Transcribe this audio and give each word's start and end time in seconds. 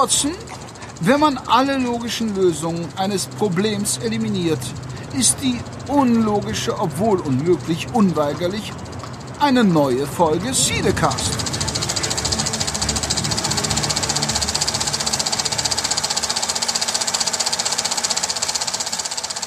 Watson, 0.00 0.32
wenn 1.02 1.20
man 1.20 1.36
alle 1.36 1.76
logischen 1.76 2.34
Lösungen 2.34 2.88
eines 2.96 3.26
Problems 3.26 3.98
eliminiert, 3.98 4.58
ist 5.12 5.36
die 5.42 5.60
unlogische, 5.88 6.80
obwohl 6.80 7.20
unmöglich, 7.20 7.86
unweigerlich 7.92 8.72
eine 9.40 9.62
neue 9.62 10.06
Folge 10.06 10.54
Siedecast. 10.54 11.36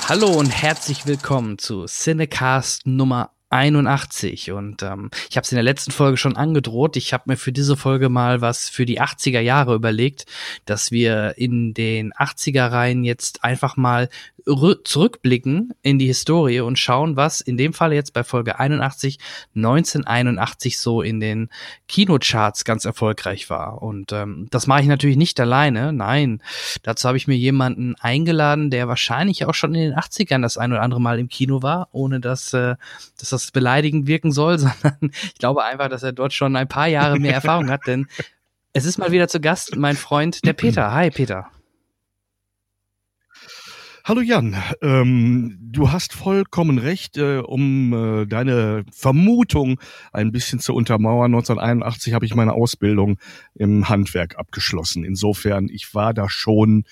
Hallo 0.07 0.33
und 0.33 0.51
herzlich 0.51 1.07
willkommen 1.07 1.57
zu 1.57 1.85
Cinecast 1.85 2.85
Nummer 2.85 3.31
81 3.53 4.51
und 4.51 4.81
ähm, 4.81 5.11
ich 5.29 5.37
habe 5.37 5.45
es 5.45 5.51
in 5.51 5.55
der 5.55 5.63
letzten 5.63 5.91
Folge 5.91 6.17
schon 6.17 6.35
angedroht. 6.35 6.97
Ich 6.97 7.13
habe 7.13 7.23
mir 7.27 7.37
für 7.37 7.51
diese 7.51 7.77
Folge 7.77 8.09
mal 8.09 8.41
was 8.41 8.67
für 8.67 8.85
die 8.85 8.99
80er 8.99 9.39
Jahre 9.39 9.75
überlegt, 9.75 10.25
dass 10.65 10.91
wir 10.91 11.35
in 11.37 11.73
den 11.73 12.13
80er 12.13 12.71
Reihen 12.71 13.03
jetzt 13.03 13.43
einfach 13.43 13.77
mal 13.77 14.09
zurückblicken 14.45 15.73
in 15.83 15.99
die 15.99 16.07
Historie 16.07 16.59
und 16.59 16.77
schauen, 16.77 17.15
was 17.15 17.39
in 17.39 17.55
dem 17.55 17.73
Fall 17.73 17.93
jetzt 17.93 18.13
bei 18.13 18.23
Folge 18.23 18.59
81 18.59 19.19
1981 19.55 20.79
so 20.79 21.01
in 21.01 21.19
den 21.19 21.49
Kinocharts 21.87 22.65
ganz 22.65 22.85
erfolgreich 22.85 23.49
war. 23.49 23.81
Und 23.81 24.11
ähm, 24.11 24.47
das 24.51 24.67
mache 24.67 24.81
ich 24.81 24.87
natürlich 24.87 25.17
nicht 25.17 25.39
alleine. 25.39 25.93
Nein, 25.93 26.41
dazu 26.81 27.07
habe 27.07 27.17
ich 27.17 27.27
mir 27.27 27.37
jemanden 27.37 27.95
eingeladen, 27.99 28.69
der 28.69 28.87
wahrscheinlich 28.87 29.45
auch 29.45 29.53
schon 29.53 29.75
in 29.75 29.91
den 29.91 29.95
80ern 29.95 30.41
das 30.41 30.57
ein 30.57 30.71
oder 30.71 30.81
andere 30.81 31.01
Mal 31.01 31.19
im 31.19 31.29
Kino 31.29 31.61
war, 31.61 31.87
ohne 31.91 32.19
dass, 32.19 32.53
äh, 32.53 32.75
dass 33.19 33.29
das 33.29 33.42
beleidigend 33.51 34.07
wirken 34.07 34.31
soll, 34.31 34.57
sondern 34.59 35.11
ich 35.11 35.35
glaube 35.35 35.63
einfach, 35.63 35.89
dass 35.89 36.03
er 36.03 36.11
dort 36.11 36.33
schon 36.33 36.55
ein 36.55 36.67
paar 36.67 36.87
Jahre 36.87 37.19
mehr 37.19 37.33
Erfahrung 37.33 37.69
hat, 37.69 37.87
denn 37.87 38.07
es 38.73 38.85
ist 38.85 38.97
mal 38.97 39.11
wieder 39.11 39.27
zu 39.27 39.39
Gast 39.39 39.75
mein 39.75 39.95
Freund, 39.95 40.45
der 40.45 40.53
Peter. 40.53 40.93
Hi, 40.93 41.11
Peter. 41.11 41.51
Hallo 44.05 44.19
Jan, 44.19 44.61
ähm, 44.81 45.57
du 45.61 45.93
hast 45.93 46.11
vollkommen 46.11 46.77
recht, 46.77 47.17
äh, 47.17 47.37
um 47.37 47.93
äh, 47.93 48.25
deine 48.25 48.83
Vermutung 48.91 49.79
ein 50.11 50.33
bisschen 50.33 50.59
zu 50.59 50.73
untermauern. 50.73 51.33
1981 51.33 52.13
habe 52.13 52.25
ich 52.25 52.35
meine 52.35 52.51
Ausbildung 52.51 53.17
im 53.55 53.87
Handwerk 53.87 54.37
abgeschlossen. 54.37 55.05
Insofern, 55.05 55.69
ich 55.69 55.95
war 55.95 56.13
da 56.13 56.29
schon 56.29 56.83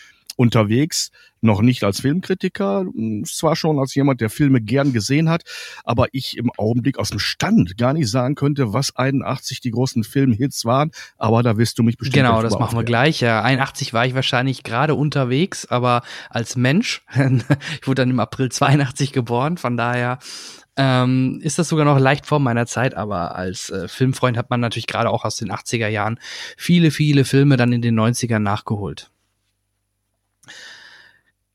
unterwegs, 0.41 1.11
noch 1.39 1.61
nicht 1.61 1.83
als 1.83 2.01
Filmkritiker, 2.01 2.85
zwar 3.25 3.55
schon 3.55 3.79
als 3.79 3.95
jemand, 3.95 4.21
der 4.21 4.29
Filme 4.29 4.59
gern 4.61 4.91
gesehen 4.91 5.29
hat, 5.29 5.43
aber 5.83 6.07
ich 6.11 6.37
im 6.37 6.51
Augenblick 6.57 6.97
aus 6.97 7.09
dem 7.09 7.19
Stand 7.19 7.77
gar 7.77 7.93
nicht 7.93 8.09
sagen 8.09 8.35
könnte, 8.35 8.73
was 8.73 8.95
81 8.95 9.61
die 9.61 9.71
großen 9.71 10.03
Filmhits 10.03 10.65
waren, 10.65 10.91
aber 11.17 11.43
da 11.43 11.57
wirst 11.57 11.77
du 11.79 11.83
mich 11.83 11.97
bestimmt 11.97 12.15
Genau, 12.15 12.41
das 12.41 12.57
machen 12.57 12.77
wir 12.77 12.83
gleich. 12.83 13.21
Ja, 13.21 13.41
81 13.43 13.93
war 13.93 14.05
ich 14.05 14.15
wahrscheinlich 14.15 14.63
gerade 14.63 14.95
unterwegs, 14.95 15.65
aber 15.65 16.01
als 16.29 16.55
Mensch, 16.55 17.03
ich 17.81 17.87
wurde 17.87 18.01
dann 18.01 18.09
im 18.09 18.19
April 18.19 18.49
82 18.49 19.13
geboren, 19.13 19.57
von 19.57 19.77
daher 19.77 20.19
ähm, 20.77 21.39
ist 21.43 21.59
das 21.59 21.69
sogar 21.69 21.85
noch 21.85 21.99
leicht 21.99 22.25
vor 22.25 22.39
meiner 22.39 22.65
Zeit, 22.65 22.95
aber 22.95 23.35
als 23.35 23.69
äh, 23.69 23.87
Filmfreund 23.87 24.37
hat 24.37 24.49
man 24.49 24.59
natürlich 24.59 24.87
gerade 24.87 25.09
auch 25.09 25.25
aus 25.25 25.35
den 25.35 25.51
80er 25.51 25.87
Jahren 25.87 26.19
viele, 26.57 26.91
viele 26.91 27.25
Filme 27.25 27.57
dann 27.57 27.73
in 27.73 27.81
den 27.81 27.99
90ern 27.99 28.39
nachgeholt. 28.39 29.11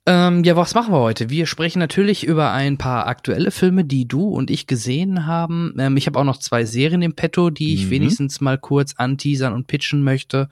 Ähm, 0.09 0.45
ja, 0.45 0.55
was 0.55 0.75
machen 0.75 0.95
wir 0.95 1.01
heute? 1.01 1.31
Wir 1.31 1.47
sprechen 1.47 1.81
natürlich 1.81 2.23
über 2.23 2.53
ein 2.53 2.79
paar 2.79 3.09
aktuelle 3.09 3.51
Filme, 3.51 3.85
die 3.85 4.07
du 4.07 4.29
und 4.29 4.53
ich 4.53 4.69
gesehen 4.69 5.27
haben. 5.27 5.75
Ähm, 5.81 5.97
ich 5.97 6.07
habe 6.07 6.21
auch 6.21 6.25
noch 6.25 6.39
zwei 6.39 6.65
Serien 6.65 7.03
im 7.03 7.17
Petto, 7.17 7.51
die 7.51 7.75
ich 7.75 7.87
mhm. 7.87 7.91
wenigstens 7.91 8.41
mal 8.41 8.57
kurz 8.57 8.95
anteasern 8.97 9.53
und 9.53 9.67
pitchen 9.67 10.05
möchte. 10.05 10.49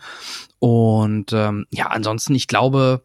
Und 0.58 1.32
ähm, 1.32 1.66
ja, 1.70 1.86
ansonsten, 1.86 2.34
ich 2.34 2.48
glaube, 2.48 3.02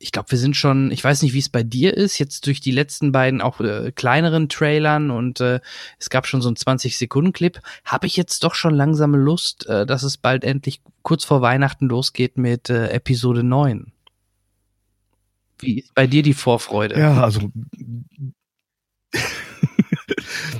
ich 0.00 0.10
glaube, 0.10 0.32
wir 0.32 0.38
sind 0.38 0.56
schon, 0.56 0.90
ich 0.90 1.04
weiß 1.04 1.22
nicht, 1.22 1.34
wie 1.34 1.38
es 1.38 1.48
bei 1.48 1.62
dir 1.62 1.96
ist, 1.96 2.18
jetzt 2.18 2.46
durch 2.46 2.60
die 2.60 2.72
letzten 2.72 3.12
beiden 3.12 3.40
auch 3.40 3.60
äh, 3.60 3.92
kleineren 3.92 4.48
Trailern 4.48 5.12
und 5.12 5.40
äh, 5.40 5.60
es 6.00 6.10
gab 6.10 6.26
schon 6.26 6.42
so 6.42 6.48
einen 6.48 6.56
20-Sekunden-Clip, 6.56 7.60
habe 7.84 8.08
ich 8.08 8.16
jetzt 8.16 8.42
doch 8.42 8.56
schon 8.56 8.74
langsame 8.74 9.18
Lust, 9.18 9.68
äh, 9.68 9.86
dass 9.86 10.02
es 10.02 10.16
bald 10.16 10.42
endlich 10.42 10.80
kurz 11.02 11.24
vor 11.24 11.42
Weihnachten 11.42 11.86
losgeht 11.86 12.38
mit 12.38 12.70
äh, 12.70 12.88
Episode 12.88 13.44
9. 13.44 13.92
Wie 15.62 15.78
ist 15.78 15.94
bei 15.94 16.06
dir 16.06 16.22
die 16.22 16.34
Vorfreude? 16.34 16.98
Ja, 16.98 17.22
also 17.22 17.50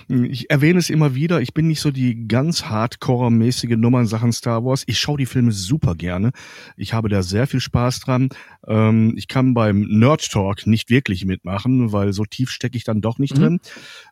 ich 0.08 0.50
erwähne 0.50 0.78
es 0.78 0.90
immer 0.90 1.14
wieder, 1.14 1.40
ich 1.40 1.54
bin 1.54 1.68
nicht 1.68 1.80
so 1.80 1.90
die 1.90 2.26
ganz 2.28 2.64
hardcore-mäßige 2.64 3.76
Nummer 3.76 4.00
in 4.00 4.06
Sachen 4.06 4.32
Star 4.32 4.64
Wars. 4.64 4.84
Ich 4.86 4.98
schaue 4.98 5.18
die 5.18 5.26
Filme 5.26 5.52
super 5.52 5.94
gerne. 5.94 6.32
Ich 6.76 6.92
habe 6.92 7.08
da 7.08 7.22
sehr 7.22 7.46
viel 7.46 7.60
Spaß 7.60 8.00
dran. 8.00 8.28
Ähm, 8.66 9.14
ich 9.16 9.28
kann 9.28 9.54
beim 9.54 9.82
Nerd 9.82 10.30
Talk 10.30 10.66
nicht 10.66 10.90
wirklich 10.90 11.24
mitmachen, 11.24 11.92
weil 11.92 12.12
so 12.12 12.24
tief 12.24 12.50
stecke 12.50 12.76
ich 12.76 12.84
dann 12.84 13.00
doch 13.00 13.18
nicht 13.18 13.36
mhm. 13.36 13.40
drin. 13.40 13.60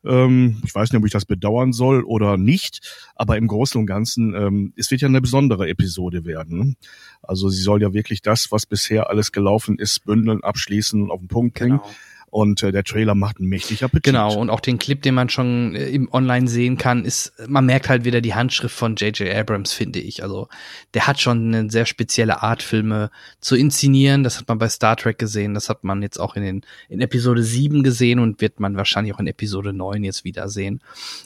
Ähm, 0.04 0.62
ich 0.64 0.74
weiß 0.74 0.90
nicht, 0.90 0.98
ob 0.98 1.06
ich 1.06 1.12
das 1.12 1.24
bedauern 1.24 1.72
soll 1.72 2.02
oder 2.02 2.36
nicht, 2.36 2.80
aber 3.14 3.36
im 3.36 3.46
Großen 3.46 3.80
und 3.80 3.86
Ganzen, 3.86 4.34
ähm, 4.34 4.72
es 4.76 4.90
wird 4.90 5.00
ja 5.00 5.08
eine 5.08 5.20
besondere 5.20 5.68
Episode 5.68 6.24
werden. 6.24 6.58
Ne? 6.58 6.74
Also 7.22 7.48
sie 7.48 7.62
soll 7.62 7.82
ja 7.82 7.92
wirklich 7.92 8.22
das, 8.22 8.50
was 8.50 8.66
bisher 8.66 9.10
alles 9.10 9.32
gelaufen 9.32 9.78
ist, 9.78 10.04
bündeln, 10.04 10.42
abschließen 10.42 11.02
und 11.02 11.10
auf 11.10 11.20
den 11.20 11.28
Punkt 11.28 11.58
bringen. 11.58 11.78
Genau. 11.78 11.90
Und 12.30 12.62
äh, 12.62 12.70
der 12.70 12.84
Trailer 12.84 13.16
macht 13.16 13.41
mächtig 13.41 13.82
Appetit. 13.82 14.04
Genau, 14.04 14.34
und 14.34 14.50
auch 14.50 14.60
den 14.60 14.78
Clip, 14.78 15.02
den 15.02 15.14
man 15.14 15.28
schon 15.28 15.74
äh, 15.74 15.88
im 15.91 16.08
Online 16.12 16.46
sehen 16.46 16.78
kann, 16.78 17.04
ist, 17.04 17.32
man 17.48 17.66
merkt 17.66 17.88
halt 17.88 18.04
wieder 18.04 18.20
die 18.20 18.34
Handschrift 18.34 18.74
von 18.74 18.94
J.J. 18.94 19.34
Abrams, 19.34 19.72
finde 19.72 19.98
ich. 19.98 20.22
Also 20.22 20.48
der 20.94 21.08
hat 21.08 21.20
schon 21.20 21.52
eine 21.52 21.70
sehr 21.70 21.86
spezielle 21.86 22.40
Art, 22.42 22.62
Filme 22.62 23.10
zu 23.40 23.56
inszenieren. 23.56 24.22
Das 24.22 24.38
hat 24.38 24.46
man 24.46 24.58
bei 24.58 24.69
Star 24.69 24.96
Trek 24.96 25.19
gesehen, 25.19 25.54
das 25.54 25.69
hat 25.69 25.82
man 25.82 26.02
jetzt 26.02 26.20
auch 26.20 26.36
in, 26.36 26.42
den, 26.42 26.62
in 26.88 27.00
Episode 27.00 27.42
7 27.42 27.82
gesehen 27.82 28.20
und 28.20 28.40
wird 28.40 28.60
man 28.60 28.76
wahrscheinlich 28.76 29.12
auch 29.12 29.20
in 29.20 29.26
Episode 29.26 29.72
9 29.72 30.04
jetzt 30.04 30.24
wiedersehen. 30.24 30.80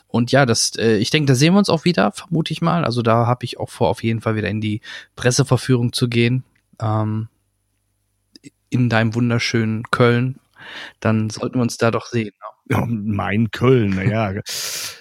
Und 0.09 0.33
ja, 0.33 0.47
das, 0.47 0.73
äh, 0.79 0.97
ich 0.97 1.11
denke, 1.11 1.27
da 1.27 1.35
sehen 1.35 1.53
wir 1.53 1.59
uns 1.59 1.69
auch 1.69 1.85
wieder, 1.85 2.13
vermute 2.13 2.53
ich 2.53 2.63
mal. 2.63 2.85
Also 2.85 3.03
da 3.03 3.27
habe 3.27 3.45
ich 3.45 3.61
auch 3.61 3.69
vor, 3.69 3.89
auf 3.89 4.03
jeden 4.03 4.23
Fall 4.23 4.37
wieder 4.37 4.49
in 4.49 4.63
die 4.63 4.81
Presseverführung 5.17 5.93
zu 5.93 6.09
gehen. 6.09 6.45
Ähm, 6.81 7.29
in 8.71 8.89
deinem 8.89 9.15
wunderschönen 9.15 9.85
Köln, 9.91 10.41
dann 11.01 11.31
sollten 11.31 11.57
wir 11.57 11.63
uns 11.63 11.77
da 11.77 11.91
doch 11.91 12.07
sehen. 12.07 12.33
Ne? 12.41 12.77
Ja, 12.77 12.87
mein 12.87 13.51
Köln, 13.51 13.91
naja, 13.91 14.33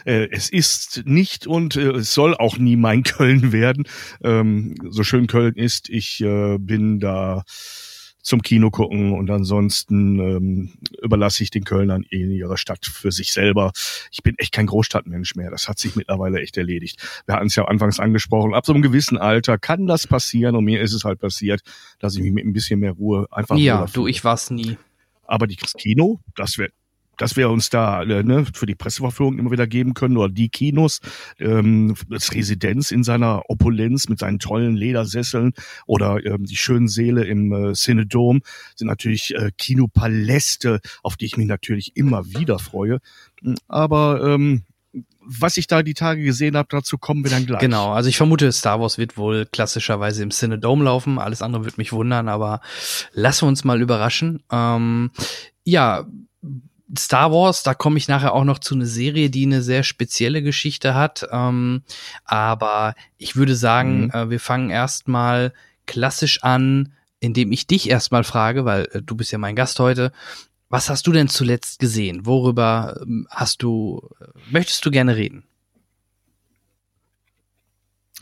äh, 0.05 0.27
es 0.31 0.49
ist 0.49 1.03
nicht 1.05 1.47
und 1.47 1.77
äh, 1.77 1.91
es 1.91 2.13
soll 2.13 2.35
auch 2.35 2.57
nie 2.57 2.75
mein 2.75 3.03
Köln 3.03 3.51
werden. 3.51 3.85
Ähm, 4.21 4.75
so 4.89 5.03
schön 5.03 5.27
Köln 5.27 5.55
ist, 5.55 5.89
ich 5.89 6.21
äh, 6.21 6.57
bin 6.57 6.99
da 6.99 7.43
zum 8.23 8.41
Kino 8.41 8.71
gucken 8.71 9.13
und 9.13 9.29
ansonsten 9.29 10.17
ähm, 10.19 10.73
überlasse 11.01 11.43
ich 11.43 11.51
den 11.51 11.65
Kölnern 11.65 12.03
in 12.09 12.31
ihre 12.31 12.57
Stadt 12.57 12.85
für 12.85 13.11
sich 13.11 13.33
selber. 13.33 13.71
Ich 14.11 14.23
bin 14.23 14.35
echt 14.37 14.53
kein 14.53 14.65
Großstadtmensch 14.65 15.35
mehr. 15.35 15.51
Das 15.51 15.67
hat 15.67 15.77
sich 15.77 15.95
mittlerweile 15.95 16.39
echt 16.39 16.57
erledigt. 16.57 17.21
Wir 17.25 17.35
hatten 17.35 17.47
es 17.47 17.55
ja 17.55 17.65
anfangs 17.65 17.99
angesprochen. 17.99 18.53
Ab 18.53 18.65
so 18.65 18.73
einem 18.73 18.81
gewissen 18.81 19.17
Alter 19.17 19.57
kann 19.57 19.87
das 19.87 20.07
passieren 20.07 20.55
und 20.55 20.63
mir 20.63 20.81
ist 20.81 20.93
es 20.93 21.03
halt 21.03 21.19
passiert, 21.19 21.61
dass 21.99 22.15
ich 22.15 22.23
mich 22.23 22.31
mit 22.31 22.45
ein 22.45 22.53
bisschen 22.53 22.79
mehr 22.79 22.93
Ruhe 22.93 23.27
einfach. 23.29 23.57
Ja, 23.57 23.85
du, 23.91 24.07
ich 24.07 24.23
war's 24.23 24.49
nie. 24.49 24.77
Aber 25.33 25.47
die, 25.47 25.55
das 25.55 25.73
Kino, 25.73 26.19
das 26.35 26.59
wäre 26.59 26.69
dass 27.17 27.37
wir 27.37 27.49
uns 27.51 27.69
da 27.69 28.01
äh, 28.01 28.23
ne, 28.23 28.45
für 28.53 28.65
die 28.65 28.73
Presseverführung 28.73 29.37
immer 29.37 29.51
wieder 29.51 29.67
geben 29.67 29.93
können 29.93 30.17
oder 30.17 30.33
die 30.33 30.49
Kinos, 30.49 30.99
ähm, 31.39 31.95
das 32.09 32.33
Residenz 32.33 32.89
in 32.89 33.03
seiner 33.03 33.43
Opulenz 33.49 34.09
mit 34.09 34.17
seinen 34.17 34.39
tollen 34.39 34.75
Ledersesseln 34.75 35.53
oder 35.85 36.25
ähm, 36.25 36.45
die 36.45 36.55
schönen 36.55 36.87
Säle 36.87 37.23
im 37.25 37.53
äh, 37.53 37.73
Cinedom 37.73 38.41
sind 38.75 38.87
natürlich 38.87 39.35
äh, 39.35 39.51
Kinopaläste, 39.55 40.79
auf 41.03 41.15
die 41.15 41.25
ich 41.25 41.37
mich 41.37 41.47
natürlich 41.47 41.95
immer 41.95 42.25
wieder 42.25 42.57
freue. 42.57 42.99
Aber 43.67 44.23
ähm, 44.23 44.63
was 45.25 45.57
ich 45.57 45.67
da 45.67 45.83
die 45.83 45.93
Tage 45.93 46.23
gesehen 46.23 46.57
habe, 46.57 46.67
dazu 46.69 46.97
kommen 46.97 47.23
wir 47.23 47.31
dann 47.31 47.45
gleich. 47.45 47.61
Genau, 47.61 47.93
also 47.93 48.09
ich 48.09 48.17
vermute, 48.17 48.51
Star 48.51 48.79
Wars 48.79 48.97
wird 48.97 49.17
wohl 49.17 49.45
klassischerweise 49.45 50.23
im 50.23 50.31
Cinedome 50.31 50.83
laufen. 50.83 51.19
Alles 51.19 51.41
andere 51.41 51.65
wird 51.65 51.77
mich 51.77 51.93
wundern, 51.93 52.27
aber 52.27 52.61
lassen 53.13 53.43
wir 53.43 53.49
uns 53.49 53.63
mal 53.63 53.81
überraschen. 53.81 54.43
Ähm, 54.51 55.11
ja, 55.63 56.05
Star 56.97 57.31
Wars, 57.31 57.63
da 57.63 57.73
komme 57.73 57.97
ich 57.97 58.07
nachher 58.07 58.33
auch 58.33 58.43
noch 58.43 58.59
zu 58.59 58.75
einer 58.75 58.85
Serie, 58.85 59.29
die 59.29 59.45
eine 59.45 59.61
sehr 59.61 59.83
spezielle 59.83 60.43
Geschichte 60.43 60.93
hat. 60.93 61.27
Ähm, 61.31 61.83
aber 62.25 62.95
ich 63.17 63.35
würde 63.35 63.55
sagen, 63.55 64.05
mhm. 64.05 64.11
äh, 64.11 64.29
wir 64.29 64.39
fangen 64.39 64.69
erstmal 64.69 65.53
klassisch 65.85 66.43
an, 66.43 66.93
indem 67.19 67.51
ich 67.51 67.67
dich 67.67 67.89
erstmal 67.89 68.23
frage, 68.23 68.65
weil 68.65 68.87
äh, 68.91 69.01
du 69.01 69.15
bist 69.15 69.31
ja 69.31 69.37
mein 69.37 69.55
Gast 69.55 69.79
heute. 69.79 70.11
Was 70.73 70.89
hast 70.89 71.05
du 71.05 71.11
denn 71.11 71.27
zuletzt 71.27 71.77
gesehen? 71.77 72.25
Worüber 72.25 72.99
ähm, 73.03 73.27
hast 73.29 73.61
du, 73.61 74.09
möchtest 74.49 74.83
du 74.83 74.89
gerne 74.89 75.15
reden? 75.15 75.43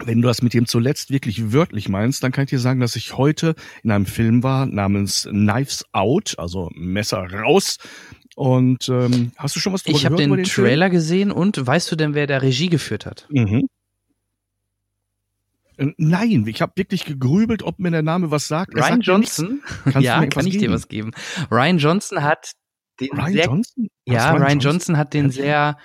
Wenn 0.03 0.21
du 0.21 0.27
das 0.27 0.41
mit 0.41 0.53
dem 0.53 0.65
zuletzt 0.65 1.11
wirklich 1.11 1.53
wörtlich 1.53 1.87
meinst, 1.87 2.23
dann 2.23 2.33
kann 2.33 2.43
ich 2.43 2.49
dir 2.49 2.59
sagen, 2.59 2.81
dass 2.81 2.97
ich 2.97 3.15
heute 3.15 3.55
in 3.83 3.91
einem 3.91 4.05
Film 4.05 4.43
war 4.43 4.65
namens 4.65 5.29
Knives 5.31 5.85
Out, 5.93 6.35
also 6.39 6.69
Messer 6.73 7.19
raus. 7.31 7.77
Und 8.35 8.89
ähm, 8.89 9.31
hast 9.37 9.55
du 9.55 9.61
schon 9.61 9.71
was 9.71 9.83
darüber 9.83 9.95
ich 9.95 10.03
gehört? 10.03 10.19
Ich 10.19 10.27
habe 10.27 10.35
den, 10.35 10.43
den 10.43 10.43
Trailer 10.43 10.87
Film? 10.87 10.91
gesehen 10.91 11.31
und 11.31 11.65
weißt 11.65 11.89
du 11.89 11.95
denn, 11.95 12.15
wer 12.15 12.27
da 12.27 12.39
Regie 12.39 12.67
geführt 12.67 13.05
hat? 13.05 13.27
Mhm. 13.29 13.69
Äh, 15.81 15.93
nein, 15.97 16.45
ich 16.47 16.61
habe 16.61 16.73
wirklich 16.75 17.05
gegrübelt, 17.05 17.63
ob 17.63 17.79
mir 17.79 17.91
der 17.91 18.03
Name 18.03 18.31
was 18.31 18.47
sagt. 18.47 18.73
Er 18.73 18.83
Ryan 18.83 18.91
sagt 18.93 19.05
Johnson? 19.05 19.63
ja, 19.99 20.25
kann 20.27 20.45
ich 20.45 20.53
geben? 20.53 20.65
dir 20.65 20.71
was 20.71 20.87
geben. 20.87 21.11
Ryan 21.49 21.77
Johnson 21.79 22.23
hat 22.23 22.51
den 22.99 23.09
Ryan 23.11 23.33
sehr, 23.33 23.45
Johnson? 23.45 23.87
Ja, 24.05 24.31
Ryan, 24.31 24.43
Ryan 24.43 24.59
Johnson? 24.59 24.71
Johnson? 24.71 24.97
hat 24.97 25.13
den 25.13 25.29
sehr 25.31 25.77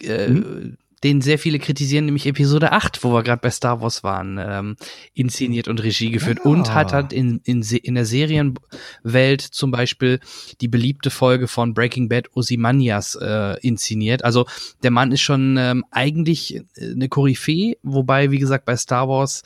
äh, 0.00 0.26
hm? 0.28 0.76
Den 1.02 1.20
sehr 1.20 1.38
viele 1.38 1.58
kritisieren, 1.58 2.04
nämlich 2.04 2.26
Episode 2.26 2.72
8, 2.72 3.02
wo 3.02 3.12
wir 3.12 3.22
gerade 3.22 3.40
bei 3.40 3.50
Star 3.50 3.80
Wars 3.80 4.04
waren, 4.04 4.38
ähm, 4.38 4.76
inszeniert 5.14 5.68
und 5.68 5.82
Regie 5.82 6.10
geführt 6.10 6.40
ja. 6.44 6.50
und 6.50 6.74
hat 6.74 6.92
halt 6.92 7.12
in, 7.12 7.40
in, 7.44 7.62
in 7.62 7.94
der 7.94 8.04
Serienwelt 8.04 9.40
zum 9.40 9.70
Beispiel 9.70 10.20
die 10.60 10.68
beliebte 10.68 11.10
Folge 11.10 11.48
von 11.48 11.72
Breaking 11.74 12.08
Bad 12.08 12.28
Ozymandias 12.34 13.14
äh, 13.14 13.58
inszeniert. 13.60 14.24
Also 14.24 14.46
der 14.82 14.90
Mann 14.90 15.12
ist 15.12 15.22
schon 15.22 15.56
ähm, 15.58 15.84
eigentlich 15.90 16.56
äh, 16.56 16.62
eine 16.92 17.08
Koryphäe, 17.08 17.76
wobei, 17.82 18.30
wie 18.30 18.38
gesagt, 18.38 18.66
bei 18.66 18.76
Star 18.76 19.08
Wars 19.08 19.42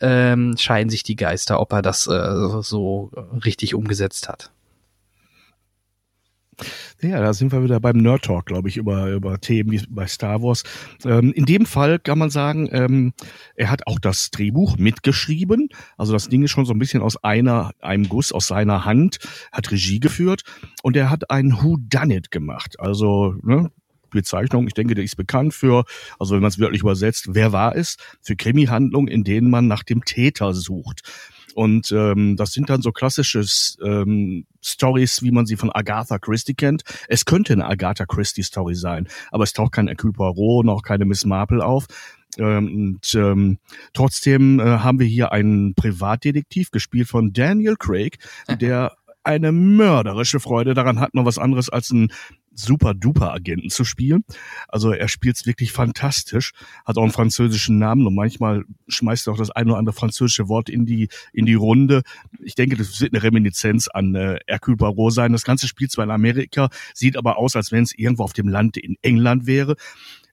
ähm, 0.00 0.56
scheiden 0.58 0.90
sich 0.90 1.02
die 1.02 1.16
Geister, 1.16 1.60
ob 1.60 1.72
er 1.72 1.82
das 1.82 2.06
äh, 2.06 2.62
so 2.62 3.10
richtig 3.44 3.74
umgesetzt 3.74 4.28
hat. 4.28 4.50
Ja, 7.00 7.20
da 7.20 7.32
sind 7.32 7.52
wir 7.52 7.62
wieder 7.62 7.78
beim 7.80 7.98
Nerd 7.98 8.24
Talk, 8.24 8.46
glaube 8.46 8.68
ich, 8.68 8.76
über, 8.76 9.10
über 9.10 9.40
Themen 9.40 9.70
wie 9.70 9.82
bei 9.88 10.06
Star 10.06 10.42
Wars. 10.42 10.64
Ähm, 11.04 11.32
in 11.32 11.44
dem 11.44 11.66
Fall 11.66 11.98
kann 11.98 12.18
man 12.18 12.30
sagen, 12.30 12.68
ähm, 12.72 13.12
er 13.54 13.70
hat 13.70 13.86
auch 13.86 13.98
das 13.98 14.30
Drehbuch 14.30 14.76
mitgeschrieben. 14.76 15.68
Also 15.96 16.12
das 16.12 16.28
Ding 16.28 16.42
ist 16.42 16.50
schon 16.50 16.66
so 16.66 16.72
ein 16.72 16.78
bisschen 16.78 17.02
aus 17.02 17.22
einer, 17.22 17.72
einem 17.80 18.08
Guss 18.08 18.32
aus 18.32 18.48
seiner 18.48 18.84
Hand, 18.84 19.18
hat 19.52 19.70
Regie 19.70 20.00
geführt 20.00 20.42
und 20.82 20.96
er 20.96 21.10
hat 21.10 21.30
ein 21.30 21.62
Who 21.62 21.76
Done 21.78 22.16
It 22.16 22.30
gemacht. 22.30 22.80
Also, 22.80 23.36
ne, 23.42 23.70
Bezeichnung, 24.10 24.66
ich 24.66 24.74
denke, 24.74 24.94
der 24.94 25.04
ist 25.04 25.16
bekannt 25.16 25.54
für, 25.54 25.84
also 26.18 26.34
wenn 26.34 26.40
man 26.40 26.48
es 26.48 26.58
wörtlich 26.58 26.80
übersetzt, 26.80 27.26
wer 27.30 27.52
war 27.52 27.76
es? 27.76 27.96
Für 28.22 28.36
Krimi-Handlungen, 28.36 29.08
in 29.08 29.22
denen 29.22 29.50
man 29.50 29.66
nach 29.66 29.82
dem 29.82 30.04
Täter 30.04 30.54
sucht. 30.54 31.02
Und 31.58 31.90
ähm, 31.90 32.36
das 32.36 32.52
sind 32.52 32.70
dann 32.70 32.82
so 32.82 32.92
klassische 32.92 33.44
ähm, 33.84 34.46
Stories, 34.62 35.22
wie 35.22 35.32
man 35.32 35.44
sie 35.44 35.56
von 35.56 35.72
Agatha 35.72 36.20
Christie 36.20 36.54
kennt. 36.54 36.84
Es 37.08 37.24
könnte 37.24 37.52
eine 37.52 37.66
Agatha 37.66 38.06
Christie 38.06 38.44
Story 38.44 38.76
sein, 38.76 39.08
aber 39.32 39.42
es 39.42 39.54
taucht 39.54 39.72
kein 39.72 39.88
Hercule 39.88 40.12
Poirot, 40.12 40.64
noch 40.64 40.82
keine 40.82 41.04
Miss 41.04 41.24
Marple 41.24 41.66
auf. 41.66 41.86
Ähm, 42.38 42.92
und 43.00 43.12
ähm, 43.16 43.58
trotzdem 43.92 44.60
äh, 44.60 44.62
haben 44.62 45.00
wir 45.00 45.08
hier 45.08 45.32
einen 45.32 45.74
Privatdetektiv 45.74 46.70
gespielt 46.70 47.08
von 47.08 47.32
Daniel 47.32 47.74
Craig, 47.74 48.18
der 48.60 48.96
eine 49.24 49.50
mörderische 49.50 50.38
Freude 50.38 50.74
daran 50.74 51.00
hat, 51.00 51.12
noch 51.14 51.24
was 51.24 51.38
anderes 51.38 51.68
als 51.70 51.90
ein 51.90 52.12
super-duper-Agenten 52.58 53.70
zu 53.70 53.84
spielen. 53.84 54.24
Also 54.68 54.92
er 54.92 55.08
spielt's 55.08 55.46
wirklich 55.46 55.72
fantastisch, 55.72 56.52
hat 56.84 56.98
auch 56.98 57.02
einen 57.02 57.12
französischen 57.12 57.78
Namen 57.78 58.06
und 58.06 58.14
manchmal 58.14 58.64
schmeißt 58.88 59.26
er 59.26 59.34
auch 59.34 59.38
das 59.38 59.50
ein 59.50 59.68
oder 59.68 59.78
andere 59.78 59.94
französische 59.94 60.48
Wort 60.48 60.68
in 60.68 60.86
die, 60.86 61.08
in 61.32 61.46
die 61.46 61.54
Runde. 61.54 62.02
Ich 62.40 62.54
denke, 62.54 62.76
das 62.76 63.00
wird 63.00 63.14
eine 63.14 63.22
Reminiszenz 63.22 63.88
an 63.88 64.14
äh, 64.14 64.38
Hercule 64.46 64.76
Poirot 64.76 65.12
sein. 65.12 65.32
Das 65.32 65.44
ganze 65.44 65.68
spielt 65.68 65.92
zwar 65.92 66.04
in 66.04 66.10
Amerika, 66.10 66.68
sieht 66.94 67.16
aber 67.16 67.38
aus, 67.38 67.56
als 67.56 67.72
wenn 67.72 67.84
es 67.84 67.96
irgendwo 67.96 68.24
auf 68.24 68.32
dem 68.32 68.48
Land 68.48 68.76
in 68.76 68.96
England 69.02 69.46
wäre. 69.46 69.76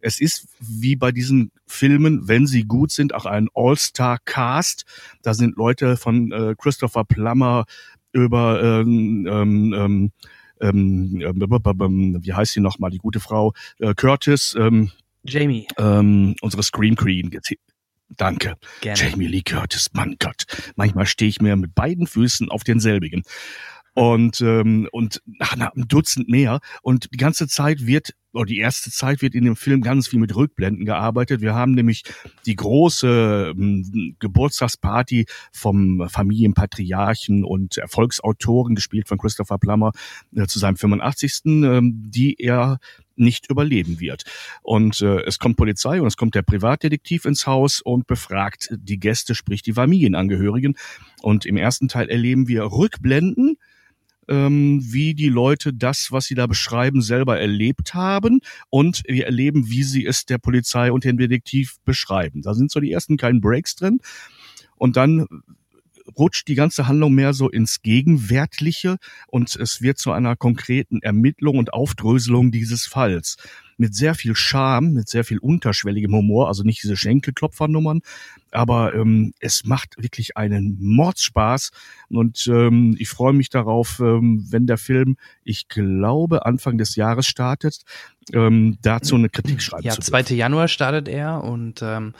Es 0.01 0.21
ist 0.21 0.47
wie 0.59 0.95
bei 0.95 1.11
diesen 1.11 1.51
Filmen, 1.65 2.27
wenn 2.27 2.45
sie 2.45 2.63
gut 2.63 2.91
sind, 2.91 3.13
auch 3.15 3.25
ein 3.25 3.47
All-Star-Cast. 3.55 4.85
Da 5.23 5.33
sind 5.33 5.57
Leute 5.57 5.97
von 5.97 6.31
äh, 6.31 6.55
Christopher 6.57 7.05
Plummer 7.05 7.65
über 8.11 8.61
ähm, 8.61 9.27
ähm, 9.27 10.11
ähm, 10.61 11.21
ähm, 11.21 12.19
wie 12.21 12.33
heißt 12.33 12.53
sie 12.53 12.61
nochmal, 12.61 12.91
die 12.91 12.97
gute 12.97 13.19
Frau, 13.19 13.53
äh, 13.79 13.93
Curtis, 13.93 14.55
ähm, 14.57 14.91
Jamie, 15.23 15.67
ähm, 15.77 16.35
unsere 16.41 16.63
Screen 16.63 16.95
Queen. 16.95 17.31
Danke. 18.09 18.55
Gerne. 18.81 18.99
Jamie 18.99 19.27
Lee 19.27 19.41
Curtis, 19.41 19.89
Mann 19.93 20.15
Gott. 20.19 20.43
Manchmal 20.75 21.07
stehe 21.07 21.29
ich 21.29 21.41
mir 21.41 21.55
mit 21.55 21.73
beiden 21.73 22.05
Füßen 22.05 22.49
auf 22.49 22.63
denselbigen. 22.63 23.23
Und, 23.95 24.41
ähm, 24.41 24.87
und 24.91 25.21
ach, 25.39 25.55
na, 25.57 25.71
ein 25.75 25.87
Dutzend 25.87 26.29
mehr. 26.29 26.59
Und 26.81 27.07
die 27.13 27.17
ganze 27.17 27.47
Zeit 27.47 27.87
wird 27.87 28.13
oder 28.33 28.45
die 28.45 28.59
erste 28.59 28.91
Zeit 28.91 29.21
wird 29.21 29.33
in 29.33 29.45
dem 29.45 29.55
Film 29.55 29.81
ganz 29.81 30.09
viel 30.09 30.19
mit 30.19 30.35
Rückblenden 30.35 30.85
gearbeitet. 30.85 31.39
Wir 31.39 31.55
haben 31.55 31.71
nämlich 31.71 32.03
die 32.45 32.57
große 32.57 33.53
ähm, 33.55 34.15
Geburtstagsparty 34.19 35.25
vom 35.53 36.07
Familienpatriarchen 36.09 37.45
und 37.45 37.77
Erfolgsautoren, 37.77 38.75
gespielt 38.75 39.07
von 39.07 39.17
Christopher 39.17 39.57
Plummer, 39.57 39.93
äh, 40.35 40.45
zu 40.47 40.59
seinem 40.59 40.75
85. 40.75 41.41
Ähm, 41.45 41.93
die 42.11 42.35
er 42.37 42.79
nicht 43.15 43.49
überleben 43.49 44.01
wird. 44.01 44.23
Und 44.61 45.01
äh, 45.01 45.21
es 45.21 45.39
kommt 45.39 45.55
Polizei 45.55 46.01
und 46.01 46.07
es 46.07 46.17
kommt 46.17 46.35
der 46.35 46.41
Privatdetektiv 46.41 47.23
ins 47.23 47.47
Haus 47.47 47.79
und 47.79 48.07
befragt 48.07 48.69
die 48.77 48.99
Gäste, 48.99 49.35
sprich 49.35 49.61
die 49.61 49.71
Familienangehörigen. 49.73 50.75
Und 51.21 51.45
im 51.45 51.55
ersten 51.55 51.87
Teil 51.87 52.09
erleben 52.09 52.49
wir 52.49 52.63
Rückblenden, 52.63 53.57
ähm, 54.27 54.81
wie 54.83 55.13
die 55.13 55.29
Leute 55.29 55.73
das, 55.73 56.11
was 56.11 56.25
sie 56.25 56.35
da 56.35 56.47
beschreiben, 56.47 57.01
selber 57.01 57.39
erlebt 57.39 57.93
haben 57.93 58.39
und 58.69 59.03
wir 59.07 59.25
erleben, 59.25 59.69
wie 59.69 59.83
sie 59.83 60.05
es 60.05 60.25
der 60.25 60.37
Polizei 60.37 60.91
und 60.91 61.03
dem 61.03 61.17
Detektiv 61.17 61.77
beschreiben. 61.85 62.41
Da 62.41 62.53
sind 62.53 62.71
so 62.71 62.79
die 62.79 62.91
ersten 62.91 63.17
kleinen 63.17 63.41
Breaks 63.41 63.75
drin 63.75 63.99
und 64.75 64.97
dann 64.97 65.25
rutscht 66.17 66.47
die 66.47 66.55
ganze 66.55 66.87
Handlung 66.87 67.13
mehr 67.13 67.33
so 67.33 67.49
ins 67.49 67.81
Gegenwärtliche 67.81 68.97
und 69.27 69.55
es 69.55 69.81
wird 69.81 69.97
zu 69.97 70.11
einer 70.11 70.35
konkreten 70.35 71.01
Ermittlung 71.01 71.57
und 71.57 71.73
Aufdröselung 71.73 72.51
dieses 72.51 72.85
Falls. 72.85 73.37
Mit 73.77 73.93
sehr 73.93 74.15
viel 74.15 74.35
Charme, 74.35 74.93
mit 74.93 75.09
sehr 75.09 75.23
viel 75.23 75.37
unterschwelligem 75.37 76.13
Humor, 76.13 76.47
also 76.47 76.63
nicht 76.63 76.81
diese 76.81 76.95
Schenkelklopfernummern, 76.95 78.01
aber 78.51 78.93
ähm, 78.93 79.33
es 79.39 79.65
macht 79.65 79.95
wirklich 79.97 80.37
einen 80.37 80.77
Mordspaß 80.79 81.71
und 82.09 82.47
ähm, 82.47 82.95
ich 82.99 83.09
freue 83.09 83.33
mich 83.33 83.49
darauf, 83.49 83.99
ähm, 83.99 84.45
wenn 84.49 84.65
der 84.65 84.77
Film, 84.77 85.17
ich 85.43 85.67
glaube, 85.67 86.45
Anfang 86.45 86.77
des 86.77 86.95
Jahres 86.95 87.27
startet, 87.27 87.81
ähm, 88.33 88.77
dazu 88.81 89.15
eine 89.15 89.29
Kritik 89.29 89.61
schreiben 89.61 89.85
ja, 89.85 89.91
zu 89.91 90.01
Ja, 90.01 90.23
2. 90.23 90.35
Januar 90.35 90.67
startet 90.67 91.07
er 91.07 91.43
und 91.43 91.81
ähm, 91.83 92.13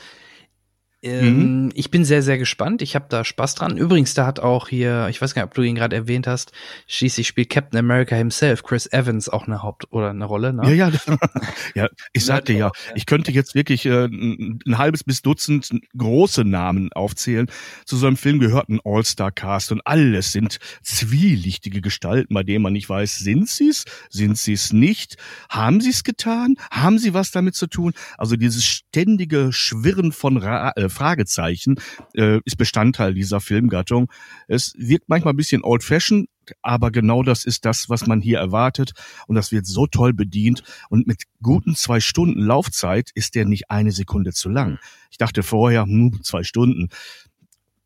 ähm, 1.06 1.66
mhm. 1.66 1.72
Ich 1.75 1.92
bin 1.92 2.04
sehr, 2.04 2.24
sehr 2.24 2.40
gespannt. 2.40 2.81
Ich 2.81 2.96
habe 2.96 3.06
da 3.10 3.24
Spaß 3.24 3.54
dran. 3.54 3.78
Übrigens, 3.78 4.16
da 4.16 4.25
hat 4.25 4.40
auch 4.40 4.68
hier, 4.68 5.07
ich 5.10 5.22
weiß 5.22 5.36
gar 5.36 5.44
nicht, 5.44 5.50
ob 5.50 5.54
du 5.54 5.62
ihn 5.62 5.75
gerade 5.75 5.95
erwähnt 5.95 6.26
hast, 6.26 6.52
schließlich 6.88 7.28
spielt 7.28 7.52
Captain 7.52 7.78
America 7.78 8.16
himself, 8.16 8.64
Chris 8.64 8.92
Evans, 8.92 9.30
auch 9.30 9.45
eine 9.45 9.62
Haupt- 9.62 9.92
oder 9.92 10.09
eine 10.09 10.26
Rolle. 10.26 10.52
Ne? 10.52 10.74
Ja, 10.74 10.90
ja. 10.90 11.00
ja, 11.76 11.90
ich 12.12 12.26
sagte 12.26 12.54
ja, 12.54 12.71
ich 12.95 13.06
könnte 13.06 13.31
jetzt 13.31 13.54
wirklich 13.54 13.85
äh, 13.85 14.06
ein, 14.06 14.59
ein 14.66 14.78
halbes 14.80 15.04
bis 15.04 15.21
Dutzend 15.21 15.69
große 15.95 16.44
Namen 16.44 16.92
aufzählen. 16.94 17.47
Zu 17.85 17.97
so 17.97 18.07
einem 18.07 18.18
Film 18.18 18.40
gehört 18.40 18.69
ein 18.69 18.80
All-Star-Cast 18.83 19.71
und 19.71 19.81
alles 19.85 20.31
sind 20.31 20.57
zwielichtige 20.81 21.81
Gestalten, 21.81 22.33
bei 22.33 22.42
denen 22.42 22.64
man 22.64 22.74
nicht 22.74 22.90
weiß, 22.90 23.18
sind 23.18 23.47
sie's, 23.47 23.85
sind 24.09 24.40
sie's 24.40 24.74
nicht, 24.74 25.18
haben 25.50 25.81
sie's 25.81 26.04
getan, 26.04 26.56
haben 26.71 26.97
sie 26.97 27.14
was 27.14 27.30
damit 27.30 27.54
zu 27.54 27.68
tun? 27.68 27.94
Also 28.18 28.38
dieses 28.38 28.66
ständige 28.66 29.54
Schwirren 29.54 30.12
von 30.12 30.38
Ra 30.38 30.71
äh, 30.76 30.90
Fragezeichen 30.95 31.75
äh, 32.16 32.40
ist 32.45 32.57
Bestandteil 32.57 33.14
dieser 33.14 33.42
Filmgattung. 33.42 34.11
Es 34.47 34.73
wirkt 34.78 35.09
manchmal 35.09 35.33
ein 35.33 35.37
bisschen 35.37 35.64
old-fashioned, 35.64 36.28
aber 36.61 36.92
genau 36.92 37.23
das 37.23 37.45
ist 37.45 37.66
das, 37.66 37.90
was 37.90 38.07
man 38.07 38.21
hier 38.21 38.40
erwartet. 38.40 38.94
Und 39.28 39.35
das 39.35 39.52
wird 39.52 39.66
so 39.66 39.87
toll 39.87 40.14
bedient. 40.14 40.64
Und 40.90 41.07
mit 41.07 41.23
guten 41.42 41.75
zwei 41.75 41.99
Stunden 41.99 42.40
Laufzeit 42.40 43.11
ist 43.14 43.35
der 43.35 43.45
nicht 43.45 43.69
eine 43.69 43.92
Sekunde 43.92 44.33
zu 44.33 44.49
lang. 44.49 44.80
Ich 45.11 45.18
dachte 45.18 45.44
vorher, 45.44 45.83
hm, 45.83 46.19
zwei 46.23 46.44
Stunden. 46.44 46.90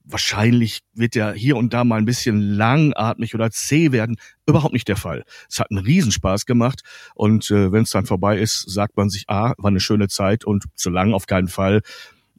Wahrscheinlich 0.03 0.79
wird 0.93 1.13
der 1.13 1.33
hier 1.33 1.55
und 1.55 1.71
da 1.71 1.83
mal 1.83 1.97
ein 1.97 2.05
bisschen 2.05 2.41
langatmig 2.41 3.35
oder 3.35 3.51
zäh 3.51 3.91
werden. 3.91 4.17
Überhaupt 4.47 4.73
nicht 4.73 4.87
der 4.87 4.97
Fall. 4.97 5.23
Es 5.47 5.59
hat 5.59 5.69
einen 5.69 5.85
Riesenspaß 5.85 6.47
gemacht. 6.47 6.81
Und 7.13 7.51
äh, 7.51 7.71
wenn 7.71 7.83
es 7.83 7.91
dann 7.91 8.07
vorbei 8.07 8.39
ist, 8.39 8.67
sagt 8.67 8.97
man 8.97 9.09
sich, 9.09 9.25
ah, 9.27 9.53
war 9.57 9.69
eine 9.69 9.79
schöne 9.79 10.07
Zeit 10.07 10.45
und 10.45 10.65
zu 10.73 10.89
lang 10.89 11.13
auf 11.13 11.27
keinen 11.27 11.47
Fall 11.47 11.81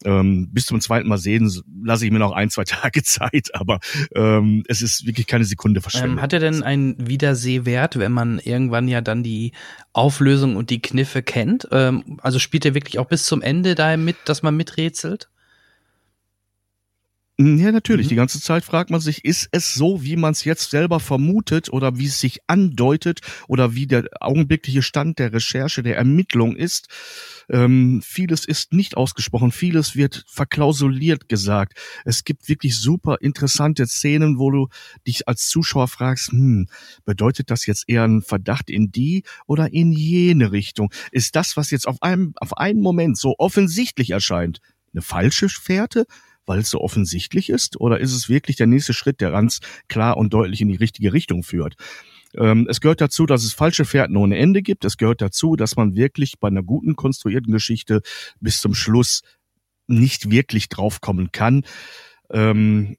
ähm, 0.05 0.49
bis 0.53 0.67
zum 0.67 0.81
zweiten 0.81 1.09
Mal 1.09 1.19
sehen 1.19 1.51
lasse 1.83 2.07
ich 2.07 2.13
mir 2.13 2.19
noch 2.19 2.33
ein, 2.33 2.51
zwei 2.51 2.65
Tage 2.65 3.03
Zeit, 3.03 3.55
aber 3.55 3.81
ähm, 4.15 4.65
es 4.69 4.83
ist 4.83 5.07
wirklich 5.07 5.27
keine 5.27 5.45
Sekunde 5.45 5.81
verschwendet. 5.81 6.13
Ähm, 6.13 6.23
hat 6.23 6.33
er 6.33 6.41
denn 6.41 6.63
einen 6.63 7.07
Wiedersehwert, 7.07 7.99
wenn 7.99 8.13
man 8.13 8.39
irgendwann 8.39 8.89
ja 8.89 9.01
dann 9.01 9.23
die 9.23 9.53
Auflösung 9.93 10.57
und 10.57 10.71
die 10.71 10.83
Kniffe 10.83 11.23
kennt? 11.23 11.69
Ähm, 11.71 12.19
also 12.23 12.39
spielt 12.39 12.65
er 12.65 12.75
wirklich 12.75 12.99
auch 12.99 13.07
bis 13.07 13.25
zum 13.25 13.43
Ende 13.43 13.75
da 13.75 13.97
mit, 13.97 14.17
dass 14.25 14.43
man 14.43 14.57
miträtselt? 14.57 15.29
Ja, 17.43 17.73
natürlich. 17.73 18.07
Mhm. 18.07 18.11
Die 18.11 18.17
ganze 18.17 18.39
Zeit 18.39 18.67
fragt 18.67 18.91
man 18.91 19.01
sich, 19.01 19.25
ist 19.25 19.49
es 19.51 19.73
so, 19.73 20.03
wie 20.03 20.17
man 20.17 20.33
es 20.33 20.45
jetzt 20.45 20.69
selber 20.69 21.01
vermutet 21.01 21.73
oder 21.73 21.97
wie 21.97 22.05
es 22.05 22.21
sich 22.21 22.41
andeutet 22.49 23.21
oder 23.49 23.75
wie 23.75 23.87
der 23.87 24.05
augenblickliche 24.21 24.83
Stand 24.83 25.19
der 25.19 25.33
Recherche, 25.33 25.83
der 25.83 25.97
Ermittlung 25.97 26.55
ist? 26.55 26.89
Ähm, 27.49 28.03
vieles 28.05 28.45
ist 28.45 28.75
nicht 28.75 28.95
ausgesprochen, 28.95 29.53
vieles 29.53 29.97
wird 29.97 30.27
verklausuliert 30.29 31.31
gesagt. 31.31 31.79
Es 32.05 32.25
gibt 32.25 32.51
wirklich 32.51 32.79
super 32.79 33.17
interessante 33.23 33.87
Szenen, 33.87 34.39
wo 34.39 34.51
du 34.51 34.69
dich 35.07 35.27
als 35.27 35.49
Zuschauer 35.49 35.89
fragst, 35.89 36.33
hm, 36.33 36.69
bedeutet 37.07 37.51
das 37.51 37.65
jetzt 37.65 37.89
eher 37.89 38.05
ein 38.05 38.21
Verdacht 38.21 38.69
in 38.69 38.93
die 38.93 39.25
oder 39.47 39.73
in 39.73 39.93
jene 39.93 40.53
Richtung? 40.53 40.93
Ist 41.11 41.37
das, 41.37 41.57
was 41.57 41.71
jetzt 41.71 41.89
auf 41.89 42.03
einem, 42.03 42.35
auf 42.37 42.59
einen 42.59 42.83
Moment 42.83 43.17
so 43.17 43.35
offensichtlich 43.39 44.11
erscheint, 44.11 44.61
eine 44.93 45.03
falsche 45.03 45.49
Fährte 45.49 46.07
weil 46.47 46.61
es 46.61 46.71
so 46.71 46.81
offensichtlich 46.81 47.51
ist? 47.51 47.81
Oder 47.81 48.01
ist 48.01 48.13
es 48.13 48.29
wirklich 48.29 48.57
der 48.57 48.67
nächste 48.67 48.93
Schritt, 48.93 49.21
der 49.21 49.31
ganz 49.31 49.61
klar 49.89 50.17
und 50.17 50.33
deutlich 50.33 50.61
in 50.61 50.69
die 50.69 50.77
richtige 50.77 51.13
Richtung 51.13 51.43
führt? 51.43 51.77
Ähm, 52.37 52.67
es 52.71 52.81
gehört 52.81 53.01
dazu, 53.01 53.27
dass 53.27 53.45
es 53.45 53.53
falsche 53.53 53.85
Fährten 53.85 54.17
ohne 54.17 54.39
Ende 54.39 54.63
gibt. 54.63 54.85
Es 54.85 54.97
gehört 54.97 55.21
dazu, 55.21 55.57
dass 55.57 55.77
man 55.77 55.95
wirklich 55.95 56.39
bei 56.39 56.49
einer 56.49 56.63
guten 56.63 56.97
konstruierten 56.97 57.53
Geschichte 57.53 58.03
bis 58.41 58.61
zum 58.61 58.75
Schluss 58.75 59.23
nicht 59.87 60.31
wirklich 60.31 60.69
draufkommen 60.69 61.33
kann. 61.33 61.65
Ähm, 62.31 62.97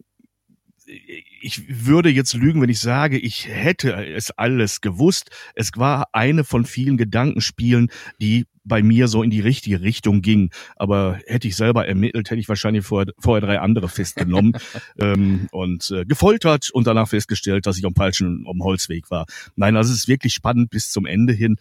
ich 1.42 1.86
würde 1.86 2.10
jetzt 2.10 2.34
lügen, 2.34 2.62
wenn 2.62 2.70
ich 2.70 2.80
sage, 2.80 3.18
ich 3.18 3.48
hätte 3.48 3.94
es 3.94 4.32
alles 4.32 4.82
gewusst. 4.82 5.30
Es 5.56 5.72
war 5.76 6.10
eine 6.12 6.44
von 6.44 6.66
vielen 6.66 6.98
Gedankenspielen, 6.98 7.90
die 8.20 8.46
bei 8.64 8.84
mir 8.84 9.08
so 9.08 9.24
in 9.24 9.32
die 9.32 9.40
richtige 9.40 9.82
Richtung 9.82 10.22
ging. 10.22 10.52
Aber 10.76 11.20
hätte 11.26 11.48
ich 11.48 11.56
selber 11.56 11.88
ermittelt, 11.88 12.30
hätte 12.30 12.40
ich 12.40 12.50
wahrscheinlich 12.50 12.86
vorher, 12.86 13.12
vorher 13.18 13.42
drei 13.42 13.60
andere 13.60 13.90
festgenommen 13.90 14.54
ähm, 15.00 15.48
und 15.52 15.90
äh, 15.92 16.06
gefoltert 16.06 16.70
und 16.72 16.86
danach 16.88 17.10
festgestellt, 17.10 17.66
dass 17.66 17.78
ich 17.78 17.86
am 17.86 17.96
falschen 17.96 18.46
am 18.48 18.64
Holzweg 18.64 19.10
war. 19.10 19.26
Nein, 19.56 19.76
also 19.76 19.92
es 19.92 20.00
ist 20.00 20.08
wirklich 20.08 20.34
spannend 20.34 20.70
bis 20.70 20.92
zum 20.92 21.06
Ende 21.06 21.34
hin. 21.34 21.58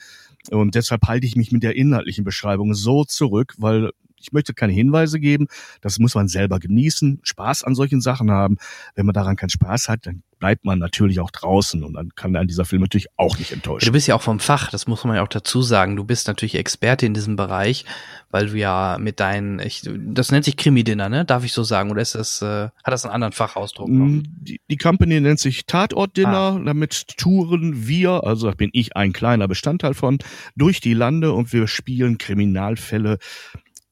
Und 0.50 0.74
deshalb 0.74 1.06
halte 1.06 1.26
ich 1.26 1.36
mich 1.36 1.52
mit 1.52 1.62
der 1.62 1.76
inhaltlichen 1.76 2.24
Beschreibung 2.24 2.74
so 2.74 3.04
zurück, 3.04 3.54
weil 3.58 3.90
ich 4.20 4.32
möchte 4.32 4.54
keine 4.54 4.72
Hinweise 4.72 5.20
geben. 5.20 5.48
Das 5.80 5.98
muss 5.98 6.14
man 6.14 6.28
selber 6.28 6.58
genießen, 6.58 7.20
Spaß 7.22 7.64
an 7.64 7.74
solchen 7.74 8.00
Sachen 8.00 8.30
haben. 8.30 8.58
Wenn 8.94 9.06
man 9.06 9.14
daran 9.14 9.36
keinen 9.36 9.50
Spaß 9.50 9.88
hat, 9.88 10.06
dann 10.06 10.22
bleibt 10.40 10.64
man 10.64 10.78
natürlich 10.78 11.20
auch 11.20 11.30
draußen 11.30 11.84
und 11.84 11.92
dann 11.92 12.10
kann 12.16 12.34
an 12.34 12.48
dieser 12.48 12.64
Film 12.64 12.80
natürlich 12.82 13.08
auch 13.16 13.38
nicht 13.38 13.52
enttäuschen. 13.52 13.86
Du 13.86 13.92
bist 13.92 14.08
ja 14.08 14.14
auch 14.16 14.22
vom 14.22 14.40
Fach, 14.40 14.70
das 14.70 14.86
muss 14.86 15.04
man 15.04 15.16
ja 15.16 15.22
auch 15.22 15.28
dazu 15.28 15.62
sagen. 15.62 15.96
Du 15.96 16.04
bist 16.04 16.26
natürlich 16.26 16.54
Experte 16.56 17.06
in 17.06 17.14
diesem 17.14 17.36
Bereich, 17.36 17.84
weil 18.30 18.48
du 18.48 18.56
ja 18.56 18.96
mit 18.98 19.20
deinen, 19.20 19.60
ich, 19.60 19.82
das 19.84 20.32
nennt 20.32 20.46
sich 20.46 20.56
Krimi-Dinner, 20.56 21.08
ne? 21.08 21.24
Darf 21.26 21.44
ich 21.44 21.52
so 21.52 21.62
sagen? 21.62 21.90
Oder 21.90 22.00
ist 22.00 22.14
das, 22.14 22.40
äh, 22.40 22.46
hat 22.46 22.72
das 22.86 23.04
einen 23.04 23.12
anderen 23.12 23.32
Fachausdruck? 23.32 23.88
Noch? 23.88 24.06
Mm, 24.06 24.22
die, 24.24 24.60
die 24.70 24.76
Company 24.78 25.20
nennt 25.20 25.40
sich 25.40 25.66
Tatort-Dinner. 25.66 26.56
Ah. 26.58 26.62
Damit 26.64 27.18
touren 27.18 27.86
wir, 27.86 28.24
also 28.24 28.48
da 28.48 28.54
bin 28.54 28.70
ich 28.72 28.96
ein 28.96 29.12
kleiner 29.12 29.46
Bestandteil 29.46 29.92
von, 29.92 30.18
durch 30.56 30.80
die 30.80 30.94
Lande 30.94 31.32
und 31.32 31.52
wir 31.52 31.68
spielen 31.68 32.16
Kriminalfälle 32.16 33.18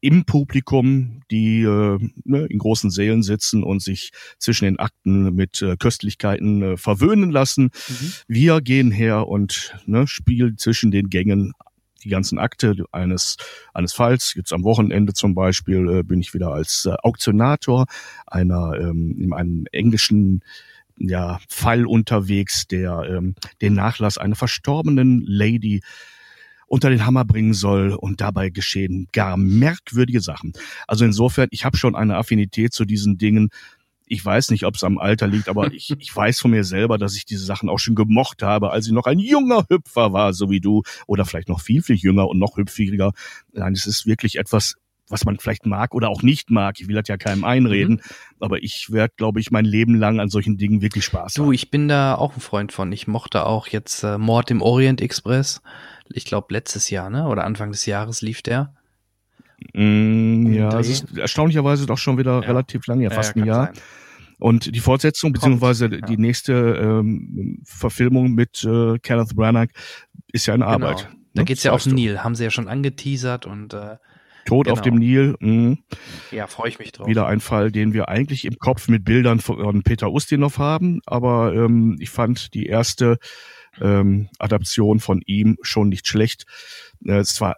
im 0.00 0.24
Publikum, 0.24 1.22
die 1.30 1.62
äh, 1.62 1.98
ne, 2.24 2.46
in 2.46 2.58
großen 2.58 2.90
Sälen 2.90 3.22
sitzen 3.22 3.62
und 3.62 3.82
sich 3.82 4.10
zwischen 4.38 4.64
den 4.64 4.78
Akten 4.78 5.34
mit 5.34 5.60
äh, 5.62 5.76
Köstlichkeiten 5.76 6.62
äh, 6.62 6.76
verwöhnen 6.76 7.30
lassen. 7.30 7.70
Mhm. 7.88 8.12
Wir 8.28 8.60
gehen 8.60 8.90
her 8.90 9.26
und 9.26 9.74
ne, 9.86 10.06
spielen 10.06 10.56
zwischen 10.56 10.90
den 10.90 11.10
Gängen 11.10 11.52
die 12.04 12.10
ganzen 12.10 12.38
Akte 12.38 12.76
eines, 12.92 13.36
eines 13.74 13.92
Falls. 13.92 14.34
Jetzt 14.34 14.52
am 14.52 14.64
Wochenende 14.64 15.14
zum 15.14 15.34
Beispiel 15.34 15.88
äh, 15.88 16.02
bin 16.02 16.20
ich 16.20 16.32
wieder 16.32 16.52
als 16.52 16.86
äh, 16.86 16.94
Auktionator 17.02 17.86
einer 18.26 18.74
ähm, 18.78 19.16
in 19.18 19.32
einem 19.32 19.66
englischen 19.72 20.42
ja, 20.96 21.38
Fall 21.48 21.86
unterwegs, 21.86 22.66
der 22.66 23.02
ähm, 23.08 23.34
den 23.60 23.74
Nachlass 23.74 24.18
einer 24.18 24.36
verstorbenen 24.36 25.22
Lady 25.26 25.82
unter 26.68 26.90
den 26.90 27.04
Hammer 27.04 27.24
bringen 27.24 27.54
soll 27.54 27.92
und 27.92 28.20
dabei 28.20 28.50
geschehen 28.50 29.08
gar 29.12 29.36
merkwürdige 29.36 30.20
Sachen. 30.20 30.52
Also 30.86 31.04
insofern, 31.04 31.48
ich 31.50 31.64
habe 31.64 31.76
schon 31.76 31.96
eine 31.96 32.16
Affinität 32.16 32.72
zu 32.72 32.84
diesen 32.84 33.18
Dingen. 33.18 33.48
Ich 34.06 34.24
weiß 34.24 34.50
nicht, 34.50 34.64
ob 34.64 34.74
es 34.74 34.84
am 34.84 34.98
Alter 34.98 35.26
liegt, 35.26 35.48
aber 35.48 35.72
ich, 35.72 35.90
ich 35.98 36.14
weiß 36.14 36.40
von 36.40 36.50
mir 36.50 36.64
selber, 36.64 36.98
dass 36.98 37.16
ich 37.16 37.24
diese 37.24 37.44
Sachen 37.44 37.68
auch 37.68 37.78
schon 37.78 37.94
gemocht 37.94 38.42
habe, 38.42 38.70
als 38.70 38.86
ich 38.86 38.92
noch 38.92 39.06
ein 39.06 39.18
junger 39.18 39.64
Hüpfer 39.68 40.12
war, 40.12 40.32
so 40.32 40.50
wie 40.50 40.60
du, 40.60 40.82
oder 41.06 41.24
vielleicht 41.24 41.48
noch 41.48 41.60
viel, 41.60 41.82
viel 41.82 41.96
jünger 41.96 42.28
und 42.28 42.38
noch 42.38 42.56
hüpfiger. 42.56 43.12
Nein, 43.52 43.72
es 43.72 43.86
ist 43.86 44.06
wirklich 44.06 44.36
etwas, 44.36 44.74
was 45.10 45.24
man 45.24 45.38
vielleicht 45.38 45.66
mag 45.66 45.94
oder 45.94 46.08
auch 46.08 46.22
nicht 46.22 46.50
mag. 46.50 46.80
Ich 46.80 46.88
will 46.88 46.94
das 46.94 47.08
ja 47.08 47.16
keinem 47.16 47.44
einreden, 47.44 47.94
mhm. 47.94 48.00
aber 48.40 48.62
ich 48.62 48.90
werde, 48.90 49.14
glaube 49.16 49.40
ich, 49.40 49.50
mein 49.50 49.64
Leben 49.64 49.94
lang 49.94 50.20
an 50.20 50.28
solchen 50.28 50.58
Dingen 50.58 50.82
wirklich 50.82 51.04
Spaß 51.04 51.34
du, 51.34 51.42
haben. 51.42 51.48
Du, 51.48 51.52
ich 51.52 51.70
bin 51.70 51.88
da 51.88 52.14
auch 52.14 52.34
ein 52.34 52.40
Freund 52.40 52.72
von. 52.72 52.92
Ich 52.92 53.06
mochte 53.06 53.46
auch 53.46 53.68
jetzt 53.68 54.02
äh, 54.02 54.18
Mord 54.18 54.50
im 54.50 54.62
Orient 54.62 55.00
Express 55.00 55.62
ich 56.12 56.24
glaube 56.24 56.48
letztes 56.50 56.90
Jahr, 56.90 57.10
ne? 57.10 57.26
Oder 57.26 57.44
Anfang 57.44 57.70
des 57.70 57.86
Jahres 57.86 58.22
lief 58.22 58.42
der. 58.42 58.74
Mm, 59.74 60.52
ja, 60.52 60.68
das 60.68 60.88
ist 60.88 61.16
erstaunlicherweise 61.16 61.86
doch 61.86 61.98
schon 61.98 62.18
wieder 62.18 62.34
ja. 62.34 62.38
relativ 62.40 62.86
lang, 62.86 63.00
ja, 63.00 63.10
fast 63.10 63.36
ja, 63.36 63.42
ein 63.42 63.46
Jahr. 63.46 63.64
Sein. 63.66 63.82
Und 64.38 64.74
die 64.74 64.80
Fortsetzung, 64.80 65.32
beziehungsweise 65.32 65.86
ja. 65.86 66.00
die 66.00 66.16
nächste 66.16 66.52
ähm, 66.52 67.60
Verfilmung 67.64 68.34
mit 68.34 68.64
äh, 68.64 68.98
Kenneth 69.00 69.34
Branagh 69.34 69.72
ist 70.32 70.46
ja 70.46 70.54
in 70.54 70.60
genau. 70.60 70.72
Arbeit. 70.72 71.08
Da 71.34 71.42
ne? 71.42 71.44
geht's 71.44 71.64
ja 71.64 71.72
auf 71.72 71.82
den 71.82 71.94
Nil, 71.94 72.22
haben 72.22 72.36
sie 72.36 72.44
ja 72.44 72.50
schon 72.50 72.68
angeteasert 72.68 73.46
und 73.46 73.74
äh, 73.74 73.96
Tod 74.44 74.64
genau. 74.64 74.74
auf 74.74 74.80
dem 74.80 74.94
Nil. 74.94 75.34
Mh. 75.40 75.76
Ja, 76.30 76.46
freue 76.46 76.70
ich 76.70 76.78
mich 76.78 76.92
drauf. 76.92 77.06
Wieder 77.06 77.26
ein 77.26 77.40
Fall, 77.40 77.70
den 77.72 77.92
wir 77.92 78.08
eigentlich 78.08 78.44
im 78.44 78.58
Kopf 78.58 78.88
mit 78.88 79.04
Bildern 79.04 79.40
von 79.40 79.82
Peter 79.82 80.10
Ustinov 80.10 80.58
haben, 80.58 81.00
aber 81.04 81.52
ähm, 81.54 81.96
ich 82.00 82.10
fand 82.10 82.54
die 82.54 82.66
erste 82.66 83.18
ähm, 83.80 84.28
Adaption 84.38 85.00
von 85.00 85.22
ihm 85.26 85.56
schon 85.62 85.88
nicht 85.88 86.06
schlecht. 86.06 86.44
Äh, 87.04 87.18
es 87.18 87.40
war 87.40 87.56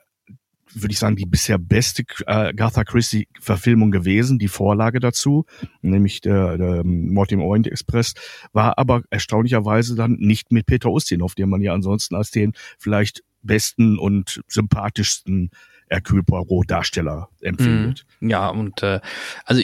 würde 0.74 0.92
ich 0.92 0.98
sagen, 0.98 1.16
die 1.16 1.26
bisher 1.26 1.58
beste 1.58 2.04
äh, 2.26 2.32
Agatha 2.32 2.84
Christie-Verfilmung 2.84 3.90
gewesen, 3.90 4.38
die 4.38 4.48
Vorlage 4.48 5.00
dazu, 5.00 5.46
nämlich 5.82 6.20
der, 6.20 6.58
der 6.58 6.84
Mord 6.84 7.32
im 7.32 7.40
Orient 7.40 7.66
Express, 7.66 8.14
war 8.52 8.78
aber 8.78 9.02
erstaunlicherweise 9.10 9.94
dann 9.94 10.12
nicht 10.12 10.52
mit 10.52 10.66
Peter 10.66 10.90
Ustinov, 10.90 11.34
den 11.34 11.48
man 11.48 11.60
ja 11.60 11.74
ansonsten 11.74 12.14
als 12.14 12.30
den 12.30 12.52
vielleicht 12.78 13.22
besten 13.42 13.98
und 13.98 14.42
sympathischsten 14.48 15.50
Hercule 15.88 16.22
Poirot-Darsteller 16.22 17.28
empfindet. 17.40 18.06
Mhm. 18.20 18.30
Ja, 18.30 18.48
und 18.48 18.82
äh, 18.82 19.00
also 19.44 19.62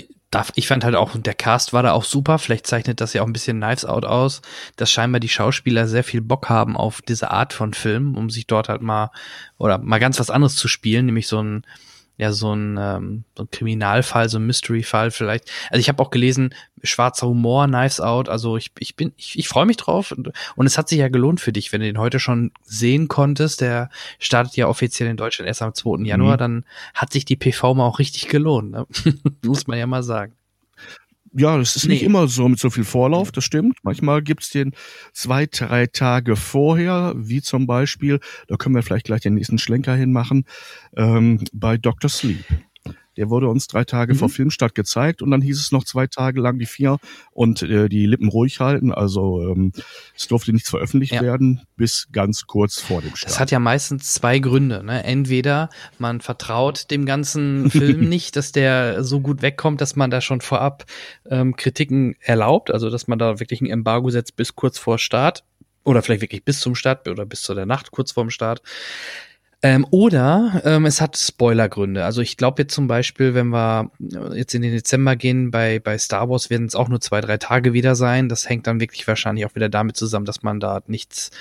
ich 0.54 0.66
fand 0.68 0.84
halt 0.84 0.94
auch, 0.94 1.16
der 1.16 1.34
Cast 1.34 1.72
war 1.72 1.82
da 1.82 1.92
auch 1.92 2.04
super. 2.04 2.38
Vielleicht 2.38 2.66
zeichnet 2.66 3.00
das 3.00 3.12
ja 3.12 3.22
auch 3.22 3.26
ein 3.26 3.32
bisschen 3.32 3.60
Knives 3.60 3.84
Out 3.84 4.04
aus, 4.04 4.42
dass 4.76 4.90
scheinbar 4.90 5.20
die 5.20 5.28
Schauspieler 5.28 5.86
sehr 5.86 6.04
viel 6.04 6.20
Bock 6.20 6.48
haben 6.48 6.76
auf 6.76 7.02
diese 7.02 7.30
Art 7.30 7.52
von 7.52 7.74
Film, 7.74 8.16
um 8.16 8.30
sich 8.30 8.46
dort 8.46 8.68
halt 8.68 8.82
mal 8.82 9.10
oder 9.58 9.78
mal 9.78 9.98
ganz 9.98 10.18
was 10.18 10.30
anderes 10.30 10.56
zu 10.56 10.68
spielen, 10.68 11.06
nämlich 11.06 11.28
so 11.28 11.42
ein 11.42 11.64
ja 12.18 12.32
so 12.32 12.54
ein, 12.54 12.78
ähm, 12.80 13.24
so 13.36 13.44
ein 13.44 13.50
Kriminalfall, 13.50 14.28
so 14.28 14.38
ein 14.38 14.46
Mystery-Fall 14.46 15.10
vielleicht. 15.10 15.50
Also 15.70 15.80
ich 15.80 15.88
habe 15.88 16.02
auch 16.02 16.10
gelesen, 16.10 16.54
schwarzer 16.82 17.26
Humor, 17.26 17.66
Knives 17.66 18.00
Out. 18.00 18.28
Also 18.28 18.56
ich, 18.56 18.72
ich 18.78 18.96
bin, 18.96 19.12
ich, 19.16 19.38
ich 19.38 19.48
freue 19.48 19.66
mich 19.66 19.76
drauf 19.76 20.12
und, 20.12 20.30
und 20.56 20.66
es 20.66 20.78
hat 20.78 20.88
sich 20.88 20.98
ja 20.98 21.08
gelohnt 21.08 21.40
für 21.40 21.52
dich, 21.52 21.72
wenn 21.72 21.80
du 21.80 21.86
den 21.86 21.98
heute 21.98 22.18
schon 22.18 22.52
sehen 22.62 23.08
konntest. 23.08 23.60
Der 23.60 23.90
startet 24.18 24.56
ja 24.56 24.68
offiziell 24.68 25.08
in 25.08 25.16
Deutschland 25.16 25.48
erst 25.48 25.62
am 25.62 25.74
2. 25.74 26.04
Januar, 26.04 26.34
mhm. 26.34 26.38
dann 26.38 26.64
hat 26.94 27.12
sich 27.12 27.24
die 27.24 27.36
PV 27.36 27.74
mal 27.74 27.86
auch 27.86 27.98
richtig 27.98 28.28
gelohnt. 28.28 28.70
Ne? 28.70 28.86
Muss 29.44 29.66
man 29.66 29.78
ja 29.78 29.86
mal 29.86 30.02
sagen. 30.02 30.32
Ja, 31.38 31.58
das 31.58 31.76
ist 31.76 31.84
nee. 31.84 31.94
nicht 31.94 32.02
immer 32.02 32.28
so 32.28 32.48
mit 32.48 32.58
so 32.58 32.70
viel 32.70 32.84
Vorlauf, 32.84 33.30
das 33.30 33.44
stimmt. 33.44 33.78
Manchmal 33.82 34.22
gibt's 34.22 34.50
den 34.50 34.72
zwei, 35.12 35.46
drei 35.46 35.86
Tage 35.86 36.34
vorher, 36.34 37.12
wie 37.16 37.42
zum 37.42 37.66
Beispiel, 37.66 38.20
da 38.48 38.56
können 38.56 38.74
wir 38.74 38.82
vielleicht 38.82 39.06
gleich 39.06 39.20
den 39.20 39.34
nächsten 39.34 39.58
Schlenker 39.58 39.94
hinmachen, 39.94 40.44
ähm, 40.96 41.44
bei 41.52 41.76
Dr. 41.76 42.08
Sleep. 42.08 42.44
Der 43.16 43.30
wurde 43.30 43.48
uns 43.48 43.66
drei 43.66 43.84
Tage 43.84 44.14
mhm. 44.14 44.18
vor 44.18 44.28
Filmstart 44.28 44.74
gezeigt 44.74 45.22
und 45.22 45.30
dann 45.30 45.42
hieß 45.42 45.58
es 45.58 45.72
noch 45.72 45.84
zwei 45.84 46.06
Tage 46.06 46.40
lang 46.40 46.58
die 46.58 46.66
vier 46.66 46.98
und 47.32 47.62
äh, 47.62 47.88
die 47.88 48.06
Lippen 48.06 48.28
ruhig 48.28 48.60
halten. 48.60 48.92
Also 48.92 49.42
ähm, 49.42 49.72
es 50.16 50.28
durfte 50.28 50.52
nichts 50.52 50.70
veröffentlicht 50.70 51.14
ja. 51.14 51.22
werden 51.22 51.62
bis 51.76 52.08
ganz 52.12 52.46
kurz 52.46 52.80
vor 52.80 53.02
dem 53.02 53.16
Start. 53.16 53.32
Es 53.32 53.40
hat 53.40 53.50
ja 53.50 53.58
meistens 53.58 54.12
zwei 54.12 54.38
Gründe. 54.38 54.82
Ne? 54.84 55.04
Entweder 55.04 55.70
man 55.98 56.20
vertraut 56.20 56.90
dem 56.90 57.06
ganzen 57.06 57.70
Film 57.70 58.00
nicht, 58.08 58.36
dass 58.36 58.52
der 58.52 59.04
so 59.04 59.20
gut 59.20 59.42
wegkommt, 59.42 59.80
dass 59.80 59.96
man 59.96 60.10
da 60.10 60.20
schon 60.20 60.40
vorab 60.40 60.84
ähm, 61.28 61.56
Kritiken 61.56 62.16
erlaubt, 62.20 62.70
also 62.70 62.90
dass 62.90 63.08
man 63.08 63.18
da 63.18 63.40
wirklich 63.40 63.60
ein 63.60 63.66
Embargo 63.66 64.10
setzt 64.10 64.36
bis 64.36 64.54
kurz 64.54 64.78
vor 64.78 64.98
Start 64.98 65.44
oder 65.86 66.02
vielleicht 66.02 66.22
wirklich 66.22 66.44
bis 66.44 66.60
zum 66.60 66.74
Start 66.74 67.06
oder 67.08 67.24
bis 67.24 67.42
zu 67.42 67.54
der 67.54 67.64
Nacht 67.64 67.92
kurz 67.92 68.12
vorm 68.12 68.30
Start. 68.30 68.60
Ähm, 69.66 69.84
oder 69.90 70.62
ähm, 70.64 70.86
es 70.86 71.00
hat 71.00 71.16
Spoilergründe. 71.16 72.04
Also 72.04 72.20
ich 72.20 72.36
glaube 72.36 72.62
jetzt 72.62 72.72
zum 72.72 72.86
Beispiel, 72.86 73.34
wenn 73.34 73.48
wir 73.48 73.90
jetzt 74.32 74.54
in 74.54 74.62
den 74.62 74.70
Dezember 74.70 75.16
gehen, 75.16 75.50
bei, 75.50 75.80
bei 75.80 75.98
Star 75.98 76.30
Wars 76.30 76.50
werden 76.50 76.68
es 76.68 76.76
auch 76.76 76.88
nur 76.88 77.00
zwei, 77.00 77.20
drei 77.20 77.36
Tage 77.36 77.72
wieder 77.72 77.96
sein. 77.96 78.28
Das 78.28 78.48
hängt 78.48 78.68
dann 78.68 78.78
wirklich 78.78 79.08
wahrscheinlich 79.08 79.44
auch 79.44 79.56
wieder 79.56 79.68
damit 79.68 79.96
zusammen, 79.96 80.24
dass 80.24 80.44
man 80.44 80.60
da 80.60 80.82
nichts, 80.86 81.32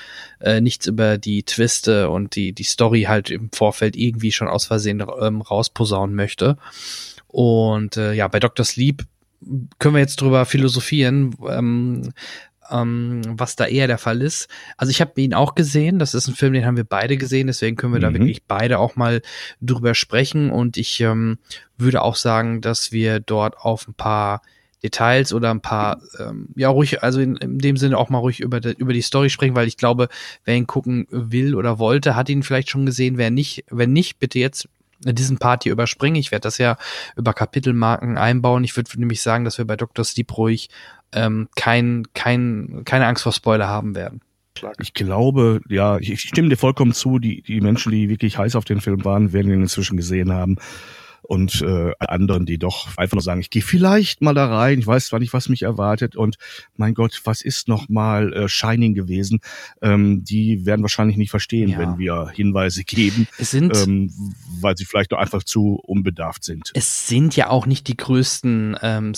äh, 0.41 0.60
nichts 0.60 0.88
über 0.88 1.20
die 1.20 1.44
Twiste 1.44 2.10
und 2.10 2.36
die, 2.36 2.53
die 2.53 2.63
Story 2.63 3.03
halt 3.03 3.29
im 3.29 3.51
Vorfeld 3.51 3.96
irgendwie 3.96 4.32
schon 4.32 4.48
aus 4.48 4.65
Versehen 4.65 5.05
ähm, 5.22 5.41
rausposaunen 5.41 6.15
möchte. 6.15 6.58
Und 7.27 7.96
äh, 7.96 8.13
ja, 8.13 8.27
bei 8.27 8.39
Dr. 8.39 8.65
Sleep 8.65 9.03
können 9.77 9.94
wir 9.94 10.01
jetzt 10.01 10.20
drüber 10.20 10.46
philosophieren, 10.46 11.36
ähm, 11.48 12.12
ähm, 12.69 13.22
was 13.27 13.55
da 13.55 13.65
eher 13.65 13.88
der 13.88 13.98
Fall 13.98 14.22
ist. 14.22 14.48
Also 14.77 14.91
ich 14.91 15.01
habe 15.01 15.19
ihn 15.22 15.34
auch 15.34 15.55
gesehen, 15.55 16.00
das 16.00 16.13
ist 16.13 16.27
ein 16.27 16.36
Film, 16.36 16.53
den 16.53 16.65
haben 16.65 16.77
wir 16.77 16.84
beide 16.84 17.17
gesehen, 17.17 17.48
deswegen 17.48 17.75
können 17.75 17.93
wir 17.93 18.00
mhm. 18.00 18.13
da 18.13 18.13
wirklich 18.13 18.43
beide 18.43 18.79
auch 18.79 18.95
mal 18.95 19.22
drüber 19.62 19.95
sprechen 19.95 20.50
und 20.50 20.77
ich 20.77 21.01
ähm, 21.01 21.38
würde 21.77 22.01
auch 22.01 22.15
sagen, 22.15 22.62
dass 22.62 22.91
wir 22.91 23.19
dort 23.19 23.57
auf 23.57 23.88
ein 23.88 23.93
paar 23.93 24.41
Details 24.86 25.34
oder 25.34 25.50
ein 25.50 25.62
paar, 25.62 26.00
ähm, 26.19 26.50
ja, 26.55 26.69
ruhig, 26.69 27.01
also 27.01 27.19
in, 27.19 27.36
in 27.38 27.57
dem 27.57 27.75
Sinne 27.75 27.98
auch 27.98 28.10
mal 28.10 28.19
ruhig 28.19 28.39
über, 28.39 28.60
de, 28.60 28.74
über 28.77 28.93
die 28.93 29.01
Story 29.01 29.29
sprechen, 29.29 29.55
weil 29.55 29.67
ich 29.67 29.77
glaube, 29.77 30.10
wer 30.43 30.55
ihn 30.55 30.67
gucken 30.67 31.07
will 31.10 31.55
oder 31.55 31.79
wollte, 31.79 32.15
hat 32.15 32.29
ihn 32.29 32.43
vielleicht 32.43 32.69
schon 32.69 32.86
gesehen. 32.86 33.17
Wer 33.17 33.31
nicht, 33.31 33.65
wenn 33.72 33.93
nicht, 33.93 34.19
bitte 34.19 34.38
jetzt 34.38 34.69
diesen 35.13 35.38
Part 35.38 35.63
hier 35.63 35.71
überspringen. 35.71 36.15
Ich 36.15 36.31
werde 36.31 36.43
das 36.43 36.57
ja 36.57 36.77
über 37.15 37.33
Kapitelmarken 37.33 38.17
einbauen. 38.17 38.63
Ich 38.63 38.75
würde 38.75 38.89
nämlich 39.00 39.21
sagen, 39.21 39.45
dass 39.45 39.57
wir 39.57 39.65
bei 39.65 39.75
Dr. 39.75 40.03
Sleep 40.03 40.38
ruhig 40.38 40.69
ähm, 41.13 41.47
kein, 41.55 42.03
kein, 42.13 42.81
keine 42.85 43.07
Angst 43.07 43.24
vor 43.24 43.31
Spoiler 43.31 43.67
haben 43.67 43.95
werden. 43.95 44.21
Ich 44.79 44.93
glaube, 44.93 45.59
ja, 45.67 45.97
ich 45.97 46.21
stimme 46.21 46.50
dir 46.50 46.57
vollkommen 46.57 46.93
zu, 46.93 47.19
die, 47.19 47.41
die 47.41 47.59
Menschen, 47.59 47.91
die 47.91 48.07
wirklich 48.07 48.38
heiß 48.38 48.55
auf 48.55 48.63
den 48.63 48.79
Film 48.79 49.03
waren, 49.03 49.33
werden 49.33 49.51
ihn 49.51 49.62
inzwischen 49.63 49.97
gesehen 49.97 50.31
haben 50.31 50.57
und 51.27 51.62
äh, 51.62 51.91
anderen, 52.00 52.46
die 52.46 52.58
doch 52.58 52.98
einfach 52.98 53.15
nur 53.15 53.24
sagen, 53.24 53.41
ich 53.41 53.50
gehe 53.50 53.62
vielleicht 53.62 54.22
mal 54.22 54.34
da 54.34 54.48
rein, 54.48 54.79
ich 54.79 54.88
weiß 54.88 55.08
zwar 55.08 55.20
nicht, 55.20 55.34
was 55.34 55.50
mich 55.50 55.63
erwartet 55.63 56.15
und 56.15 56.38
mein 56.75 56.94
Gott, 56.94 57.22
was 57.24 57.41
ist 57.41 57.67
noch 57.67 57.89
mal 57.89 58.34
äh, 58.34 58.48
Shining 58.48 58.94
gewesen? 58.94 59.39
Ähm, 59.82 60.24
die 60.24 60.65
werden 60.65 60.82
wahrscheinlich 60.82 61.17
nicht 61.17 61.32
verstehen, 61.32 61.70
ja. 61.70 61.79
wenn 61.79 61.98
wir 61.98 62.29
Hinweise 62.34 62.84
geben, 62.84 63.27
es 63.38 63.51
sind, 63.51 63.75
ähm, 63.75 64.12
weil 64.60 64.77
sie 64.77 64.86
vielleicht 64.86 65.12
doch 65.12 65.20
einfach 65.20 65.44
zu 65.44 65.79
unbedarft 65.84 66.44
sind. 66.44 66.72
Es 66.74 67.08
sind 67.08 67.36
ja 67.36 67.50
auch 67.50 67.65
nicht 67.65 67.88
die 67.88 67.98
größten 67.98 68.77
ähm, 68.82 69.13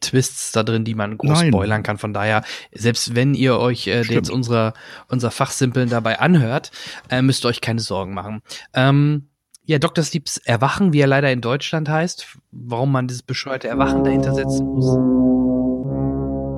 Twists 0.00 0.52
da 0.52 0.62
drin, 0.62 0.84
die 0.84 0.94
man 0.94 1.18
groß 1.18 1.40
Nein. 1.40 1.48
spoilern 1.48 1.82
kann. 1.82 1.98
Von 1.98 2.12
daher, 2.12 2.42
selbst 2.72 3.14
wenn 3.14 3.34
ihr 3.34 3.58
euch 3.58 3.86
äh, 3.86 4.02
jetzt 4.02 4.30
unsere, 4.30 4.72
unser 5.08 5.30
Fachsimpeln 5.30 5.88
dabei 5.88 6.18
anhört, 6.20 6.70
äh, 7.10 7.22
müsst 7.22 7.44
ihr 7.44 7.48
euch 7.48 7.60
keine 7.60 7.80
Sorgen 7.80 8.14
machen. 8.14 8.42
Ähm, 8.72 9.29
ja, 9.70 9.78
Dr. 9.78 10.02
Sleeps 10.02 10.38
Erwachen, 10.38 10.92
wie 10.92 10.98
er 10.98 11.06
leider 11.06 11.30
in 11.30 11.40
Deutschland 11.40 11.88
heißt, 11.88 12.26
warum 12.50 12.90
man 12.90 13.06
dieses 13.06 13.22
bescheuerte 13.22 13.68
Erwachen 13.68 14.02
dahinter 14.02 14.34
setzen 14.34 14.66
muss. 14.66 14.98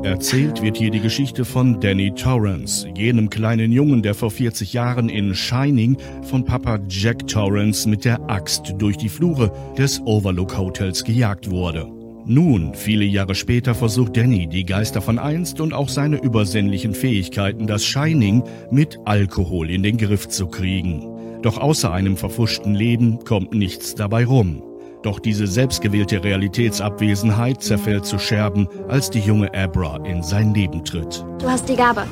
Erzählt 0.02 0.62
wird 0.62 0.78
hier 0.78 0.90
die 0.90 1.00
Geschichte 1.00 1.44
von 1.44 1.78
Danny 1.78 2.14
Torrance, 2.14 2.88
jenem 2.96 3.28
kleinen 3.28 3.70
Jungen, 3.70 4.02
der 4.02 4.14
vor 4.14 4.30
40 4.30 4.72
Jahren 4.72 5.10
in 5.10 5.34
Shining 5.34 5.98
von 6.22 6.46
Papa 6.46 6.78
Jack 6.88 7.28
Torrance 7.28 7.86
mit 7.86 8.06
der 8.06 8.18
Axt 8.30 8.72
durch 8.78 8.96
die 8.96 9.10
Flure 9.10 9.52
des 9.76 10.00
Overlook 10.06 10.56
Hotels 10.56 11.04
gejagt 11.04 11.50
wurde. 11.50 11.86
Nun, 12.24 12.72
viele 12.74 13.04
Jahre 13.04 13.34
später, 13.34 13.74
versucht 13.74 14.16
Danny, 14.16 14.46
die 14.46 14.64
Geister 14.64 15.02
von 15.02 15.18
einst 15.18 15.60
und 15.60 15.74
auch 15.74 15.90
seine 15.90 16.16
übersinnlichen 16.16 16.94
Fähigkeiten, 16.94 17.66
das 17.66 17.84
Shining, 17.84 18.42
mit 18.70 18.98
Alkohol 19.04 19.70
in 19.70 19.82
den 19.82 19.98
Griff 19.98 20.28
zu 20.28 20.46
kriegen. 20.46 21.11
Doch 21.42 21.58
außer 21.58 21.92
einem 21.92 22.16
verfuschten 22.16 22.74
Leben 22.74 23.24
kommt 23.24 23.52
nichts 23.52 23.94
dabei 23.94 24.24
rum. 24.24 24.62
Doch 25.02 25.18
diese 25.18 25.48
selbstgewählte 25.48 26.22
Realitätsabwesenheit 26.22 27.62
zerfällt 27.62 28.06
zu 28.06 28.18
Scherben, 28.18 28.68
als 28.88 29.10
die 29.10 29.18
junge 29.18 29.52
Abra 29.52 29.96
in 30.04 30.22
sein 30.22 30.54
Leben 30.54 30.84
tritt. 30.84 31.24
Du 31.40 31.50
hast 31.50 31.68
die 31.68 31.74
Gabe, 31.74 32.04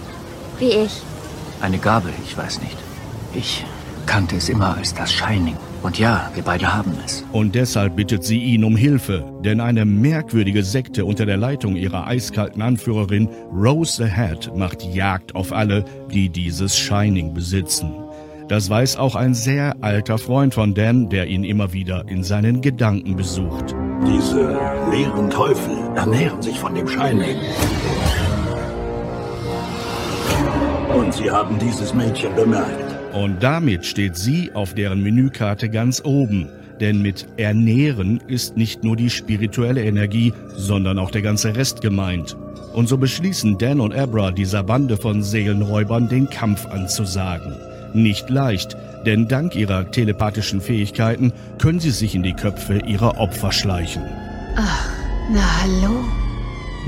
wie 0.58 0.70
ich. 0.70 1.00
Eine 1.60 1.78
Gabe, 1.78 2.08
ich 2.25 2.37
weiß 2.37 2.60
nicht. 2.62 2.76
Ich 3.32 3.64
kannte 4.06 4.37
es 4.37 4.49
immer 4.49 4.76
als 4.76 4.92
das 4.92 5.12
Shining. 5.12 5.56
Und 5.82 5.99
ja, 5.99 6.30
wir 6.34 6.42
beide 6.42 6.75
haben 6.75 6.92
es. 7.06 7.25
Und 7.32 7.54
deshalb 7.54 7.96
bittet 7.96 8.25
sie 8.25 8.38
ihn 8.38 8.64
um 8.64 8.76
Hilfe, 8.76 9.25
denn 9.44 9.60
eine 9.60 9.84
merkwürdige 9.84 10.64
Sekte 10.64 11.04
unter 11.04 11.25
der 11.25 11.37
Leitung 11.37 11.76
ihrer 11.76 12.06
eiskalten 12.06 12.60
Anführerin 12.60 13.28
Rose 13.52 14.04
the 14.04 14.10
Hat 14.10 14.54
macht 14.56 14.82
Jagd 14.82 15.34
auf 15.37 15.52
alle, 15.52 15.84
die 16.12 16.28
dieses 16.28 16.76
Shining 16.76 17.32
besitzen. 17.32 17.92
Das 18.50 18.69
weiß 18.69 18.97
auch 18.97 19.14
ein 19.14 19.33
sehr 19.33 19.76
alter 19.80 20.19
Freund 20.19 20.54
von 20.54 20.75
Dan, 20.75 21.09
der 21.09 21.28
ihn 21.28 21.45
immer 21.45 21.73
wieder 21.73 22.09
in 22.09 22.25
seinen 22.25 22.62
Gedanken 22.62 23.14
besucht. 23.14 23.76
Diese 24.04 24.59
leeren 24.90 25.30
Teufel 25.30 25.78
ernähren 25.95 26.42
sich 26.42 26.59
von 26.59 26.75
dem 26.75 26.88
Shining. 26.88 27.37
Und 30.92 31.14
sie 31.14 31.30
haben 31.30 31.61
dieses 31.61 31.95
Mädchen 31.95 32.34
bemerkt. 32.34 33.15
Und 33.15 33.41
damit 33.41 33.86
steht 33.86 34.17
sie 34.17 34.50
auf 34.52 34.75
deren 34.75 35.00
Menükarte 35.00 35.69
ganz 35.69 36.04
oben. 36.04 36.49
Denn 36.80 37.02
mit 37.02 37.28
ernähren 37.36 38.21
ist 38.26 38.56
nicht 38.56 38.82
nur 38.82 38.97
die 38.97 39.10
spirituelle 39.10 39.84
Energie, 39.84 40.32
sondern 40.56 40.99
auch 40.99 41.13
der 41.13 41.23
ganze 41.23 41.54
Rest 41.54 41.82
gemeint. 41.82 42.36
Und 42.73 42.89
so 42.89 42.99
beschließen 42.99 43.58
Dan 43.58 43.78
und 43.78 43.95
Abra 43.95 44.32
dieser 44.32 44.65
Bande 44.65 44.97
von 44.97 45.23
Seelenräubern 45.23 46.08
den 46.08 46.28
Kampf 46.28 46.67
anzusagen. 46.67 47.70
Nicht 47.95 48.31
leicht, 48.31 48.76
denn 49.07 49.29
dank 49.29 49.55
ihrer 49.55 49.91
telepathischen 49.91 50.61
Fähigkeiten 50.61 51.33
können 51.59 51.81
sie 51.81 51.91
sich 51.91 52.15
in 52.15 52.23
die 52.23 52.35
Köpfe 52.35 52.79
ihrer 52.87 53.19
Opfer 53.19 53.53
schleichen. 53.53 54.03
Ach, 54.57 54.89
na 55.33 55.63
hallo. 55.63 56.05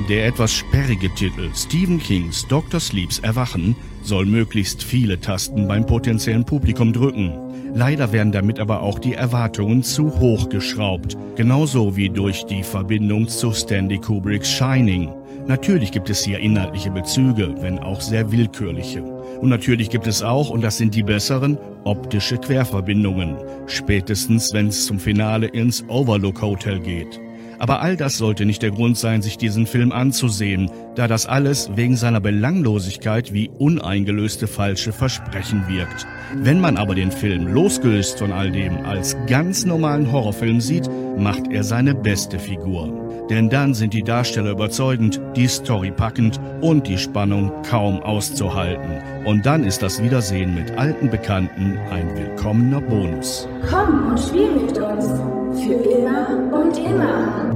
Der 0.09 0.27
etwas 0.27 0.53
sperrige 0.53 1.13
Titel 1.15 1.51
Stephen 1.55 1.99
Kings 1.99 2.47
Dr. 2.49 2.81
Sleeps 2.81 3.19
Erwachen 3.19 3.77
soll 4.03 4.27
möglichst 4.27 4.83
viele 4.83 5.21
Tasten 5.21 5.69
beim 5.69 5.87
potenziellen 5.87 6.45
Publikum 6.45 6.93
drücken. 6.93 7.33
Leider 7.75 8.13
werden 8.13 8.33
damit 8.33 8.59
aber 8.59 8.83
auch 8.83 8.99
die 8.99 9.15
Erwartungen 9.15 9.83
zu 9.83 10.19
hoch 10.19 10.49
geschraubt, 10.49 11.17
genauso 11.37 11.97
wie 11.97 12.09
durch 12.09 12.45
die 12.45 12.63
Verbindung 12.63 13.29
zu 13.29 13.53
Stanley 13.53 13.99
Kubricks 13.99 14.51
Shining. 14.51 15.09
Natürlich 15.47 15.93
gibt 15.93 16.11
es 16.11 16.25
hier 16.25 16.39
inhaltliche 16.39 16.91
Bezüge, 16.91 17.55
wenn 17.61 17.79
auch 17.79 18.01
sehr 18.01 18.31
willkürliche. 18.31 19.03
Und 19.43 19.49
natürlich 19.49 19.91
gibt 19.91 20.07
es 20.07 20.23
auch, 20.23 20.51
und 20.51 20.63
das 20.63 20.79
sind 20.79 20.95
die 20.95 21.03
besseren, 21.03 21.59
optische 21.83 22.39
Querverbindungen. 22.39 23.37
Spätestens, 23.67 24.55
wenn 24.55 24.69
es 24.69 24.87
zum 24.87 25.01
Finale 25.01 25.49
ins 25.49 25.85
Overlook 25.89 26.41
Hotel 26.41 26.79
geht. 26.79 27.21
Aber 27.63 27.81
all 27.81 27.97
das 27.97 28.19
sollte 28.19 28.45
nicht 28.45 28.61
der 28.63 28.73
Grund 28.73 28.99
sein, 28.99 29.23
sich 29.23 29.39
diesen 29.39 29.67
Film 29.67 29.93
anzusehen, 29.93 30.69
da 30.97 31.07
das 31.07 31.27
alles 31.27 31.71
wegen 31.77 31.95
seiner 31.95 32.21
Belanglosigkeit 32.21 33.33
wie 33.33 33.51
uneingelöste 33.57 34.49
falsche 34.49 34.93
Versprechen 34.93 35.69
wirkt. 35.69 36.05
Wenn 36.35 36.61
man 36.61 36.77
aber 36.77 36.97
den 36.97 37.13
Film 37.13 37.47
losgelöst 37.47 38.19
von 38.19 38.33
all 38.33 38.51
dem 38.51 38.85
als 38.85 39.17
ganz 39.29 39.65
normalen 39.65 40.11
Horrorfilm 40.11 40.61
sieht, 40.61 40.91
macht 41.17 41.53
er 41.53 41.63
seine 41.63 41.95
beste 41.95 42.41
Figur 42.41 42.99
denn 43.31 43.49
dann 43.49 43.73
sind 43.73 43.95
die 43.95 44.03
Darsteller 44.03 44.51
überzeugend, 44.51 45.19
die 45.37 45.47
Story 45.47 45.91
packend 45.91 46.39
und 46.61 46.87
die 46.87 46.99
Spannung 46.99 47.51
kaum 47.63 48.03
auszuhalten. 48.03 49.01
Und 49.25 49.47
dann 49.47 49.65
ist 49.65 49.83
das 49.83 50.03
Wiedersehen 50.03 50.55
mit 50.55 50.73
alten 50.73 51.09
Bekannten 51.09 51.79
ein 51.91 52.15
willkommener 52.15 52.83
Bonus. 52.83 53.49
Komm 53.71 54.11
und 54.11 54.21
spiel 54.21 54.51
mit 54.51 54.77
uns. 54.77 55.42
Für 55.65 55.75
immer 55.75 56.29
und 56.53 56.79
immer. 56.79 57.51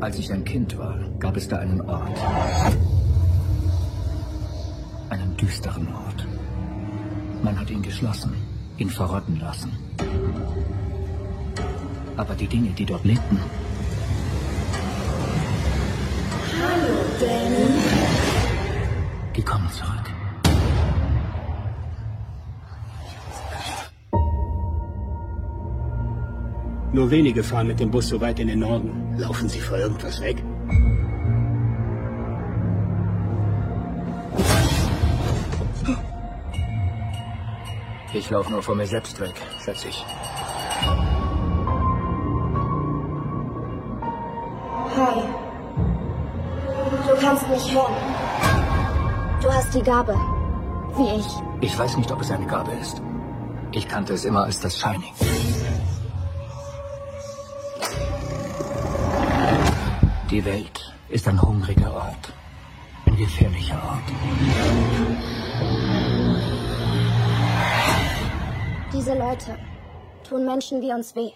Als 0.00 0.18
ich 0.18 0.32
ein 0.32 0.44
Kind 0.44 0.78
war, 0.78 0.98
gab 1.18 1.36
es 1.36 1.48
da 1.48 1.58
einen 1.58 1.80
Ort 1.80 2.18
einen 5.12 5.36
düsteren 5.36 5.88
Ort. 5.94 6.26
Man 7.42 7.58
hat 7.58 7.70
ihn 7.70 7.82
geschlossen, 7.82 8.32
ihn 8.78 8.90
verrotten 8.90 9.38
lassen. 9.40 9.70
Aber 12.16 12.34
die 12.34 12.46
Dinge, 12.46 12.70
die 12.70 12.86
dort 12.86 13.04
lebten. 13.04 13.38
Hallo, 16.62 16.94
Danny. 17.20 17.66
Die 19.36 19.42
kommen 19.42 19.68
zurück. 19.70 20.06
Nur 26.92 27.10
wenige 27.10 27.42
fahren 27.42 27.68
mit 27.68 27.80
dem 27.80 27.90
Bus 27.90 28.08
so 28.08 28.20
weit 28.20 28.38
in 28.38 28.48
den 28.48 28.58
Norden. 28.60 29.14
Laufen 29.16 29.48
sie 29.48 29.60
vor 29.60 29.78
irgendwas 29.78 30.20
weg? 30.20 30.42
Ich 38.14 38.28
laufe 38.28 38.52
nur 38.52 38.62
vor 38.62 38.74
mir 38.74 38.86
selbst 38.86 39.18
weg, 39.20 39.34
schätze 39.64 39.88
ich. 39.88 40.04
Hi. 44.94 45.51
Du 47.22 47.28
kannst 47.28 47.48
mich 47.48 47.72
hören. 47.72 47.94
Du 49.40 49.52
hast 49.52 49.72
die 49.72 49.80
Gabe. 49.80 50.12
Wie 50.96 51.20
ich. 51.20 51.26
Ich 51.60 51.78
weiß 51.78 51.96
nicht, 51.96 52.10
ob 52.10 52.20
es 52.20 52.32
eine 52.32 52.46
Gabe 52.46 52.72
ist. 52.72 53.00
Ich 53.70 53.86
kannte 53.86 54.14
es 54.14 54.24
immer 54.24 54.42
als 54.42 54.58
das 54.58 54.76
Shining. 54.76 55.14
Die 60.32 60.44
Welt 60.44 60.92
ist 61.10 61.28
ein 61.28 61.40
hungriger 61.40 61.94
Ort. 61.94 62.32
Ein 63.06 63.16
gefährlicher 63.16 63.80
Ort. 63.88 64.08
Diese 68.92 69.14
Leute 69.16 69.56
tun 70.28 70.44
Menschen 70.44 70.82
wie 70.82 70.92
uns 70.92 71.14
weh. 71.14 71.30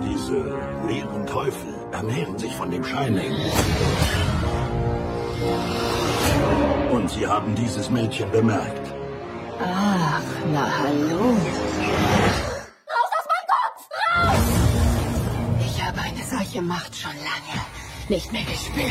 Diese 0.00 0.58
leeren 0.88 1.26
Teufel 1.26 1.81
ernähren 1.92 2.38
sich 2.38 2.54
von 2.54 2.70
dem 2.70 2.84
Shining. 2.84 3.32
Und 6.90 7.10
sie 7.10 7.26
haben 7.26 7.54
dieses 7.54 7.90
Mädchen 7.90 8.30
bemerkt. 8.30 8.92
Ach, 9.60 10.22
na 10.52 10.66
hallo. 10.80 11.36
Raus 12.92 13.12
aus 13.18 13.26
meinem 13.32 13.48
Kopf! 13.54 13.88
Raus! 14.16 14.48
Ich 15.60 15.84
habe 15.84 16.00
eine 16.00 16.24
solche 16.24 16.62
Macht 16.62 16.96
schon 16.96 17.16
lange 17.16 17.60
nicht 18.08 18.32
mehr 18.32 18.42
gespürt. 18.42 18.90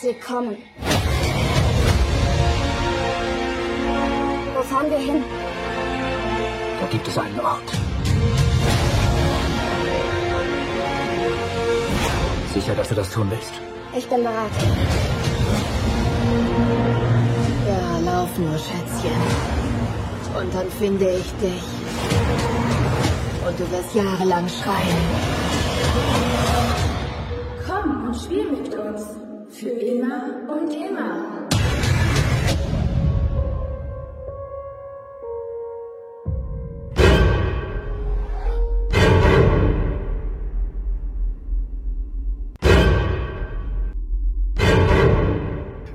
Sie 0.00 0.14
kommen. 0.14 0.56
Wo 4.54 4.62
fahren 4.62 4.90
wir 4.90 4.98
hin? 4.98 5.22
Da 6.80 6.86
gibt 6.86 7.06
es 7.06 7.18
einen 7.18 7.40
Ort. 7.40 7.87
Sicher, 12.58 12.74
dass 12.74 12.88
du 12.88 12.96
das 12.96 13.08
tun 13.10 13.30
willst? 13.30 13.52
Ich 13.96 14.08
bin 14.08 14.20
bereit. 14.24 14.50
Ja, 17.68 17.98
lauf 18.10 18.36
nur, 18.36 18.58
Schätzchen. 18.58 19.20
Und 20.36 20.52
dann 20.52 20.68
finde 20.72 21.08
ich 21.08 21.32
dich. 21.40 21.62
Und 23.46 23.60
du 23.60 23.70
wirst 23.70 23.94
jahrelang 23.94 24.48
schreien. 24.48 24.98
Komm 27.64 28.08
und 28.08 28.16
spiel 28.16 28.50
mit 28.50 28.74
uns. 28.74 29.02
Für 29.50 29.68
immer 29.68 30.24
und 30.48 30.74
immer. 30.74 31.47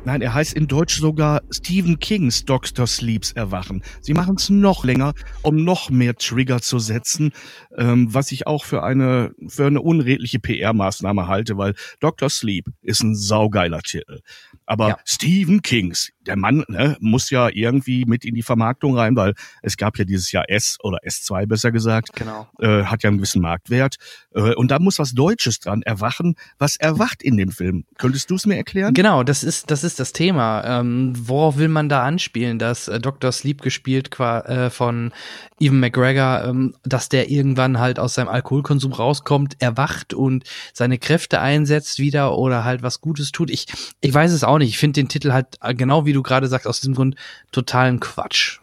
Nein, 0.06 0.22
er 0.22 0.34
heißt 0.34 0.54
in 0.54 0.68
Deutsch 0.68 1.00
sogar 1.00 1.42
Stephen 1.50 1.98
Kings 1.98 2.44
Dr. 2.44 2.86
Sleeps 2.88 3.32
Erwachen. 3.32 3.82
Sie 4.02 4.14
machen 4.14 4.36
es 4.36 4.50
noch 4.50 4.84
länger, 4.84 5.14
um 5.44 5.64
noch 5.64 5.90
mehr 5.90 6.16
Trigger 6.16 6.60
zu 6.60 6.78
setzen, 6.78 7.32
ähm, 7.78 8.14
was 8.14 8.34
ich 8.34 8.46
auch 8.46 8.66
für 8.66 8.84
eine, 8.84 9.32
für 9.48 9.66
eine 9.66 9.80
unredliche 9.80 10.40
PR-Maßnahme 10.40 11.28
halte, 11.28 11.58
weil 11.58 11.74
Dr. 12.02 12.30
Sleep 12.30 12.66
ist 12.82 13.02
ein 13.02 13.16
saugeiler 13.16 13.80
Titel. 13.80 14.20
Aber 14.66 14.90
Ja. 14.90 14.98
Stephen 15.06 15.62
Kings, 15.62 16.12
der 16.22 16.36
Mann 16.38 16.64
ne, 16.68 16.96
muss 17.00 17.30
ja 17.30 17.50
irgendwie 17.50 18.06
mit 18.06 18.24
in 18.26 18.36
die 18.36 18.44
Vermarktung 18.44 18.98
rein, 18.98 19.16
weil 19.16 19.34
es 19.62 19.78
gab 19.78 19.98
ja 19.98 20.06
dieses 20.06 20.32
Jahr 20.32 20.50
S 20.50 20.78
oder 20.84 21.00
S2 21.06 21.46
besser 21.46 21.72
gesagt, 21.72 22.14
Genau. 22.14 22.48
äh, 22.60 22.84
hat 22.84 23.04
ja 23.04 23.10
einen 23.10 23.18
gewissen 23.18 23.42
Marktwert. 23.42 23.98
Äh, 24.34 24.54
und 24.56 24.72
da 24.72 24.80
muss 24.80 25.00
was 25.00 25.12
Deutsches 25.14 25.60
dran 25.60 25.82
erwachen. 25.82 26.36
Was 26.58 26.76
erwacht 26.78 27.22
in 27.22 27.38
dem 27.38 27.52
Film? 27.52 27.86
Könntest 27.98 28.30
du 28.30 28.36
es 28.36 28.46
mir 28.46 28.56
erklären? 28.56 28.94
Genau, 28.94 29.24
das 29.24 29.44
ist, 29.44 29.70
das 29.72 29.84
ist 29.84 30.00
das 30.00 30.14
Thema. 30.14 30.64
Ähm, 30.80 31.14
worauf 31.18 31.58
will 31.58 31.68
man 31.68 31.90
da 31.90 32.04
anspielen, 32.04 32.60
dass 32.60 32.88
äh, 32.88 33.00
Dr. 33.00 33.32
Sleep 33.32 33.62
gespielt 33.62 34.10
äh, 34.20 34.70
von 34.70 35.12
Evan 35.60 35.80
McGregor, 35.80 36.44
ähm, 36.46 36.76
dass 36.84 37.10
der 37.10 37.30
irgendwann 37.30 37.80
halt 37.80 38.00
aus 38.00 38.14
seinem 38.16 38.30
Alkoholkonsum 38.30 38.94
rauskommt, 38.94 39.62
erwacht 39.62 40.14
und 40.14 40.44
seine 40.74 40.98
Kräfte 40.98 41.40
einsetzt 41.42 42.00
wieder 42.00 42.38
oder 42.38 42.64
halt 42.64 42.82
was 42.84 43.02
Gutes 43.02 43.32
tut. 43.32 43.50
Ich, 43.50 43.68
ich 44.02 44.14
weiß 44.14 44.32
es 44.32 44.44
auch 44.44 44.53
nicht. 44.60 44.70
Ich 44.70 44.78
finde 44.78 45.02
den 45.02 45.08
Titel 45.10 45.32
halt, 45.32 45.58
äh, 45.62 45.74
genau 45.74 46.06
wie 46.06 46.14
du 46.14 46.24
gerade 46.24 46.48
sagst, 46.48 46.68
aus 46.68 46.80
diesem 46.82 46.96
Grund 46.96 47.16
totalen 47.52 48.00
Quatsch. 48.00 48.60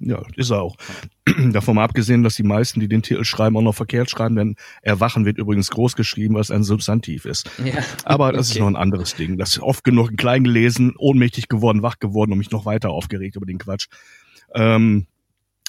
Ja, 0.00 0.22
ist 0.36 0.50
er 0.50 0.62
auch. 0.62 0.76
Davon 1.52 1.76
mal 1.76 1.84
abgesehen, 1.84 2.24
dass 2.24 2.34
die 2.34 2.42
meisten, 2.42 2.80
die 2.80 2.88
den 2.88 3.02
Titel 3.02 3.24
schreiben, 3.24 3.56
auch 3.56 3.62
noch 3.62 3.74
verkehrt 3.74 4.10
schreiben, 4.10 4.34
denn 4.34 4.56
Erwachen 4.80 5.26
wird 5.26 5.38
übrigens 5.38 5.70
groß 5.70 5.94
geschrieben, 5.96 6.34
was 6.34 6.50
ein 6.50 6.64
Substantiv 6.64 7.24
ist. 7.24 7.48
Ja. 7.62 7.74
Aber 8.04 8.32
das 8.32 8.46
ist 8.48 8.52
Okay. 8.52 8.60
noch 8.60 8.68
ein 8.68 8.76
anderes 8.76 9.14
Ding. 9.14 9.36
Das 9.38 9.50
ist 9.50 9.60
oft 9.60 9.84
genug 9.84 10.16
klein 10.16 10.44
gelesen, 10.44 10.94
ohnmächtig 10.98 11.48
geworden, 11.48 11.82
wach 11.82 11.98
geworden 12.00 12.32
und 12.32 12.38
mich 12.38 12.50
noch 12.50 12.64
weiter 12.64 12.90
aufgeregt 12.90 13.36
über 13.36 13.46
den 13.46 13.58
Quatsch. 13.58 13.88
Ähm, 14.54 15.06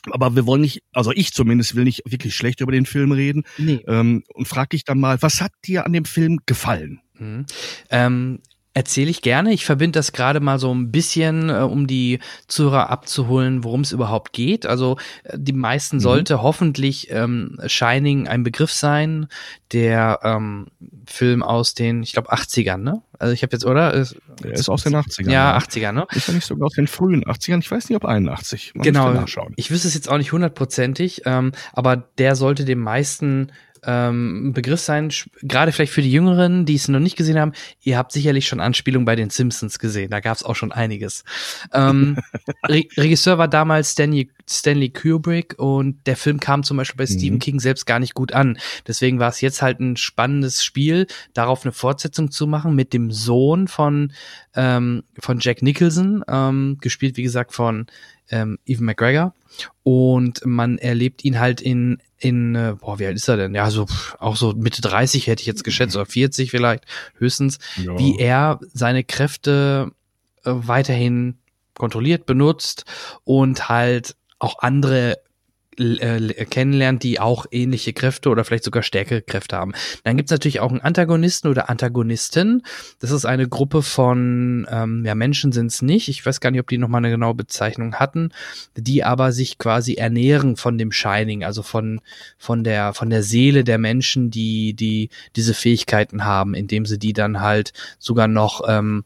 aber 0.10 0.36
wir 0.36 0.48
wollen 0.48 0.62
nicht, 0.62 0.82
also 0.94 1.12
ich 1.12 1.34
zumindest 1.34 1.76
will 1.76 1.84
nicht 1.84 2.02
wirklich 2.06 2.36
schlecht 2.36 2.62
über 2.62 2.72
den 2.72 2.86
Film 2.86 3.12
reden. 3.12 3.44
Nee. 3.58 3.84
Ähm, 3.88 4.24
und 4.34 4.48
frag 4.48 4.70
dich 4.72 4.84
dann 4.84 5.00
mal, 5.00 5.22
was 5.22 5.42
hat 5.42 5.52
dir 5.66 5.86
an 5.86 5.94
dem 5.94 6.06
Film 6.06 6.40
gefallen? 6.46 7.02
Mhm. 7.20 7.46
Ähm, 7.90 8.40
Erzähle 8.76 9.12
ich 9.12 9.22
gerne. 9.22 9.54
Ich 9.54 9.66
verbinde 9.66 10.00
das 10.00 10.14
gerade 10.14 10.40
mal 10.40 10.58
so 10.58 10.74
ein 10.74 10.92
bisschen, 10.92 11.50
äh, 11.50 11.60
um 11.60 11.86
die 11.86 12.20
Zuhörer 12.48 12.90
abzuholen, 12.90 13.64
worum 13.64 13.82
es 13.82 13.92
überhaupt 13.92 14.34
geht. 14.34 14.66
Also 14.66 14.98
äh, 15.24 15.38
die 15.38 15.54
meisten 15.54 16.00
sollte 16.00 16.42
hoffentlich 16.42 17.12
ähm, 17.12 17.60
Shining 17.68 18.28
ein 18.28 18.44
Begriff 18.44 18.72
sein. 18.72 19.28
Der 19.74 20.20
ähm, 20.24 20.68
Film 21.06 21.44
aus 21.44 21.76
den, 21.76 22.02
ich 22.02 22.14
glaube, 22.14 22.34
80ern, 22.34 22.78
ne? 22.78 23.02
Also 23.20 23.34
ich 23.34 23.44
habe 23.44 23.54
jetzt, 23.54 23.66
oder? 23.66 23.94
Ist, 23.94 24.16
Der 24.44 24.52
ist 24.52 24.70
aus 24.70 24.84
den 24.84 24.96
80ern. 24.96 25.32
Ja, 25.32 25.58
80er, 25.58 25.92
ne? 25.92 26.08
Ist 26.12 26.28
er 26.28 26.34
nicht 26.34 26.46
sogar 26.46 26.66
aus 26.66 26.74
den 26.74 26.88
frühen 26.88 27.24
80ern? 27.24 27.60
Ich 27.60 27.70
weiß 27.70 27.90
nicht, 27.90 27.96
ob 27.96 28.06
81. 28.06 28.74
Man 28.74 28.84
genau. 28.84 29.26
Ich 29.56 29.70
wüsste 29.70 29.88
es 29.88 29.94
jetzt 29.94 30.10
auch 30.10 30.18
nicht 30.18 30.32
hundertprozentig, 30.32 31.22
ähm, 31.26 31.52
aber 31.74 31.96
der 32.18 32.36
sollte 32.36 32.66
dem 32.66 32.80
meisten 32.80 33.52
ähm, 33.86 34.48
ein 34.48 34.54
Begriff 34.54 34.80
sein, 34.80 35.12
gerade 35.42 35.72
vielleicht 35.72 35.94
für 35.94 36.02
die 36.02 36.12
Jüngeren, 36.12 36.66
die 36.66 36.76
es 36.76 36.88
noch 36.88 37.00
nicht 37.00 37.16
gesehen 37.16 37.40
haben. 37.40 37.54
Ihr 37.82 37.98
habt 37.98 38.12
sicherlich 38.12 38.48
schon 38.48 38.60
Anspielungen 38.60 39.06
bei 39.06 39.16
den 39.16 39.30
Simpsons 39.30 39.80
gesehen, 39.80 40.12
da 40.12 40.20
gab 40.20 40.36
es 40.36 40.44
auch 40.44 40.56
schon 40.56 40.72
einiges. 40.72 41.24
Ähm, 41.74 42.18
Re 42.68 42.84
Regisseur 42.98 43.38
war 43.38 43.48
damals 43.48 43.92
Stanley, 43.92 44.30
Stanley 44.50 44.90
Kubrick 44.90 45.56
und 45.58 46.06
der 46.06 46.18
Film 46.18 46.40
kam 46.40 46.64
zum 46.64 46.78
Beispiel 46.78 46.98
bei 46.98 47.06
Stephen 47.06 47.40
King 47.40 47.60
selbst 47.60 47.86
gar 47.86 48.00
nicht 48.00 48.14
gut 48.14 48.34
an. 48.34 48.58
Deswegen 48.88 49.20
war 49.20 49.30
es 49.30 49.42
jetzt 49.42 49.62
halt 49.62 49.80
ein 49.80 49.98
spannendes 49.98 50.64
Spiel, 50.64 51.08
darauf 51.34 51.64
eine 51.64 51.72
Fortsetzung 51.72 52.32
zu 52.32 52.48
machen 52.48 52.76
mit 52.76 52.94
dem 52.94 53.12
Sohn 53.12 53.68
von, 53.68 54.12
ähm, 54.56 55.04
von 55.20 55.40
Jack 55.40 55.62
Nicholson, 55.62 56.24
ähm, 56.28 56.78
gespielt 56.82 57.18
wie 57.18 57.24
gesagt 57.24 57.54
von 57.54 57.88
ähm, 58.30 58.60
Evan 58.66 58.86
McGregor. 58.86 59.34
Und 59.84 60.46
man 60.46 60.78
erlebt 60.78 61.24
ihn 61.24 61.40
halt 61.40 61.62
in, 61.62 62.00
in, 62.24 62.56
äh, 62.56 62.76
boah, 62.80 63.00
wie 63.00 63.06
alt 63.06 63.16
ist 63.16 63.28
er 63.28 63.38
denn? 63.38 63.54
Ja, 63.56 63.70
so 63.70 63.86
pff, 63.88 64.16
auch 64.20 64.36
so 64.36 64.54
Mitte 64.54 64.82
30 64.82 65.28
hätte 65.28 65.42
ich 65.42 65.48
jetzt 65.48 65.64
geschätzt, 65.64 65.96
oder 65.96 66.06
40 66.06 66.52
vielleicht, 66.52 66.86
höchstens, 67.18 67.60
Ja. 67.78 67.98
wie 67.98 68.18
er 68.18 68.60
seine 68.74 69.04
Kräfte 69.04 69.92
äh, 70.46 70.52
weiterhin 70.54 71.38
kontrolliert, 71.76 72.26
benutzt 72.26 72.86
und 73.24 73.68
halt 73.70 74.16
auch 74.40 74.60
andere 74.60 75.18
äh, 75.80 76.46
kennenlernt, 76.46 77.04
die 77.04 77.20
auch 77.20 77.46
ähnliche 77.52 77.94
Kräfte 77.94 78.30
oder 78.30 78.44
vielleicht 78.44 78.64
sogar 78.64 78.84
stärkere 78.84 79.22
Kräfte 79.22 79.58
haben. 79.58 79.74
Dann 80.04 80.18
gibt's 80.18 80.32
natürlich 80.32 80.60
auch 80.60 80.72
einen 80.72 80.82
Antagonisten 80.82 81.48
oder 81.50 81.70
Antagonistin. 81.70 82.64
Das 83.00 83.12
ist 83.12 83.26
eine 83.26 83.48
Gruppe 83.48 83.82
von, 83.82 84.68
ähm, 84.70 85.06
ja, 85.06 85.16
Menschen 85.16 85.52
sind's 85.52 85.82
nicht. 85.82 86.10
Ich 86.10 86.26
weiß 86.26 86.40
gar 86.40 86.52
nicht, 86.52 86.62
ob 86.62 86.68
die 86.68 86.78
nochmal 86.78 87.00
eine 87.00 87.12
genaue 87.12 87.36
Bezeichnung 87.36 87.96
hatten, 87.96 88.32
die 88.76 89.04
aber 89.04 89.32
sich 89.32 89.58
quasi 89.58 89.96
ernähren 89.96 90.56
von 90.56 90.78
dem 90.78 90.92
Shining, 90.92 91.44
also 91.44 91.64
von, 91.64 92.02
von 92.38 92.64
der, 92.64 92.94
von 92.94 93.10
der 93.10 93.24
Seele 93.24 93.64
der 93.64 93.78
Menschen, 93.78 94.32
die, 94.32 94.74
die 94.74 95.10
diese 95.36 95.54
Fähigkeiten 95.54 96.26
haben, 96.26 96.54
indem 96.54 96.86
sie 96.86 97.00
die 97.00 97.14
dann 97.14 97.42
halt 97.42 97.74
sogar 98.00 98.28
noch 98.28 98.62
ähm, 98.68 99.04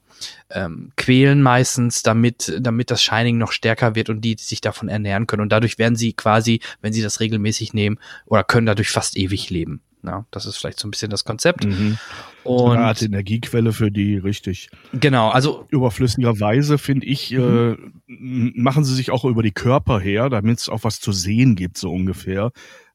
ähm, 0.49 0.91
quälen 0.95 1.41
meistens, 1.41 2.03
damit, 2.03 2.57
damit 2.59 2.91
das 2.91 3.01
Shining 3.01 3.37
noch 3.37 3.51
stärker 3.51 3.95
wird 3.95 4.09
und 4.09 4.21
die 4.21 4.35
sich 4.39 4.61
davon 4.61 4.89
ernähren 4.89 5.27
können. 5.27 5.41
Und 5.41 5.51
dadurch 5.51 5.77
werden 5.77 5.95
sie 5.95 6.13
quasi, 6.13 6.61
wenn 6.81 6.93
sie 6.93 7.01
das 7.01 7.19
regelmäßig 7.19 7.73
nehmen, 7.73 7.99
oder 8.25 8.43
können 8.43 8.65
dadurch 8.65 8.89
fast 8.89 9.17
ewig 9.17 9.49
leben. 9.49 9.81
Ja, 10.03 10.25
das 10.31 10.45
ist 10.45 10.57
vielleicht 10.57 10.79
so 10.79 10.87
ein 10.87 10.91
bisschen 10.91 11.09
das 11.09 11.25
Konzept. 11.25 11.65
Mhm. 11.65 11.97
Und 12.43 12.77
Eine 12.77 12.85
Art 12.85 13.01
Energiequelle 13.01 13.73
für 13.73 13.91
die, 13.91 14.15
richtig. 14.17 14.69
genau, 14.93 15.29
also 15.29 15.65
Überflüssigerweise 15.69 16.77
finde 16.77 17.07
ich, 17.07 17.33
äh, 17.33 17.37
m- 17.37 18.53
machen 18.55 18.85
sie 18.85 18.95
sich 18.95 19.11
auch 19.11 19.25
über 19.25 19.43
die 19.43 19.51
Körper 19.51 19.99
her, 19.99 20.29
damit 20.29 20.59
es 20.59 20.69
auch 20.69 20.83
was 20.85 21.01
zu 21.01 21.11
sehen 21.11 21.55
gibt, 21.55 21.77
so 21.77 21.91
ungefähr. 21.91 22.51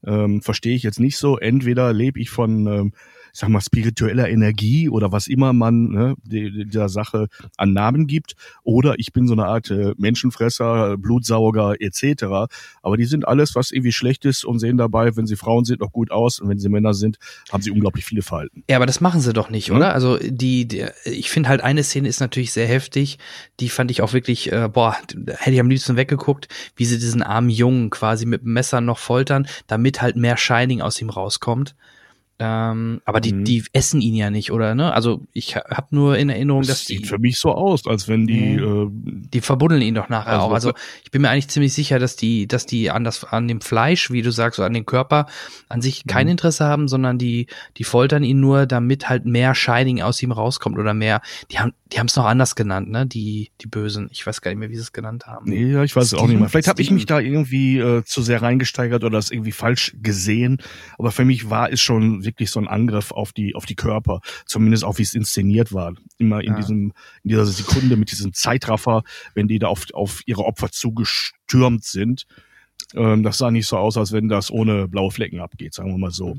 Ähm, 0.07 0.41
Verstehe 0.41 0.75
ich 0.75 0.85
jetzt 0.85 1.01
nicht 1.01 1.19
so. 1.19 1.37
Entweder 1.37 1.93
lebe 1.93 2.19
ich 2.19 2.31
von, 2.31 2.67
ähm, 2.67 2.93
sag 3.33 3.49
mal, 3.49 3.61
spiritueller 3.61 4.29
Energie 4.29 4.89
oder 4.89 5.11
was 5.13 5.27
immer 5.27 5.53
man 5.53 5.89
ne, 5.89 6.15
die- 6.23 6.67
der 6.67 6.89
Sache 6.89 7.29
an 7.57 7.73
Namen 7.73 8.07
gibt, 8.07 8.35
oder 8.63 8.95
ich 8.99 9.13
bin 9.13 9.27
so 9.27 9.33
eine 9.33 9.47
Art 9.47 9.71
äh, 9.71 9.95
Menschenfresser, 9.97 10.97
Blutsauger 10.99 11.75
etc. 11.81 12.25
Aber 12.83 12.97
die 12.97 13.05
sind 13.05 13.27
alles, 13.27 13.55
was 13.55 13.71
irgendwie 13.71 13.93
schlecht 13.93 14.25
ist 14.25 14.45
und 14.45 14.59
sehen 14.59 14.77
dabei, 14.77 15.17
wenn 15.17 15.27
sie 15.27 15.37
Frauen 15.37 15.65
sind, 15.65 15.81
noch 15.81 15.93
gut 15.93 16.11
aus 16.11 16.41
und 16.41 16.49
wenn 16.49 16.59
sie 16.59 16.69
Männer 16.69 16.95
sind, 16.95 17.17
haben 17.51 17.63
sie 17.63 17.71
unglaublich 17.71 18.05
viele 18.05 18.23
Verhalten. 18.23 18.65
Ja, 18.69 18.77
aber 18.77 18.87
das 18.87 19.01
machen 19.01 19.21
sie 19.21 19.33
doch 19.33 19.51
nicht, 19.51 19.69
Ja. 19.69 19.77
oder? 19.77 19.95
Also 19.95 20.19
die, 20.19 20.67
die 20.67 20.87
ich 21.05 21.31
finde 21.31 21.49
halt 21.49 21.61
eine 21.63 21.83
Szene 21.83 22.09
ist 22.09 22.21
natürlich 22.21 22.53
sehr 22.53 22.67
heftig. 22.67 23.19
Die 23.61 23.69
fand 23.69 23.91
ich 23.91 24.03
auch 24.03 24.13
wirklich, 24.13 24.53
äh, 24.53 24.69
boah, 24.73 24.97
hätte 25.39 25.51
ich 25.53 25.61
am 25.61 25.71
liebsten 25.71 25.97
weggeguckt, 25.97 26.49
wie 26.77 26.85
sie 26.85 26.99
diesen 26.99 27.23
armen 27.23 27.51
Jungen 27.51 27.91
quasi 27.91 28.27
mit 28.27 28.43
dem 28.43 28.53
Messer 28.53 28.81
noch 28.81 28.99
foltern, 28.99 29.47
damit 29.67 30.03
halt 30.03 30.17
mehr 30.17 30.37
Shining 30.37 30.81
aus 30.83 31.01
ihm 31.01 31.11
rauskommt. 31.11 31.75
Ähm, 32.39 33.01
aber 33.05 33.21
die, 33.21 33.33
Mhm. 33.35 33.45
die 33.45 33.63
essen 33.73 34.01
ihn 34.01 34.15
ja 34.17 34.31
nicht, 34.31 34.51
oder? 34.51 34.75
Ne? 34.75 34.93
Also 34.93 35.23
ich 35.33 35.55
ha- 35.55 35.65
hab 35.71 35.93
nur 35.93 36.19
in 36.19 36.29
Erinnerung, 36.29 36.63
Das 36.63 36.69
dass 36.71 36.85
die, 36.87 36.97
sieht 36.97 37.07
für 37.07 37.19
mich 37.19 37.39
so 37.39 37.53
aus, 37.53 37.87
als 37.87 38.09
wenn 38.09 38.27
die 38.27 38.55
äh, 38.55 38.89
die 38.91 39.41
verbuddeln 39.41 39.81
ihn 39.83 39.95
doch 39.95 40.09
nachher 40.09 40.33
Also 40.33 40.47
auch. 40.47 40.53
Also 40.53 40.73
ich 41.05 41.11
bin 41.11 41.23
mir 41.23 41.31
eigentlich 41.31 41.49
ziemlich 41.49 41.73
sicher, 41.73 41.99
dass 41.99 42.17
die, 42.17 42.49
dass 42.49 42.67
die 42.67 42.91
an 42.91 43.05
das, 43.05 43.23
an 43.25 43.47
dem 43.49 43.61
Fleisch, 43.61 44.11
wie 44.11 44.23
du 44.23 44.33
sagst, 44.33 44.59
oder 44.59 44.67
an 44.67 44.73
dem 44.75 44.87
Körper 44.87 45.27
an 45.69 45.81
sich 45.83 46.05
kein 46.07 46.27
Mhm. 46.27 46.33
Interesse 46.33 46.65
haben, 46.65 46.89
sondern 46.89 47.19
die, 47.19 47.47
die 47.77 47.85
foltern 47.85 48.25
ihn 48.25 48.41
nur, 48.41 48.67
damit 48.67 49.09
halt 49.09 49.25
mehr 49.25 49.55
Shining 49.55 50.03
aus 50.03 50.23
ihm 50.23 50.33
rauskommt 50.33 50.79
oder 50.79 50.95
mehr. 50.95 51.21
Die 51.51 51.59
haben, 51.61 51.73
die 51.93 51.99
haben 51.99 52.07
es 52.09 52.17
noch 52.17 52.25
anders 52.27 52.57
genannt, 52.57 52.91
ne? 52.91 53.07
Die, 53.07 53.51
die 53.61 53.67
Bösen. 53.69 54.09
Ich 54.11 54.27
weiß 54.27 54.41
gar 54.41 54.51
nicht 54.51 54.59
mehr, 54.59 54.71
wie 54.71 54.77
sie 54.77 54.81
es 54.83 54.93
genannt 54.93 55.27
haben. 55.27 55.49
Nee, 55.49 55.71
ja, 55.73 55.83
ich 55.85 55.95
weiß 55.95 56.07
es 56.07 56.15
auch 56.15 56.27
nicht 56.27 56.39
mehr. 56.41 56.49
Vielleicht 56.49 56.69
habe 56.69 56.83
ich 56.83 56.91
mich 56.91 57.07
da 57.07 57.21
irgendwie 57.21 57.79
äh, 57.79 58.03
zu 58.05 58.23
sehr 58.23 58.43
reingesteigert 58.43 59.05
oder 59.05 59.17
das 59.19 59.31
irgendwie 59.31 59.53
falsch 59.53 59.95
gesehen. 60.03 60.59
Aber 60.99 61.11
für 61.13 61.25
mich 61.25 61.51
war 61.51 61.71
es 61.71 61.81
schon 61.81 62.22
wirklich 62.25 62.51
so 62.51 62.61
ein 62.61 62.69
Angriff 62.69 63.11
auf 63.13 63.33
die, 63.33 63.55
auf 63.55 63.67
die 63.67 63.77
Körper. 63.77 64.21
Zumindest 64.47 64.85
auch 64.85 64.99
wie 64.99 65.03
es 65.03 65.15
inszeniert 65.15 65.73
war. 65.73 65.95
Immer 66.19 66.41
in 66.43 66.53
Ja. 66.53 66.57
diesem, 66.57 66.93
in 67.23 67.29
dieser 67.29 67.47
Sekunde 67.47 67.97
mit 67.97 68.11
diesem 68.11 68.33
Zeitraffer, 68.33 69.03
wenn 69.35 69.49
die 69.49 69.59
da 69.59 69.69
auf, 69.69 69.87
auf 69.93 70.23
ihre 70.27 70.45
Opfer 70.45 70.71
zugestürmt 70.71 71.85
sind. 71.85 72.27
Ähm, 72.95 73.23
das 73.23 73.39
sah 73.39 73.51
nicht 73.51 73.67
so 73.67 73.77
aus, 73.79 73.97
als 73.97 74.13
wenn 74.13 74.29
das 74.29 74.51
ohne 74.51 74.89
blaue 74.89 75.11
Flecken 75.11 75.41
abgeht, 75.41 75.75
sagen 75.75 75.91
wir 75.91 75.99
mal 75.99 76.11
so. 76.11 76.37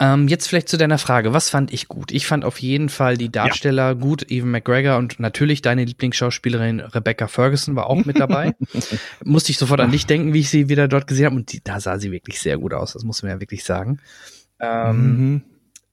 Ähm, 0.00 0.28
jetzt 0.28 0.46
vielleicht 0.48 0.68
zu 0.68 0.76
deiner 0.76 0.98
Frage. 0.98 1.32
Was 1.32 1.50
fand 1.50 1.72
ich 1.72 1.88
gut? 1.88 2.12
Ich 2.12 2.26
fand 2.28 2.44
auf 2.44 2.60
jeden 2.60 2.88
Fall 2.88 3.16
die 3.16 3.30
Darsteller 3.32 3.96
gut. 3.96 4.30
Evan 4.30 4.52
McGregor 4.52 4.96
und 4.96 5.18
natürlich 5.18 5.60
deine 5.60 5.84
Lieblingsschauspielerin 5.84 6.78
Rebecca 6.78 7.26
Ferguson 7.26 7.74
war 7.74 7.88
auch 7.88 8.04
mit 8.04 8.20
dabei. 8.20 8.54
Musste 9.24 9.50
ich 9.50 9.58
sofort 9.58 9.80
an 9.80 9.90
dich 9.90 10.06
denken, 10.06 10.32
wie 10.34 10.40
ich 10.40 10.50
sie 10.50 10.68
wieder 10.68 10.86
dort 10.86 11.08
gesehen 11.08 11.26
habe. 11.26 11.36
Und 11.36 11.52
die, 11.52 11.62
da 11.64 11.80
sah 11.80 11.98
sie 11.98 12.12
wirklich 12.12 12.38
sehr 12.40 12.58
gut 12.58 12.74
aus. 12.74 12.92
Das 12.92 13.02
muss 13.02 13.24
man 13.24 13.32
ja 13.32 13.40
wirklich 13.40 13.64
sagen. 13.64 13.98
Ähm, 14.60 15.16
Mhm. 15.18 15.42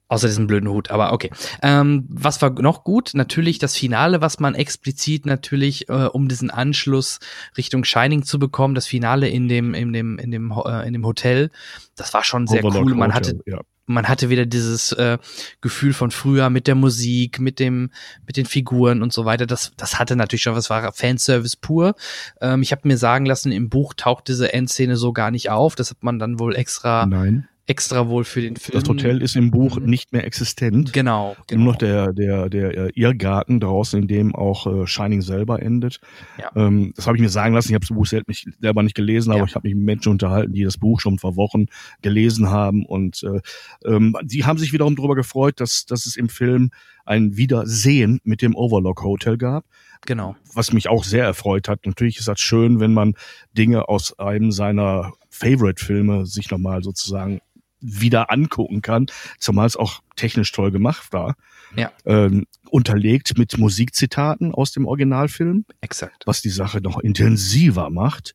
Außer 0.08 0.28
diesem 0.28 0.46
blöden 0.46 0.68
Hut, 0.68 0.92
aber 0.92 1.12
okay. 1.12 1.30
Ähm, 1.62 2.04
was 2.08 2.40
war 2.40 2.50
noch 2.62 2.84
gut? 2.84 3.10
Natürlich 3.14 3.58
das 3.58 3.74
Finale, 3.74 4.20
was 4.20 4.38
man 4.38 4.54
explizit 4.54 5.26
natürlich, 5.26 5.88
äh, 5.88 6.04
um 6.04 6.28
diesen 6.28 6.48
Anschluss 6.48 7.18
Richtung 7.56 7.82
Shining 7.82 8.22
zu 8.22 8.38
bekommen, 8.38 8.76
das 8.76 8.86
Finale 8.86 9.28
in 9.28 9.48
dem, 9.48 9.74
in 9.74 9.92
dem, 9.92 10.20
in 10.20 10.30
dem, 10.30 10.52
äh, 10.64 10.86
in 10.86 10.92
dem 10.92 11.04
Hotel, 11.04 11.50
das 11.96 12.14
war 12.14 12.22
schon 12.22 12.46
sehr 12.46 12.64
Overlook 12.64 12.86
cool. 12.86 12.94
Man 12.94 13.16
Hotel, 13.16 13.38
hatte, 13.40 13.50
ja. 13.50 13.60
man 13.86 14.06
hatte 14.06 14.30
wieder 14.30 14.46
dieses 14.46 14.92
äh, 14.92 15.18
Gefühl 15.60 15.92
von 15.92 16.12
früher 16.12 16.50
mit 16.50 16.68
der 16.68 16.76
Musik, 16.76 17.40
mit 17.40 17.58
dem, 17.58 17.90
mit 18.28 18.36
den 18.36 18.46
Figuren 18.46 19.02
und 19.02 19.12
so 19.12 19.24
weiter. 19.24 19.46
Das, 19.46 19.72
das 19.76 19.98
hatte 19.98 20.14
natürlich 20.14 20.42
schon 20.44 20.54
was 20.54 20.70
war 20.70 20.92
Fanservice 20.92 21.56
pur. 21.56 21.96
Ähm, 22.40 22.62
ich 22.62 22.70
habe 22.70 22.86
mir 22.86 22.96
sagen 22.96 23.26
lassen, 23.26 23.50
im 23.50 23.70
Buch 23.70 23.92
taucht 23.94 24.28
diese 24.28 24.52
Endszene 24.52 24.96
so 24.96 25.12
gar 25.12 25.32
nicht 25.32 25.50
auf. 25.50 25.74
Das 25.74 25.90
hat 25.90 26.04
man 26.04 26.20
dann 26.20 26.38
wohl 26.38 26.54
extra, 26.54 27.06
Nein. 27.06 27.48
Extra 27.66 28.08
wohl 28.08 28.24
für 28.24 28.40
den 28.40 28.56
Film. 28.56 28.78
Das 28.80 28.88
Hotel 28.88 29.20
ist 29.22 29.34
im 29.36 29.50
Buch 29.50 29.78
nicht 29.80 30.12
mehr 30.12 30.24
existent. 30.24 30.92
Genau, 30.92 31.36
genau. 31.46 31.62
Nur 31.64 31.72
noch 31.72 31.78
der, 31.78 32.12
der, 32.12 32.48
der 32.48 32.76
äh, 32.76 32.90
Irrgarten 32.94 33.58
draußen, 33.60 34.02
in 34.02 34.08
dem 34.08 34.34
auch 34.34 34.66
äh, 34.66 34.86
Shining 34.86 35.20
selber 35.22 35.60
endet. 35.60 36.00
Ja. 36.38 36.50
Ähm, 36.54 36.92
das 36.94 37.06
habe 37.06 37.16
ich 37.16 37.22
mir 37.22 37.28
sagen 37.28 37.54
lassen. 37.54 37.68
Ich 37.68 37.74
habe 37.74 37.84
das 37.86 37.94
Buch 37.94 38.06
selbst 38.06 38.28
nicht, 38.28 38.48
selber 38.60 38.82
nicht 38.82 38.94
gelesen, 38.94 39.30
aber 39.30 39.40
Ja. 39.40 39.46
ich 39.46 39.54
habe 39.54 39.66
mich 39.68 39.74
mit 39.74 39.84
Menschen 39.84 40.12
unterhalten, 40.12 40.52
die 40.52 40.64
das 40.64 40.78
Buch 40.78 41.00
schon 41.00 41.18
vor 41.18 41.36
Wochen 41.36 41.66
gelesen 42.02 42.50
haben. 42.50 42.86
Und 42.86 43.22
äh, 43.24 43.40
ähm, 43.84 44.16
die 44.22 44.44
haben 44.44 44.58
sich 44.58 44.72
wiederum 44.72 44.94
darüber 44.96 45.16
gefreut, 45.16 45.60
dass, 45.60 45.86
dass 45.86 46.06
es 46.06 46.16
im 46.16 46.28
Film 46.28 46.70
ein 47.04 47.36
Wiedersehen 47.36 48.20
mit 48.24 48.42
dem 48.42 48.54
Overlock 48.54 49.02
Hotel 49.02 49.36
gab 49.38 49.64
Genau. 50.06 50.36
was 50.54 50.72
mich 50.72 50.88
auch 50.88 51.02
sehr 51.04 51.24
erfreut 51.24 51.68
hat. 51.68 51.86
Natürlich 51.86 52.18
ist 52.18 52.28
das 52.28 52.38
schön, 52.38 52.78
wenn 52.80 52.92
man 52.94 53.14
Dinge 53.56 53.88
aus 53.88 54.16
einem 54.18 54.52
seiner 54.52 55.12
Favorite-Filme 55.30 56.26
sich 56.26 56.50
nochmal 56.50 56.82
sozusagen 56.82 57.40
wieder 57.80 58.30
angucken 58.30 58.82
kann, 58.82 59.06
zumal 59.38 59.66
es 59.66 59.76
auch 59.76 60.00
technisch 60.16 60.52
toll 60.52 60.70
gemacht 60.70 61.12
war. 61.12 61.36
Ja. 61.76 61.92
Ähm, 62.04 62.46
unterlegt 62.70 63.36
mit 63.36 63.58
Musikzitaten 63.58 64.54
aus 64.54 64.72
dem 64.72 64.86
Originalfilm, 64.86 65.64
Exakt. 65.80 66.24
was 66.26 66.42
die 66.42 66.50
Sache 66.50 66.80
noch 66.80 66.98
intensiver 67.00 67.90
macht. 67.90 68.34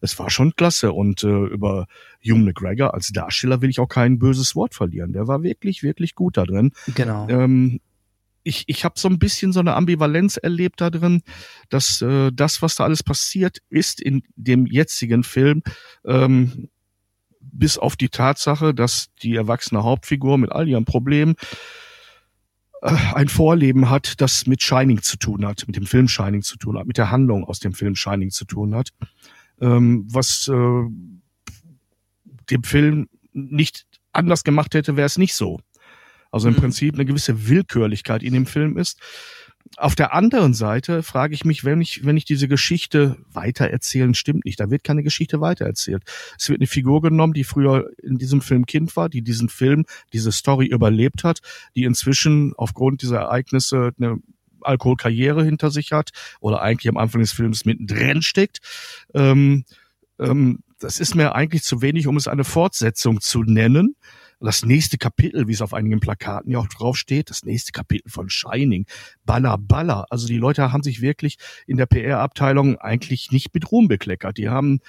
Es 0.00 0.18
war 0.18 0.30
schon 0.30 0.54
klasse 0.54 0.92
und 0.92 1.24
äh, 1.24 1.46
über 1.46 1.86
Hugh 2.22 2.38
McGregor 2.38 2.94
als 2.94 3.08
Darsteller 3.08 3.62
will 3.62 3.70
ich 3.70 3.80
auch 3.80 3.88
kein 3.88 4.18
böses 4.18 4.54
Wort 4.54 4.74
verlieren. 4.74 5.12
Der 5.12 5.26
war 5.26 5.42
wirklich, 5.42 5.82
wirklich 5.82 6.14
gut 6.14 6.36
da 6.36 6.44
drin. 6.44 6.72
Genau. 6.94 7.28
Ähm, 7.28 7.80
ich 8.42 8.64
ich 8.68 8.84
habe 8.84 8.98
so 8.98 9.08
ein 9.08 9.18
bisschen 9.18 9.52
so 9.52 9.60
eine 9.60 9.74
Ambivalenz 9.74 10.36
erlebt 10.36 10.80
da 10.80 10.90
drin, 10.90 11.22
dass 11.68 12.00
äh, 12.02 12.30
das, 12.32 12.62
was 12.62 12.76
da 12.76 12.84
alles 12.84 13.02
passiert 13.02 13.58
ist 13.70 14.00
in 14.00 14.22
dem 14.36 14.66
jetzigen 14.66 15.24
Film, 15.24 15.62
ähm, 16.04 16.68
bis 17.58 17.78
auf 17.78 17.96
die 17.96 18.08
Tatsache, 18.08 18.74
dass 18.74 19.08
die 19.22 19.34
erwachsene 19.34 19.82
Hauptfigur 19.82 20.38
mit 20.38 20.52
all 20.52 20.68
ihren 20.68 20.84
Problemen 20.84 21.34
äh, 22.82 22.94
ein 23.14 23.28
Vorleben 23.28 23.90
hat, 23.90 24.20
das 24.20 24.46
mit 24.46 24.62
Shining 24.62 25.02
zu 25.02 25.16
tun 25.18 25.46
hat, 25.46 25.64
mit 25.66 25.76
dem 25.76 25.86
Film 25.86 26.08
Shining 26.08 26.42
zu 26.42 26.56
tun 26.58 26.78
hat, 26.78 26.86
mit 26.86 26.98
der 26.98 27.10
Handlung 27.10 27.44
aus 27.44 27.58
dem 27.60 27.72
Film 27.72 27.94
Shining 27.96 28.30
zu 28.30 28.44
tun 28.44 28.74
hat, 28.74 28.90
ähm, 29.60 30.06
was 30.10 30.48
äh, 30.48 30.82
dem 32.50 32.62
Film 32.62 33.08
nicht 33.32 33.86
anders 34.12 34.44
gemacht 34.44 34.74
hätte, 34.74 34.96
wäre 34.96 35.06
es 35.06 35.18
nicht 35.18 35.34
so. 35.34 35.60
Also 36.30 36.48
im 36.48 36.54
Mhm. 36.54 36.60
Prinzip 36.60 36.94
eine 36.94 37.04
gewisse 37.04 37.48
Willkürlichkeit 37.48 38.22
in 38.22 38.34
dem 38.34 38.46
Film 38.46 38.76
ist. 38.76 39.00
Auf 39.78 39.94
der 39.94 40.14
anderen 40.14 40.54
Seite 40.54 41.02
frage 41.02 41.34
ich 41.34 41.44
mich, 41.44 41.64
wenn 41.64 41.82
ich, 41.82 42.04
wenn 42.04 42.16
ich 42.16 42.24
diese 42.24 42.48
Geschichte 42.48 43.16
weitererzählen, 43.32 44.14
stimmt 44.14 44.46
nicht. 44.46 44.58
Da 44.58 44.70
wird 44.70 44.84
keine 44.84 45.02
Geschichte 45.02 45.40
weitererzählt. 45.42 46.02
Es 46.38 46.48
wird 46.48 46.60
eine 46.60 46.66
Figur 46.66 47.02
genommen, 47.02 47.34
die 47.34 47.44
früher 47.44 47.90
in 48.02 48.16
diesem 48.16 48.40
Film 48.40 48.64
Kind 48.64 48.96
war, 48.96 49.10
die 49.10 49.20
diesen 49.20 49.50
Film, 49.50 49.84
diese 50.14 50.32
Story 50.32 50.66
überlebt 50.66 51.24
hat, 51.24 51.40
die 51.74 51.84
inzwischen 51.84 52.54
aufgrund 52.56 53.02
dieser 53.02 53.18
Ereignisse 53.18 53.92
eine 53.98 54.16
Alkoholkarriere 54.62 55.44
hinter 55.44 55.70
sich 55.70 55.92
hat 55.92 56.10
oder 56.40 56.62
eigentlich 56.62 56.88
am 56.88 56.96
Anfang 56.96 57.20
des 57.20 57.32
Films 57.32 57.66
mittendrin 57.66 58.22
steckt. 58.22 58.60
Ähm, 59.14 59.64
ähm, 60.18 60.60
das 60.78 61.00
ist 61.00 61.14
mir 61.14 61.34
eigentlich 61.34 61.62
zu 61.62 61.82
wenig, 61.82 62.06
um 62.06 62.16
es 62.16 62.28
eine 62.28 62.44
Fortsetzung 62.44 63.20
zu 63.20 63.42
nennen. 63.42 63.96
Das 64.40 64.64
nächste 64.64 64.98
Kapitel, 64.98 65.48
wie 65.48 65.52
es 65.52 65.62
auf 65.62 65.72
einigen 65.72 66.00
Plakaten 66.00 66.52
ja 66.52 66.58
auch 66.58 66.68
draufsteht, 66.68 67.30
das 67.30 67.44
nächste 67.44 67.72
Kapitel 67.72 68.10
von 68.10 68.28
Shining, 68.28 68.86
Baller, 69.24 69.56
Baller. 69.56 70.06
Also 70.10 70.26
die 70.26 70.36
Leute 70.36 70.72
haben 70.72 70.82
sich 70.82 71.00
wirklich 71.00 71.38
in 71.66 71.78
der 71.78 71.86
PR-Abteilung 71.86 72.76
eigentlich 72.76 73.30
nicht 73.32 73.54
mit 73.54 73.70
Ruhm 73.72 73.88
bekleckert. 73.88 74.36
Die 74.36 74.50
haben 74.50 74.80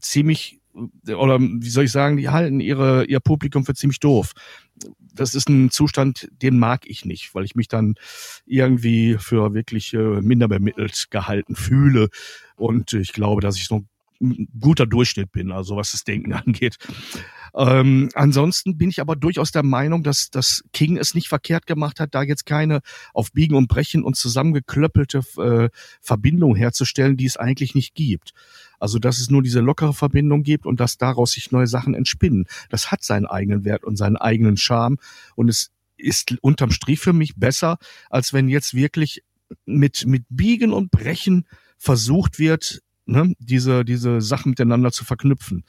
ziemlich, 0.00 0.60
oder 1.06 1.38
wie 1.40 1.70
soll 1.70 1.84
ich 1.84 1.92
sagen, 1.92 2.16
die 2.16 2.28
halten 2.28 2.58
ihre, 2.58 3.04
ihr 3.04 3.20
Publikum 3.20 3.64
für 3.64 3.74
ziemlich 3.74 4.00
doof. 4.00 4.32
Das 5.14 5.34
ist 5.34 5.48
ein 5.48 5.70
Zustand, 5.70 6.28
den 6.42 6.58
mag 6.58 6.82
ich 6.86 7.04
nicht, 7.04 7.34
weil 7.34 7.44
ich 7.44 7.54
mich 7.54 7.68
dann 7.68 7.94
irgendwie 8.46 9.16
für 9.18 9.54
wirklich 9.54 9.94
äh, 9.94 10.20
minder 10.20 10.48
bemittelt 10.48 11.08
gehalten 11.10 11.54
fühle. 11.54 12.08
Und 12.56 12.92
ich 12.92 13.12
glaube, 13.12 13.40
dass 13.40 13.56
ich 13.56 13.66
so 13.66 13.76
ein 13.76 13.88
guter 14.58 14.86
Durchschnitt 14.86 15.32
bin, 15.32 15.52
also 15.52 15.76
was 15.76 15.92
das 15.92 16.04
Denken 16.04 16.32
angeht. 16.34 16.76
Ähm, 17.54 18.08
ansonsten 18.14 18.76
bin 18.76 18.90
ich 18.90 19.00
aber 19.00 19.16
durchaus 19.16 19.52
der 19.52 19.62
Meinung, 19.62 20.02
dass, 20.02 20.30
dass 20.30 20.64
King 20.72 20.96
es 20.96 21.14
nicht 21.14 21.28
verkehrt 21.28 21.66
gemacht 21.66 22.00
hat, 22.00 22.14
da 22.14 22.22
jetzt 22.22 22.46
keine 22.46 22.80
auf 23.14 23.32
Biegen 23.32 23.56
und 23.56 23.68
Brechen 23.68 24.02
und 24.02 24.16
zusammengeklöppelte 24.16 25.22
äh, 25.38 25.68
Verbindung 26.00 26.56
herzustellen, 26.56 27.16
die 27.16 27.26
es 27.26 27.36
eigentlich 27.36 27.74
nicht 27.74 27.94
gibt. 27.94 28.32
Also, 28.78 28.98
dass 28.98 29.18
es 29.18 29.30
nur 29.30 29.42
diese 29.42 29.60
lockere 29.60 29.94
Verbindung 29.94 30.42
gibt 30.42 30.66
und 30.66 30.78
dass 30.78 30.98
daraus 30.98 31.32
sich 31.32 31.50
neue 31.50 31.66
Sachen 31.66 31.94
entspinnen. 31.94 32.46
Das 32.70 32.90
hat 32.90 33.02
seinen 33.02 33.26
eigenen 33.26 33.64
Wert 33.64 33.84
und 33.84 33.96
seinen 33.96 34.16
eigenen 34.16 34.56
Charme 34.56 34.98
und 35.34 35.48
es 35.48 35.70
ist 35.96 36.36
unterm 36.42 36.70
Strich 36.70 37.00
für 37.00 37.12
mich 37.12 37.34
besser, 37.36 37.78
als 38.08 38.32
wenn 38.32 38.48
jetzt 38.48 38.74
wirklich 38.74 39.22
mit, 39.66 40.06
mit 40.06 40.24
Biegen 40.28 40.72
und 40.72 40.90
Brechen 40.90 41.46
versucht 41.76 42.38
wird, 42.38 42.82
ne, 43.08 43.34
diese, 43.38 43.84
diese 43.84 44.20
Sachen 44.20 44.50
miteinander 44.50 44.92
zu 44.92 45.04
verknüpfen. 45.04 45.64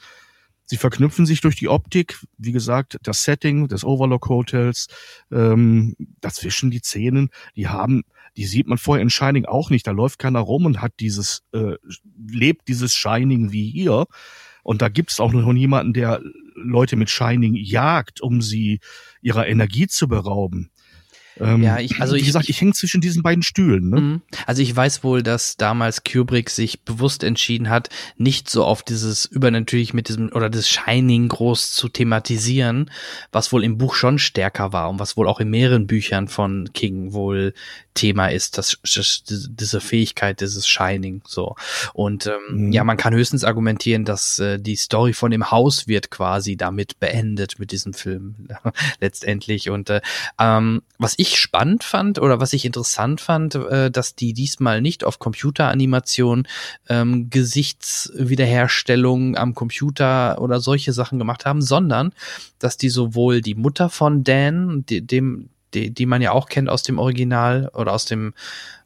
Sie 0.64 0.76
verknüpfen 0.76 1.26
sich 1.26 1.40
durch 1.40 1.56
die 1.56 1.68
Optik, 1.68 2.20
wie 2.38 2.52
gesagt, 2.52 2.96
das 3.02 3.24
Setting 3.24 3.66
des 3.66 3.84
Overlook 3.84 4.28
Hotels, 4.28 4.86
ähm, 5.32 5.96
dazwischen 6.20 6.70
die 6.70 6.78
Szenen, 6.78 7.30
die 7.56 7.66
haben, 7.66 8.04
die 8.36 8.44
sieht 8.46 8.68
man 8.68 8.78
vorher 8.78 9.02
in 9.02 9.10
Shining 9.10 9.46
auch 9.46 9.70
nicht. 9.70 9.86
Da 9.86 9.90
läuft 9.90 10.20
keiner 10.20 10.38
rum 10.38 10.66
und 10.66 10.80
hat 10.80 10.92
dieses, 11.00 11.42
äh, 11.52 11.74
lebt 12.28 12.68
dieses 12.68 12.94
Shining 12.94 13.50
wie 13.50 13.68
hier. 13.68 14.06
Und 14.62 14.80
da 14.80 14.88
gibt 14.88 15.10
es 15.10 15.18
auch 15.18 15.32
noch 15.32 15.52
niemanden, 15.52 15.92
der 15.92 16.20
Leute 16.54 16.94
mit 16.94 17.10
Shining 17.10 17.56
jagt, 17.56 18.20
um 18.20 18.40
sie 18.40 18.78
ihrer 19.22 19.48
Energie 19.48 19.88
zu 19.88 20.06
berauben. 20.06 20.70
Ähm, 21.40 21.62
Ja, 21.62 21.78
ich- 21.78 22.00
also 22.00 22.14
wie 22.14 22.18
ich- 22.20 22.26
gesagt, 22.26 22.48
ich 22.48 22.60
hänge 22.60 22.72
zwischen 22.72 23.00
diesen 23.00 23.22
beiden 23.22 23.42
Stühlen. 23.42 23.90
Ne? 23.90 24.00
Mhm. 24.00 24.22
Also 24.46 24.62
ich 24.62 24.74
weiß 24.74 25.02
wohl, 25.04 25.22
dass 25.22 25.56
damals 25.56 26.04
Kubrick 26.04 26.50
sich 26.50 26.80
bewusst 26.82 27.24
entschieden 27.24 27.70
hat, 27.70 27.88
nicht 28.16 28.50
so 28.50 28.64
auf 28.64 28.82
dieses 28.82 29.24
übernatürlich 29.26 29.94
mit 29.94 30.08
diesem 30.08 30.30
oder 30.32 30.50
das 30.50 30.68
Shining 30.68 31.28
groß 31.28 31.72
zu 31.72 31.88
thematisieren, 31.88 32.90
was 33.32 33.52
wohl 33.52 33.64
im 33.64 33.78
Buch 33.78 33.94
schon 33.94 34.18
stärker 34.18 34.72
war 34.72 34.90
und 34.90 34.98
was 34.98 35.16
wohl 35.16 35.28
auch 35.28 35.40
in 35.40 35.50
mehreren 35.50 35.86
Büchern 35.86 36.28
von 36.28 36.70
King 36.74 37.12
wohl 37.12 37.54
Thema 37.94 38.28
ist, 38.28 38.56
das, 38.56 38.78
das 38.82 39.22
diese 39.26 39.80
Fähigkeit 39.80 40.40
dieses 40.40 40.66
Shining 40.66 41.22
so. 41.26 41.56
Und 41.92 42.26
ähm, 42.26 42.66
Mhm. 42.66 42.72
ja, 42.72 42.84
man 42.84 42.96
kann 42.96 43.14
höchstens 43.14 43.42
argumentieren, 43.44 44.04
dass 44.04 44.38
äh, 44.38 44.58
die 44.60 44.76
Story 44.76 45.12
von 45.12 45.30
dem 45.30 45.50
Haus 45.50 45.88
wird 45.88 46.10
quasi 46.10 46.56
damit 46.56 47.00
beendet 47.00 47.58
mit 47.58 47.72
diesem 47.72 47.92
Film 47.92 48.34
letztendlich. 49.00 49.70
Und 49.70 49.90
äh, 49.90 50.00
ähm, 50.38 50.82
was 50.98 51.14
ich 51.16 51.29
spannend 51.36 51.84
fand 51.84 52.18
oder 52.18 52.40
was 52.40 52.52
ich 52.52 52.64
interessant 52.64 53.20
fand, 53.20 53.54
äh, 53.54 53.90
dass 53.90 54.14
die 54.14 54.32
diesmal 54.32 54.80
nicht 54.80 55.04
auf 55.04 55.18
Computeranimation 55.18 56.46
ähm, 56.88 57.30
Gesichtswiederherstellung 57.30 59.36
am 59.36 59.54
Computer 59.54 60.40
oder 60.40 60.60
solche 60.60 60.92
Sachen 60.92 61.18
gemacht 61.18 61.46
haben, 61.46 61.62
sondern 61.62 62.12
dass 62.58 62.76
die 62.76 62.90
sowohl 62.90 63.40
die 63.40 63.54
Mutter 63.54 63.88
von 63.88 64.24
Dan, 64.24 64.84
dem 64.88 65.50
die, 65.74 65.90
die 65.92 66.06
man 66.06 66.22
ja 66.22 66.32
auch 66.32 66.48
kennt 66.48 66.68
aus 66.68 66.82
dem 66.82 66.98
Original 66.98 67.70
oder 67.74 67.92
aus 67.92 68.04
dem 68.04 68.34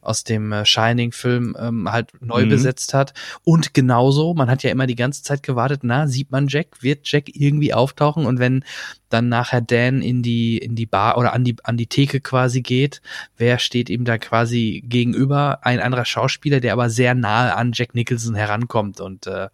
aus 0.05 0.23
dem 0.23 0.51
äh, 0.51 0.65
Shining-Film 0.65 1.57
ähm, 1.59 1.91
halt 1.91 2.11
neu 2.21 2.45
mhm. 2.45 2.49
besetzt 2.49 2.93
hat. 2.93 3.13
Und 3.43 3.73
genauso, 3.73 4.33
man 4.33 4.49
hat 4.49 4.63
ja 4.63 4.69
immer 4.69 4.87
die 4.87 4.95
ganze 4.95 5.23
Zeit 5.23 5.43
gewartet, 5.43 5.81
na, 5.83 6.07
sieht 6.07 6.31
man 6.31 6.47
Jack, 6.47 6.83
wird 6.83 7.07
Jack 7.11 7.35
irgendwie 7.35 7.73
auftauchen 7.73 8.25
und 8.25 8.39
wenn 8.39 8.63
dann 9.09 9.29
nachher 9.29 9.61
Dan 9.61 10.01
in 10.01 10.21
die, 10.21 10.57
in 10.57 10.75
die 10.75 10.85
Bar 10.85 11.17
oder 11.17 11.33
an 11.33 11.43
die, 11.43 11.55
an 11.63 11.77
die 11.77 11.87
Theke 11.87 12.21
quasi 12.21 12.61
geht, 12.61 13.01
wer 13.37 13.59
steht 13.59 13.89
ihm 13.89 14.05
da 14.05 14.17
quasi 14.17 14.83
gegenüber? 14.85 15.59
Ein 15.63 15.79
anderer 15.79 16.05
Schauspieler, 16.05 16.59
der 16.59 16.73
aber 16.73 16.89
sehr 16.89 17.15
nahe 17.15 17.55
an 17.55 17.71
Jack 17.73 17.95
Nicholson 17.95 18.35
herankommt 18.35 18.99
und 19.01 19.27
äh, 19.27 19.49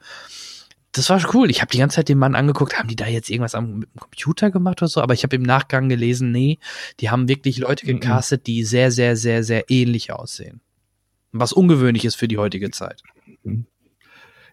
das 0.92 1.10
war 1.10 1.22
cool. 1.34 1.50
Ich 1.50 1.62
habe 1.62 1.72
die 1.72 1.78
ganze 1.78 1.96
Zeit 1.96 2.10
den 2.10 2.18
Mann 2.18 2.36
angeguckt, 2.36 2.78
haben 2.78 2.90
die 2.90 2.96
da 2.96 3.08
jetzt 3.08 3.30
irgendwas 3.30 3.56
am 3.56 3.86
Computer 3.98 4.52
gemacht 4.52 4.82
oder 4.82 4.90
so? 4.90 5.02
Aber 5.02 5.14
ich 5.14 5.24
habe 5.24 5.36
im 5.36 5.44
Nachgang 5.44 5.88
gelesen, 5.88 6.32
nee, 6.32 6.60
die 7.00 7.10
haben 7.10 7.30
wirklich 7.30 7.58
Leute 7.60 7.86
mhm. 7.86 8.00
gecastet, 8.00 8.48
die 8.48 8.64
sehr, 8.64 8.92
sehr, 8.92 9.16
sehr, 9.16 9.44
sehr 9.44 9.70
ähnlich 9.70 10.12
aussehen. 10.12 10.62
Was 11.32 11.54
ungewöhnlich 11.54 12.04
ist 12.04 12.16
für 12.16 12.28
die 12.28 12.38
heutige 12.38 12.72
Zeit. 12.72 13.04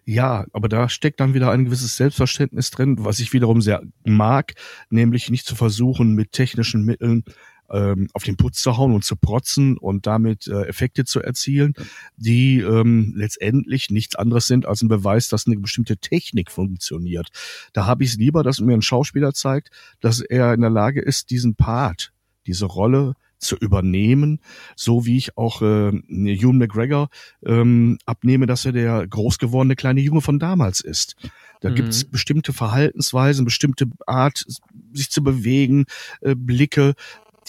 Ja, 0.05 0.45
aber 0.53 0.69
da 0.69 0.87
steckt 0.87 1.19
dann 1.19 1.33
wieder 1.33 1.51
ein 1.51 1.65
gewisses 1.65 1.97
Selbstverständnis 1.97 2.71
drin, 2.71 2.95
was 2.99 3.19
ich 3.19 3.33
wiederum 3.33 3.61
sehr 3.61 3.83
mag, 4.05 4.53
nämlich 4.89 5.29
nicht 5.29 5.45
zu 5.45 5.55
versuchen, 5.55 6.15
mit 6.15 6.31
technischen 6.31 6.83
Mitteln 6.83 7.25
ähm, 7.71 8.07
auf 8.13 8.23
den 8.23 8.37
Putz 8.37 8.61
zu 8.61 8.77
hauen 8.77 8.93
und 8.93 9.03
zu 9.03 9.15
protzen 9.15 9.77
und 9.77 10.07
damit 10.07 10.47
äh, 10.47 10.63
Effekte 10.63 11.05
zu 11.05 11.21
erzielen, 11.21 11.73
die 12.17 12.59
ähm, 12.59 13.13
letztendlich 13.15 13.89
nichts 13.89 14.15
anderes 14.15 14.47
sind 14.47 14.65
als 14.65 14.81
ein 14.81 14.87
Beweis, 14.87 15.27
dass 15.29 15.47
eine 15.47 15.57
bestimmte 15.57 15.97
Technik 15.97 16.51
funktioniert. 16.51 17.29
Da 17.73 17.85
habe 17.85 18.03
ich 18.03 18.11
es 18.11 18.17
lieber, 18.17 18.43
dass 18.43 18.59
mir 18.59 18.73
ein 18.73 18.81
Schauspieler 18.81 19.33
zeigt, 19.33 19.69
dass 19.99 20.21
er 20.21 20.53
in 20.53 20.61
der 20.61 20.69
Lage 20.69 21.01
ist, 21.01 21.29
diesen 21.29 21.55
Part, 21.55 22.13
diese 22.45 22.65
Rolle 22.65 23.13
zu 23.39 23.55
übernehmen, 23.55 24.39
so 24.75 25.05
wie 25.05 25.17
ich 25.17 25.37
auch 25.37 25.61
äh, 25.61 25.91
Hugh 25.91 26.53
McGregor 26.53 27.09
ähm, 27.45 27.97
abnehme, 28.05 28.45
dass 28.45 28.65
er 28.65 28.73
der 28.73 29.07
groß 29.07 29.39
gewordene 29.39 29.75
kleine 29.75 30.01
Junge 30.01 30.21
von 30.21 30.39
damals 30.39 30.81
ist. 30.81 31.15
Da 31.61 31.69
mhm. 31.69 31.75
gibt's 31.75 32.03
bestimmte 32.03 32.53
Verhaltensweisen, 32.53 33.45
bestimmte 33.45 33.87
Art, 34.05 34.45
sich 34.93 35.09
zu 35.09 35.23
bewegen, 35.23 35.85
äh, 36.21 36.35
Blicke, 36.35 36.93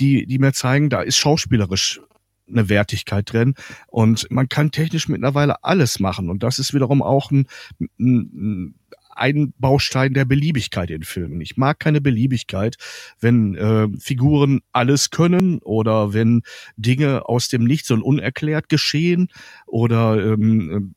die, 0.01 0.27
die 0.27 0.39
mir 0.39 0.53
zeigen, 0.53 0.91
da 0.91 1.03
ist 1.03 1.17
schauspielerisch 1.17 2.01
eine 2.49 2.69
Wertigkeit 2.69 3.33
drin 3.33 3.55
und 3.87 4.29
man 4.31 4.49
kann 4.49 4.73
technisch 4.73 5.09
mittlerweile 5.09 5.63
alles 5.63 6.01
machen 6.01 6.31
und 6.31 6.43
das 6.43 6.59
ist 6.59 6.75
wiederum 6.75 7.03
auch 7.03 7.31
ein, 7.31 7.47
ein, 7.99 8.75
ein 9.15 9.53
Baustein 9.59 10.15
der 10.15 10.25
Beliebigkeit 10.25 10.91
in 10.91 11.03
Filmen. 11.03 11.41
Ich 11.41 11.57
mag 11.57 11.79
keine 11.79 12.01
Beliebigkeit, 12.01 12.77
wenn 13.21 13.55
äh, 13.55 13.89
Figuren 13.99 14.61
alles 14.73 15.11
können 15.11 15.59
oder 15.59 16.13
wenn 16.13 16.43
Dinge 16.77 17.29
aus 17.29 17.49
dem 17.49 17.65
Nichts 17.65 17.91
und 17.91 18.03
unerklärt 18.03 18.69
geschehen 18.69 19.29
oder 19.67 20.33
ähm, 20.33 20.95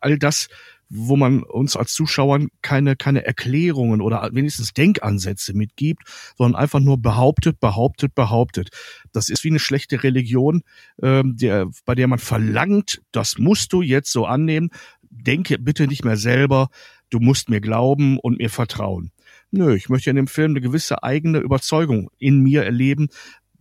all 0.00 0.18
das 0.18 0.48
wo 0.90 1.16
man 1.16 1.42
uns 1.42 1.76
als 1.76 1.92
Zuschauern 1.92 2.48
keine, 2.62 2.96
keine 2.96 3.24
Erklärungen 3.24 4.00
oder 4.00 4.28
wenigstens 4.32 4.72
Denkansätze 4.72 5.54
mitgibt, 5.54 6.02
sondern 6.36 6.60
einfach 6.60 6.80
nur 6.80 6.98
behauptet, 6.98 7.60
behauptet, 7.60 8.14
behauptet. 8.14 8.70
Das 9.12 9.28
ist 9.28 9.44
wie 9.44 9.48
eine 9.50 9.58
schlechte 9.58 10.02
Religion, 10.02 10.62
ähm, 11.02 11.36
der, 11.36 11.68
bei 11.84 11.94
der 11.94 12.08
man 12.08 12.18
verlangt, 12.18 13.02
das 13.12 13.38
musst 13.38 13.72
du 13.72 13.82
jetzt 13.82 14.10
so 14.12 14.26
annehmen. 14.26 14.70
Denke 15.10 15.58
bitte 15.58 15.86
nicht 15.86 16.04
mehr 16.04 16.16
selber, 16.16 16.68
du 17.10 17.18
musst 17.20 17.48
mir 17.48 17.60
glauben 17.60 18.18
und 18.18 18.38
mir 18.38 18.50
vertrauen. 18.50 19.12
Nö, 19.50 19.74
ich 19.74 19.88
möchte 19.88 20.10
in 20.10 20.16
dem 20.16 20.26
Film 20.26 20.52
eine 20.52 20.60
gewisse 20.60 21.02
eigene 21.02 21.38
Überzeugung 21.38 22.10
in 22.18 22.40
mir 22.40 22.64
erleben, 22.64 23.08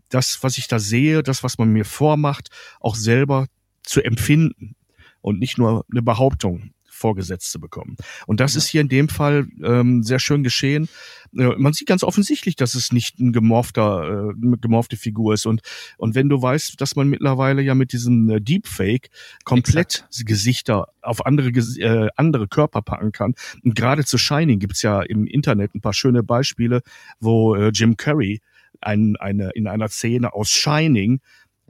das, 0.10 0.42
was 0.42 0.58
ich 0.58 0.68
da 0.68 0.80
sehe, 0.80 1.24
das, 1.24 1.44
was 1.44 1.58
man 1.58 1.72
mir 1.72 1.86
vormacht, 1.86 2.50
auch 2.80 2.96
selber 2.96 3.48
zu 3.84 4.02
empfinden 4.02 4.76
und 5.22 5.40
nicht 5.40 5.58
nur 5.58 5.86
eine 5.92 6.02
Behauptung 6.02 6.72
vorgesetzt 6.98 7.52
zu 7.52 7.60
bekommen. 7.60 7.96
Und 8.26 8.40
das 8.40 8.54
ja. 8.54 8.60
ist 8.60 8.68
hier 8.68 8.82
in 8.82 8.90
dem 8.90 9.10
Fall 9.10 9.48
ähm, 9.64 10.04
sehr 10.04 10.20
schön 10.20 10.44
geschehen. 10.44 10.90
Äh, 11.38 11.56
man 11.58 11.74
sieht 11.74 11.88
ganz 11.88 12.04
offensichtlich, 12.04 12.56
dass 12.56 12.76
es 12.76 12.92
nicht 12.92 13.20
ein 13.20 13.32
gemorfter, 13.32 14.32
äh, 14.32 14.46
eine 14.46 14.58
gemorfte 14.58 14.98
Figur 14.98 15.34
ist. 15.34 15.46
Und, 15.46 15.62
und 15.98 16.16
wenn 16.16 16.30
du 16.30 16.42
weißt, 16.42 16.80
dass 16.82 16.96
man 16.96 17.08
mittlerweile 17.08 17.62
ja 17.62 17.76
mit 17.76 17.94
diesem 17.94 18.30
äh, 18.30 18.42
Deepfake 18.42 19.10
komplett 19.44 20.06
Exakt. 20.08 20.26
Gesichter 20.26 20.88
auf 21.02 21.26
andere, 21.26 21.50
äh, 21.50 22.10
andere 22.16 22.48
Körper 22.48 22.82
packen 22.82 23.12
kann. 23.12 23.36
Und 23.64 23.76
gerade 23.76 24.06
zu 24.06 24.18
Shining 24.18 24.60
gibt's 24.60 24.82
ja 24.82 25.02
im 25.02 25.26
Internet 25.26 25.76
ein 25.76 25.82
paar 25.82 25.94
schöne 25.94 26.24
Beispiele, 26.24 26.82
wo 27.20 27.56
äh, 27.56 27.70
Jim 27.70 27.98
Carrey 27.98 28.42
ein, 28.82 29.16
eine, 29.18 29.52
in 29.52 29.68
einer 29.68 29.88
Szene 29.88 30.34
aus 30.34 30.50
Shining 30.50 31.20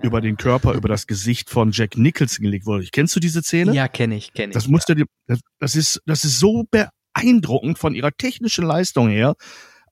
über 0.01 0.21
den 0.21 0.37
Körper, 0.37 0.73
über 0.73 0.87
das 0.87 1.07
Gesicht 1.07 1.49
von 1.49 1.71
Jack 1.71 1.97
Nicholson 1.97 2.43
gelegt 2.43 2.65
wurde. 2.65 2.87
Kennst 2.91 3.15
du 3.15 3.19
diese 3.19 3.41
Szene? 3.41 3.73
Ja, 3.73 3.87
kenne 3.87 4.15
ich, 4.15 4.33
kenne 4.33 4.51
ich. 4.51 4.53
Das 4.53 4.67
musste 4.67 4.97
ja. 4.97 5.05
das, 5.25 5.39
das 5.59 5.75
ist, 5.75 6.01
das 6.05 6.23
ist 6.23 6.39
so 6.39 6.65
beeindruckend 6.69 7.79
von 7.79 7.95
ihrer 7.95 8.11
technischen 8.11 8.65
Leistung 8.65 9.09
her, 9.09 9.35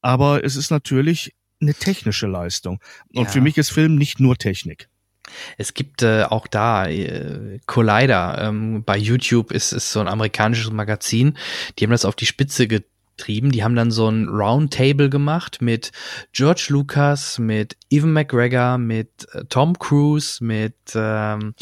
aber 0.01 0.43
es 0.43 0.55
ist 0.55 0.69
natürlich 0.69 1.33
eine 1.61 1.73
technische 1.73 2.27
Leistung. 2.27 2.79
Und 3.13 3.25
ja. 3.25 3.29
für 3.29 3.41
mich 3.41 3.57
ist 3.57 3.71
Film 3.71 3.95
nicht 3.95 4.19
nur 4.19 4.37
Technik. 4.37 4.89
Es 5.57 5.73
gibt 5.73 6.03
äh, 6.03 6.23
auch 6.23 6.45
da 6.45 6.87
äh, 6.87 7.59
Collider. 7.65 8.37
Ähm, 8.39 8.83
bei 8.83 8.95
YouTube 8.95 9.51
ist 9.51 9.71
es 9.71 9.91
so 9.91 9.99
ein 9.99 10.07
amerikanisches 10.07 10.71
Magazin. 10.71 11.35
Die 11.77 11.83
haben 11.83 11.91
das 11.91 12.05
auf 12.05 12.15
die 12.15 12.27
Spitze 12.27 12.67
getrieben 12.67 12.94
trieben. 13.17 13.51
Die 13.51 13.63
haben 13.63 13.75
dann 13.75 13.91
so 13.91 14.09
ein 14.09 14.27
Roundtable 14.27 15.09
gemacht 15.09 15.61
mit 15.61 15.91
George 16.33 16.67
Lucas, 16.69 17.39
mit 17.39 17.77
Evan 17.89 18.13
McGregor, 18.13 18.77
mit 18.77 19.27
äh, 19.33 19.45
Tom 19.49 19.77
Cruise, 19.77 20.43
mit 20.43 20.75
ähm, 20.95 21.53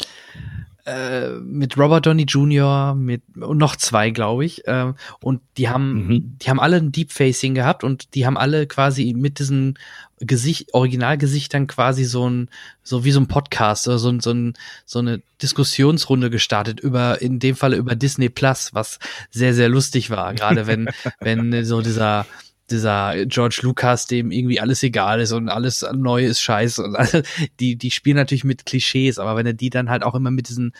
äh, 0.86 1.30
mit 1.40 1.78
Robert 1.78 2.06
Downey 2.06 2.24
Jr., 2.24 2.94
mit 2.94 3.22
und 3.40 3.58
noch 3.58 3.76
zwei, 3.76 4.10
glaube 4.10 4.44
ich. 4.44 4.66
Äh, 4.66 4.92
und 5.20 5.40
die 5.56 5.68
haben, 5.68 6.06
mhm. 6.06 6.38
die 6.38 6.50
haben 6.50 6.60
alle 6.60 6.76
ein 6.76 6.92
Deep 6.92 7.10
Facing 7.12 7.54
gehabt 7.54 7.84
und 7.84 8.14
die 8.14 8.26
haben 8.26 8.36
alle 8.36 8.66
quasi 8.66 9.14
mit 9.16 9.38
diesen 9.38 9.78
Gesicht, 10.20 10.74
Originalgesichtern 10.74 11.66
quasi 11.66 12.04
so 12.04 12.28
ein, 12.28 12.50
so 12.82 13.04
wie 13.04 13.12
so 13.12 13.20
ein 13.20 13.28
Podcast 13.28 13.88
oder 13.88 13.98
so, 13.98 14.18
so, 14.20 14.30
ein, 14.32 14.54
so 14.84 14.98
eine 14.98 15.22
Diskussionsrunde 15.42 16.30
gestartet 16.30 16.80
über, 16.80 17.20
in 17.20 17.38
dem 17.38 17.56
Falle 17.56 17.76
über 17.76 17.96
Disney 17.96 18.28
Plus, 18.28 18.74
was 18.74 18.98
sehr, 19.30 19.54
sehr 19.54 19.68
lustig 19.68 20.10
war. 20.10 20.34
Gerade 20.34 20.66
wenn, 20.66 20.88
wenn 21.20 21.64
so 21.64 21.80
dieser, 21.80 22.26
dieser 22.70 23.26
George 23.26 23.60
Lucas, 23.62 24.06
dem 24.06 24.30
irgendwie 24.30 24.60
alles 24.60 24.82
egal 24.82 25.20
ist 25.20 25.32
und 25.32 25.48
alles 25.48 25.84
neu 25.92 26.24
ist 26.24 26.40
scheiße 26.40 26.82
und 26.82 26.96
alle, 26.96 27.22
die, 27.60 27.76
die 27.76 27.90
spielen 27.90 28.16
natürlich 28.16 28.44
mit 28.44 28.66
Klischees, 28.66 29.18
aber 29.18 29.36
wenn 29.36 29.46
du 29.46 29.54
die 29.54 29.70
dann 29.70 29.90
halt 29.90 30.02
auch 30.02 30.14
immer 30.14 30.30
mit 30.30 30.48
diesen, 30.48 30.72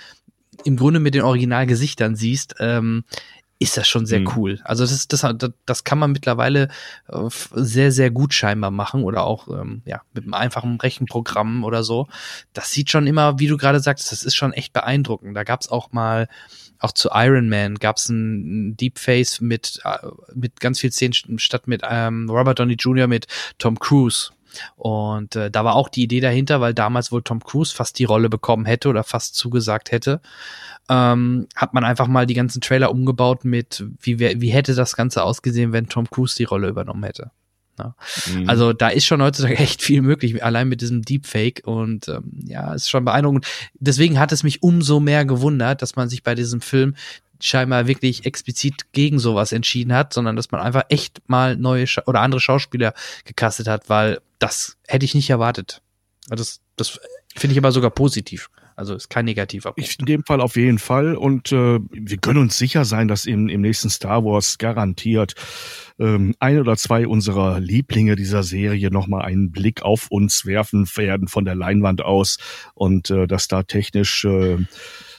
im 0.65 0.77
Grunde 0.77 1.01
mit 1.01 1.15
den 1.15 1.23
Originalgesichtern 1.23 2.17
siehst, 2.17 2.55
ähm, 2.59 3.05
ist 3.59 3.77
das 3.77 3.89
schon 3.89 4.05
sehr 4.05 4.21
mhm. 4.21 4.31
cool. 4.37 4.61
Also 4.65 4.83
das, 4.83 4.93
ist, 4.93 5.13
das, 5.13 5.25
das 5.65 5.85
kann 5.85 5.99
man 5.99 6.13
mittlerweile 6.13 6.69
äh, 7.09 7.29
sehr, 7.55 7.93
sehr 7.93 8.11
gut 8.11 8.35
scheinbar 8.35 8.71
machen 8.71 9.05
oder 9.05 9.25
auch 9.25 9.49
ähm, 9.49 9.83
ja, 9.85 10.03
mit 10.13 10.25
einem 10.25 10.35
einfachen 10.35 10.79
Rechenprogramm 10.81 11.65
oder 11.65 11.85
so. 11.85 12.09
Das 12.53 12.71
sieht 12.71 12.91
schon 12.91 13.07
immer, 13.07 13.39
wie 13.39 13.47
du 13.47 13.57
gerade 13.57 13.81
sagst, 13.81 14.11
das 14.11 14.25
ist 14.25 14.35
schon 14.35 14.53
echt 14.53 14.73
beeindruckend. 14.73 15.37
Da 15.37 15.45
gab's 15.45 15.69
auch 15.69 15.93
mal 15.93 16.29
auch 16.85 16.93
zu 16.93 17.11
Iron 17.13 17.49
Man 17.49 17.77
gab 17.77 17.97
es 17.97 18.09
ein 18.09 18.77
Deepface 18.77 19.41
mit, 19.41 19.81
äh, 19.85 19.99
mit 20.35 20.61
ganz 20.61 20.81
viel 20.81 20.93
Szenen 20.93 21.39
statt 21.39 21.67
mit 21.67 21.83
ähm, 21.89 22.29
Robert 22.31 22.59
Downey 22.59 22.75
Jr. 22.75 23.07
mit 23.07 23.27
Tom 23.59 23.79
Cruise. 23.79 24.31
Und 24.77 25.35
äh, 25.35 25.51
da 25.51 25.65
war 25.65 25.75
auch 25.75 25.89
die 25.89 26.05
Idee 26.05 26.21
dahinter, 26.21 26.61
weil 26.61 26.75
damals 26.75 27.11
wohl 27.11 27.23
Tom 27.23 27.43
Cruise 27.43 27.75
fast 27.75 27.99
die 27.99 28.05
Rolle 28.05 28.29
bekommen 28.29 28.67
hätte 28.67 28.89
oder 28.89 29.03
fast 29.03 29.35
zugesagt 29.35 29.91
hätte. 29.91 30.21
Ähm, 30.89 31.49
hat 31.57 31.75
man 31.75 31.85
einfach 31.85 32.07
mal 32.07 32.27
die 32.27 32.35
ganzen 32.35 32.61
Trailer 32.61 32.91
umgebaut 32.91 33.45
mit, 33.45 33.85
wie, 34.01 34.21
wie 34.21 34.51
hätte 34.51 34.75
das 34.75 34.95
Ganze 34.95 35.25
ausgesehen, 35.25 35.73
wenn 35.73 35.89
Tom 35.89 36.09
Cruise 36.09 36.37
die 36.37 36.45
Rolle 36.45 36.69
übernommen 36.69 37.03
hätte. 37.03 37.31
Ne? 37.79 37.95
Mhm. 38.33 38.49
Also 38.49 38.73
da 38.73 38.89
ist 38.89 39.05
schon 39.05 39.23
heutzutage 39.23 39.57
echt 39.59 39.83
viel 39.83 40.03
möglich, 40.03 40.43
allein 40.45 40.69
mit 40.69 40.81
diesem 40.81 41.03
Deepfake 41.03 41.63
und 41.65 42.09
ähm, 42.09 42.45
ja, 42.47 42.75
ist 42.75 42.91
schon 42.91 43.05
beeindruckend. 43.05 43.47
Deswegen 43.75 44.19
hat 44.19 44.33
es 44.33 44.43
mich 44.43 44.63
umso 44.63 45.01
mehr 45.01 45.25
gewundert, 45.25 45.83
dass 45.83 45.97
man 45.97 46.09
sich 46.09 46.23
bei 46.23 46.35
diesem 46.35 46.61
Film 46.61 46.95
scheinbar 47.41 47.87
wirklich 47.87 48.25
explizit 48.25 48.93
gegen 48.93 49.19
sowas 49.19 49.53
entschieden 49.53 49.93
hat, 49.93 50.15
sondern 50.15 50.37
dass 50.37 50.51
man 50.51 50.61
einfach 50.61 50.85
echt 50.89 51.21
mal 51.27 51.57
neue 51.57 51.87
Scha 51.87 52.03
oder 52.07 52.21
andere 52.21 52.41
Schauspieler 52.41 52.95
gecastet 53.25 53.69
hat, 53.69 53.89
weil 53.89 54.21
das 54.39 54.79
hätte 54.87 55.05
ich 55.05 55.15
nicht 55.15 55.31
erwartet. 55.31 55.83
Also 56.31 56.43
das, 56.43 56.61
das 56.77 57.01
finde 57.37 57.53
ich 57.53 57.59
aber 57.59 57.73
sogar 57.73 57.91
positiv. 57.91 58.49
Also 58.77 58.95
ist 58.95 59.09
kein 59.09 59.25
negativer 59.25 59.73
Punkt. 59.73 59.89
Ich 59.89 59.99
in 59.99 60.07
dem 60.07 60.25
Fall 60.25 60.41
auf 60.41 60.57
jeden 60.57 60.79
Fall. 60.79 61.15
Und 61.17 61.53
äh, 61.53 61.79
wir 61.91 62.17
können 62.19 62.39
uns 62.41 62.59
sicher 62.59 62.85
sein, 62.85 63.09
dass 63.09 63.27
im, 63.27 63.49
im 63.49 63.61
nächsten 63.61 63.89
Star 63.91 64.25
Wars 64.25 64.59
garantiert 64.59 65.35
ähm, 65.99 66.35
ein 66.41 66.59
oder 66.59 66.77
zwei 66.77 67.07
unserer 67.07 67.61
Lieblinge 67.61 68.17
dieser 68.17 68.43
Serie 68.43 68.91
nochmal 68.91 69.23
einen 69.23 69.53
Blick 69.53 69.83
auf 69.83 70.09
uns 70.11 70.45
werfen 70.45 70.89
werden 70.97 71.29
von 71.29 71.45
der 71.45 71.55
Leinwand 71.55 72.03
aus 72.03 72.39
und 72.75 73.11
äh, 73.11 73.27
dass 73.29 73.47
da 73.47 73.63
technisch 73.63 74.25
äh, 74.25 74.59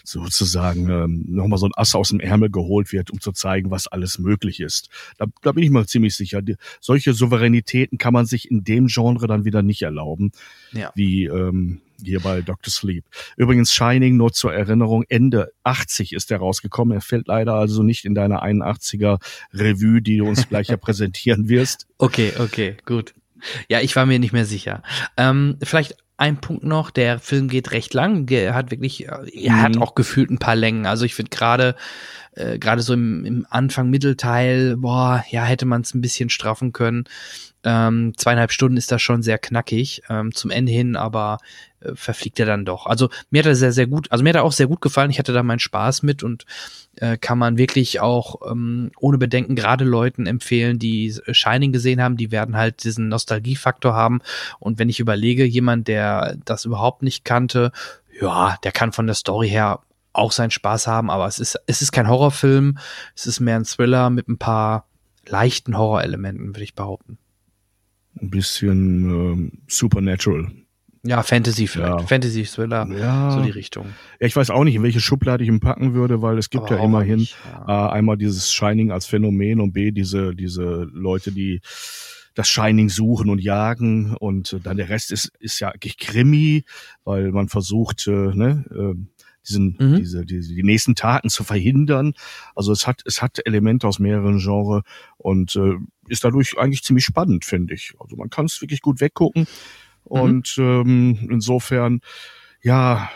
sozusagen 0.03 0.89
ähm, 0.89 1.25
nochmal 1.27 1.57
so 1.57 1.65
ein 1.65 1.71
Ass 1.75 1.95
aus 1.95 2.09
dem 2.09 2.19
Ärmel 2.19 2.49
geholt 2.49 2.91
wird, 2.91 3.09
um 3.11 3.19
zu 3.19 3.31
zeigen, 3.31 3.71
was 3.71 3.87
alles 3.87 4.19
möglich 4.19 4.59
ist. 4.59 4.89
Da, 5.17 5.25
da 5.41 5.51
bin 5.51 5.63
ich 5.63 5.69
mal 5.71 5.87
ziemlich 5.87 6.15
sicher. 6.15 6.41
Die, 6.41 6.55
solche 6.79 7.13
Souveränitäten 7.13 7.97
kann 7.97 8.13
man 8.13 8.25
sich 8.25 8.51
in 8.51 8.63
dem 8.63 8.87
Genre 8.87 9.27
dann 9.27 9.45
wieder 9.45 9.61
nicht 9.63 9.81
erlauben, 9.81 10.31
Ja. 10.73 10.91
wie 10.95 11.25
ähm, 11.25 11.81
hier 12.03 12.19
bei 12.19 12.41
Dr. 12.41 12.71
Sleep. 12.71 13.05
Übrigens 13.37 13.73
Shining 13.73 14.17
nur 14.17 14.31
zur 14.33 14.53
Erinnerung, 14.53 15.03
Ende 15.09 15.51
80 15.63 16.13
ist 16.13 16.31
er 16.31 16.39
rausgekommen. 16.39 16.97
Er 16.97 17.01
fällt 17.01 17.27
leider 17.27 17.53
also 17.53 17.83
nicht 17.83 18.05
in 18.05 18.15
deiner 18.15 18.43
81er 18.43 19.19
Revue, 19.53 20.01
die 20.01 20.17
du 20.17 20.27
uns 20.27 20.47
gleich 20.49 20.67
ja 20.67 20.77
präsentieren 20.85 21.49
wirst. 21.49 21.87
Okay, 21.97 22.33
okay, 22.39 22.77
gut. 22.85 23.13
Ja, 23.69 23.81
ich 23.81 23.95
war 23.95 24.05
mir 24.05 24.19
nicht 24.19 24.33
mehr 24.33 24.45
sicher. 24.45 24.81
Ähm, 25.17 25.57
vielleicht 25.61 25.97
ein 26.17 26.39
Punkt 26.39 26.63
noch, 26.63 26.91
der 26.91 27.19
Film 27.19 27.49
geht 27.49 27.71
recht 27.71 27.93
lang, 27.93 28.29
er 28.29 28.53
hat 28.53 28.71
wirklich, 28.71 29.07
äh, 29.07 29.29
er 29.33 29.61
hat 29.61 29.75
Mhm. 29.75 29.81
auch 29.81 29.95
gefühlt 29.95 30.31
ein 30.31 30.39
paar 30.39 30.55
Längen. 30.55 30.85
Also 30.85 31.03
ich 31.05 31.13
finde 31.13 31.29
gerade, 31.29 31.75
äh, 32.35 32.57
gerade 32.57 32.81
so 32.81 32.93
im, 32.93 33.25
im 33.25 33.45
Anfang, 33.49 33.89
Mittelteil, 33.89 34.77
boah, 34.77 35.23
ja, 35.29 35.43
hätte 35.43 35.65
man 35.65 35.81
es 35.81 35.93
ein 35.93 35.99
bisschen 36.01 36.29
straffen 36.29 36.71
können. 36.71 37.03
Ähm, 37.65 38.13
zweieinhalb 38.15 38.51
Stunden 38.51 38.77
ist 38.77 38.91
das 38.91 39.01
schon 39.01 39.23
sehr 39.23 39.39
knackig, 39.39 40.03
ähm, 40.09 40.33
zum 40.33 40.51
Ende 40.51 40.71
hin, 40.71 40.95
aber 40.95 41.39
äh, 41.79 41.95
verfliegt 41.95 42.39
er 42.39 42.45
dann 42.45 42.63
doch. 42.63 42.85
Also 42.85 43.09
mir 43.31 43.39
hat 43.39 43.47
er 43.47 43.55
sehr, 43.55 43.71
sehr 43.71 43.87
gut, 43.87 44.11
also 44.11 44.23
mir 44.23 44.29
hat 44.29 44.35
er 44.35 44.43
auch 44.43 44.51
sehr 44.51 44.67
gut 44.67 44.81
gefallen. 44.81 45.09
Ich 45.09 45.17
hatte 45.17 45.33
da 45.33 45.41
meinen 45.41 45.59
Spaß 45.59 46.03
mit 46.03 46.21
und 46.21 46.45
äh, 46.97 47.17
kann 47.17 47.39
man 47.39 47.57
wirklich 47.57 47.99
auch 47.99 48.49
ähm, 48.49 48.91
ohne 48.99 49.17
Bedenken 49.17 49.55
gerade 49.55 49.83
Leuten 49.83 50.27
empfehlen, 50.27 50.77
die 50.77 51.15
Shining 51.31 51.71
gesehen 51.71 52.01
haben, 52.01 52.17
die 52.17 52.31
werden 52.31 52.55
halt 52.55 52.83
diesen 52.83 53.09
Nostalgiefaktor 53.09 53.93
haben. 53.93 54.21
Und 54.59 54.77
wenn 54.77 54.89
ich 54.89 54.99
überlege, 54.99 55.43
jemand, 55.43 55.87
der 55.87 56.37
das 56.45 56.65
überhaupt 56.65 57.01
nicht 57.01 57.25
kannte, 57.25 57.71
ja, 58.21 58.57
der 58.63 58.71
kann 58.71 58.91
von 58.91 59.07
der 59.07 59.15
Story 59.15 59.49
her 59.49 59.79
auch 60.13 60.31
seinen 60.31 60.51
Spaß 60.51 60.87
haben, 60.87 61.09
aber 61.09 61.27
es 61.27 61.39
ist, 61.39 61.59
es 61.67 61.81
ist 61.81 61.91
kein 61.91 62.07
Horrorfilm, 62.07 62.77
es 63.15 63.27
ist 63.27 63.39
mehr 63.39 63.57
ein 63.57 63.65
Thriller 63.65 64.09
mit 64.09 64.29
ein 64.29 64.37
paar 64.37 64.85
leichten 65.27 65.77
Horrorelementen, 65.77 66.49
würde 66.49 66.63
ich 66.63 66.75
behaupten. 66.75 67.17
Ein 68.21 68.29
bisschen 68.29 69.09
ähm, 69.09 69.51
Supernatural. 69.67 70.47
Ja, 71.03 71.21
Fantasy 71.21 71.67
vielleicht. 71.67 71.99
Ja. 71.99 72.07
Fantasy 72.07 72.43
Thriller, 72.43 72.87
Ja. 72.97 73.29
so 73.31 73.41
die 73.43 73.51
Richtung. 73.51 73.85
Ja, 74.19 74.25
ich 74.25 74.35
weiß 74.35 74.49
auch 74.49 74.63
nicht, 74.63 74.73
in 74.75 74.81
welche 74.83 74.99
Schublade 74.99 75.43
ich 75.43 75.49
ihn 75.49 75.59
packen 75.59 75.93
würde, 75.93 76.21
weil 76.23 76.37
es 76.39 76.49
gibt 76.49 76.65
Aber 76.65 76.77
ja 76.77 76.83
immerhin 76.83 77.19
nicht, 77.19 77.35
ja. 77.67 77.89
äh, 77.89 77.91
einmal 77.91 78.17
dieses 78.17 78.51
Shining 78.51 78.91
als 78.91 79.05
Phänomen 79.05 79.59
und 79.61 79.73
B, 79.73 79.91
diese, 79.91 80.33
diese 80.33 80.87
Leute, 80.91 81.31
die 81.31 81.61
das 82.33 82.49
Shining 82.49 82.89
suchen 82.89 83.29
und 83.29 83.39
jagen 83.39 84.15
und 84.15 84.53
äh, 84.53 84.59
dann 84.59 84.77
der 84.77 84.89
Rest 84.89 85.11
ist, 85.11 85.31
ist 85.39 85.59
ja 85.59 85.69
eigentlich 85.69 85.97
Krimi, 85.97 86.65
weil 87.03 87.31
man 87.31 87.49
versucht, 87.49 88.07
äh, 88.07 88.11
ne, 88.11 88.65
äh, 88.71 88.99
diesen, 89.47 89.77
Mhm. 89.79 89.97
diese, 89.97 90.25
diese, 90.25 90.55
die 90.55 90.63
nächsten 90.63 90.95
Taten 90.95 91.29
zu 91.29 91.43
verhindern. 91.43 92.13
Also 92.55 92.71
es 92.71 92.87
hat, 92.87 93.03
es 93.05 93.21
hat 93.21 93.39
Elemente 93.45 93.87
aus 93.87 93.99
mehreren 93.99 94.39
Genres 94.39 94.81
und 95.17 95.55
äh, 95.55 95.75
ist 96.07 96.23
dadurch 96.23 96.57
eigentlich 96.57 96.83
ziemlich 96.83 97.05
spannend, 97.05 97.45
finde 97.45 97.73
ich. 97.73 97.93
Also 97.99 98.15
man 98.15 98.29
kann 98.29 98.45
es 98.45 98.61
wirklich 98.61 98.81
gut 98.81 99.01
weggucken. 99.01 99.47
Und 100.03 100.55
ähm, 100.59 101.27
insofern, 101.31 102.01
ja, 102.61 103.09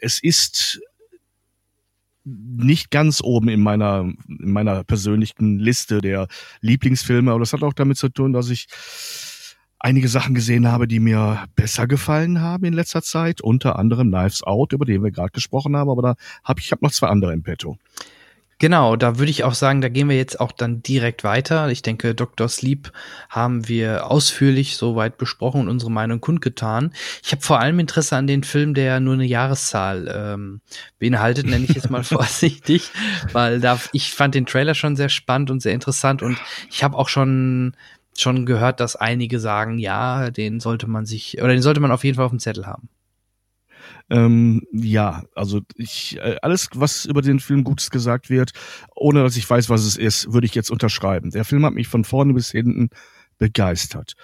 es 0.00 0.22
ist 0.22 0.80
nicht 2.24 2.90
ganz 2.90 3.20
oben 3.22 3.48
in 3.48 3.60
meiner, 3.62 4.10
in 4.28 4.50
meiner 4.50 4.82
persönlichen 4.82 5.58
Liste 5.58 6.00
der 6.00 6.26
Lieblingsfilme, 6.60 7.30
aber 7.30 7.40
das 7.40 7.52
hat 7.52 7.62
auch 7.62 7.74
damit 7.74 7.98
zu 7.98 8.08
tun, 8.08 8.32
dass 8.32 8.48
ich 8.48 8.66
einige 9.78 10.08
Sachen 10.08 10.34
gesehen 10.34 10.66
habe, 10.66 10.88
die 10.88 11.00
mir 11.00 11.44
besser 11.54 11.86
gefallen 11.86 12.40
haben 12.40 12.64
in 12.64 12.72
letzter 12.72 13.02
Zeit, 13.02 13.42
unter 13.42 13.78
anderem 13.78 14.08
Knives 14.08 14.42
Out, 14.42 14.72
über 14.72 14.86
den 14.86 15.04
wir 15.04 15.10
gerade 15.10 15.32
gesprochen 15.32 15.76
haben, 15.76 15.90
aber 15.90 16.00
da 16.00 16.14
habe 16.42 16.60
ich 16.60 16.72
hab 16.72 16.80
noch 16.80 16.92
zwei 16.92 17.08
andere 17.08 17.34
im 17.34 17.42
Petto. 17.42 17.76
Genau, 18.58 18.96
da 18.96 19.18
würde 19.18 19.30
ich 19.30 19.44
auch 19.44 19.54
sagen, 19.54 19.80
da 19.80 19.88
gehen 19.88 20.08
wir 20.08 20.16
jetzt 20.16 20.38
auch 20.40 20.52
dann 20.52 20.82
direkt 20.82 21.24
weiter. 21.24 21.68
Ich 21.70 21.82
denke, 21.82 22.14
Dr. 22.14 22.48
Sleep 22.48 22.92
haben 23.28 23.68
wir 23.68 24.10
ausführlich 24.10 24.76
soweit 24.76 25.18
besprochen 25.18 25.62
und 25.62 25.68
unsere 25.68 25.90
Meinung 25.90 26.20
kundgetan. 26.20 26.92
Ich 27.22 27.32
habe 27.32 27.42
vor 27.42 27.60
allem 27.60 27.78
Interesse 27.78 28.16
an 28.16 28.26
den 28.26 28.44
Film, 28.44 28.74
der 28.74 29.00
nur 29.00 29.14
eine 29.14 29.24
Jahreszahl 29.24 30.08
ähm, 30.14 30.60
beinhaltet, 30.98 31.46
nenne 31.46 31.64
ich 31.64 31.74
jetzt 31.74 31.90
mal 31.90 32.04
vorsichtig, 32.04 32.90
weil 33.32 33.60
da 33.60 33.80
ich 33.92 34.12
fand 34.12 34.34
den 34.34 34.46
Trailer 34.46 34.74
schon 34.74 34.96
sehr 34.96 35.08
spannend 35.08 35.50
und 35.50 35.60
sehr 35.60 35.72
interessant 35.72 36.22
und 36.22 36.38
ich 36.70 36.84
habe 36.84 36.96
auch 36.96 37.08
schon 37.08 37.76
schon 38.16 38.46
gehört, 38.46 38.78
dass 38.78 38.94
einige 38.94 39.40
sagen, 39.40 39.78
ja, 39.78 40.30
den 40.30 40.60
sollte 40.60 40.86
man 40.86 41.04
sich 41.04 41.38
oder 41.38 41.48
den 41.48 41.62
sollte 41.62 41.80
man 41.80 41.90
auf 41.90 42.04
jeden 42.04 42.16
Fall 42.16 42.24
auf 42.24 42.30
dem 42.30 42.38
Zettel 42.38 42.66
haben. 42.66 42.88
Ähm, 44.10 44.62
ja, 44.72 45.24
also 45.34 45.60
ich 45.76 46.18
äh, 46.18 46.36
alles, 46.42 46.68
was 46.74 47.06
über 47.06 47.22
den 47.22 47.40
Film 47.40 47.64
Gutes 47.64 47.90
gesagt 47.90 48.28
wird, 48.28 48.52
ohne 48.94 49.22
dass 49.22 49.36
ich 49.36 49.48
weiß, 49.48 49.70
was 49.70 49.84
es 49.84 49.96
ist, 49.96 50.32
würde 50.32 50.46
ich 50.46 50.54
jetzt 50.54 50.70
unterschreiben. 50.70 51.30
Der 51.30 51.44
Film 51.44 51.64
hat 51.64 51.72
mich 51.72 51.88
von 51.88 52.04
vorne 52.04 52.34
bis 52.34 52.50
hinten 52.50 52.90
begeistert. 53.38 54.14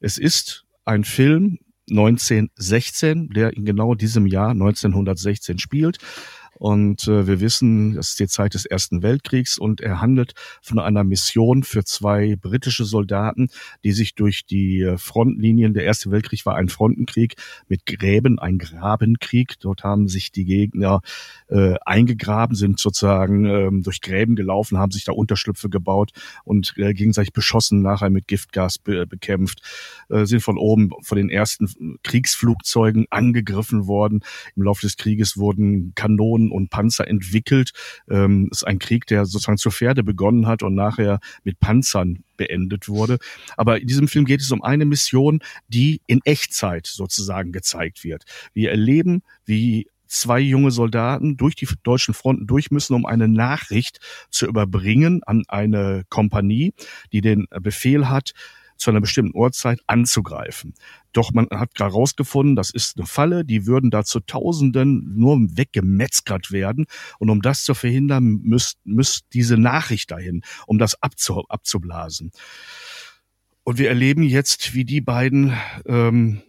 Es 0.00 0.18
ist 0.18 0.64
ein 0.84 1.04
Film 1.04 1.58
1916, 1.90 3.30
der 3.30 3.56
in 3.56 3.64
genau 3.64 3.94
diesem 3.94 4.26
Jahr 4.26 4.50
1916 4.50 5.58
spielt. 5.58 5.98
Und 6.62 7.08
äh, 7.08 7.26
wir 7.26 7.40
wissen, 7.40 7.94
das 7.94 8.10
ist 8.10 8.20
die 8.20 8.28
Zeit 8.28 8.54
des 8.54 8.66
Ersten 8.66 9.02
Weltkriegs 9.02 9.58
und 9.58 9.80
er 9.80 10.00
handelt 10.00 10.34
von 10.60 10.78
einer 10.78 11.02
Mission 11.02 11.64
für 11.64 11.82
zwei 11.82 12.36
britische 12.36 12.84
Soldaten, 12.84 13.48
die 13.82 13.90
sich 13.90 14.14
durch 14.14 14.46
die 14.46 14.82
äh, 14.82 14.96
Frontlinien, 14.96 15.74
der 15.74 15.82
Erste 15.82 16.12
Weltkrieg 16.12 16.46
war 16.46 16.54
ein 16.54 16.68
Frontenkrieg 16.68 17.34
mit 17.66 17.84
Gräben, 17.84 18.38
ein 18.38 18.58
Grabenkrieg. 18.58 19.58
Dort 19.58 19.82
haben 19.82 20.06
sich 20.06 20.30
die 20.30 20.44
Gegner 20.44 21.00
äh, 21.48 21.74
eingegraben, 21.84 22.54
sind 22.54 22.78
sozusagen 22.78 23.44
ähm, 23.44 23.82
durch 23.82 24.00
Gräben 24.00 24.36
gelaufen, 24.36 24.78
haben 24.78 24.92
sich 24.92 25.02
da 25.02 25.10
Unterschlüpfe 25.10 25.68
gebaut 25.68 26.12
und 26.44 26.74
äh, 26.76 26.94
gegenseitig 26.94 27.32
beschossen, 27.32 27.82
nachher 27.82 28.10
mit 28.10 28.28
Giftgas 28.28 28.78
be 28.78 29.04
bekämpft, 29.08 29.62
äh, 30.10 30.26
sind 30.26 30.44
von 30.44 30.58
oben 30.58 30.90
von 31.00 31.18
den 31.18 31.28
ersten 31.28 31.98
Kriegsflugzeugen 32.04 33.06
angegriffen 33.10 33.88
worden. 33.88 34.20
Im 34.54 34.62
Laufe 34.62 34.82
des 34.82 34.96
Krieges 34.96 35.36
wurden 35.36 35.92
Kanonen 35.96 36.51
und 36.52 36.70
Panzer 36.70 37.08
entwickelt. 37.08 37.72
Ähm, 38.08 38.48
ist 38.50 38.66
ein 38.66 38.78
Krieg, 38.78 39.06
der 39.06 39.24
sozusagen 39.26 39.58
zur 39.58 39.72
Pferde 39.72 40.02
begonnen 40.02 40.46
hat 40.46 40.62
und 40.62 40.74
nachher 40.74 41.20
mit 41.44 41.58
Panzern 41.60 42.24
beendet 42.36 42.88
wurde. 42.88 43.18
Aber 43.56 43.80
in 43.80 43.86
diesem 43.86 44.08
Film 44.08 44.24
geht 44.24 44.40
es 44.40 44.50
um 44.50 44.62
eine 44.62 44.84
Mission, 44.84 45.40
die 45.68 46.00
in 46.06 46.20
Echtzeit 46.24 46.86
sozusagen 46.86 47.52
gezeigt 47.52 48.04
wird. 48.04 48.24
Wir 48.52 48.70
erleben, 48.70 49.22
wie 49.44 49.86
zwei 50.06 50.40
junge 50.40 50.70
Soldaten 50.70 51.36
durch 51.36 51.54
die 51.56 51.68
deutschen 51.82 52.14
Fronten 52.14 52.46
durch 52.46 52.70
müssen, 52.70 52.94
um 52.94 53.06
eine 53.06 53.28
Nachricht 53.28 53.98
zu 54.30 54.46
überbringen 54.46 55.22
an 55.24 55.44
eine 55.48 56.04
Kompanie, 56.10 56.74
die 57.12 57.22
den 57.22 57.46
Befehl 57.50 58.08
hat, 58.08 58.32
zu 58.76 58.90
einer 58.90 59.00
bestimmten 59.00 59.36
Uhrzeit 59.36 59.80
anzugreifen. 59.86 60.74
Doch 61.12 61.32
man 61.32 61.48
hat 61.50 61.74
gerade 61.74 61.92
rausgefunden, 61.92 62.56
das 62.56 62.70
ist 62.70 62.96
eine 62.96 63.06
Falle, 63.06 63.44
die 63.44 63.66
würden 63.66 63.90
da 63.90 64.04
zu 64.04 64.20
Tausenden 64.20 65.14
nur 65.16 65.38
weggemetzgert 65.56 66.52
werden. 66.52 66.86
Und 67.18 67.30
um 67.30 67.42
das 67.42 67.64
zu 67.64 67.74
verhindern, 67.74 68.40
müsst, 68.42 68.78
müsst 68.84 69.26
diese 69.32 69.56
Nachricht 69.56 70.10
dahin, 70.10 70.42
um 70.66 70.78
das 70.78 71.00
abzu, 71.02 71.44
abzublasen. 71.48 72.32
Und 73.64 73.78
wir 73.78 73.88
erleben 73.88 74.22
jetzt, 74.22 74.74
wie 74.74 74.84
die 74.84 75.00
beiden 75.00 75.56
ähm, 75.86 76.42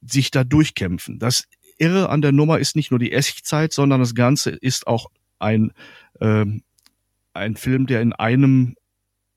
sich 0.00 0.30
da 0.30 0.44
durchkämpfen. 0.44 1.18
Das 1.18 1.44
Irre 1.78 2.08
an 2.08 2.22
der 2.22 2.32
Nummer 2.32 2.58
ist 2.58 2.76
nicht 2.76 2.90
nur 2.90 2.98
die 2.98 3.12
Echtzeit, 3.12 3.72
sondern 3.72 4.00
das 4.00 4.14
Ganze 4.14 4.50
ist 4.50 4.86
auch 4.86 5.10
ein, 5.38 5.72
ähm, 6.20 6.62
ein 7.32 7.56
Film, 7.56 7.86
der 7.86 8.02
in 8.02 8.12
einem 8.12 8.74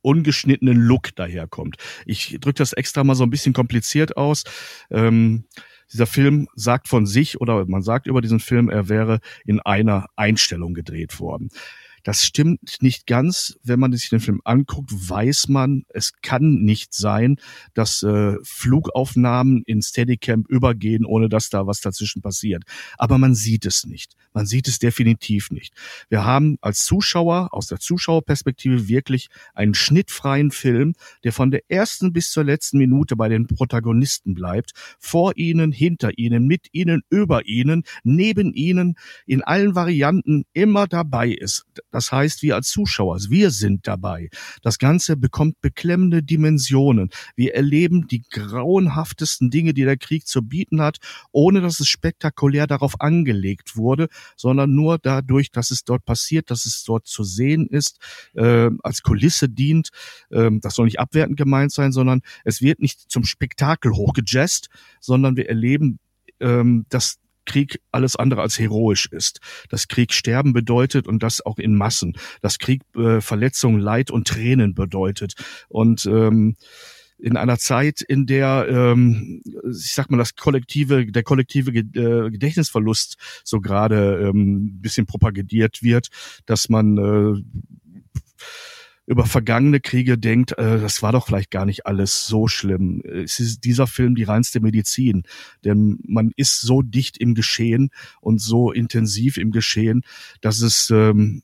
ungeschnittenen 0.04 0.78
Look 0.78 1.16
daherkommt. 1.16 1.78
Ich 2.06 2.38
drücke 2.40 2.58
das 2.58 2.74
extra 2.74 3.04
mal 3.04 3.16
so 3.16 3.24
ein 3.24 3.30
bisschen 3.30 3.54
kompliziert 3.54 4.18
aus. 4.18 4.44
Ähm, 4.92 5.46
dieser 5.92 6.08
Film 6.08 6.48
sagt 6.56 6.88
von 6.88 7.06
sich 7.06 7.40
oder 7.40 7.66
man 7.66 7.84
sagt 7.84 8.08
über 8.08 8.22
diesen 8.22 8.40
Film, 8.40 8.70
er 8.70 8.90
wäre 8.90 9.20
in 9.46 9.60
einer 9.60 10.08
Einstellung 10.16 10.74
gedreht 10.74 11.20
worden. 11.20 11.50
Das 12.04 12.24
stimmt 12.24 12.78
nicht 12.82 13.08
ganz. 13.08 13.58
Wenn 13.64 13.80
man 13.80 13.94
sich 13.94 14.10
den 14.10 14.20
Film 14.20 14.42
anguckt, 14.44 14.92
weiß 14.92 15.48
man, 15.48 15.84
es 15.90 16.12
kann 16.22 16.56
nicht 16.56 16.94
sein, 16.94 17.38
dass 17.74 18.04
äh, 18.04 18.36
Flugaufnahmen 18.44 19.64
in 19.66 19.82
Steadicam 19.82 20.44
übergehen, 20.50 21.06
ohne 21.06 21.30
dass 21.30 21.50
da 21.50 21.66
was 21.66 21.80
dazwischen 21.80 22.22
passiert. 22.22 22.64
Aber 22.98 23.18
man 23.18 23.36
sieht 23.36 23.66
es 23.66 23.86
nicht. 23.86 24.16
Man 24.34 24.46
sieht 24.46 24.68
es 24.68 24.80
definitiv 24.80 25.50
nicht. 25.52 25.74
Wir 26.10 26.26
haben 26.26 26.58
als 26.62 26.80
Zuschauer 26.80 27.54
aus 27.54 27.68
der 27.68 27.80
Zuschauerperspektive 27.80 28.88
wirklich 28.88 29.30
einen 29.54 29.74
schnittfreien 29.74 30.52
Film, 30.52 30.96
der 31.24 31.32
von 31.32 31.52
der 31.52 31.62
ersten 31.70 32.12
bis 32.12 32.32
zur 32.32 32.44
letzten 32.44 32.80
Minute 32.80 33.16
bei 33.16 33.30
den 33.30 33.48
Protagonisten 33.48 34.34
bleibt. 34.34 34.72
Vor 35.00 35.34
ihnen, 35.38 35.72
hinter 35.72 36.18
ihnen, 36.18 36.48
mit 36.48 36.68
ihnen, 36.74 37.04
über 37.10 37.46
ihnen, 37.46 37.84
neben 38.04 38.54
ihnen, 38.54 38.96
in 39.26 39.42
allen 39.42 39.76
Varianten 39.76 40.44
immer 40.54 40.88
dabei 40.88 41.30
ist. 41.30 41.66
Das 41.94 42.12
heißt, 42.12 42.42
wir 42.42 42.56
als 42.56 42.70
Zuschauer, 42.70 43.20
wir 43.30 43.52
sind 43.52 43.88
dabei. 43.88 44.30
Das 44.64 44.80
Ganze 44.80 45.16
bekommt 45.16 45.62
beklemmende 45.62 46.24
Dimensionen. 46.24 47.12
Wir 47.36 47.54
erleben 47.54 48.08
die 48.08 48.24
grauenhaftesten 48.32 49.52
Dinge, 49.52 49.76
die 49.76 49.84
der 49.84 49.98
Krieg 49.98 50.26
zu 50.26 50.42
bieten 50.42 50.82
hat, 50.82 50.98
ohne 51.32 51.62
dass 51.62 51.80
es 51.80 51.88
spektakulär 51.88 52.66
darauf 52.66 53.00
angelegt 53.00 53.78
wurde, 53.78 54.08
sondern 54.36 54.74
nur 54.74 54.98
dadurch, 54.98 55.52
dass 55.52 55.70
es 55.70 55.84
dort 55.84 56.04
passiert, 56.04 56.50
dass 56.50 56.66
es 56.66 56.84
dort 56.84 57.06
zu 57.06 57.24
sehen 57.24 57.68
ist, 57.68 58.00
äh, 58.34 58.72
als 58.82 59.04
Kulisse 59.04 59.48
dient. 59.48 59.90
Ähm, 60.32 60.62
das 60.62 60.74
soll 60.74 60.86
nicht 60.86 61.00
abwertend 61.00 61.38
gemeint 61.38 61.72
sein, 61.72 61.92
sondern 61.92 62.22
es 62.44 62.64
wird 62.64 62.80
nicht 62.80 63.12
zum 63.12 63.24
Spektakel 63.24 63.92
hochgejazzt, 63.92 64.70
sondern 65.00 65.38
wir 65.38 65.48
erleben, 65.48 66.00
ähm, 66.40 66.88
dass 66.90 67.20
Krieg 67.46 67.80
alles 67.92 68.16
andere 68.16 68.42
als 68.42 68.60
heroisch 68.60 69.08
ist. 69.08 69.40
Dass 69.70 69.88
Krieg 69.88 70.14
Sterben 70.14 70.54
bedeutet 70.54 71.08
und 71.08 71.24
das 71.24 71.46
auch 71.46 71.58
in 71.58 71.76
Massen. 71.76 72.18
Dass 72.42 72.60
Krieg 72.60 72.82
äh, 72.96 73.22
Verletzung, 73.22 73.80
Leid 73.80 74.12
und 74.12 74.28
Tränen 74.28 74.74
bedeutet. 74.74 75.34
Und 75.70 76.06
ähm, 76.06 76.56
in 77.24 77.38
einer 77.38 77.58
Zeit, 77.58 78.02
in 78.02 78.26
der, 78.26 78.68
ähm, 78.70 79.42
ich 79.72 79.94
sag 79.94 80.12
mal, 80.12 80.18
das 80.18 80.36
kollektive, 80.36 81.06
der 81.06 81.24
kollektive 81.24 81.72
äh, 81.72 82.30
Gedächtnisverlust 82.30 83.18
so 83.46 83.62
gerade 83.62 84.28
ähm, 84.28 84.82
bisschen 84.82 85.06
propagiert 85.06 85.82
wird, 85.82 86.10
dass 86.46 86.68
man 86.68 86.98
äh, 86.98 87.42
über 89.06 89.26
vergangene 89.26 89.80
Kriege 89.80 90.18
denkt, 90.18 90.58
äh, 90.58 90.80
das 90.80 91.02
war 91.02 91.12
doch 91.12 91.26
vielleicht 91.26 91.52
gar 91.52 91.66
nicht 91.66 91.86
alles 91.86 92.26
so 92.26 92.48
schlimm. 92.48 93.02
Es 93.02 93.40
ist 93.40 93.66
dieser 93.66 93.88
Film 93.88 94.16
die 94.16 94.24
reinste 94.24 94.62
Medizin, 94.62 95.24
denn 95.66 96.00
man 96.06 96.32
ist 96.36 96.62
so 96.62 96.82
dicht 96.82 97.18
im 97.18 97.36
Geschehen 97.36 97.90
und 98.22 98.40
so 98.40 98.72
intensiv 98.72 99.38
im 99.38 99.52
Geschehen, 99.52 100.04
dass 100.42 100.62
es 100.62 100.90
ähm, 100.90 101.44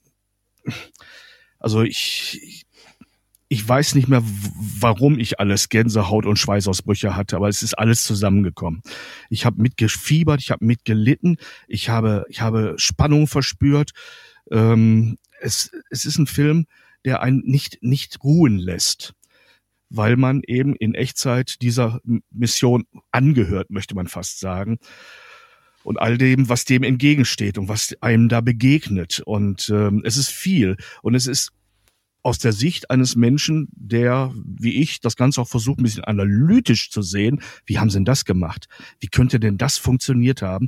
also 1.60 1.84
ich 1.84 2.66
ich 3.52 3.68
weiß 3.68 3.96
nicht 3.96 4.08
mehr, 4.08 4.22
warum 4.80 5.18
ich 5.18 5.40
alles 5.40 5.70
Gänsehaut 5.70 6.28
und 6.28 6.38
Schweißausbrüche 6.38 7.16
hatte, 7.16 7.36
aber 7.36 7.50
es 7.50 7.64
ist 7.64 7.74
alles 7.74 8.04
zusammengekommen. 8.04 8.84
Ich 9.32 9.44
habe 9.44 9.60
mitgefiebert, 9.60 10.40
ich 10.40 10.52
habe 10.52 10.64
mitgelitten, 10.64 11.38
ich 11.68 11.90
habe 11.90 12.26
ich 12.30 12.42
habe 12.42 12.76
Spannung 12.78 13.26
verspürt. 13.28 13.92
Ähm, 14.52 15.18
es, 15.42 15.72
es 15.90 16.06
ist 16.06 16.20
ein 16.20 16.28
Film, 16.28 16.68
der 17.06 17.22
einen 17.22 17.42
nicht, 17.46 17.80
nicht 17.82 18.24
ruhen 18.24 18.58
lässt, 18.58 19.14
weil 19.90 20.18
man 20.18 20.42
eben 20.46 20.76
in 20.76 20.94
Echtzeit 20.94 21.62
dieser 21.62 22.00
Mission 22.32 22.86
angehört, 23.12 23.70
möchte 23.70 23.96
man 23.96 24.08
fast 24.08 24.40
sagen. 24.40 24.80
Und 25.84 26.00
all 26.00 26.18
dem, 26.18 26.50
was 26.50 26.66
dem 26.66 26.84
entgegensteht 26.84 27.58
und 27.58 27.70
was 27.70 27.96
einem 28.02 28.28
da 28.28 28.42
begegnet. 28.42 29.22
Und 29.26 29.70
ähm, 29.70 30.02
es 30.04 30.18
ist 30.18 30.30
viel. 30.30 30.76
Und 31.02 31.16
es 31.16 31.26
ist 31.26 31.52
aus 32.22 32.38
der 32.38 32.52
Sicht 32.52 32.92
eines 32.92 33.16
Menschen, 33.16 33.70
der, 33.72 34.34
wie 34.46 34.82
ich, 34.82 35.00
das 35.00 35.16
Ganze 35.16 35.42
auch 35.42 35.48
versucht, 35.48 35.80
ein 35.80 35.84
bisschen 35.84 36.04
analytisch 36.04 36.92
zu 36.92 37.02
sehen, 37.02 37.42
wie 37.66 37.80
haben 37.80 37.90
sie 37.90 37.98
denn 37.98 38.06
das 38.06 38.26
gemacht? 38.26 38.68
Wie 39.00 39.08
könnte 39.08 39.40
denn 39.40 39.58
das 39.58 39.78
funktioniert 39.78 40.42
haben? 40.42 40.68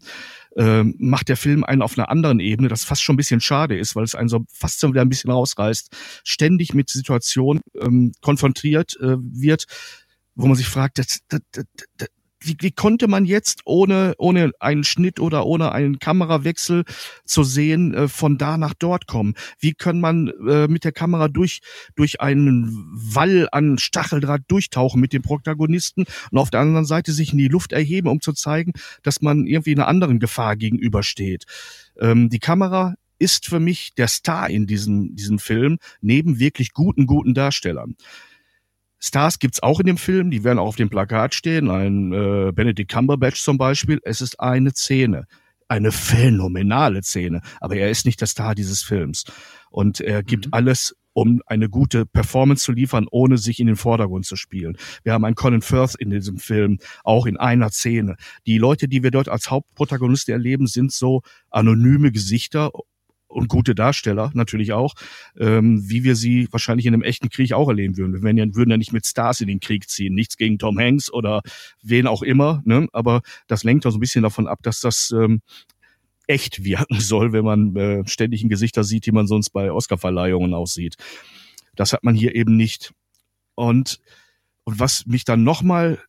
Ähm, 0.55 0.95
macht 0.97 1.29
der 1.29 1.37
Film 1.37 1.63
einen 1.63 1.81
auf 1.81 1.97
einer 1.97 2.09
anderen 2.09 2.39
Ebene, 2.39 2.67
das 2.67 2.83
fast 2.83 3.03
schon 3.03 3.15
ein 3.15 3.17
bisschen 3.17 3.41
schade 3.41 3.77
ist, 3.77 3.95
weil 3.95 4.03
es 4.03 4.15
einen 4.15 4.29
so 4.29 4.45
fast 4.51 4.79
so 4.79 4.89
wieder 4.89 5.01
ein 5.01 5.09
bisschen 5.09 5.31
rausreißt, 5.31 5.95
ständig 6.23 6.73
mit 6.73 6.89
Situationen 6.89 7.61
ähm, 7.79 8.13
konfrontiert 8.21 8.97
äh, 9.01 9.17
wird, 9.19 9.65
wo 10.35 10.47
man 10.47 10.55
sich 10.55 10.67
fragt, 10.67 10.99
das, 10.99 11.19
das, 11.27 11.41
das, 11.51 11.65
wie, 12.41 12.57
wie 12.59 12.71
konnte 12.71 13.07
man 13.07 13.25
jetzt 13.25 13.61
ohne, 13.65 14.13
ohne 14.17 14.51
einen 14.59 14.83
Schnitt 14.83 15.19
oder 15.19 15.45
ohne 15.45 15.71
einen 15.71 15.99
Kamerawechsel 15.99 16.83
zu 17.25 17.43
sehen 17.43 17.93
äh, 17.93 18.07
von 18.07 18.37
da 18.37 18.57
nach 18.57 18.73
dort 18.73 19.07
kommen? 19.07 19.35
Wie 19.59 19.73
kann 19.73 19.99
man 19.99 20.27
äh, 20.47 20.67
mit 20.67 20.83
der 20.83 20.91
Kamera 20.91 21.27
durch, 21.27 21.61
durch 21.95 22.21
einen 22.21 22.71
Wall 22.93 23.47
an 23.51 23.77
Stacheldraht 23.77 24.41
durchtauchen 24.47 24.99
mit 24.99 25.13
dem 25.13 25.21
Protagonisten 25.21 26.05
und 26.31 26.37
auf 26.37 26.49
der 26.49 26.61
anderen 26.61 26.85
Seite 26.85 27.11
sich 27.11 27.31
in 27.31 27.37
die 27.37 27.47
Luft 27.47 27.71
erheben, 27.71 28.07
um 28.07 28.21
zu 28.21 28.33
zeigen, 28.33 28.73
dass 29.03 29.21
man 29.21 29.45
irgendwie 29.45 29.73
einer 29.73 29.87
anderen 29.87 30.19
Gefahr 30.19 30.55
gegenübersteht? 30.55 31.45
Ähm, 31.99 32.29
die 32.29 32.39
Kamera 32.39 32.95
ist 33.19 33.45
für 33.45 33.59
mich 33.59 33.93
der 33.93 34.07
Star 34.07 34.49
in 34.49 34.65
diesem, 34.65 35.15
diesem 35.15 35.37
Film, 35.37 35.77
neben 36.01 36.39
wirklich 36.39 36.73
guten, 36.73 37.05
guten 37.05 37.35
Darstellern. 37.35 37.95
Stars 39.03 39.39
gibt's 39.39 39.63
auch 39.63 39.79
in 39.79 39.87
dem 39.87 39.97
Film, 39.97 40.29
die 40.29 40.43
werden 40.43 40.59
auch 40.59 40.67
auf 40.67 40.75
dem 40.75 40.89
Plakat 40.89 41.33
stehen, 41.33 41.69
ein 41.69 42.13
äh, 42.13 42.51
Benedict 42.53 42.91
Cumberbatch 42.91 43.41
zum 43.41 43.57
Beispiel. 43.57 43.99
Es 44.03 44.21
ist 44.21 44.39
eine 44.39 44.71
Szene, 44.71 45.25
eine 45.67 45.91
phänomenale 45.91 47.01
Szene, 47.01 47.41
aber 47.59 47.75
er 47.75 47.89
ist 47.89 48.05
nicht 48.05 48.21
der 48.21 48.27
Star 48.27 48.53
dieses 48.53 48.83
Films. 48.83 49.23
Und 49.71 50.01
er 50.01 50.21
gibt 50.21 50.47
mhm. 50.47 50.53
alles, 50.53 50.95
um 51.13 51.41
eine 51.47 51.67
gute 51.67 52.05
Performance 52.05 52.63
zu 52.63 52.71
liefern, 52.73 53.07
ohne 53.09 53.37
sich 53.37 53.59
in 53.59 53.67
den 53.67 53.75
Vordergrund 53.75 54.25
zu 54.25 54.35
spielen. 54.35 54.77
Wir 55.03 55.13
haben 55.13 55.25
einen 55.25 55.35
Colin 55.35 55.61
Firth 55.61 55.95
in 55.95 56.11
diesem 56.11 56.37
Film, 56.37 56.77
auch 57.03 57.25
in 57.25 57.37
einer 57.37 57.69
Szene. 57.69 58.15
Die 58.45 58.59
Leute, 58.59 58.87
die 58.87 59.01
wir 59.01 59.11
dort 59.11 59.29
als 59.29 59.49
Hauptprotagonisten 59.49 60.31
erleben, 60.31 60.67
sind 60.67 60.91
so 60.91 61.21
anonyme 61.49 62.11
Gesichter 62.11 62.71
und 63.31 63.47
gute 63.47 63.75
Darsteller 63.75 64.31
natürlich 64.33 64.73
auch, 64.73 64.93
ähm, 65.39 65.89
wie 65.89 66.03
wir 66.03 66.15
sie 66.15 66.47
wahrscheinlich 66.51 66.85
in 66.85 66.93
einem 66.93 67.03
echten 67.03 67.29
Krieg 67.29 67.53
auch 67.53 67.69
erleben 67.69 67.97
würden. 67.97 68.21
Wir 68.21 68.45
ja, 68.45 68.55
würden 68.55 68.71
ja 68.71 68.77
nicht 68.77 68.93
mit 68.93 69.05
Stars 69.05 69.41
in 69.41 69.47
den 69.47 69.59
Krieg 69.59 69.89
ziehen, 69.89 70.13
nichts 70.13 70.37
gegen 70.37 70.59
Tom 70.59 70.77
Hanks 70.77 71.11
oder 71.11 71.41
wen 71.81 72.07
auch 72.07 72.21
immer, 72.21 72.61
ne? 72.65 72.87
aber 72.91 73.21
das 73.47 73.63
lenkt 73.63 73.85
auch 73.85 73.91
so 73.91 73.97
ein 73.97 74.01
bisschen 74.01 74.23
davon 74.23 74.47
ab, 74.47 74.59
dass 74.63 74.81
das 74.81 75.11
ähm, 75.11 75.41
echt 76.27 76.63
wirken 76.63 76.99
soll, 76.99 77.33
wenn 77.33 77.45
man 77.45 77.75
äh, 77.75 78.07
ständig 78.07 78.43
in 78.43 78.49
Gesichter 78.49 78.83
sieht, 78.83 79.05
die 79.05 79.11
man 79.11 79.27
sonst 79.27 79.51
bei 79.51 79.71
Oscarverleihungen 79.71 80.53
aussieht. 80.53 80.95
Das 81.75 81.93
hat 81.93 82.03
man 82.03 82.15
hier 82.15 82.35
eben 82.35 82.57
nicht. 82.57 82.93
Und, 83.55 83.99
und 84.63 84.79
was 84.79 85.05
mich 85.05 85.23
dann 85.23 85.43
nochmal 85.43 85.99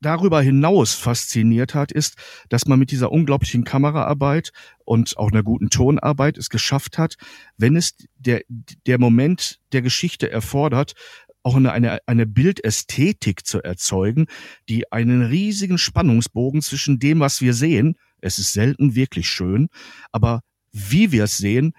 darüber 0.00 0.40
hinaus 0.42 0.94
fasziniert 0.94 1.74
hat, 1.74 1.92
ist, 1.92 2.16
dass 2.48 2.66
man 2.66 2.78
mit 2.78 2.90
dieser 2.90 3.12
unglaublichen 3.12 3.64
Kameraarbeit 3.64 4.52
und 4.84 5.16
auch 5.16 5.30
einer 5.30 5.42
guten 5.42 5.70
Tonarbeit 5.70 6.38
es 6.38 6.50
geschafft 6.50 6.98
hat, 6.98 7.16
wenn 7.56 7.76
es 7.76 7.96
der, 8.16 8.42
der 8.48 8.98
Moment 8.98 9.60
der 9.72 9.82
Geschichte 9.82 10.30
erfordert, 10.30 10.94
auch 11.42 11.56
eine, 11.56 11.72
eine, 11.72 11.98
eine 12.06 12.26
Bildästhetik 12.26 13.46
zu 13.46 13.62
erzeugen, 13.62 14.26
die 14.68 14.90
einen 14.90 15.22
riesigen 15.22 15.78
Spannungsbogen 15.78 16.62
zwischen 16.62 16.98
dem, 16.98 17.20
was 17.20 17.40
wir 17.40 17.52
sehen, 17.52 17.96
es 18.20 18.38
ist 18.38 18.54
selten 18.54 18.94
wirklich 18.94 19.28
schön, 19.28 19.68
aber 20.10 20.40
wie 20.72 21.12
wir 21.12 21.24
es 21.24 21.36
sehen, 21.36 21.74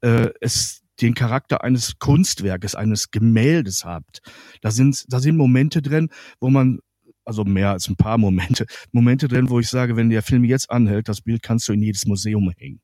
äh, 0.00 0.30
es 0.40 0.82
den 1.00 1.14
Charakter 1.14 1.62
eines 1.64 1.98
Kunstwerkes, 1.98 2.74
eines 2.74 3.10
Gemäldes 3.10 3.84
habt. 3.84 4.20
Da 4.60 4.70
sind, 4.70 5.04
da 5.08 5.20
sind 5.20 5.36
Momente 5.36 5.82
drin, 5.82 6.08
wo 6.40 6.50
man 6.50 6.80
also 7.24 7.44
mehr 7.44 7.70
als 7.70 7.88
ein 7.88 7.96
paar 7.96 8.18
Momente, 8.18 8.66
Momente 8.92 9.28
drin, 9.28 9.50
wo 9.50 9.60
ich 9.60 9.68
sage, 9.68 9.96
wenn 9.96 10.10
der 10.10 10.22
Film 10.22 10.44
jetzt 10.44 10.70
anhält, 10.70 11.08
das 11.08 11.20
Bild 11.20 11.42
kannst 11.42 11.68
du 11.68 11.72
in 11.72 11.82
jedes 11.82 12.06
Museum 12.06 12.50
hängen. 12.56 12.80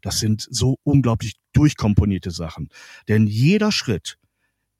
Das 0.00 0.20
sind 0.20 0.46
so 0.50 0.76
unglaublich 0.82 1.34
durchkomponierte 1.52 2.30
Sachen. 2.30 2.68
Denn 3.08 3.26
jeder 3.26 3.72
Schritt, 3.72 4.18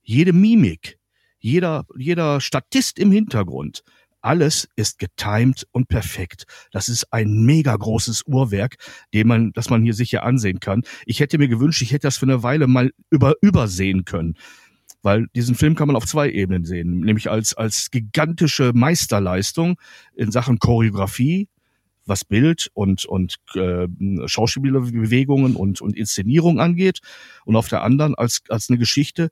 jede 0.02 0.32
Mimik, 0.32 0.98
jeder, 1.38 1.86
jeder 1.96 2.40
Statist 2.40 2.98
im 2.98 3.12
Hintergrund, 3.12 3.82
alles 4.20 4.68
ist 4.74 4.98
getimed 4.98 5.66
und 5.70 5.88
perfekt. 5.88 6.44
Das 6.72 6.88
ist 6.88 7.12
ein 7.12 7.44
mega 7.44 7.74
großes 7.76 8.24
Uhrwerk, 8.26 8.76
den 9.14 9.28
man, 9.28 9.52
das 9.52 9.70
man 9.70 9.82
hier 9.82 9.94
sicher 9.94 10.24
ansehen 10.24 10.60
kann. 10.60 10.82
Ich 11.06 11.20
hätte 11.20 11.38
mir 11.38 11.48
gewünscht, 11.48 11.82
ich 11.82 11.92
hätte 11.92 12.08
das 12.08 12.18
für 12.18 12.26
eine 12.26 12.42
Weile 12.42 12.66
mal 12.66 12.90
über, 13.10 13.34
übersehen 13.42 14.04
können 14.04 14.36
weil 15.02 15.28
diesen 15.34 15.54
Film 15.54 15.74
kann 15.74 15.86
man 15.86 15.96
auf 15.96 16.06
zwei 16.06 16.30
Ebenen 16.30 16.64
sehen, 16.64 17.00
nämlich 17.00 17.30
als, 17.30 17.54
als 17.54 17.90
gigantische 17.90 18.72
Meisterleistung 18.74 19.80
in 20.14 20.30
Sachen 20.30 20.58
Choreografie, 20.58 21.48
was 22.04 22.24
Bild 22.24 22.70
und, 22.72 23.04
und 23.04 23.36
äh, 23.54 23.86
Schauspielerbewegungen 24.26 25.56
und, 25.56 25.80
und 25.80 25.96
Inszenierung 25.96 26.58
angeht, 26.58 27.00
und 27.44 27.56
auf 27.56 27.68
der 27.68 27.82
anderen 27.82 28.14
als, 28.14 28.42
als 28.48 28.70
eine 28.70 28.78
Geschichte, 28.78 29.28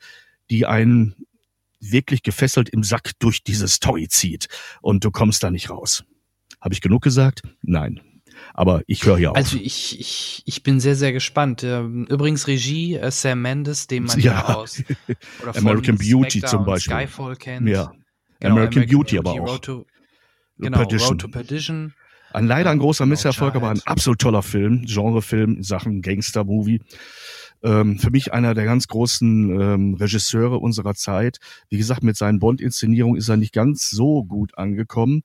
die 0.51 0.67
einen 0.67 1.15
wirklich 1.81 2.23
gefesselt 2.23 2.69
im 2.69 2.83
Sack 2.83 3.13
durch 3.19 3.43
diese 3.43 3.69
Story 3.69 4.09
zieht 4.09 4.49
und 4.83 5.05
du 5.05 5.11
kommst 5.11 5.43
da 5.43 5.51
nicht 5.51 5.71
raus. 5.71 6.05
Habe 6.61 6.75
ich 6.75 6.81
genug 6.81 7.03
gesagt? 7.03 7.43
Nein. 7.63 8.01
Aber 8.59 8.81
ich 8.87 9.05
höre 9.05 9.19
ja 9.19 9.31
auf. 9.31 9.37
Also 9.37 9.59
ich, 9.59 10.01
ich, 10.01 10.43
ich 10.47 10.63
bin 10.63 10.81
sehr, 10.81 10.97
sehr 10.97 11.13
gespannt. 11.13 11.63
Ähm, 11.63 12.07
übrigens 12.09 12.47
Regie 12.47 12.95
äh, 12.95 13.11
Sam 13.11 13.43
Mendes, 13.43 13.87
den 13.87 14.05
man 14.05 14.19
ja, 14.19 14.57
aus 14.57 14.83
American 15.55 15.99
Beauty 15.99 16.41
zum 16.41 16.65
Beispiel. 16.65 16.97
Skyfall 16.97 17.37
kennt. 17.37 17.69
Ja. 17.69 17.93
Genau, 18.41 18.55
American, 18.55 18.83
American, 18.83 18.87
Beauty, 18.87 19.19
aber 19.19 19.33
auch. 19.33 19.47
Road 19.47 19.63
to, 19.63 19.87
genau, 20.57 20.79
Perdition. 20.79 21.09
Road 21.11 21.21
to 21.21 21.29
Perdition. 21.29 21.95
Ein 22.33 22.47
leider 22.47 22.71
ein 22.71 22.79
großer 22.79 23.05
Misserfolg, 23.05 23.55
aber 23.57 23.69
ein 23.69 23.83
absolut 23.85 24.21
toller 24.21 24.43
Film, 24.43 24.87
Genrefilm 24.87 25.57
in 25.57 25.63
Sachen 25.63 26.01
Gangster-Movie. 26.01 26.81
Ähm, 27.63 27.99
für 27.99 28.11
mich 28.11 28.33
einer 28.33 28.55
der 28.55 28.65
ganz 28.65 28.89
großen 28.89 29.61
ähm, 29.61 29.95
Regisseure 29.95 30.59
unserer 30.59 30.95
Zeit. 30.95 31.39
Wie 31.69 31.77
gesagt, 31.77 32.03
mit 32.03 32.17
seinen 32.17 32.39
Bond-Inszenierungen 32.39 33.19
ist 33.19 33.29
er 33.29 33.37
nicht 33.37 33.53
ganz 33.53 33.91
so 33.91 34.25
gut 34.25 34.57
angekommen. 34.57 35.25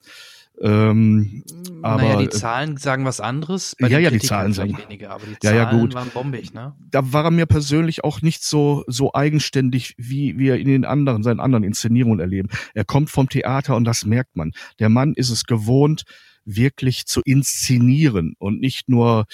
Ähm, 0.59 1.43
aber 1.81 2.03
naja, 2.03 2.17
die 2.17 2.25
äh, 2.25 2.29
Zahlen 2.29 2.77
sagen 2.77 3.05
was 3.05 3.19
anderes. 3.19 3.75
Ja, 3.79 3.87
ja, 3.99 4.09
die 4.11 4.19
Zahlen 4.19 4.53
sagen- 4.53 4.77
weniger, 4.77 5.11
aber 5.11 5.23
die 5.25 5.35
Ja, 5.45 5.53
ja, 5.53 5.63
Zahlen 5.65 5.79
gut. 5.79 5.93
waren 5.95 6.09
bombig, 6.09 6.53
ne? 6.53 6.75
da 6.91 7.11
war 7.13 7.25
er 7.25 7.31
mir 7.31 7.45
persönlich 7.47 8.03
auch 8.03 8.21
nicht 8.21 8.43
so 8.43 8.83
so 8.87 9.13
eigenständig, 9.13 9.95
wie 9.97 10.37
wir 10.37 10.57
in 10.57 10.67
den 10.67 10.85
anderen, 10.85 11.23
seinen 11.23 11.39
anderen 11.39 11.63
Inszenierungen 11.63 12.19
erleben. 12.19 12.49
Er 12.73 12.85
kommt 12.85 13.09
vom 13.09 13.29
Theater 13.29 13.75
und 13.75 13.85
das 13.85 14.05
merkt 14.05 14.35
man. 14.35 14.51
Der 14.79 14.89
Mann 14.89 15.13
ist 15.15 15.29
es 15.29 15.45
gewohnt, 15.45 16.03
wirklich 16.45 17.05
zu 17.05 17.21
inszenieren 17.23 18.33
und 18.39 18.59
nicht 18.59 18.89
nur 18.89 19.25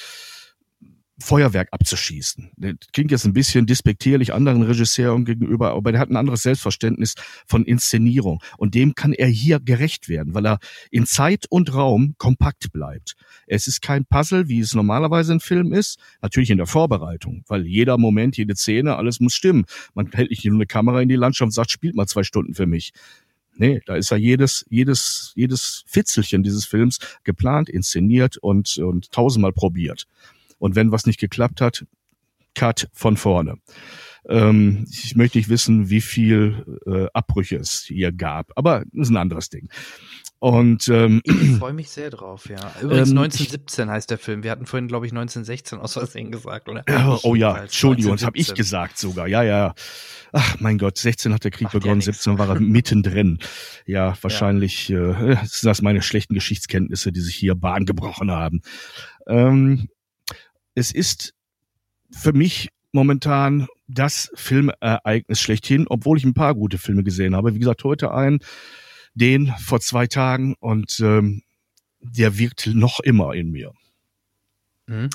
Feuerwerk 1.20 1.70
abzuschießen. 1.72 2.52
Das 2.58 2.76
klingt 2.94 3.12
jetzt 3.12 3.26
ein 3.26 3.34
bisschen 3.34 3.66
despektierlich 3.66 4.34
anderen 4.34 4.62
Regisseuren 4.62 5.26
gegenüber, 5.26 5.72
aber 5.72 5.92
der 5.92 6.00
hat 6.00 6.10
ein 6.10 6.16
anderes 6.16 6.44
Selbstverständnis 6.44 7.16
von 7.48 7.66
Inszenierung. 7.66 8.42
Und 8.58 8.76
dem 8.76 8.94
kann 8.94 9.14
er 9.14 9.28
hier 9.28 9.60
gerecht 9.60 10.10
werden, 10.10 10.34
weil 10.34 10.46
er 10.46 10.60
in 10.92 11.06
Zeit 11.06 11.46
und 11.50 11.74
Raum 11.74 12.16
kompakt 12.18 12.72
bleibt. 12.72 13.16
Es 13.48 13.68
ist 13.68 13.82
kein 13.82 14.06
Puzzle, 14.06 14.48
wie 14.48 14.60
es 14.60 14.74
normalerweise 14.74 15.34
ein 15.34 15.40
Film 15.40 15.74
ist. 15.74 16.00
Natürlich 16.22 16.52
in 16.52 16.58
der 16.58 16.68
Vorbereitung, 16.68 17.44
weil 17.48 17.66
jeder 17.66 17.98
Moment, 17.98 18.38
jede 18.38 18.56
Szene, 18.56 18.96
alles 18.96 19.20
muss 19.20 19.34
stimmen. 19.34 19.66
Man 19.96 20.12
hält 20.12 20.30
nicht 20.30 20.46
nur 20.46 20.56
eine 20.56 20.68
Kamera 20.68 21.02
in 21.02 21.10
die 21.10 21.16
Landschaft 21.16 21.48
und 21.48 21.52
sagt, 21.52 21.72
spielt 21.72 21.96
mal 21.96 22.08
zwei 22.08 22.24
Stunden 22.24 22.54
für 22.54 22.68
mich. 22.68 22.92
Nee, 23.60 23.82
da 23.88 23.96
ist 23.96 24.12
ja 24.12 24.18
jedes, 24.18 24.66
jedes, 24.70 25.34
jedes 25.36 25.84
Fitzelchen 25.88 26.44
dieses 26.44 26.66
Films 26.66 27.00
geplant, 27.24 27.70
inszeniert 27.70 28.38
und, 28.38 28.78
und 28.78 29.12
tausendmal 29.12 29.52
probiert. 29.52 30.06
Und 30.60 30.76
wenn 30.76 30.92
was 30.92 31.06
nicht 31.06 31.20
geklappt 31.20 31.62
hat, 31.62 31.86
Cut 32.56 32.90
von 32.94 33.18
vorne. 33.18 33.56
Ähm, 34.28 34.86
ich 34.92 35.16
möchte 35.16 35.38
nicht 35.38 35.50
wissen, 35.50 35.90
wie 35.90 36.02
viel 36.02 36.80
äh, 36.86 37.08
Abbrüche 37.14 37.58
es 37.58 37.84
hier 37.88 38.12
gab, 38.12 38.52
aber 38.56 38.84
das 38.92 39.08
ist 39.08 39.10
ein 39.12 39.18
anderes 39.18 39.50
Ding. 39.50 39.70
Und 40.40 40.88
ähm, 40.90 41.22
Ich 41.24 41.58
freue 41.58 41.74
mich 41.74 41.90
sehr 41.90 42.12
drauf, 42.12 42.48
ja. 42.48 42.58
Übrigens 42.82 43.10
Ähm, 43.10 43.18
1917 43.18 43.90
heißt 43.90 44.10
der 44.12 44.20
Film. 44.20 44.44
Wir 44.44 44.52
hatten 44.52 44.68
vorhin, 44.68 44.88
glaube 44.88 45.08
ich, 45.08 45.12
1916 45.12 45.80
aus 45.80 45.94
Versehen 45.94 46.32
gesagt, 46.32 46.70
oder? 46.70 46.84
Ja, 46.88 47.16
Ich 47.16 47.24
oh 47.24 47.34
ja, 47.34 47.58
Entschuldigung, 47.58 48.14
das 48.14 48.26
habe 48.26 48.38
ich 48.38 48.50
1917. 48.50 48.56
gesagt 48.56 48.98
sogar. 49.00 49.28
Ja, 49.28 49.42
ja. 49.44 49.74
Ach 50.34 50.60
mein 50.60 50.78
Gott, 50.78 50.98
16 50.98 51.34
hat 51.34 51.44
der 51.44 51.50
Krieg 51.52 51.64
Macht 51.66 51.74
ja 51.76 51.80
begonnen, 51.80 51.98
nix. 52.00 52.06
17 52.06 52.38
war 52.38 52.50
er 52.50 52.60
mittendrin. 52.60 53.40
Ja, 53.88 54.16
wahrscheinlich 54.22 54.90
äh, 54.90 55.38
sind 55.46 55.64
das 55.64 55.82
meine 55.82 56.02
schlechten 56.02 56.34
Geschichtskenntnisse, 56.34 57.12
die 57.12 57.22
sich 57.22 57.36
hier 57.36 57.56
Bahn 57.56 57.86
gebrochen 57.86 58.30
haben. 58.32 58.62
Ähm, 59.28 59.88
es 60.78 60.92
ist 60.92 61.34
für 62.12 62.34
mich 62.34 62.70
momentan 62.92 63.68
das 63.88 64.30
Filmereignis 64.36 65.42
schlechthin, 65.42 65.88
obwohl 65.90 66.20
ich 66.20 66.24
ein 66.24 66.36
paar 66.36 66.54
gute 66.54 66.78
Filme 66.78 67.04
gesehen 67.04 67.36
habe. 67.36 67.56
Wie 67.56 67.60
gesagt, 67.60 67.84
heute 67.84 68.14
einen, 68.14 68.40
den 69.16 69.52
vor 69.58 69.80
zwei 69.80 70.06
Tagen 70.06 70.54
und 70.60 71.00
ähm, 71.00 71.42
der 72.00 72.38
wirkt 72.38 72.68
noch 72.68 73.00
immer 73.00 73.34
in 73.34 73.50
mir. 73.50 73.74
Mhm. 74.86 75.10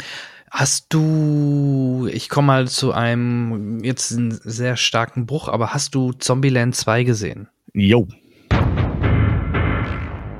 Hast 0.50 0.86
du, 0.92 2.08
ich 2.12 2.28
komme 2.28 2.46
mal 2.46 2.68
zu 2.68 2.92
einem 2.92 3.84
jetzt 3.84 4.12
einen 4.12 4.32
sehr 4.32 4.76
starken 4.76 5.26
Bruch, 5.26 5.46
aber 5.48 5.72
hast 5.72 5.94
du 5.94 6.12
Zombieland 6.12 6.74
2 6.74 7.04
gesehen? 7.04 7.48
Jo. 7.72 8.08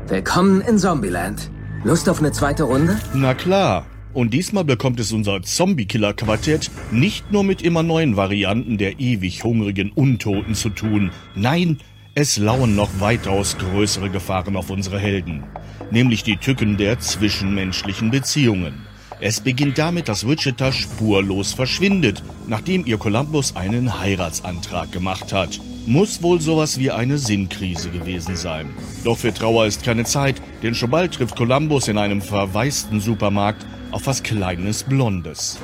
Willkommen 0.09 0.61
in 0.63 0.79
Zombieland. 0.79 1.49
Lust 1.85 2.09
auf 2.09 2.19
eine 2.19 2.33
zweite 2.33 2.65
Runde? 2.65 3.01
Na 3.15 3.35
klar. 3.35 3.87
Und 4.15 4.35
diesmal 4.35 4.65
bekommt 4.65 5.01
es 5.01 5.11
unser 5.13 5.43
Zombie-Killer-Quartett 5.43 6.71
nicht 6.91 7.33
nur 7.33 7.45
mit 7.45 7.63
immer 7.63 7.83
neuen 7.83 8.17
Varianten 8.17 8.77
der 8.77 9.01
ewig 9.01 9.43
hungrigen 9.43 9.91
Untoten 9.91 10.55
zu 10.55 10.69
tun. 10.69 11.11
Nein, 11.35 11.79
es 12.15 12.37
lauern 12.37 12.75
noch 12.75 12.91
weitaus 13.01 13.57
größere 13.57 14.11
Gefahren 14.11 14.55
auf 14.57 14.69
unsere 14.69 14.99
Helden. 14.99 15.45
Nämlich 15.91 16.23
die 16.23 16.37
Tücken 16.37 16.77
der 16.77 16.99
zwischenmenschlichen 17.01 18.11
Beziehungen. 18.11 18.75
Es 19.19 19.41
beginnt 19.41 19.79
damit, 19.79 20.09
dass 20.09 20.29
Wichita 20.29 20.73
spurlos 20.73 21.55
verschwindet, 21.55 22.23
nachdem 22.49 22.85
ihr 22.85 22.99
Columbus 22.99 23.57
einen 23.57 23.99
Heiratsantrag 23.99 24.93
gemacht 24.93 25.33
hat. 25.33 25.59
Muss 25.87 26.23
wohl 26.23 26.41
sowas 26.41 26.79
wie 26.79 26.91
eine 26.91 27.17
Sinnkrise 27.17 27.89
gewesen 27.89 28.37
sein. 28.37 28.69
Doch 29.05 29.17
für 29.17 29.33
Trauer 29.33 29.67
ist 29.67 29.85
keine 29.85 30.05
Zeit, 30.05 30.43
denn 30.63 30.75
schon 30.75 30.91
bald 30.91 31.15
trifft 31.15 31.37
Columbus 31.37 31.89
in 31.89 31.97
einem 31.99 32.21
verwaisten 32.21 33.01
Supermarkt 33.01 33.65
auf 33.93 34.07
was 34.07 34.23
Kleines 34.23 34.83
Blondes. 34.83 35.59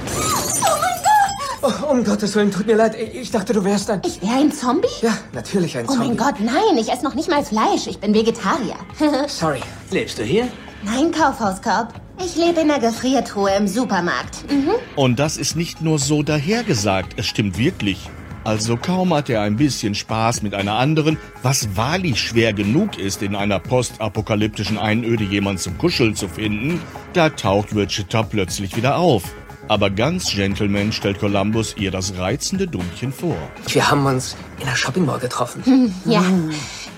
Oh, 1.60 1.72
um 1.90 2.04
Gottes 2.04 2.34
Willen, 2.36 2.52
tut 2.52 2.66
mir 2.66 2.76
leid. 2.76 2.94
Ich 2.94 3.30
dachte, 3.32 3.52
du 3.52 3.64
wärst 3.64 3.90
ein... 3.90 4.00
Ich 4.06 4.22
wäre 4.22 4.34
ein 4.38 4.52
Zombie? 4.52 4.86
Ja, 5.02 5.16
natürlich 5.32 5.76
ein 5.76 5.86
Oh 5.88 5.92
Zombie. 5.92 6.08
mein 6.08 6.16
Gott, 6.16 6.34
nein, 6.40 6.76
ich 6.78 6.88
esse 6.92 7.02
noch 7.04 7.14
nicht 7.14 7.28
mal 7.28 7.44
Fleisch. 7.44 7.86
Ich 7.88 7.98
bin 7.98 8.14
Vegetarier. 8.14 8.76
Sorry. 9.26 9.60
Lebst 9.90 10.18
du 10.18 10.22
hier? 10.22 10.48
nein, 10.84 11.10
Kaufhauskorb. 11.10 11.92
Ich 12.24 12.36
lebe 12.36 12.60
in 12.60 12.68
der 12.68 12.78
Gefriertruhe 12.78 13.50
im 13.56 13.66
Supermarkt. 13.66 14.50
Mhm. 14.50 14.70
Und 14.96 15.18
das 15.18 15.36
ist 15.36 15.56
nicht 15.56 15.80
nur 15.82 15.98
so 15.98 16.22
dahergesagt, 16.22 17.14
es 17.18 17.26
stimmt 17.26 17.58
wirklich. 17.58 18.08
Also 18.44 18.76
kaum 18.76 19.12
hat 19.12 19.28
er 19.28 19.42
ein 19.42 19.56
bisschen 19.56 19.94
Spaß 19.94 20.42
mit 20.42 20.54
einer 20.54 20.74
anderen, 20.74 21.18
was 21.42 21.76
wahrlich 21.76 22.20
schwer 22.20 22.52
genug 22.52 22.98
ist, 22.98 23.22
in 23.22 23.36
einer 23.36 23.58
postapokalyptischen 23.58 24.78
Einöde 24.78 25.24
jemand 25.24 25.60
zum 25.60 25.76
Kuscheln 25.76 26.14
zu 26.14 26.28
finden, 26.28 26.80
da 27.12 27.30
taucht 27.30 27.74
Wichita 27.74 28.22
plötzlich 28.22 28.76
wieder 28.76 28.96
auf. 28.96 29.24
Aber 29.68 29.90
ganz 29.90 30.30
Gentleman 30.30 30.92
stellt 30.92 31.18
Columbus 31.18 31.76
ihr 31.76 31.90
das 31.90 32.16
reizende 32.16 32.66
Dummchen 32.66 33.12
vor. 33.12 33.36
Wir 33.66 33.90
haben 33.90 34.06
uns 34.06 34.34
in 34.60 34.66
der 34.66 34.74
Shopping 34.74 35.04
Mall 35.04 35.18
getroffen. 35.18 35.94
Ja, 36.06 36.22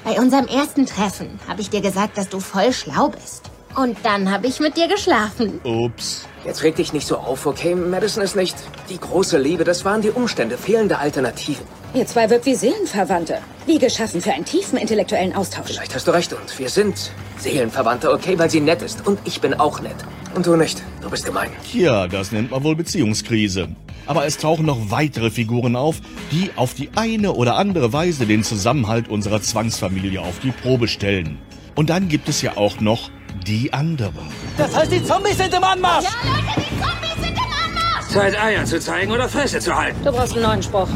bei 0.05 0.21
unserem 0.21 0.47
ersten 0.47 0.87
Treffen 0.87 1.41
habe 1.49 1.61
ich 1.61 1.71
dir 1.71 1.81
gesagt, 1.81 2.17
dass 2.17 2.29
du 2.29 2.39
voll 2.39 2.73
schlau 2.73 3.09
bist. 3.09 3.51
Und 3.77 3.97
dann 4.03 4.31
habe 4.31 4.47
ich 4.47 4.61
mit 4.61 4.77
dir 4.77 4.89
geschlafen. 4.89 5.61
Ups. 5.65 6.27
Jetzt 6.45 6.63
reg 6.63 6.75
dich 6.77 6.95
nicht 6.95 7.07
so 7.07 7.19
auf, 7.19 7.45
okay? 7.45 7.75
Madison 7.75 8.23
ist 8.23 8.35
nicht 8.35 8.57
die 8.89 8.99
große 8.99 9.37
Liebe. 9.37 9.65
Das 9.65 9.85
waren 9.85 10.01
die 10.01 10.11
Umstände, 10.11 10.57
fehlende 10.57 10.99
Alternativen. 10.99 11.67
Ihr 11.93 12.07
zwei 12.07 12.31
wirkt 12.31 12.47
wie 12.47 12.55
Seelenverwandte. 12.55 13.39
Wie 13.67 13.79
geschaffen 13.79 14.23
für 14.23 14.33
einen 14.33 14.47
tiefen 14.47 14.79
intellektuellen 14.79 15.35
Austausch. 15.35 15.67
Vielleicht 15.67 15.95
hast 15.95 16.07
du 16.07 16.13
recht 16.13 16.33
und 16.33 16.59
wir 16.59 16.71
sind 16.71 17.13
Seelenverwandte, 17.39 18.11
okay? 18.11 18.39
Weil 18.39 18.49
sie 18.49 18.61
nett 18.61 18.81
ist. 18.81 19.07
Und 19.07 19.19
ich 19.25 19.41
bin 19.41 19.53
auch 19.55 19.81
nett. 19.83 19.97
Und 20.35 20.47
du 20.47 20.57
nicht. 20.57 20.83
Du 21.03 21.11
bist 21.11 21.27
gemein. 21.27 21.51
Tja, 21.71 22.09
das 22.09 22.33
nennt 22.33 22.51
man 22.53 22.65
wohl 22.65 22.75
Beziehungskrise. 22.77 23.69
Aber 24.07 24.25
es 24.25 24.39
tauchen 24.39 24.65
noch 24.65 24.91
weitere 24.91 25.31
Figuren 25.31 25.77
auf, 25.77 26.01
die 26.33 26.51
auf 26.57 26.73
die 26.73 26.91
eine 26.97 27.33
oder 27.33 27.57
andere 27.57 27.93
Weise 27.93 28.25
den 28.25 28.45
Zusammenhalt 28.45 29.09
unserer 29.09 29.43
Zwangsfamilie 29.43 30.23
auf 30.23 30.39
die 30.41 30.53
Probe 30.53 30.89
stellen. 30.89 31.39
Und 31.75 31.91
dann 31.91 32.09
gibt 32.09 32.29
es 32.29 32.41
ja 32.43 32.57
auch 32.57 32.81
noch 32.81 33.11
die 33.47 33.73
anderen. 33.73 34.29
Das 34.57 34.75
heißt, 34.75 34.93
die 34.93 35.03
Zombies 35.05 35.37
sind 35.37 35.55
im 35.55 35.65
Anmarsch! 35.65 36.07
Leute, 36.25 36.61
die 36.61 36.81
Zombies 36.81 37.27
sind 37.27 37.37
im 37.37 37.79
Anmarsch! 37.79 38.09
Zeit, 38.09 38.41
Eier 38.41 38.65
zu 38.65 38.81
zeigen 38.81 39.13
oder 39.13 39.29
Fresse 39.29 39.61
zu 39.61 39.75
halten. 39.75 40.03
Du 40.05 40.13
brauchst 40.13 40.35
einen 40.35 40.43
neuen 40.43 40.63
Spruch. 40.63 40.89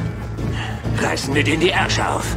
Reißen 1.01 1.35
wir 1.35 1.45
denen 1.45 1.61
die 1.61 1.71
Ärsche 1.71 2.09
auf. 2.09 2.37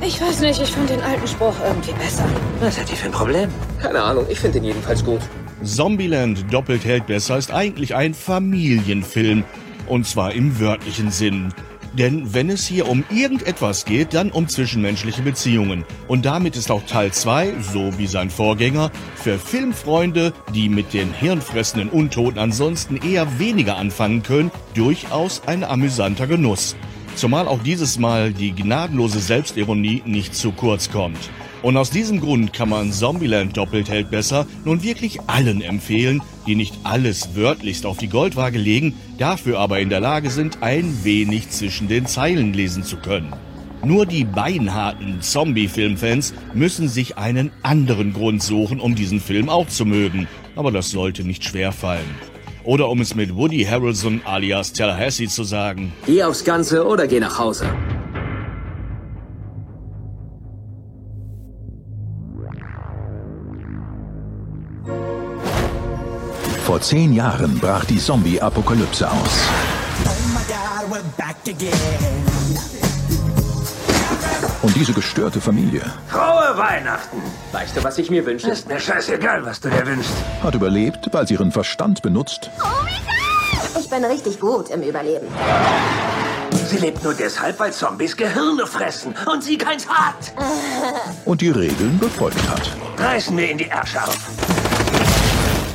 Ich 0.00 0.20
weiß 0.20 0.40
nicht, 0.40 0.60
ich 0.60 0.70
fand 0.70 0.90
den 0.90 1.00
alten 1.00 1.26
Spruch 1.26 1.54
irgendwie 1.64 1.92
besser. 1.92 2.24
Was 2.60 2.78
hat 2.78 2.90
die 2.90 2.96
für 2.96 3.06
ein 3.06 3.12
Problem? 3.12 3.48
Keine 3.80 4.02
Ahnung, 4.02 4.26
ich 4.28 4.38
finde 4.38 4.58
ihn 4.58 4.64
jedenfalls 4.64 5.04
gut. 5.04 5.20
Zombieland 5.62 6.52
doppelt 6.52 6.84
hält 6.84 7.06
besser 7.06 7.38
ist 7.38 7.52
eigentlich 7.52 7.94
ein 7.94 8.14
Familienfilm. 8.14 9.44
Und 9.86 10.06
zwar 10.06 10.32
im 10.32 10.60
wörtlichen 10.60 11.10
Sinn. 11.10 11.52
Denn 11.98 12.34
wenn 12.34 12.50
es 12.50 12.66
hier 12.66 12.88
um 12.88 13.04
irgendetwas 13.10 13.86
geht, 13.86 14.12
dann 14.12 14.30
um 14.30 14.48
zwischenmenschliche 14.48 15.22
Beziehungen. 15.22 15.84
Und 16.08 16.26
damit 16.26 16.54
ist 16.54 16.70
auch 16.70 16.84
Teil 16.84 17.10
2, 17.10 17.54
so 17.60 17.96
wie 17.98 18.06
sein 18.06 18.28
Vorgänger, 18.28 18.90
für 19.14 19.38
Filmfreunde, 19.38 20.34
die 20.54 20.68
mit 20.68 20.92
den 20.92 21.12
hirnfressenden 21.14 21.88
Untoten 21.88 22.38
ansonsten 22.38 22.96
eher 22.96 23.38
weniger 23.38 23.78
anfangen 23.78 24.22
können, 24.22 24.50
durchaus 24.74 25.42
ein 25.46 25.64
amüsanter 25.64 26.26
Genuss. 26.26 26.76
Zumal 27.14 27.48
auch 27.48 27.62
dieses 27.62 27.98
Mal 27.98 28.34
die 28.34 28.52
gnadenlose 28.52 29.20
Selbstironie 29.20 30.02
nicht 30.04 30.34
zu 30.34 30.52
kurz 30.52 30.90
kommt. 30.90 31.30
Und 31.66 31.76
aus 31.76 31.90
diesem 31.90 32.20
Grund 32.20 32.52
kann 32.52 32.68
man 32.68 32.92
Zombieland 32.92 33.56
doppelt 33.56 33.88
hält 33.88 34.08
besser 34.08 34.46
nun 34.64 34.84
wirklich 34.84 35.18
allen 35.26 35.60
empfehlen, 35.60 36.22
die 36.46 36.54
nicht 36.54 36.72
alles 36.84 37.34
wörtlichst 37.34 37.86
auf 37.86 37.96
die 37.96 38.06
Goldwaage 38.08 38.56
legen, 38.56 38.94
dafür 39.18 39.58
aber 39.58 39.80
in 39.80 39.88
der 39.88 39.98
Lage 39.98 40.30
sind, 40.30 40.62
ein 40.62 41.02
wenig 41.02 41.50
zwischen 41.50 41.88
den 41.88 42.06
Zeilen 42.06 42.52
lesen 42.52 42.84
zu 42.84 42.98
können. 42.98 43.32
Nur 43.84 44.06
die 44.06 44.22
beinharten 44.22 45.20
Zombie-Filmfans 45.20 46.34
müssen 46.54 46.86
sich 46.86 47.18
einen 47.18 47.50
anderen 47.64 48.12
Grund 48.12 48.44
suchen, 48.44 48.78
um 48.78 48.94
diesen 48.94 49.18
Film 49.18 49.48
auch 49.48 49.66
zu 49.66 49.84
mögen. 49.84 50.28
Aber 50.54 50.70
das 50.70 50.92
sollte 50.92 51.24
nicht 51.24 51.42
schwer 51.42 51.72
fallen. 51.72 52.14
Oder 52.62 52.88
um 52.88 53.00
es 53.00 53.16
mit 53.16 53.34
Woody 53.34 53.64
Harrelson 53.64 54.20
alias 54.24 54.72
Tallahassee 54.72 55.26
zu 55.26 55.42
sagen, 55.42 55.92
Geh 56.06 56.22
aufs 56.22 56.44
Ganze 56.44 56.86
oder 56.86 57.08
geh 57.08 57.18
nach 57.18 57.40
Hause. 57.40 57.66
Vor 66.76 66.82
zehn 66.82 67.14
Jahren 67.14 67.58
brach 67.58 67.86
die 67.86 67.96
Zombie-Apokalypse 67.96 69.10
aus. 69.10 69.48
Und 74.60 74.76
diese 74.76 74.92
gestörte 74.92 75.40
Familie 75.40 75.80
Frohe 76.06 76.54
Weihnachten! 76.58 77.22
Weißt 77.52 77.78
du, 77.78 77.82
was 77.82 77.96
ich 77.96 78.10
mir 78.10 78.26
wünsche? 78.26 78.50
Ist 78.50 78.68
mir 78.68 78.78
scheißegal, 78.78 79.42
was 79.46 79.58
du 79.58 79.70
dir 79.70 79.86
wünschst. 79.86 80.12
hat 80.42 80.54
überlebt, 80.54 81.08
weil 81.12 81.26
sie 81.26 81.32
ihren 81.32 81.50
Verstand 81.50 82.02
benutzt 82.02 82.50
Ich 83.80 83.88
bin 83.88 84.04
richtig 84.04 84.38
gut 84.38 84.68
im 84.68 84.82
Überleben. 84.82 85.28
Sie 86.68 86.76
lebt 86.76 87.02
nur 87.02 87.14
deshalb, 87.14 87.58
weil 87.58 87.72
Zombies 87.72 88.14
Gehirne 88.14 88.66
fressen 88.66 89.14
und 89.32 89.42
sie 89.42 89.56
keins 89.56 89.88
hat. 89.88 90.34
und 91.24 91.40
die 91.40 91.48
Regeln 91.48 91.98
befolgt 91.98 92.46
hat. 92.50 92.70
Reißen 92.98 93.34
wir 93.34 93.50
in 93.50 93.56
die 93.56 93.68
Ärsche 93.68 94.02
auf. 94.02 94.55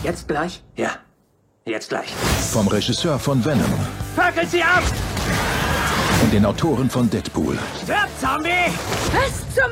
Jetzt 0.04 0.28
gleich? 0.28 0.64
Ja, 0.76 0.92
jetzt 1.66 1.90
gleich. 1.90 2.08
Vom 2.52 2.68
Regisseur 2.68 3.20
von 3.20 3.44
Venom 3.44 3.72
Fackelt 4.16 4.50
sie 4.50 4.64
ab! 4.64 4.84
und 6.24 6.34
den 6.34 6.46
Autoren 6.46 6.90
von 6.90 7.10
Deadpool 7.10 7.58
Stirb, 7.84 8.08
Zombie! 8.20 8.50
Was 9.12 9.56
zum... 9.56 9.72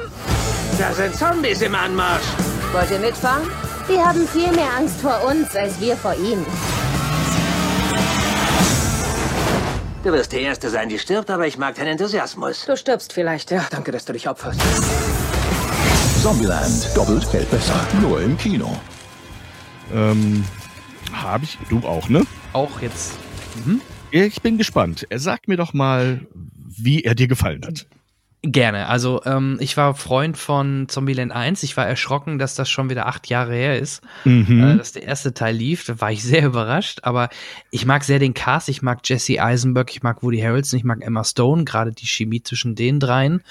Da 0.77 0.93
sind 0.93 1.15
Zombies 1.15 1.61
im 1.61 1.75
Anmarsch. 1.75 2.23
Wollt 2.71 2.89
ihr 2.91 2.99
mitfahren? 2.99 3.47
Die 3.87 3.99
haben 3.99 4.27
viel 4.27 4.51
mehr 4.51 4.71
Angst 4.77 5.01
vor 5.01 5.23
uns 5.27 5.55
als 5.55 5.79
wir 5.81 5.95
vor 5.95 6.13
ihnen. 6.15 6.45
Du 10.03 10.11
wirst 10.13 10.31
die 10.31 10.41
Erste 10.41 10.69
sein, 10.69 10.89
die 10.89 10.97
stirbt, 10.97 11.29
aber 11.29 11.45
ich 11.45 11.57
mag 11.57 11.75
deinen 11.75 11.89
Enthusiasmus. 11.89 12.65
Du 12.65 12.77
stirbst 12.77 13.13
vielleicht, 13.13 13.51
ja. 13.51 13.65
Danke, 13.69 13.91
dass 13.91 14.05
du 14.05 14.13
dich 14.13 14.29
opferst. 14.29 14.59
Zombieland. 16.21 16.95
Doppelt 16.95 17.31
hält 17.33 17.49
besser. 17.51 17.75
Nur 18.01 18.21
im 18.21 18.37
Kino. 18.37 18.77
Ähm, 19.93 20.43
habe 21.11 21.45
ich, 21.45 21.57
du 21.69 21.79
auch, 21.79 22.09
ne? 22.09 22.25
Auch 22.53 22.81
jetzt. 22.81 23.17
Mhm. 23.65 23.81
Ich 24.11 24.41
bin 24.41 24.57
gespannt. 24.57 25.05
Er 25.09 25.19
sagt 25.19 25.47
mir 25.47 25.57
doch 25.57 25.73
mal, 25.73 26.25
wie 26.33 27.03
er 27.03 27.15
dir 27.15 27.27
gefallen 27.27 27.65
hat. 27.65 27.87
Gerne. 28.41 28.87
Also 28.87 29.21
ähm, 29.25 29.57
ich 29.59 29.75
war 29.75 29.93
Freund 29.95 30.37
von 30.37 30.87
Zombieland 30.87 31.33
1. 31.33 31.61
Ich 31.63 31.75
war 31.75 31.85
erschrocken, 31.85 32.39
dass 32.39 32.55
das 32.55 32.69
schon 32.69 32.89
wieder 32.89 33.05
acht 33.05 33.27
Jahre 33.27 33.53
her 33.53 33.77
ist, 33.77 34.01
Mhm. 34.23 34.63
äh, 34.63 34.77
dass 34.77 34.93
der 34.93 35.03
erste 35.03 35.33
Teil 35.33 35.57
lief. 35.57 35.83
Da 35.85 35.99
war 35.99 36.09
ich 36.13 36.23
sehr 36.23 36.45
überrascht. 36.45 36.99
Aber 37.03 37.27
ich 37.69 37.85
mag 37.85 38.05
sehr 38.05 38.17
den 38.17 38.33
Cast. 38.33 38.69
Ich 38.69 38.81
mag 38.81 39.01
Jesse 39.03 39.41
Eisenberg, 39.43 39.91
ich 39.91 40.03
mag 40.03 40.23
Woody 40.23 40.39
Harrelson, 40.39 40.77
ich 40.77 40.85
mag 40.85 41.01
Emma 41.01 41.25
Stone. 41.25 41.65
Gerade 41.65 41.91
die 41.91 42.05
Chemie 42.05 42.41
zwischen 42.41 42.75
den 42.75 43.01
dreien 43.01 43.41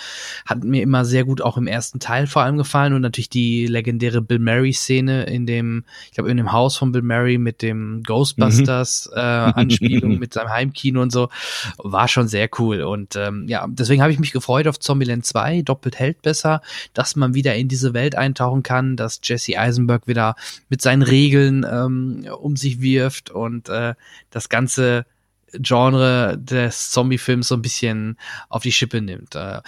hat 0.47 0.65
mir 0.65 0.81
immer 0.83 1.05
sehr 1.05 1.25
gut 1.25 1.43
auch 1.43 1.59
im 1.59 1.67
ersten 1.67 2.01
Teil 2.01 2.27
vor 2.27 2.41
allem 2.41 2.57
gefallen. 2.57 2.95
Und 2.95 3.03
natürlich 3.03 3.29
die 3.29 3.67
legendäre 3.67 4.23
Bill 4.23 4.39
Murray-Szene 4.39 5.25
in 5.25 5.45
dem, 5.45 5.85
ich 6.07 6.13
glaube, 6.13 6.31
in 6.31 6.39
dem 6.39 6.53
Haus 6.53 6.79
von 6.79 6.93
Bill 6.93 7.03
Murray 7.03 7.37
mit 7.37 7.61
dem 7.61 8.03
Ghostbusters 8.05 9.11
äh, 9.15 9.21
Anspielung 9.21 10.19
mit 10.19 10.33
seinem 10.33 10.49
Heimkino 10.49 11.03
und 11.03 11.13
so 11.13 11.29
war 11.77 12.09
schon 12.09 12.27
sehr 12.27 12.49
cool. 12.59 12.81
Und 12.81 13.17
ähm, 13.17 13.45
ja, 13.49 13.67
deswegen 13.69 14.01
habe 14.01 14.13
ich 14.15 14.19
mich 14.19 14.33
gefreut 14.33 14.67
auf 14.67 14.78
Zombieland 14.81 15.27
2, 15.27 15.63
doppelt 15.63 15.99
hält 15.99 16.23
besser, 16.23 16.63
dass 16.95 17.17
man 17.17 17.35
wieder 17.35 17.55
in 17.55 17.69
diese 17.69 17.95
Welt 17.95 18.15
eintauchen 18.15 18.63
kann, 18.63 18.97
dass 18.97 19.21
Jesse 19.23 19.59
Eisenberg 19.59 20.07
wieder 20.07 20.35
mit 20.69 20.83
seinen 20.83 21.03
Regeln 21.03 21.67
ähm, 21.71 22.27
um 22.41 22.57
sich 22.57 22.81
wirft 22.81 23.31
und 23.31 23.69
äh, 23.69 23.95
das 24.31 24.49
ganze 24.49 25.07
Genre 25.53 26.37
des 26.39 26.91
Zombie-Films 26.91 27.49
so 27.49 27.55
ein 27.55 27.63
bisschen 27.63 28.19
auf 28.49 28.63
die 28.63 28.73
Schippe 28.73 29.01
nimmt. 29.01 29.35
Äh, 29.35 29.61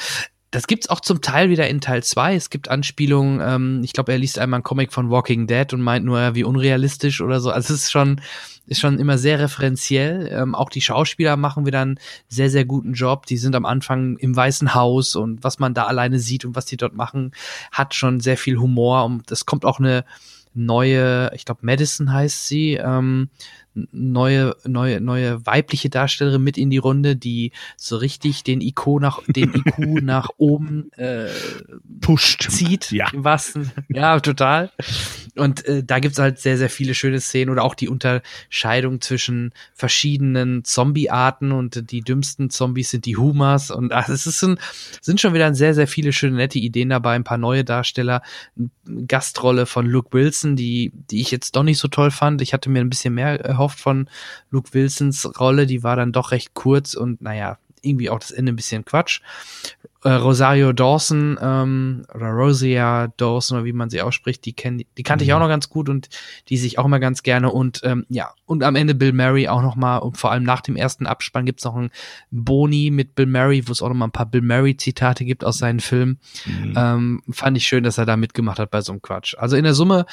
das 0.51 0.67
gibt's 0.67 0.91
auch 0.91 1.01
zum 1.01 1.21
Teil 1.21 1.49
wieder 1.49 1.69
in 1.69 1.81
Teil 1.81 2.03
2. 2.03 2.35
Es 2.35 2.51
gibt 2.51 2.69
Anspielungen, 2.69 3.41
ähm, 3.41 3.83
ich 3.85 3.93
glaube, 3.93 4.13
er 4.13 4.19
liest 4.19 4.39
einmal 4.39 4.59
einen 4.59 4.65
Comic 4.65 4.93
von 4.93 5.09
Walking 5.09 5.47
Dead 5.47 5.73
und 5.73 5.81
meint 5.81 6.05
nur, 6.05 6.35
wie 6.35 6.43
unrealistisch 6.43 7.21
oder 7.21 7.41
so. 7.41 7.51
Also 7.51 7.73
es 7.73 7.83
ist 7.83 7.93
schon, 7.93 8.21
ist 8.67 8.81
schon 8.81 8.99
immer 8.99 9.17
sehr 9.17 9.39
referenziell. 9.39 10.29
Ähm, 10.33 10.57
auch 10.57 10.69
die 10.69 10.81
Schauspieler 10.81 11.37
machen 11.37 11.67
wieder 11.67 11.81
einen 11.81 12.01
sehr, 12.29 12.51
sehr 12.51 12.65
guten 12.65 12.95
Job. 12.95 13.27
Die 13.27 13.37
sind 13.37 13.55
am 13.55 13.65
Anfang 13.65 14.17
im 14.17 14.35
Weißen 14.35 14.75
Haus 14.75 15.15
und 15.15 15.45
was 15.45 15.61
man 15.61 15.73
da 15.73 15.85
alleine 15.85 16.19
sieht 16.19 16.45
und 16.45 16.57
was 16.57 16.67
die 16.67 16.77
dort 16.77 16.95
machen, 16.95 17.31
hat 17.71 17.95
schon 17.95 18.19
sehr 18.19 18.37
viel 18.37 18.59
Humor. 18.59 19.05
Und 19.05 19.31
es 19.31 19.47
kommt 19.47 19.65
auch 19.65 19.79
eine 19.79 20.05
neue, 20.53 21.31
ich 21.35 21.45
glaube, 21.45 21.61
Madison 21.63 22.13
heißt 22.13 22.49
sie, 22.49 22.75
ähm, 22.75 23.29
neue, 23.93 24.57
neue, 24.67 25.01
neue 25.01 25.45
weibliche 25.47 25.91
Darstellerin 25.91 26.43
mit 26.43 26.59
in 26.59 26.71
die 26.71 26.79
Runde, 26.79 27.17
die 27.17 27.53
so 27.77 27.97
richtig 27.97 28.45
den 28.45 28.61
IQ 28.61 29.01
nach, 29.01 29.21
den 29.27 29.55
IQ 29.55 29.79
nach 30.03 30.31
oben 30.37 30.93
äh, 30.93 31.29
pusht, 32.01 32.51
zieht. 32.51 32.91
Ja. 32.93 33.09
Wahrsten, 33.13 33.71
ja, 33.89 34.21
total. 34.21 34.71
Und 35.41 35.65
äh, 35.65 35.83
da 35.83 36.01
gibt's 36.01 36.19
halt 36.19 36.39
sehr, 36.39 36.59
sehr 36.59 36.69
viele 36.69 36.95
schöne 36.95 37.19
Szenen 37.19 37.51
oder 37.51 37.65
auch 37.65 37.75
die 37.75 37.89
Unterscheidung 37.89 39.01
zwischen 39.01 39.55
verschiedenen 39.73 40.65
Zombie-Arten 40.65 41.51
und 41.53 41.91
die 41.91 42.03
dümmsten 42.03 42.51
Zombies 42.51 42.91
sind 42.91 43.07
die 43.07 43.17
Humas 43.17 43.71
und 43.71 43.91
ach, 43.91 44.11
es 44.11 44.27
ist 44.27 44.43
ein, 44.43 44.59
sind 45.01 45.19
schon 45.19 45.33
wieder 45.33 45.55
sehr, 45.55 45.73
sehr 45.73 45.87
viele 45.87 46.13
schöne, 46.13 46.37
nette 46.37 46.59
Ideen 46.59 46.91
dabei, 46.91 47.15
ein 47.15 47.25
paar 47.25 47.39
neue 47.39 47.65
Darsteller, 47.65 48.21
Gastrolle 49.07 49.65
von 49.65 49.87
Luke 49.87 50.13
Wilson, 50.13 50.57
die, 50.57 50.93
die 51.11 51.23
ich 51.23 51.31
jetzt 51.31 51.57
doch 51.57 51.63
nicht 51.63 51.79
so 51.79 51.89
toll 51.89 52.11
fand. 52.11 52.43
Ich 52.43 52.53
hatte 52.53 52.69
mir 52.69 52.81
ein 52.81 52.91
bisschen 52.91 53.15
mehr 53.15 53.41
erhofft 53.41 53.81
von 53.81 54.11
Luke 54.51 54.75
Wilsons 54.75 55.41
Rolle, 55.41 55.67
die 55.67 55.83
war 55.83 55.97
dann 55.97 56.13
doch 56.13 56.33
recht 56.33 56.53
kurz 56.53 56.93
und 56.93 57.23
naja, 57.23 57.57
irgendwie 57.81 58.11
auch 58.11 58.19
das 58.19 58.31
Ende 58.31 58.53
ein 58.53 58.57
bisschen 58.57 58.85
Quatsch. 58.85 59.23
Äh, 60.03 60.13
Rosario 60.13 60.73
Dawson 60.73 61.39
ähm, 61.43 62.07
oder 62.15 62.31
Rosia 62.31 63.09
Dawson 63.19 63.59
oder 63.59 63.67
wie 63.67 63.75
man 63.75 63.91
sie 63.91 64.01
ausspricht, 64.01 64.47
die 64.47 64.55
kenn, 64.55 64.83
die 64.97 65.03
kannte 65.03 65.25
ich 65.25 65.33
auch 65.35 65.41
noch 65.41 65.49
ganz 65.49 65.69
gut 65.69 65.91
und 65.91 66.09
die 66.49 66.57
sich 66.57 66.79
auch 66.79 66.87
immer 66.87 67.01
ganz 67.01 67.23
gerne 67.23 67.51
und 67.51 67.81
ähm, 67.85 68.07
ja 68.09 68.31
und 68.47 68.65
am 68.65 68.77
Ende 68.77 68.95
Bill 68.95 69.13
Murray 69.13 69.47
auch 69.49 69.61
noch 69.61 69.77
mal 69.77 69.99
und 69.99 70.17
vor 70.17 70.33
allem 70.33 70.43
nach 70.43 70.63
dem 70.63 70.75
ersten 70.75 71.07
Abspann 71.07 71.45
gibt's 71.45 71.65
noch 71.65 71.77
ein 71.77 71.91
Boni 72.31 72.91
mit 72.91 73.15
Bill 73.15 73.27
Murray, 73.27 73.69
wo 73.69 73.73
es 73.73 73.83
auch 73.83 73.89
noch 73.89 73.95
mal 73.95 74.07
ein 74.07 74.11
paar 74.11 74.27
Bill 74.27 74.41
Murray 74.41 74.77
Zitate 74.77 75.27
gibt 75.27 75.45
aus 75.45 75.59
seinen 75.59 75.81
Filmen. 75.81 76.19
Mhm. 76.47 76.75
Ähm, 76.77 77.23
fand 77.31 77.59
ich 77.59 77.67
schön, 77.67 77.85
dass 77.85 77.99
er 77.99 78.07
da 78.07 78.17
mitgemacht 78.17 78.59
hat 78.59 78.71
bei 78.71 78.81
so 78.81 78.93
einem 78.93 79.03
Quatsch. 79.03 79.37
Also 79.39 79.57
in 79.57 79.65
der 79.65 79.75
Summe 79.75 80.07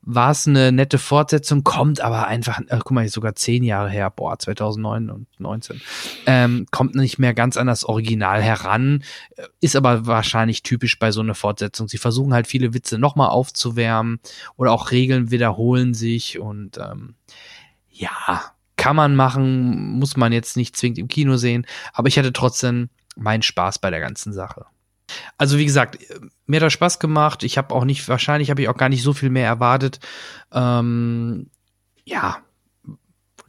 war 0.00 0.30
es 0.30 0.48
eine 0.48 0.72
nette 0.72 0.98
Fortsetzung, 0.98 1.64
kommt 1.64 2.00
aber 2.00 2.26
einfach, 2.26 2.60
äh, 2.60 2.78
guck 2.78 2.92
mal, 2.92 3.06
sogar 3.08 3.34
zehn 3.34 3.62
Jahre 3.62 3.90
her, 3.90 4.10
boah, 4.10 4.38
2009 4.38 5.10
und 5.10 5.26
19, 5.38 5.80
ähm, 6.26 6.66
kommt 6.70 6.94
nicht 6.94 7.18
mehr 7.18 7.34
ganz 7.34 7.58
an 7.58 7.66
das 7.66 7.84
Original 7.84 8.42
heran 8.42 9.04
ist 9.60 9.76
aber 9.76 10.06
wahrscheinlich 10.06 10.62
typisch 10.62 10.98
bei 10.98 11.10
so 11.10 11.20
einer 11.20 11.34
Fortsetzung. 11.34 11.88
Sie 11.88 11.98
versuchen 11.98 12.34
halt 12.34 12.46
viele 12.46 12.74
Witze 12.74 12.98
nochmal 12.98 13.30
aufzuwärmen 13.30 14.20
oder 14.56 14.72
auch 14.72 14.90
Regeln 14.90 15.30
wiederholen 15.30 15.94
sich 15.94 16.38
und 16.38 16.78
ähm, 16.78 17.14
ja, 17.90 18.52
kann 18.76 18.96
man 18.96 19.16
machen, 19.16 19.98
muss 19.98 20.16
man 20.16 20.32
jetzt 20.32 20.56
nicht 20.56 20.76
zwingend 20.76 20.98
im 20.98 21.08
Kino 21.08 21.36
sehen, 21.36 21.66
aber 21.92 22.08
ich 22.08 22.18
hatte 22.18 22.32
trotzdem 22.32 22.90
meinen 23.16 23.42
Spaß 23.42 23.78
bei 23.78 23.90
der 23.90 24.00
ganzen 24.00 24.32
Sache. 24.32 24.66
Also 25.36 25.58
wie 25.58 25.64
gesagt, 25.64 25.98
mir 26.46 26.56
hat 26.56 26.66
das 26.66 26.72
Spaß 26.72 26.98
gemacht. 26.98 27.44
Ich 27.44 27.58
habe 27.58 27.74
auch 27.74 27.84
nicht, 27.84 28.08
wahrscheinlich 28.08 28.50
habe 28.50 28.62
ich 28.62 28.68
auch 28.68 28.76
gar 28.76 28.88
nicht 28.88 29.02
so 29.02 29.12
viel 29.12 29.30
mehr 29.30 29.46
erwartet. 29.46 30.00
Ähm, 30.52 31.50
ja, 32.04 32.38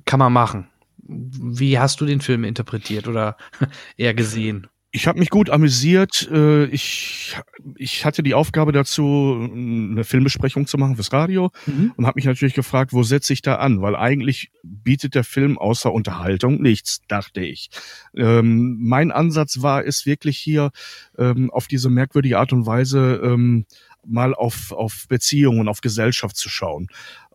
kann 0.06 0.20
man 0.20 0.34
machen. 0.34 0.68
Wie 0.98 1.80
hast 1.80 2.02
du 2.02 2.06
den 2.06 2.22
Film 2.22 2.44
interpretiert 2.44 3.08
oder 3.08 3.38
eher 3.98 4.14
gesehen? 4.14 4.68
Ich 4.96 5.08
habe 5.08 5.20
mich 5.20 5.30
gut 5.30 5.50
amüsiert. 5.50 6.30
Äh, 6.32 6.68
Ich, 6.68 7.36
ich 7.76 8.06
hatte 8.06 8.24
die 8.24 8.34
Aufgabe 8.34 8.72
dazu, 8.72 9.50
eine 9.52 10.06
Filmbesprechung 10.06 10.68
zu 10.68 10.78
machen 10.78 10.96
fürs 10.96 11.12
Radio 11.12 11.52
mhm. 11.66 11.92
und 11.98 12.06
habe 12.08 12.16
mich 12.16 12.24
natürlich 12.24 12.54
gefragt, 12.54 12.94
wo 12.94 13.04
setze 13.04 13.34
ich 13.34 13.42
da 13.42 13.56
an? 13.56 13.82
Weil 13.82 13.98
eigentlich 13.98 14.52
bietet 14.64 15.14
der 15.14 15.26
Film 15.26 15.58
außer 15.58 15.92
Unterhaltung 15.92 16.62
nichts, 16.62 17.02
dachte 17.10 17.42
ich. 17.42 17.70
Ähm, 18.16 18.78
mein 18.80 19.12
Ansatz 19.12 19.62
war 19.62 19.86
es 19.86 20.06
wirklich 20.06 20.38
hier 20.38 20.72
ähm, 21.18 21.52
auf 21.52 21.68
diese 21.68 21.90
merkwürdige 21.90 22.40
Art 22.40 22.54
und 22.54 22.66
Weise 22.66 23.20
ähm, 23.22 23.66
mal 24.06 24.34
auf, 24.34 24.72
auf 24.72 25.08
Beziehungen, 25.10 25.68
auf 25.68 25.82
Gesellschaft 25.82 26.38
zu 26.38 26.48
schauen. 26.48 26.88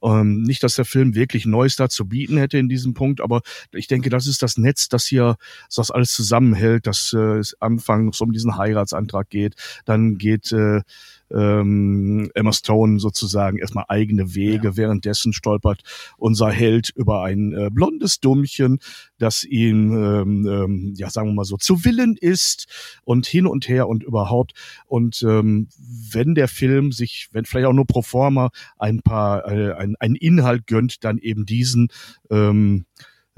Ähm, 0.02 0.42
nicht, 0.42 0.62
dass 0.62 0.74
der 0.74 0.84
Film 0.84 1.14
wirklich 1.14 1.46
Neues 1.46 1.76
da 1.76 1.88
zu 1.88 2.06
bieten 2.06 2.36
hätte 2.38 2.58
in 2.58 2.68
diesem 2.68 2.94
Punkt, 2.94 3.20
aber 3.20 3.42
ich 3.72 3.86
denke, 3.86 4.10
das 4.10 4.26
ist 4.26 4.42
das 4.42 4.56
Netz, 4.56 4.88
das 4.88 5.06
hier 5.06 5.36
das 5.74 5.90
alles 5.90 6.12
zusammenhält, 6.12 6.86
dass 6.86 7.12
äh, 7.12 7.38
es 7.38 7.60
anfangs 7.60 8.20
um 8.20 8.32
diesen 8.32 8.56
Heiratsantrag 8.56 9.28
geht, 9.28 9.54
dann 9.84 10.16
geht 10.16 10.52
äh, 10.52 10.82
ähm, 11.34 12.30
Emma 12.34 12.52
Stone 12.52 13.00
sozusagen 13.00 13.58
erstmal 13.58 13.84
eigene 13.88 14.34
Wege. 14.34 14.68
Ja. 14.68 14.76
Währenddessen 14.76 15.32
stolpert 15.32 15.82
unser 16.16 16.50
Held 16.50 16.90
über 16.90 17.22
ein 17.22 17.52
äh, 17.52 17.70
blondes 17.72 18.20
Dummchen, 18.20 18.78
das 19.18 19.44
ihm, 19.44 19.92
ähm, 19.92 20.46
ähm, 20.46 20.94
ja, 20.96 21.10
sagen 21.10 21.28
wir 21.28 21.34
mal 21.34 21.44
so, 21.44 21.56
zu 21.56 21.84
Willen 21.84 22.16
ist 22.20 23.00
und 23.04 23.26
hin 23.26 23.46
und 23.46 23.68
her 23.68 23.88
und 23.88 24.02
überhaupt. 24.02 24.52
Und 24.86 25.22
ähm, 25.22 25.68
wenn 26.12 26.34
der 26.34 26.48
Film 26.48 26.92
sich, 26.92 27.28
wenn 27.32 27.44
vielleicht 27.44 27.66
auch 27.66 27.72
nur 27.72 27.86
pro 27.86 28.02
forma 28.02 28.50
ein 28.78 29.00
paar, 29.02 29.46
äh, 29.50 29.72
ein, 29.74 29.96
ein 30.00 30.14
Inhalt 30.14 30.66
gönnt, 30.66 31.04
dann 31.04 31.18
eben 31.18 31.46
diesen, 31.46 31.88
ähm, 32.30 32.86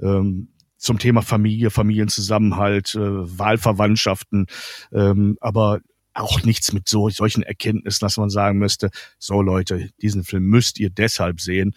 ähm, 0.00 0.48
zum 0.82 0.98
Thema 0.98 1.22
Familie, 1.22 1.70
Familienzusammenhalt, 1.70 2.96
äh, 2.96 2.98
Wahlverwandtschaften, 3.38 4.46
ähm, 4.92 5.38
aber 5.40 5.80
auch 6.14 6.42
nichts 6.42 6.72
mit 6.72 6.88
so 6.88 7.08
solchen 7.10 7.42
Erkenntnissen, 7.42 8.04
dass 8.04 8.16
man 8.16 8.30
sagen 8.30 8.58
müsste, 8.58 8.90
so 9.18 9.42
Leute, 9.42 9.90
diesen 10.00 10.24
Film 10.24 10.44
müsst 10.44 10.78
ihr 10.78 10.90
deshalb 10.90 11.40
sehen. 11.40 11.74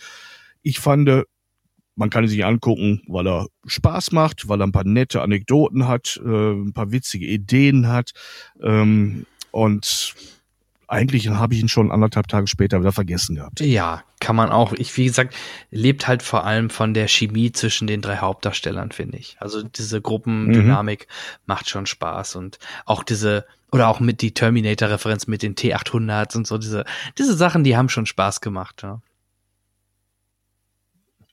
Ich 0.61 0.79
fand, 0.79 1.09
man 1.95 2.09
kann 2.09 2.23
ihn 2.23 2.29
sich 2.29 2.43
angucken, 2.45 3.01
weil 3.07 3.27
er 3.27 3.47
Spaß 3.65 4.11
macht, 4.11 4.49
weil 4.49 4.61
er 4.61 4.67
ein 4.67 4.71
paar 4.71 4.83
nette 4.83 5.21
Anekdoten 5.21 5.87
hat, 5.87 6.19
äh, 6.25 6.51
ein 6.51 6.73
paar 6.73 6.91
witzige 6.91 7.25
Ideen 7.25 7.87
hat. 7.87 8.11
Ähm, 8.61 9.25
Und 9.51 10.15
eigentlich 10.87 11.27
habe 11.29 11.53
ich 11.53 11.61
ihn 11.61 11.67
schon 11.67 11.91
anderthalb 11.91 12.27
Tage 12.27 12.47
später 12.47 12.79
wieder 12.79 12.91
vergessen 12.91 13.35
gehabt. 13.35 13.59
Ja, 13.59 14.03
kann 14.19 14.35
man 14.35 14.51
auch. 14.51 14.73
Ich, 14.73 14.95
wie 14.97 15.05
gesagt, 15.05 15.35
lebt 15.71 16.07
halt 16.07 16.23
vor 16.23 16.45
allem 16.45 16.69
von 16.69 16.93
der 16.93 17.07
Chemie 17.07 17.51
zwischen 17.51 17.87
den 17.87 18.01
drei 18.01 18.17
Hauptdarstellern, 18.17 18.91
finde 18.91 19.17
ich. 19.17 19.35
Also 19.39 19.63
diese 19.63 20.01
Gruppendynamik 20.01 21.07
mhm. 21.07 21.41
macht 21.45 21.69
schon 21.69 21.85
Spaß 21.85 22.35
und 22.35 22.59
auch 22.85 23.03
diese, 23.03 23.45
oder 23.71 23.87
auch 23.87 23.99
mit 23.99 24.21
die 24.21 24.33
Terminator-Referenz 24.33 25.27
mit 25.27 25.41
den 25.41 25.55
T800s 25.55 26.37
und 26.37 26.47
so, 26.47 26.57
diese, 26.57 26.85
diese 27.17 27.35
Sachen, 27.35 27.63
die 27.63 27.75
haben 27.75 27.89
schon 27.89 28.05
Spaß 28.05 28.41
gemacht, 28.41 28.81
ja. 28.83 29.01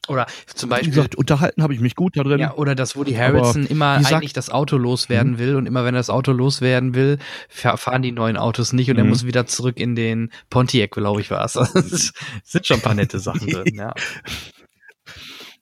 Oder 0.08 0.26
zum 0.46 0.68
Beispiel. 0.68 0.88
Wie 0.88 0.96
gesagt, 0.96 1.14
unterhalten 1.14 1.62
habe 1.62 1.74
ich 1.74 1.80
mich 1.80 1.94
gut 1.94 2.16
da 2.16 2.24
drin. 2.24 2.40
Ja, 2.40 2.54
oder 2.54 2.74
dass 2.74 2.96
Woody 2.96 3.14
Harrelson 3.14 3.66
immer 3.66 3.98
gesagt, 3.98 4.14
eigentlich 4.14 4.32
das 4.32 4.50
Auto 4.50 4.76
loswerden 4.76 5.32
mhm. 5.32 5.38
will 5.38 5.56
und 5.56 5.66
immer 5.66 5.84
wenn 5.84 5.94
er 5.94 6.00
das 6.00 6.10
Auto 6.10 6.32
loswerden 6.32 6.94
will, 6.94 7.18
fahren 7.48 8.02
die 8.02 8.10
neuen 8.10 8.36
Autos 8.36 8.72
nicht 8.72 8.90
und 8.90 8.96
mhm. 8.96 9.04
er 9.04 9.08
muss 9.08 9.24
wieder 9.26 9.46
zurück 9.46 9.78
in 9.78 9.94
den 9.94 10.30
Pontiac, 10.50 10.90
glaube 10.90 11.20
ich, 11.20 11.30
war 11.30 11.44
es. 11.44 11.54
Es 11.54 12.12
sind 12.44 12.66
schon 12.66 12.78
ein 12.78 12.82
paar 12.82 12.94
nette 12.94 13.20
Sachen 13.20 13.46
drin, 13.46 13.74
ja. 13.74 13.94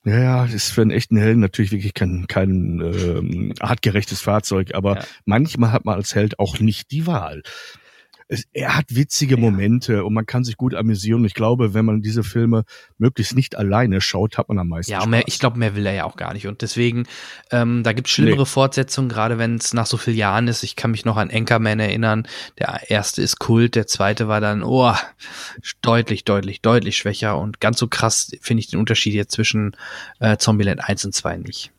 Ja, 0.03 0.19
ja, 0.19 0.45
ist 0.45 0.71
für 0.71 0.81
einen 0.81 0.89
echten 0.89 1.15
Helden 1.15 1.41
natürlich 1.41 1.71
wirklich 1.71 1.93
kein, 1.93 2.25
kein 2.27 2.81
ähm, 2.81 3.53
artgerechtes 3.59 4.19
Fahrzeug, 4.19 4.73
aber 4.73 4.95
ja. 4.95 5.03
manchmal 5.25 5.71
hat 5.71 5.85
man 5.85 5.93
als 5.93 6.15
Held 6.15 6.39
auch 6.39 6.59
nicht 6.59 6.89
die 6.89 7.05
Wahl 7.05 7.43
es, 8.31 8.47
er 8.53 8.77
hat 8.77 8.85
witzige 8.95 9.35
ja. 9.35 9.41
Momente 9.41 10.05
und 10.05 10.13
man 10.13 10.25
kann 10.25 10.45
sich 10.45 10.55
gut 10.55 10.73
amüsieren. 10.73 11.25
Ich 11.25 11.33
glaube, 11.33 11.73
wenn 11.73 11.83
man 11.83 12.01
diese 12.01 12.23
Filme 12.23 12.63
möglichst 12.97 13.35
nicht 13.35 13.57
alleine 13.57 13.99
schaut, 13.99 14.37
hat 14.37 14.47
man 14.47 14.57
am 14.57 14.69
meisten 14.69 14.93
Ja, 14.93 15.05
mehr, 15.05 15.23
ich 15.27 15.37
glaube, 15.37 15.59
mehr 15.59 15.75
will 15.75 15.85
er 15.85 15.93
ja 15.93 16.05
auch 16.05 16.15
gar 16.15 16.33
nicht. 16.33 16.47
Und 16.47 16.61
deswegen, 16.61 17.07
ähm, 17.51 17.83
da 17.83 17.91
gibt 17.91 18.07
es 18.07 18.13
schlimmere 18.13 18.39
nee. 18.39 18.45
Fortsetzungen, 18.45 19.09
gerade 19.09 19.37
wenn 19.37 19.55
es 19.55 19.73
nach 19.73 19.85
so 19.85 19.97
vielen 19.97 20.15
Jahren 20.15 20.47
ist. 20.47 20.63
Ich 20.63 20.77
kann 20.77 20.91
mich 20.91 21.03
noch 21.03 21.17
an 21.17 21.29
Anchorman 21.29 21.81
erinnern. 21.81 22.25
Der 22.57 22.89
erste 22.89 23.21
ist 23.21 23.37
Kult, 23.37 23.75
der 23.75 23.85
zweite 23.85 24.29
war 24.29 24.39
dann, 24.39 24.63
oh, 24.63 24.95
deutlich, 25.81 26.23
deutlich, 26.23 26.61
deutlich 26.61 26.95
schwächer. 26.95 27.37
Und 27.37 27.59
ganz 27.59 27.79
so 27.79 27.89
krass 27.89 28.31
finde 28.39 28.61
ich 28.61 28.67
den 28.67 28.79
Unterschied 28.79 29.13
jetzt 29.13 29.33
zwischen 29.33 29.75
äh, 30.21 30.37
Zombieland 30.37 30.87
1 30.87 31.03
und 31.03 31.13
2 31.13 31.37
nicht. 31.37 31.73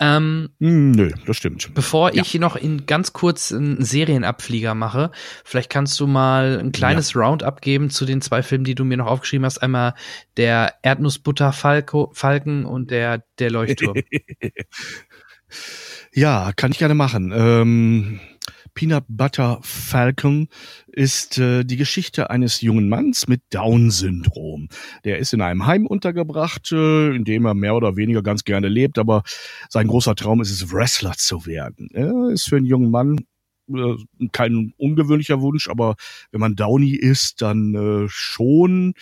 Ähm, 0.00 0.50
hm, 0.60 0.92
Nö, 0.92 1.10
das 1.26 1.36
stimmt. 1.36 1.72
Bevor 1.74 2.14
ja. 2.14 2.22
ich 2.22 2.34
noch 2.34 2.56
in 2.56 2.86
ganz 2.86 3.12
kurz 3.12 3.52
einen 3.52 3.82
Serienabflieger 3.82 4.74
mache, 4.74 5.10
vielleicht 5.44 5.70
kannst 5.70 5.98
du 6.00 6.06
mal 6.06 6.58
ein 6.58 6.72
kleines 6.72 7.12
ja. 7.12 7.20
Roundup 7.20 7.60
geben 7.60 7.90
zu 7.90 8.04
den 8.04 8.20
zwei 8.20 8.42
Filmen, 8.42 8.64
die 8.64 8.74
du 8.74 8.84
mir 8.84 8.96
noch 8.96 9.06
aufgeschrieben 9.06 9.44
hast. 9.44 9.58
Einmal 9.58 9.94
der 10.36 10.74
Erdnussbutter-Falken 10.82 12.64
und 12.64 12.90
der, 12.90 13.24
der 13.38 13.50
Leuchtturm. 13.50 13.96
ja, 16.12 16.52
kann 16.56 16.72
ich 16.72 16.78
gerne 16.78 16.94
machen. 16.94 17.32
Ähm 17.34 18.20
Peanut 18.74 19.04
Butter 19.08 19.58
Falcon 19.62 20.48
ist 20.88 21.38
äh, 21.38 21.64
die 21.64 21.76
Geschichte 21.76 22.30
eines 22.30 22.60
jungen 22.60 22.88
Manns 22.88 23.28
mit 23.28 23.42
Down-Syndrom. 23.50 24.68
Der 25.04 25.18
ist 25.18 25.32
in 25.32 25.40
einem 25.40 25.66
Heim 25.66 25.86
untergebracht, 25.86 26.72
äh, 26.72 27.14
in 27.14 27.24
dem 27.24 27.46
er 27.46 27.54
mehr 27.54 27.76
oder 27.76 27.96
weniger 27.96 28.22
ganz 28.22 28.44
gerne 28.44 28.68
lebt, 28.68 28.98
aber 28.98 29.22
sein 29.68 29.86
großer 29.86 30.14
Traum 30.16 30.40
ist 30.40 30.50
es, 30.50 30.72
Wrestler 30.72 31.12
zu 31.16 31.46
werden. 31.46 31.88
Er 31.92 32.30
ist 32.30 32.48
für 32.48 32.56
einen 32.56 32.66
jungen 32.66 32.90
Mann 32.90 33.20
äh, 33.68 33.96
kein 34.32 34.74
ungewöhnlicher 34.76 35.40
Wunsch, 35.40 35.68
aber 35.68 35.94
wenn 36.32 36.40
man 36.40 36.54
Downy 36.54 36.94
ist, 36.94 37.40
dann 37.40 37.74
äh, 37.74 38.08
schon 38.08 38.94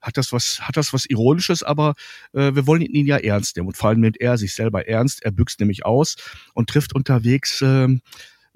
hat 0.00 0.16
das 0.16 0.32
was 0.32 0.60
hat 0.60 0.76
das 0.76 0.92
was 0.92 1.06
ironisches, 1.06 1.62
aber 1.62 1.94
äh, 2.32 2.54
wir 2.54 2.66
wollen 2.66 2.82
ihn 2.82 3.06
ja 3.06 3.16
ernst 3.16 3.56
nehmen 3.56 3.68
und 3.68 3.76
vor 3.76 3.90
allem 3.90 4.00
nimmt 4.00 4.20
er 4.20 4.36
sich 4.36 4.54
selber 4.54 4.86
ernst. 4.86 5.22
Er 5.22 5.30
büxt 5.30 5.60
nämlich 5.60 5.86
aus 5.86 6.16
und 6.52 6.68
trifft 6.68 6.94
unterwegs 6.94 7.62
äh, 7.62 7.88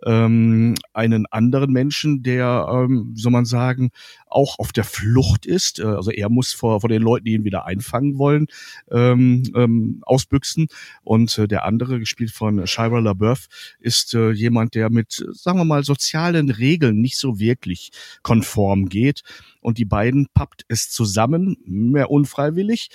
ähm, 0.04 0.74
einen 0.92 1.26
anderen 1.26 1.72
Menschen, 1.72 2.22
der, 2.22 2.68
ähm, 2.70 3.12
wie 3.14 3.20
soll 3.20 3.32
man 3.32 3.44
sagen, 3.44 3.90
auch 4.26 4.58
auf 4.58 4.72
der 4.72 4.84
Flucht 4.84 5.46
ist. 5.46 5.78
Äh, 5.78 5.84
also 5.84 6.10
er 6.10 6.28
muss 6.28 6.52
vor, 6.52 6.80
vor 6.80 6.88
den 6.88 7.02
Leuten, 7.02 7.24
die 7.24 7.32
ihn 7.32 7.44
wieder 7.44 7.66
einfangen 7.66 8.18
wollen, 8.18 8.46
ähm, 8.90 9.44
ähm, 9.54 10.02
ausbüchsen. 10.02 10.66
Und 11.02 11.36
äh, 11.38 11.48
der 11.48 11.64
andere, 11.64 11.98
gespielt 11.98 12.30
von 12.30 12.66
Shira 12.66 12.98
LaBeouf, 12.98 13.46
ist 13.80 14.14
äh, 14.14 14.30
jemand, 14.30 14.74
der 14.74 14.90
mit, 14.90 15.24
sagen 15.32 15.58
wir 15.58 15.64
mal, 15.64 15.84
sozialen 15.84 16.50
Regeln 16.50 17.00
nicht 17.00 17.18
so 17.18 17.38
wirklich 17.38 17.90
konform 18.22 18.88
geht. 18.88 19.22
Und 19.60 19.78
die 19.78 19.86
beiden 19.86 20.28
pappt 20.34 20.64
es 20.68 20.90
zusammen, 20.90 21.56
mehr 21.64 22.10
unfreiwillig. 22.10 22.90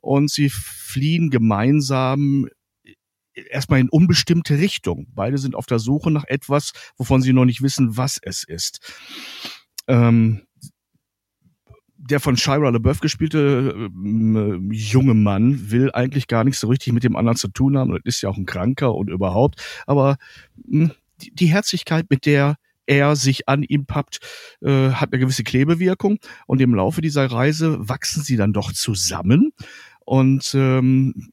Und 0.00 0.30
sie 0.30 0.48
fliehen 0.48 1.28
gemeinsam 1.28 2.48
erstmal 3.50 3.80
in 3.80 3.88
unbestimmte 3.88 4.58
Richtung. 4.58 5.06
Beide 5.14 5.38
sind 5.38 5.54
auf 5.54 5.66
der 5.66 5.78
Suche 5.78 6.10
nach 6.10 6.24
etwas, 6.26 6.72
wovon 6.96 7.22
sie 7.22 7.32
noch 7.32 7.44
nicht 7.44 7.62
wissen, 7.62 7.96
was 7.96 8.18
es 8.22 8.44
ist. 8.44 8.80
Ähm, 9.86 10.42
der 11.96 12.20
von 12.20 12.36
Shira 12.36 12.70
LeBeouf 12.70 13.00
gespielte 13.00 13.90
äh, 13.90 14.74
junge 14.74 15.14
Mann 15.14 15.70
will 15.70 15.90
eigentlich 15.92 16.26
gar 16.26 16.44
nichts 16.44 16.60
so 16.60 16.68
richtig 16.68 16.92
mit 16.92 17.04
dem 17.04 17.16
anderen 17.16 17.36
zu 17.36 17.48
tun 17.48 17.76
haben. 17.76 17.90
Das 17.90 18.00
ist 18.04 18.22
ja 18.22 18.28
auch 18.28 18.36
ein 18.36 18.46
Kranker 18.46 18.94
und 18.94 19.10
überhaupt. 19.10 19.60
Aber 19.86 20.16
mh, 20.66 20.86
hm, 20.86 20.92
die, 21.20 21.34
die 21.34 21.46
Herzlichkeit, 21.46 22.06
mit 22.08 22.26
der 22.26 22.56
er 22.86 23.16
sich 23.16 23.48
an 23.48 23.62
ihm 23.62 23.84
pappt, 23.84 24.20
äh, 24.62 24.90
hat 24.90 25.12
eine 25.12 25.20
gewisse 25.20 25.44
Klebewirkung. 25.44 26.18
Und 26.46 26.60
im 26.60 26.74
Laufe 26.74 27.00
dieser 27.02 27.26
Reise 27.30 27.88
wachsen 27.88 28.22
sie 28.22 28.36
dann 28.36 28.52
doch 28.52 28.72
zusammen. 28.72 29.52
Und 30.04 30.52
ähm, 30.54 31.30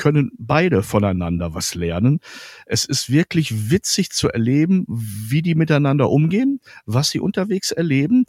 können 0.00 0.32
beide 0.38 0.82
voneinander 0.82 1.52
was 1.54 1.74
lernen. 1.74 2.20
Es 2.64 2.86
ist 2.86 3.12
wirklich 3.12 3.70
witzig 3.70 4.10
zu 4.12 4.30
erleben, 4.30 4.86
wie 4.88 5.42
die 5.42 5.54
miteinander 5.54 6.08
umgehen, 6.08 6.60
was 6.86 7.10
sie 7.10 7.20
unterwegs 7.20 7.70
erleben. 7.70 8.24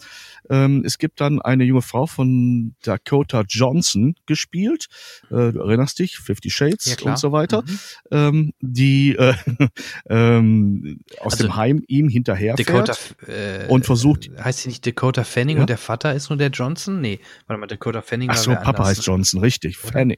Ähm, 0.49 0.83
es 0.85 0.97
gibt 0.97 1.21
dann 1.21 1.41
eine 1.41 1.63
junge 1.63 1.81
Frau 1.81 2.07
von 2.07 2.75
Dakota 2.83 3.43
Johnson 3.47 4.15
gespielt, 4.25 4.87
äh, 5.29 5.53
du 5.53 5.61
erinnerst 5.61 5.99
dich, 5.99 6.17
Fifty 6.17 6.49
Shades 6.49 6.97
ja, 6.99 7.09
und 7.09 7.17
so 7.17 7.31
weiter, 7.31 7.61
mhm. 7.61 7.79
ähm, 8.11 8.53
die 8.59 9.15
äh, 9.15 9.33
ähm, 10.09 10.99
aus 11.21 11.33
also, 11.33 11.45
dem 11.45 11.55
Heim 11.55 11.83
ihm 11.87 12.09
hinterherfährt 12.09 12.67
Dakota, 12.67 12.97
äh, 13.27 13.67
und 13.69 13.85
versucht. 13.85 14.29
Heißt 14.43 14.59
sie 14.59 14.69
nicht 14.69 14.85
Dakota 14.85 15.23
Fanning 15.23 15.55
ja? 15.55 15.61
und 15.61 15.69
der 15.69 15.77
Vater 15.77 16.13
ist 16.13 16.29
nur 16.29 16.37
der 16.37 16.49
Johnson? 16.49 16.99
Nee, 16.99 17.21
warte 17.47 17.61
mal, 17.61 17.67
Dakota 17.67 18.01
Fanning 18.01 18.29
Ach 18.29 18.35
so, 18.35 18.51
Papa 18.51 18.87
heißt 18.87 19.05
Johnson, 19.05 19.39
richtig. 19.39 19.77
Fanning. 19.77 20.17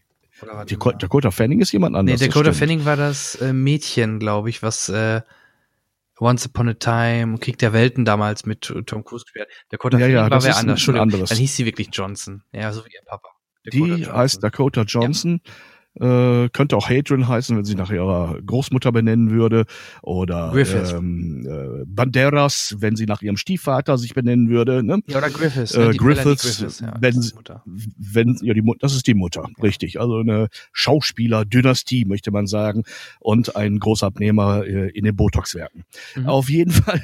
Dakota, 0.67 0.97
Dakota 0.97 1.31
Fanning 1.31 1.61
ist 1.61 1.71
jemand 1.71 1.95
anderes. 1.95 2.19
Nee, 2.19 2.27
Dakota 2.27 2.53
Fanning 2.53 2.85
war 2.85 2.95
das 2.95 3.35
äh, 3.35 3.53
Mädchen, 3.53 4.19
glaube 4.19 4.49
ich, 4.49 4.63
was 4.63 4.89
äh, 4.89 5.21
Once 6.19 6.45
Upon 6.45 6.69
a 6.69 6.73
Time, 6.73 7.37
Krieg 7.39 7.57
der 7.57 7.73
Welten 7.73 8.05
damals 8.05 8.45
mit 8.45 8.61
Tom 8.85 9.03
Cruise 9.03 9.25
gespielt 9.25 9.47
Dakota 9.69 9.97
ja, 9.97 10.05
Fanning 10.05 10.15
ja, 10.15 10.29
war 10.29 10.43
wer 10.43 10.57
anders. 10.57 10.75
Entschuldigung, 10.75 11.03
anderes. 11.03 11.29
dann 11.29 11.37
hieß 11.37 11.55
sie 11.55 11.65
wirklich 11.65 11.89
Johnson. 11.91 12.43
Ja, 12.51 12.71
so 12.71 12.85
wie 12.85 12.93
ihr 12.93 13.01
Papa. 13.05 13.29
Dakota 13.65 13.95
die 13.95 14.01
Johnson. 14.01 14.15
heißt 14.15 14.43
Dakota 14.43 14.81
Johnson. 14.83 15.41
Ja. 15.43 15.51
Äh, 15.99 16.49
könnte 16.49 16.75
auch 16.75 16.89
Hadrian 16.89 17.27
heißen, 17.27 17.55
wenn 17.55 17.65
sie 17.65 17.75
nach 17.75 17.91
ihrer 17.91 18.39
Großmutter 18.43 18.91
benennen 18.91 19.29
würde. 19.29 19.65
Oder 20.01 20.53
ähm, 20.55 21.45
äh, 21.47 21.85
Banderas, 21.85 22.75
wenn 22.79 22.95
sie 22.95 23.05
nach 23.05 23.21
ihrem 23.21 23.37
Stiefvater 23.37 23.97
sich 23.99 24.15
benennen 24.15 24.49
würde. 24.49 24.83
Ne? 24.83 25.01
Ja, 25.07 25.19
oder 25.19 25.29
Griffiths. 25.29 25.75
Äh, 25.75 25.93
Griffiths, 25.93 26.57
Griffiths 26.57 26.79
ja, 26.79 26.93
wenn, 26.99 27.31
wenn, 27.97 28.37
ja, 28.41 28.53
die, 28.55 28.63
das 28.79 28.95
ist 28.95 29.05
die 29.05 29.13
Mutter, 29.13 29.43
ja. 29.47 29.63
richtig. 29.63 29.99
Also 29.99 30.17
eine 30.17 30.47
Schauspieler-Dynastie, 30.71 32.05
möchte 32.05 32.31
man 32.31 32.47
sagen. 32.47 32.83
Und 33.19 33.55
ein 33.55 33.77
großer 33.77 34.07
Abnehmer 34.07 34.65
äh, 34.65 34.89
in 34.89 35.05
den 35.05 35.15
Botox-Werken. 35.15 35.83
Mhm. 36.15 36.25
Auf 36.25 36.49
jeden 36.49 36.71
Fall. 36.71 37.01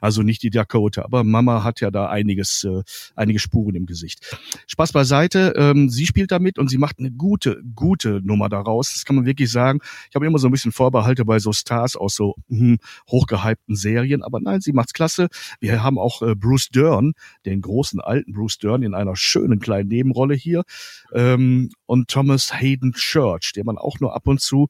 also 0.00 0.22
nicht 0.22 0.42
die 0.42 0.50
Dakota, 0.50 1.04
aber 1.04 1.24
Mama 1.24 1.62
hat 1.62 1.80
ja 1.82 1.90
da 1.90 2.08
einiges, 2.08 2.64
äh, 2.64 2.82
einige 3.16 3.38
Spuren 3.38 3.74
im 3.74 3.84
Gesicht. 3.84 4.38
Spaß 4.66 4.92
beiseite. 4.92 5.52
Ähm, 5.56 5.90
sie 5.90 6.06
spielt 6.06 6.32
damit 6.32 6.58
und 6.58 6.68
sie 6.68 6.78
macht 6.78 6.98
eine 6.98 7.10
gute, 7.10 7.62
gute 7.74 8.13
Nummer 8.22 8.48
daraus. 8.48 8.92
Das 8.92 9.04
kann 9.04 9.16
man 9.16 9.26
wirklich 9.26 9.50
sagen. 9.50 9.80
Ich 10.08 10.14
habe 10.14 10.26
immer 10.26 10.38
so 10.38 10.48
ein 10.48 10.50
bisschen 10.50 10.72
Vorbehalte 10.72 11.24
bei 11.24 11.38
so 11.38 11.52
Stars 11.52 11.96
aus 11.96 12.14
so 12.14 12.34
hm, 12.48 12.78
hochgehypten 13.10 13.76
Serien, 13.76 14.22
aber 14.22 14.40
nein, 14.40 14.60
sie 14.60 14.72
macht's 14.72 14.92
klasse. 14.92 15.28
Wir 15.60 15.82
haben 15.82 15.98
auch 15.98 16.22
äh, 16.22 16.34
Bruce 16.34 16.68
Dern, 16.68 17.12
den 17.44 17.60
großen 17.60 18.00
alten 18.00 18.32
Bruce 18.32 18.58
Dern 18.58 18.82
in 18.82 18.94
einer 18.94 19.16
schönen 19.16 19.60
kleinen 19.60 19.88
Nebenrolle 19.88 20.34
hier 20.34 20.64
ähm, 21.12 21.70
und 21.86 22.08
Thomas 22.08 22.52
Hayden 22.60 22.92
Church, 22.92 23.52
den 23.54 23.66
man 23.66 23.78
auch 23.78 24.00
nur 24.00 24.14
ab 24.14 24.26
und 24.26 24.40
zu 24.40 24.68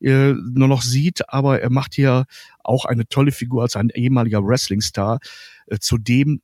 äh, 0.00 0.32
nur 0.32 0.68
noch 0.68 0.82
sieht, 0.82 1.28
aber 1.30 1.60
er 1.60 1.70
macht 1.70 1.94
hier 1.94 2.26
auch 2.62 2.84
eine 2.84 3.06
tolle 3.08 3.32
Figur 3.32 3.62
als 3.62 3.76
ein 3.76 3.90
ehemaliger 3.90 4.44
Wrestling-Star, 4.44 5.18
äh, 5.66 5.78
zu 5.78 5.98
dem 5.98 6.42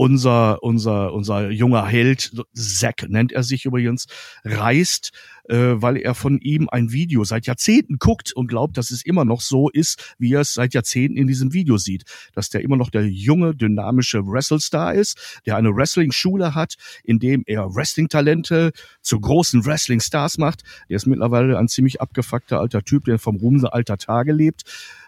unser, 0.00 0.62
unser, 0.62 1.12
unser 1.12 1.50
junger 1.50 1.86
Held, 1.86 2.32
Zack 2.54 3.04
nennt 3.10 3.32
er 3.32 3.42
sich 3.42 3.66
übrigens, 3.66 4.06
reist, 4.44 5.10
äh, 5.46 5.74
weil 5.74 5.98
er 5.98 6.14
von 6.14 6.40
ihm 6.40 6.70
ein 6.70 6.90
Video 6.90 7.22
seit 7.24 7.46
Jahrzehnten 7.46 7.98
guckt 7.98 8.32
und 8.32 8.46
glaubt, 8.46 8.78
dass 8.78 8.92
es 8.92 9.04
immer 9.04 9.26
noch 9.26 9.42
so 9.42 9.68
ist, 9.68 10.14
wie 10.18 10.32
er 10.32 10.40
es 10.40 10.54
seit 10.54 10.72
Jahrzehnten 10.72 11.18
in 11.18 11.26
diesem 11.26 11.52
Video 11.52 11.76
sieht. 11.76 12.04
Dass 12.32 12.48
der 12.48 12.62
immer 12.62 12.78
noch 12.78 12.88
der 12.88 13.06
junge, 13.10 13.54
dynamische 13.54 14.26
Wrestlestar 14.26 14.94
ist, 14.94 15.42
der 15.44 15.56
eine 15.56 15.76
Wrestling-Schule 15.76 16.54
hat, 16.54 16.76
in 17.04 17.18
dem 17.18 17.42
er 17.44 17.74
Wrestling-Talente 17.74 18.72
zu 19.02 19.20
großen 19.20 19.66
Wrestling-Stars 19.66 20.38
macht. 20.38 20.62
Der 20.88 20.96
ist 20.96 21.06
mittlerweile 21.06 21.58
ein 21.58 21.68
ziemlich 21.68 22.00
abgefuckter 22.00 22.58
alter 22.58 22.82
Typ, 22.82 23.04
der 23.04 23.18
vom 23.18 23.36
Ruhm 23.36 23.62
alter 23.66 23.98
Tage 23.98 24.32
lebt. 24.32 24.62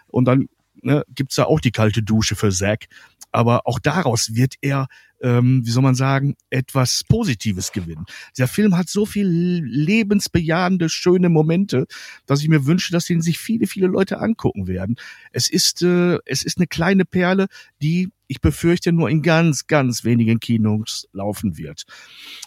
Und 0.05 0.25
dann 0.25 0.49
ne, 0.83 1.03
gibt's 1.13 1.35
da 1.35 1.45
auch 1.45 1.59
die 1.59 1.71
kalte 1.71 2.03
Dusche 2.03 2.35
für 2.35 2.51
Zack. 2.51 2.87
Aber 3.33 3.65
auch 3.65 3.79
daraus 3.79 4.35
wird 4.35 4.53
er, 4.61 4.87
ähm, 5.21 5.65
wie 5.65 5.71
soll 5.71 5.81
man 5.81 5.95
sagen, 5.95 6.35
etwas 6.51 7.03
Positives 7.03 7.71
gewinnen. 7.71 8.05
Der 8.37 8.47
Film 8.47 8.77
hat 8.77 8.89
so 8.89 9.07
viel 9.07 9.27
lebensbejahende, 9.27 10.87
schöne 10.87 11.29
Momente, 11.29 11.87
dass 12.27 12.41
ich 12.41 12.47
mir 12.47 12.67
wünsche, 12.67 12.91
dass 12.91 13.05
den 13.05 13.21
sich 13.21 13.39
viele, 13.39 13.65
viele 13.65 13.87
Leute 13.87 14.19
angucken 14.19 14.67
werden. 14.67 14.97
Es 15.31 15.49
ist, 15.49 15.81
äh, 15.81 16.19
es 16.25 16.43
ist 16.43 16.57
eine 16.57 16.67
kleine 16.67 17.05
Perle, 17.05 17.47
die 17.81 18.11
ich 18.27 18.39
befürchte 18.39 18.91
nur 18.91 19.09
in 19.09 19.23
ganz, 19.23 19.65
ganz 19.65 20.03
wenigen 20.03 20.39
Kinos 20.39 21.07
laufen 21.11 21.57
wird. 21.57 21.83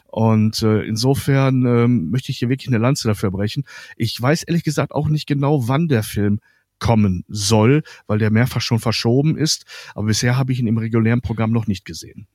Und 0.07 0.63
äh, 0.63 0.83
insofern 0.83 1.67
ähm, 1.67 2.11
möchte 2.11 2.31
ich 2.31 2.39
hier 2.39 2.49
wirklich 2.49 2.69
eine 2.69 2.79
Lanze 2.79 3.09
dafür 3.09 3.33
brechen. 3.33 3.65
Ich 3.97 4.21
weiß 4.21 4.45
ehrlich 4.45 4.63
gesagt 4.63 4.93
auch 4.93 5.09
nicht 5.09 5.27
genau, 5.27 5.67
wann 5.67 5.89
der 5.89 6.05
Film 6.05 6.39
kommen 6.79 7.25
soll, 7.29 7.83
weil 8.07 8.19
der 8.19 8.31
mehrfach 8.31 8.61
schon 8.61 8.79
verschoben 8.79 9.37
ist. 9.37 9.65
Aber 9.95 10.07
bisher 10.07 10.37
habe 10.37 10.53
ich 10.53 10.61
ihn 10.61 10.67
im 10.67 10.79
regulären 10.79 11.23
Programm 11.23 11.53
noch 11.53 11.67
nicht 11.67 11.85
gesehen. 11.85 12.27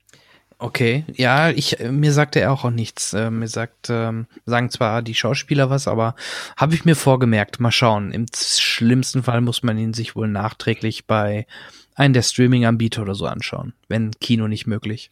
Okay, 0.62 1.06
ja, 1.16 1.50
ich 1.50 1.80
mir 1.80 2.14
sagte 2.14 2.40
er 2.40 2.52
auch, 2.52 2.66
auch 2.66 2.70
nichts. 2.70 3.14
Äh, 3.14 3.32
mir 3.32 3.48
sagt 3.48 3.90
ähm, 3.90 4.28
sagen 4.46 4.70
zwar 4.70 5.02
die 5.02 5.16
Schauspieler 5.16 5.72
was, 5.72 5.88
aber 5.88 6.16
habe 6.56 6.76
ich 6.76 6.86
mir 6.86 6.96
vorgemerkt. 6.96 7.60
Mal 7.60 7.72
schauen. 7.72 8.12
Im 8.12 8.28
schlimmsten 8.32 9.24
Fall 9.24 9.42
muss 9.42 9.64
man 9.64 9.80
ihn 9.80 9.96
sich 9.96 10.16
wohl 10.16 10.28
nachträglich 10.28 11.08
bei 11.08 11.48
einem 11.96 12.14
der 12.14 12.22
Streaming-Anbieter 12.22 13.02
oder 13.02 13.16
so 13.16 13.26
anschauen, 13.26 13.74
wenn 13.88 14.12
Kino 14.12 14.48
nicht 14.48 14.68
möglich. 14.68 15.10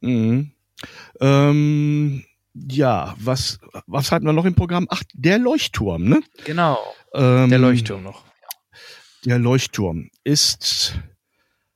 Mhm. 0.00 0.50
Ähm, 1.20 2.24
ja, 2.54 3.14
was 3.20 3.60
was 3.86 4.10
hatten 4.10 4.26
wir 4.26 4.32
noch 4.32 4.46
im 4.46 4.56
Programm? 4.56 4.88
Ach, 4.90 5.04
der 5.14 5.38
Leuchtturm, 5.38 6.08
ne? 6.08 6.22
Genau. 6.44 6.76
Ähm, 7.16 7.50
der 7.50 7.58
Leuchtturm 7.58 8.02
noch. 8.02 8.24
Der 9.24 9.38
Leuchtturm 9.38 10.10
ist 10.22 11.00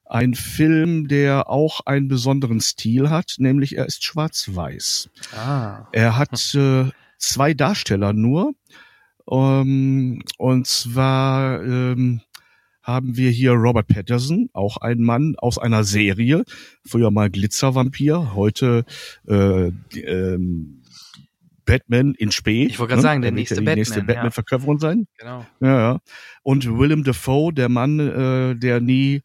ein 0.05 0.35
Film, 0.35 1.09
der 1.09 1.49
auch 1.49 1.81
einen 1.87 2.09
besonderen 2.09 2.61
Stil 2.61 3.11
hat, 3.11 3.37
nämlich 3.39 3.77
er 3.77 3.87
ist 3.87 4.05
schwarz-weiß. 4.05 5.09
Ah. 5.35 5.87
Er 5.93 6.17
hat 6.17 6.55
äh, 6.55 6.91
zwei 7.19 7.55
Darsteller 7.55 8.13
nur. 8.13 8.53
Ähm, 9.31 10.23
und 10.37 10.67
zwar 10.67 11.63
ähm, 11.63 12.21
haben 12.83 13.17
wir 13.17 13.31
hier 13.31 13.53
Robert 13.53 13.87
Patterson, 13.87 14.49
auch 14.53 14.79
ein 14.79 15.01
Mann 15.01 15.37
aus 15.39 15.59
einer 15.59 15.85
Serie, 15.85 16.45
früher 16.85 17.11
mal 17.11 17.31
Glitzervampir, 17.31 18.35
heute 18.35 18.85
äh, 19.29 19.69
ähm, 19.95 20.80
Batman 21.71 22.15
in 22.15 22.33
Spee. 22.33 22.67
Ich 22.67 22.79
wollte 22.79 22.91
gerade 22.91 23.03
ne? 23.03 23.03
sagen, 23.03 23.23
der 23.23 23.31
wird 23.31 23.37
nächste 23.37 23.55
ja 23.55 23.61
die 23.61 23.65
Batman, 23.65 23.79
nächste 23.79 23.99
ja. 24.01 24.05
Batman-Verkörperung 24.05 24.79
sein. 24.81 25.07
Genau. 25.19 25.47
Ja, 25.61 25.79
ja. 25.79 25.99
Und 26.43 26.67
Willem 26.67 27.05
Dafoe, 27.05 27.53
der 27.53 27.69
Mann, 27.69 28.01
äh, 28.01 28.57
der 28.57 28.81
nie 28.81 29.23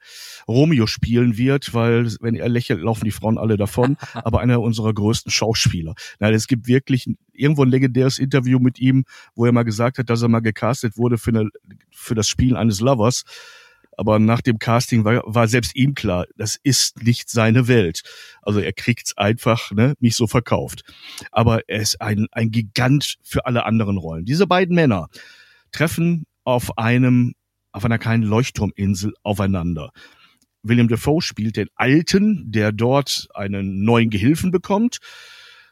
Romeo 0.48 0.86
spielen 0.86 1.38
wird, 1.38 1.74
weil 1.74 2.14
wenn 2.22 2.36
er 2.36 2.50
lächelt, 2.50 2.82
laufen 2.82 3.06
die 3.06 3.12
Frauen 3.12 3.38
alle 3.38 3.58
davon. 3.58 3.98
aber 4.14 4.42
einer 4.42 4.62
unserer 4.62 4.94
größten 4.94 5.32
Schauspieler. 5.32 5.96
Nein, 6.20 6.34
es 6.34 6.48
gibt 6.48 6.68
wirklich 6.68 7.10
irgendwo 7.34 7.64
ein 7.64 7.70
legendäres 7.70 8.20
Interview 8.20 8.60
mit 8.60 8.80
ihm, 8.80 9.06
wo 9.34 9.46
er 9.46 9.52
mal 9.52 9.64
gesagt 9.64 9.98
hat, 9.98 10.10
dass 10.10 10.22
er 10.22 10.28
mal 10.28 10.42
gecastet 10.42 10.98
wurde 10.98 11.18
für, 11.18 11.32
eine, 11.32 11.50
für 11.92 12.16
das 12.16 12.28
Spielen 12.28 12.56
eines 12.56 12.80
Lovers. 12.80 13.24
Aber 13.98 14.20
nach 14.20 14.42
dem 14.42 14.60
Casting 14.60 15.04
war, 15.06 15.22
war 15.26 15.48
selbst 15.48 15.76
ihm 15.76 15.94
klar, 15.94 16.26
das 16.36 16.58
ist 16.62 17.04
nicht 17.04 17.30
seine 17.30 17.68
Welt. 17.68 18.02
Also 18.42 18.60
er 18.60 18.74
kriegt's 18.74 19.18
einfach 19.18 19.72
ne, 19.72 19.96
nicht 20.00 20.16
so 20.16 20.28
verkauft. 20.28 20.84
Aber 21.32 21.68
er 21.68 21.82
ist 21.82 22.02
ein, 22.02 22.28
ein 22.32 22.52
Gigant 22.52 23.16
für 23.24 23.46
alle 23.46 23.66
anderen 23.66 23.98
Rollen. 23.98 24.26
Diese 24.26 24.48
beiden 24.48 24.76
Männer 24.76 25.08
treffen 25.72 26.26
auf 26.44 26.78
einem, 26.78 27.34
auf 27.72 27.86
einer 27.86 27.98
kleinen 27.98 28.24
Leuchtturminsel 28.24 29.14
aufeinander. 29.24 29.92
William 30.64 30.88
Defoe 30.88 31.22
spielt 31.22 31.58
den 31.58 31.70
Alten, 31.76 32.52
der 32.52 32.72
dort 32.72 33.28
einen 33.34 33.84
neuen 33.84 34.10
Gehilfen 34.10 34.52
bekommt 34.52 35.00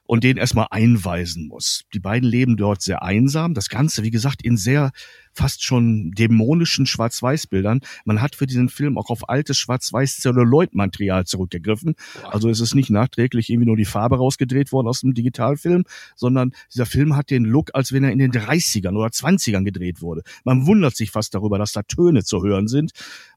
und 0.05 0.23
den 0.23 0.37
erstmal 0.37 0.67
einweisen 0.69 1.47
muss. 1.47 1.83
Die 1.93 1.99
beiden 1.99 2.29
leben 2.29 2.57
dort 2.57 2.81
sehr 2.81 3.03
einsam. 3.03 3.53
Das 3.53 3.69
Ganze, 3.69 4.03
wie 4.03 4.11
gesagt, 4.11 4.41
in 4.41 4.57
sehr 4.57 4.91
fast 5.33 5.63
schon 5.63 6.11
dämonischen 6.11 6.85
Schwarz-Weiß-Bildern. 6.85 7.79
Man 8.05 8.21
hat 8.21 8.35
für 8.35 8.45
diesen 8.45 8.69
Film 8.69 8.97
auch 8.97 9.09
auf 9.09 9.29
altes 9.29 9.57
Schwarz-Weiß-Celluloid-Material 9.57 11.25
zurückgegriffen. 11.25 11.95
Also 12.29 12.49
es 12.49 12.59
ist 12.59 12.75
nicht 12.75 12.89
nachträglich 12.89 13.49
irgendwie 13.49 13.67
nur 13.67 13.77
die 13.77 13.85
Farbe 13.85 14.17
rausgedreht 14.17 14.71
worden 14.71 14.87
aus 14.87 15.01
dem 15.01 15.13
Digitalfilm, 15.13 15.85
sondern 16.15 16.51
dieser 16.71 16.85
Film 16.85 17.15
hat 17.15 17.29
den 17.31 17.45
Look, 17.45 17.71
als 17.73 17.91
wenn 17.93 18.03
er 18.03 18.11
in 18.11 18.19
den 18.19 18.31
30ern 18.31 18.95
oder 18.95 19.07
20ern 19.07 19.63
gedreht 19.63 20.01
wurde. 20.01 20.21
Man 20.43 20.67
wundert 20.67 20.95
sich 20.95 21.11
fast 21.11 21.33
darüber, 21.33 21.57
dass 21.57 21.71
da 21.71 21.81
Töne 21.81 22.23
zu 22.23 22.43
hören 22.43 22.67
sind. 22.67 22.91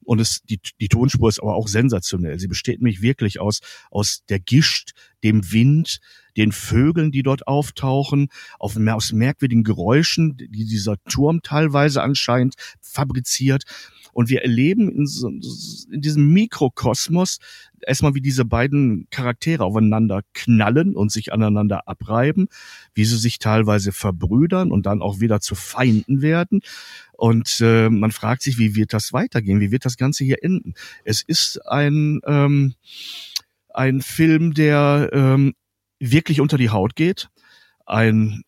Und 0.05 0.21
es, 0.21 0.43
die, 0.43 0.61
die 0.81 0.89
Tonspur 0.89 1.29
ist 1.29 1.41
aber 1.41 1.55
auch 1.55 1.69
sensationell. 1.69 2.39
Sie 2.39 2.49
besteht 2.49 2.81
nämlich 2.81 3.03
wirklich 3.03 3.41
aus, 3.41 3.61
aus 3.91 4.25
der 4.29 4.41
Gischt, 4.41 4.93
dem 5.25 5.51
Wind, 5.51 6.01
den 6.37 6.53
Vögeln, 6.53 7.11
die 7.13 7.23
dort 7.23 7.47
auftauchen, 7.47 8.29
auf, 8.59 8.77
aus 8.77 9.13
merkwürdigen 9.13 9.65
Geräuschen, 9.65 10.37
die 10.37 10.67
dieser 10.67 10.97
Turm 11.05 11.43
teilweise 11.43 12.03
anscheinend 12.03 12.55
fabriziert. 12.81 13.65
Und 14.13 14.31
wir 14.31 14.41
erleben 14.41 14.89
in, 14.91 15.07
so, 15.07 15.29
in 15.29 16.01
diesem 16.01 16.33
Mikrokosmos 16.33 17.39
erstmal, 17.87 18.15
wie 18.15 18.23
diese 18.23 18.47
beiden 18.47 19.09
Charaktere 19.11 19.63
aufeinander 19.63 20.23
knallen 20.33 20.97
und 20.97 21.13
sich 21.13 21.35
aneinander 21.35 21.87
abreiben, 21.87 22.49
wie 22.95 23.05
sie 23.05 23.19
sich 23.19 23.39
teilweise 23.39 23.93
verbrüdern 23.93 24.73
und 24.73 24.87
dann 24.87 25.03
auch 25.03 25.21
wieder 25.21 25.41
zu 25.41 25.55
Feinden 25.55 26.23
werden. 26.23 26.61
Und 27.13 27.61
äh, 27.61 27.91
man 27.91 28.11
fragt 28.11 28.41
sich, 28.41 28.57
wie 28.57 28.75
wird 28.75 28.95
das 28.95 29.13
weitergehen? 29.13 29.61
Wie 29.61 29.71
wird 29.71 29.85
das 29.85 29.99
Ganze 29.99 30.25
hier 30.25 30.43
enden? 30.43 30.73
Es 31.05 31.21
ist 31.23 31.59
ein, 31.67 32.21
ähm, 32.27 32.75
ein 33.75 34.01
Film, 34.01 34.55
der 34.55 35.11
ähm, 35.13 35.53
wirklich 35.99 36.41
unter 36.41 36.59
die 36.59 36.71
Haut 36.71 36.97
geht. 36.97 37.29
Ein 37.87 38.43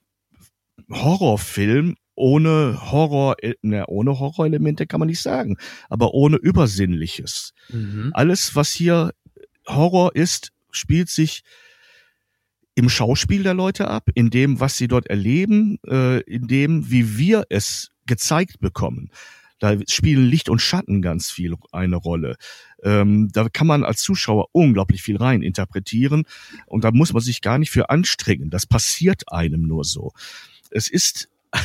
Horrorfilm 0.91 1.97
ohne 2.15 2.91
Horror, 2.91 3.37
ne, 3.63 3.85
ohne 3.87 4.19
Horrorelemente 4.19 4.87
kann 4.87 4.99
man 4.99 5.09
nicht 5.09 5.23
sagen, 5.23 5.57
aber 5.89 6.15
ohne 6.15 6.37
Übersinnliches. 6.37 7.53
Mhm. 7.69 8.11
Alles, 8.13 8.57
was 8.57 8.73
hier 8.73 9.13
Horror 9.67 10.17
ist, 10.17 10.51
spielt 10.71 11.09
sich 11.09 11.43
im 12.75 12.89
Schauspiel 12.89 13.43
der 13.43 13.55
Leute 13.55 13.89
ab, 13.89 14.09
in 14.15 14.31
dem, 14.31 14.61
was 14.61 14.77
sie 14.77 14.89
dort 14.89 15.07
erleben, 15.09 15.79
äh, 15.87 16.21
in 16.23 16.49
dem, 16.49 16.91
wie 16.91 17.19
wir 17.19 17.45
es 17.49 17.91
gezeigt 18.07 18.61
bekommen. 18.61 19.11
Da 19.59 19.77
spielen 19.89 20.27
Licht 20.27 20.49
und 20.49 20.61
Schatten 20.61 21.03
ganz 21.03 21.31
viel 21.31 21.55
eine 21.73 21.97
Rolle. 21.97 22.37
Ähm, 22.83 23.31
da 23.33 23.49
kann 23.49 23.67
man 23.67 23.85
als 23.85 24.03
Zuschauer 24.03 24.49
unglaublich 24.53 25.03
viel 25.03 25.17
rein 25.17 25.43
interpretieren 25.43 26.25
und 26.67 26.85
da 26.85 26.91
muss 26.93 27.13
man 27.13 27.23
sich 27.23 27.41
gar 27.41 27.59
nicht 27.59 27.71
für 27.71 27.91
anstrengen. 27.91 28.51
Das 28.51 28.67
passiert 28.67 29.33
einem 29.33 29.63
nur 29.63 29.85
so. 29.85 30.13
Es 30.71 30.89
ist 30.89 31.29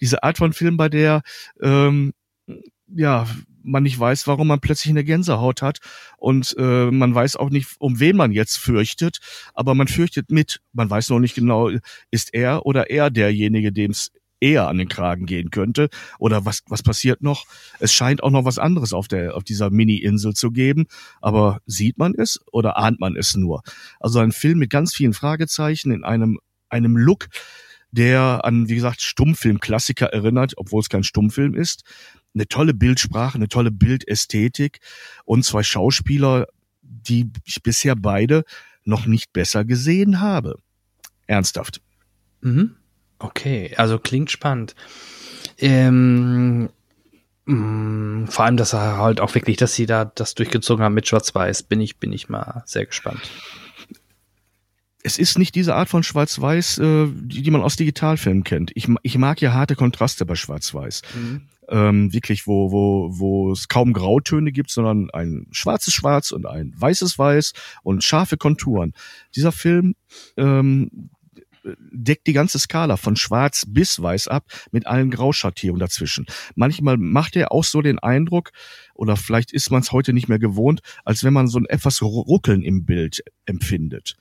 diese 0.00 0.22
Art 0.22 0.38
von 0.38 0.52
Film, 0.52 0.76
bei 0.76 0.88
der 0.88 1.22
ähm, 1.60 2.12
ja 2.88 3.26
man 3.62 3.82
nicht 3.82 3.98
weiß, 3.98 4.26
warum 4.26 4.48
man 4.48 4.60
plötzlich 4.60 4.90
eine 4.90 5.04
Gänsehaut 5.04 5.62
hat 5.62 5.78
und 6.16 6.56
äh, 6.58 6.90
man 6.90 7.14
weiß 7.14 7.36
auch 7.36 7.50
nicht, 7.50 7.76
um 7.78 8.00
wen 8.00 8.16
man 8.16 8.32
jetzt 8.32 8.56
fürchtet, 8.56 9.18
aber 9.54 9.74
man 9.74 9.88
fürchtet 9.88 10.30
mit. 10.30 10.60
Man 10.72 10.88
weiß 10.88 11.10
noch 11.10 11.18
nicht 11.18 11.34
genau, 11.34 11.70
ist 12.10 12.32
er 12.32 12.66
oder 12.66 12.90
er 12.90 13.10
derjenige, 13.10 13.72
dem 13.72 13.90
es 13.90 14.10
eher 14.40 14.68
an 14.68 14.78
den 14.78 14.88
Kragen 14.88 15.26
gehen 15.26 15.50
könnte 15.50 15.88
oder 16.18 16.44
was 16.44 16.62
was 16.68 16.82
passiert 16.82 17.22
noch? 17.22 17.44
Es 17.80 17.92
scheint 17.92 18.22
auch 18.22 18.30
noch 18.30 18.44
was 18.44 18.58
anderes 18.58 18.92
auf 18.92 19.08
der 19.08 19.36
auf 19.36 19.44
dieser 19.44 19.70
Mini-Insel 19.70 20.34
zu 20.34 20.50
geben, 20.50 20.86
aber 21.20 21.60
sieht 21.66 21.98
man 21.98 22.14
es 22.14 22.40
oder 22.52 22.76
ahnt 22.76 23.00
man 23.00 23.16
es 23.16 23.36
nur? 23.36 23.62
Also 24.00 24.20
ein 24.20 24.32
Film 24.32 24.58
mit 24.58 24.70
ganz 24.70 24.94
vielen 24.94 25.14
Fragezeichen 25.14 25.90
in 25.90 26.04
einem 26.04 26.38
einem 26.68 26.96
Look, 26.96 27.28
der 27.90 28.44
an 28.44 28.68
wie 28.68 28.74
gesagt 28.74 29.00
Stummfilm-Klassiker 29.00 30.06
erinnert, 30.06 30.54
obwohl 30.56 30.80
es 30.80 30.88
kein 30.88 31.04
Stummfilm 31.04 31.54
ist. 31.54 31.82
Eine 32.34 32.46
tolle 32.46 32.74
Bildsprache, 32.74 33.36
eine 33.36 33.48
tolle 33.48 33.70
Bildästhetik 33.70 34.80
und 35.24 35.44
zwei 35.44 35.62
Schauspieler, 35.62 36.46
die 36.82 37.30
ich 37.44 37.62
bisher 37.62 37.96
beide 37.96 38.44
noch 38.84 39.06
nicht 39.06 39.32
besser 39.32 39.64
gesehen 39.64 40.20
habe. 40.20 40.58
Ernsthaft. 41.26 41.80
Mhm. 42.40 42.76
Okay, 43.18 43.74
also 43.76 43.98
klingt 43.98 44.30
spannend. 44.30 44.74
Ähm, 45.58 46.68
mh, 47.46 48.30
vor 48.30 48.44
allem, 48.44 48.56
dass 48.56 48.72
er 48.72 48.98
halt 48.98 49.20
auch 49.20 49.34
wirklich, 49.34 49.56
dass 49.56 49.74
sie 49.74 49.86
da 49.86 50.04
das 50.04 50.34
durchgezogen 50.34 50.84
haben 50.84 50.94
mit 50.94 51.08
Schwarz-Weiß, 51.08 51.64
bin 51.64 51.80
ich, 51.80 51.98
bin 51.98 52.12
ich 52.12 52.28
mal 52.28 52.62
sehr 52.66 52.86
gespannt. 52.86 53.30
Es 55.02 55.18
ist 55.18 55.38
nicht 55.38 55.54
diese 55.54 55.74
Art 55.74 55.88
von 55.88 56.02
Schwarz-Weiß, 56.02 56.78
äh, 56.78 57.06
die, 57.12 57.42
die 57.42 57.50
man 57.50 57.62
aus 57.62 57.76
Digitalfilmen 57.76 58.44
kennt. 58.44 58.70
Ich, 58.74 58.88
ich 59.02 59.18
mag 59.18 59.40
ja 59.40 59.52
harte 59.52 59.74
Kontraste 59.74 60.26
bei 60.26 60.34
Schwarz-Weiß. 60.34 61.02
Mhm. 61.14 61.42
Ähm, 61.70 62.12
wirklich, 62.12 62.46
wo, 62.46 62.72
wo, 62.72 63.10
wo 63.18 63.52
es 63.52 63.68
kaum 63.68 63.92
Grautöne 63.92 64.52
gibt, 64.52 64.70
sondern 64.70 65.10
ein 65.10 65.46
schwarzes 65.50 65.92
Schwarz 65.92 66.30
und 66.30 66.46
ein 66.46 66.72
weißes 66.76 67.18
Weiß 67.18 67.52
und 67.82 68.02
scharfe 68.02 68.38
Konturen. 68.38 68.94
Dieser 69.36 69.52
Film 69.52 69.94
ähm, 70.38 71.10
deckt 71.78 72.26
die 72.26 72.32
ganze 72.32 72.58
Skala 72.58 72.96
von 72.96 73.16
schwarz 73.16 73.64
bis 73.68 74.00
weiß 74.00 74.28
ab 74.28 74.44
mit 74.70 74.86
allen 74.86 75.10
Grauschattierungen 75.10 75.80
dazwischen. 75.80 76.26
Manchmal 76.54 76.96
macht 76.96 77.36
er 77.36 77.52
auch 77.52 77.64
so 77.64 77.82
den 77.82 77.98
Eindruck, 77.98 78.50
oder 78.94 79.16
vielleicht 79.16 79.52
ist 79.52 79.70
man 79.70 79.82
es 79.82 79.92
heute 79.92 80.12
nicht 80.12 80.28
mehr 80.28 80.38
gewohnt, 80.38 80.80
als 81.04 81.24
wenn 81.24 81.32
man 81.32 81.48
so 81.48 81.58
ein 81.58 81.66
etwas 81.66 82.02
Ruckeln 82.02 82.62
im 82.62 82.84
Bild 82.84 83.22
empfindet. 83.46 84.16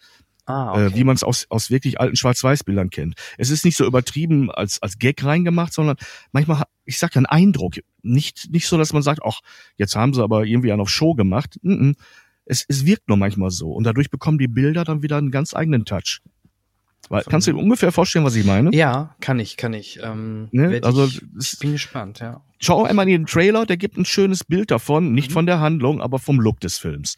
Ah, 0.47 0.71
okay. 0.71 0.85
äh, 0.85 0.95
wie 0.95 1.03
man 1.03 1.15
es 1.15 1.23
aus, 1.23 1.45
aus 1.49 1.69
wirklich 1.69 1.99
alten 1.99 2.15
Schwarz-Weiß-Bildern 2.15 2.89
kennt. 2.89 3.15
Es 3.37 3.49
ist 3.49 3.65
nicht 3.65 3.75
so 3.75 3.85
übertrieben 3.85 4.49
als, 4.49 4.81
als 4.81 4.97
Gag 4.97 5.21
reingemacht, 5.23 5.73
sondern 5.73 5.97
manchmal, 6.31 6.63
ich 6.85 6.99
sag 6.99 7.15
ja, 7.15 7.21
ein 7.21 7.25
Eindruck. 7.25 7.75
Nicht, 8.01 8.49
nicht 8.49 8.67
so, 8.67 8.77
dass 8.77 8.93
man 8.93 9.03
sagt, 9.03 9.19
ach, 9.25 9.41
jetzt 9.75 9.97
haben 9.97 10.13
sie 10.13 10.23
aber 10.23 10.45
irgendwie 10.45 10.71
einen 10.71 10.79
auf 10.79 10.89
Show 10.89 11.15
gemacht. 11.15 11.57
Mm 11.63 11.73
-mm. 11.73 11.95
Es, 12.45 12.63
es 12.69 12.85
wirkt 12.85 13.09
nur 13.09 13.17
manchmal 13.17 13.51
so. 13.51 13.73
Und 13.73 13.83
dadurch 13.83 14.09
bekommen 14.09 14.37
die 14.37 14.47
Bilder 14.47 14.85
dann 14.85 15.03
wieder 15.03 15.17
einen 15.17 15.31
ganz 15.31 15.53
eigenen 15.53 15.83
Touch. 15.83 16.21
Weil, 17.09 17.23
kannst 17.23 17.47
du 17.47 17.53
dir 17.53 17.57
ungefähr 17.57 17.91
vorstellen, 17.91 18.25
was 18.25 18.35
ich 18.35 18.45
meine? 18.45 18.73
Ja, 18.75 19.15
kann 19.21 19.39
ich, 19.39 19.57
kann 19.57 19.73
ich. 19.73 19.99
Ähm, 20.03 20.49
Ne? 20.51 20.79
Also, 20.83 21.05
ich, 21.05 21.21
ich 21.39 21.59
bin 21.59 21.73
gespannt, 21.73 22.19
ja. 22.19 22.41
Schau 22.59 22.83
einmal 22.83 23.05
in 23.07 23.11
den 23.11 23.25
Trailer, 23.25 23.65
der 23.65 23.77
gibt 23.77 23.97
ein 23.97 24.05
schönes 24.05 24.43
Bild 24.43 24.71
davon, 24.71 25.13
nicht 25.13 25.31
von 25.31 25.45
der 25.45 25.59
Handlung, 25.59 26.01
aber 26.01 26.19
vom 26.19 26.39
Look 26.39 26.59
des 26.59 26.77
Films. 26.77 27.15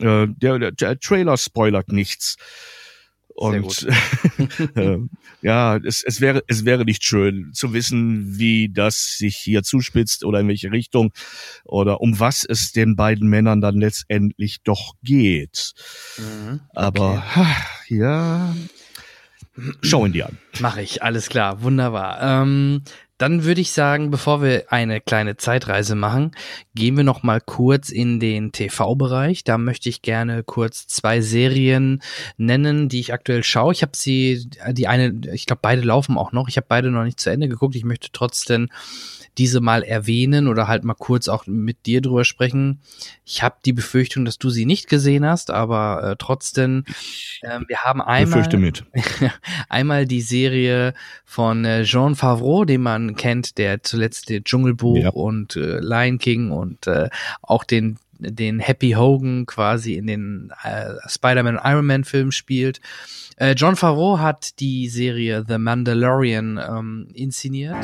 Äh, 0.00 0.26
der, 0.28 0.58
der, 0.58 0.72
der 0.72 0.98
Trailer 0.98 1.36
spoilert 1.36 1.92
nichts. 1.92 2.36
Und 3.34 3.86
äh, 4.76 4.98
ja, 5.42 5.76
es, 5.76 6.04
es 6.04 6.20
wäre 6.20 6.44
es 6.46 6.64
wäre 6.64 6.84
nicht 6.84 7.02
schön 7.02 7.50
zu 7.52 7.72
wissen, 7.72 8.38
wie 8.38 8.68
das 8.68 9.18
sich 9.18 9.36
hier 9.36 9.64
zuspitzt 9.64 10.24
oder 10.24 10.38
in 10.40 10.48
welche 10.48 10.70
Richtung 10.70 11.12
oder 11.64 12.00
um 12.00 12.20
was 12.20 12.44
es 12.44 12.70
den 12.70 12.94
beiden 12.94 13.28
Männern 13.28 13.60
dann 13.60 13.74
letztendlich 13.74 14.62
doch 14.62 14.94
geht. 15.02 15.72
Mhm. 16.16 16.60
Aber 16.74 17.34
ha, 17.34 17.46
ja, 17.88 18.54
schau 19.82 20.06
ihn 20.06 20.12
dir 20.12 20.26
an. 20.26 20.38
Mache 20.60 20.82
ich, 20.82 21.02
alles 21.02 21.28
klar, 21.28 21.62
wunderbar. 21.62 22.20
Ähm, 22.22 22.82
dann 23.16 23.44
würde 23.44 23.60
ich 23.60 23.70
sagen, 23.70 24.10
bevor 24.10 24.42
wir 24.42 24.72
eine 24.72 25.00
kleine 25.00 25.36
Zeitreise 25.36 25.94
machen, 25.94 26.32
gehen 26.74 26.96
wir 26.96 27.04
noch 27.04 27.22
mal 27.22 27.40
kurz 27.40 27.90
in 27.90 28.18
den 28.18 28.50
TV-Bereich. 28.50 29.44
Da 29.44 29.56
möchte 29.56 29.88
ich 29.88 30.02
gerne 30.02 30.42
kurz 30.42 30.88
zwei 30.88 31.20
Serien 31.20 32.02
nennen, 32.36 32.88
die 32.88 32.98
ich 32.98 33.12
aktuell 33.12 33.44
schaue. 33.44 33.72
Ich 33.72 33.82
habe 33.82 33.92
sie, 33.96 34.50
die 34.72 34.88
eine, 34.88 35.14
ich 35.32 35.46
glaube, 35.46 35.60
beide 35.62 35.82
laufen 35.82 36.18
auch 36.18 36.32
noch. 36.32 36.48
Ich 36.48 36.56
habe 36.56 36.66
beide 36.68 36.90
noch 36.90 37.04
nicht 37.04 37.20
zu 37.20 37.30
Ende 37.30 37.48
geguckt. 37.48 37.76
Ich 37.76 37.84
möchte 37.84 38.08
trotzdem 38.12 38.68
diese 39.38 39.60
mal 39.60 39.82
erwähnen 39.82 40.46
oder 40.48 40.68
halt 40.68 40.84
mal 40.84 40.94
kurz 40.94 41.28
auch 41.28 41.46
mit 41.46 41.86
dir 41.86 42.00
drüber 42.00 42.24
sprechen. 42.24 42.80
Ich 43.24 43.42
habe 43.42 43.56
die 43.64 43.72
Befürchtung, 43.72 44.24
dass 44.24 44.38
du 44.38 44.50
sie 44.50 44.64
nicht 44.66 44.88
gesehen 44.88 45.24
hast, 45.26 45.50
aber 45.50 46.02
äh, 46.12 46.16
trotzdem, 46.18 46.84
ähm, 47.42 47.64
wir 47.68 47.78
haben 47.78 48.00
einmal 48.00 48.42
Befürchte 48.42 48.58
mit. 48.58 48.84
einmal 49.68 50.06
die 50.06 50.20
Serie 50.20 50.94
von 51.24 51.64
äh, 51.64 51.82
Jean 51.84 52.14
Favreau, 52.14 52.64
den 52.64 52.82
man 52.82 53.16
kennt, 53.16 53.58
der 53.58 53.82
zuletzt 53.82 54.28
der 54.28 54.44
Dschungelbuch 54.44 54.98
Ja. 54.98 55.10
und 55.10 55.56
äh, 55.56 55.80
Lion 55.80 56.18
King 56.18 56.50
und 56.50 56.86
äh, 56.86 57.08
auch 57.42 57.64
den 57.64 57.98
den 58.20 58.60
Happy 58.60 58.92
Hogan 58.92 59.44
quasi 59.44 59.94
in 59.94 60.06
den 60.06 60.52
äh, 60.62 60.94
Spider-Man 61.08 61.56
und 61.58 61.64
Iron 61.64 61.84
Man 61.84 62.04
Filmen 62.04 62.32
spielt. 62.32 62.80
Äh, 63.36 63.52
John 63.52 63.76
Favreau 63.76 64.18
hat 64.20 64.60
die 64.60 64.88
Serie 64.88 65.44
The 65.46 65.58
Mandalorian 65.58 66.58
ähm, 66.58 67.08
inszeniert. 67.12 67.76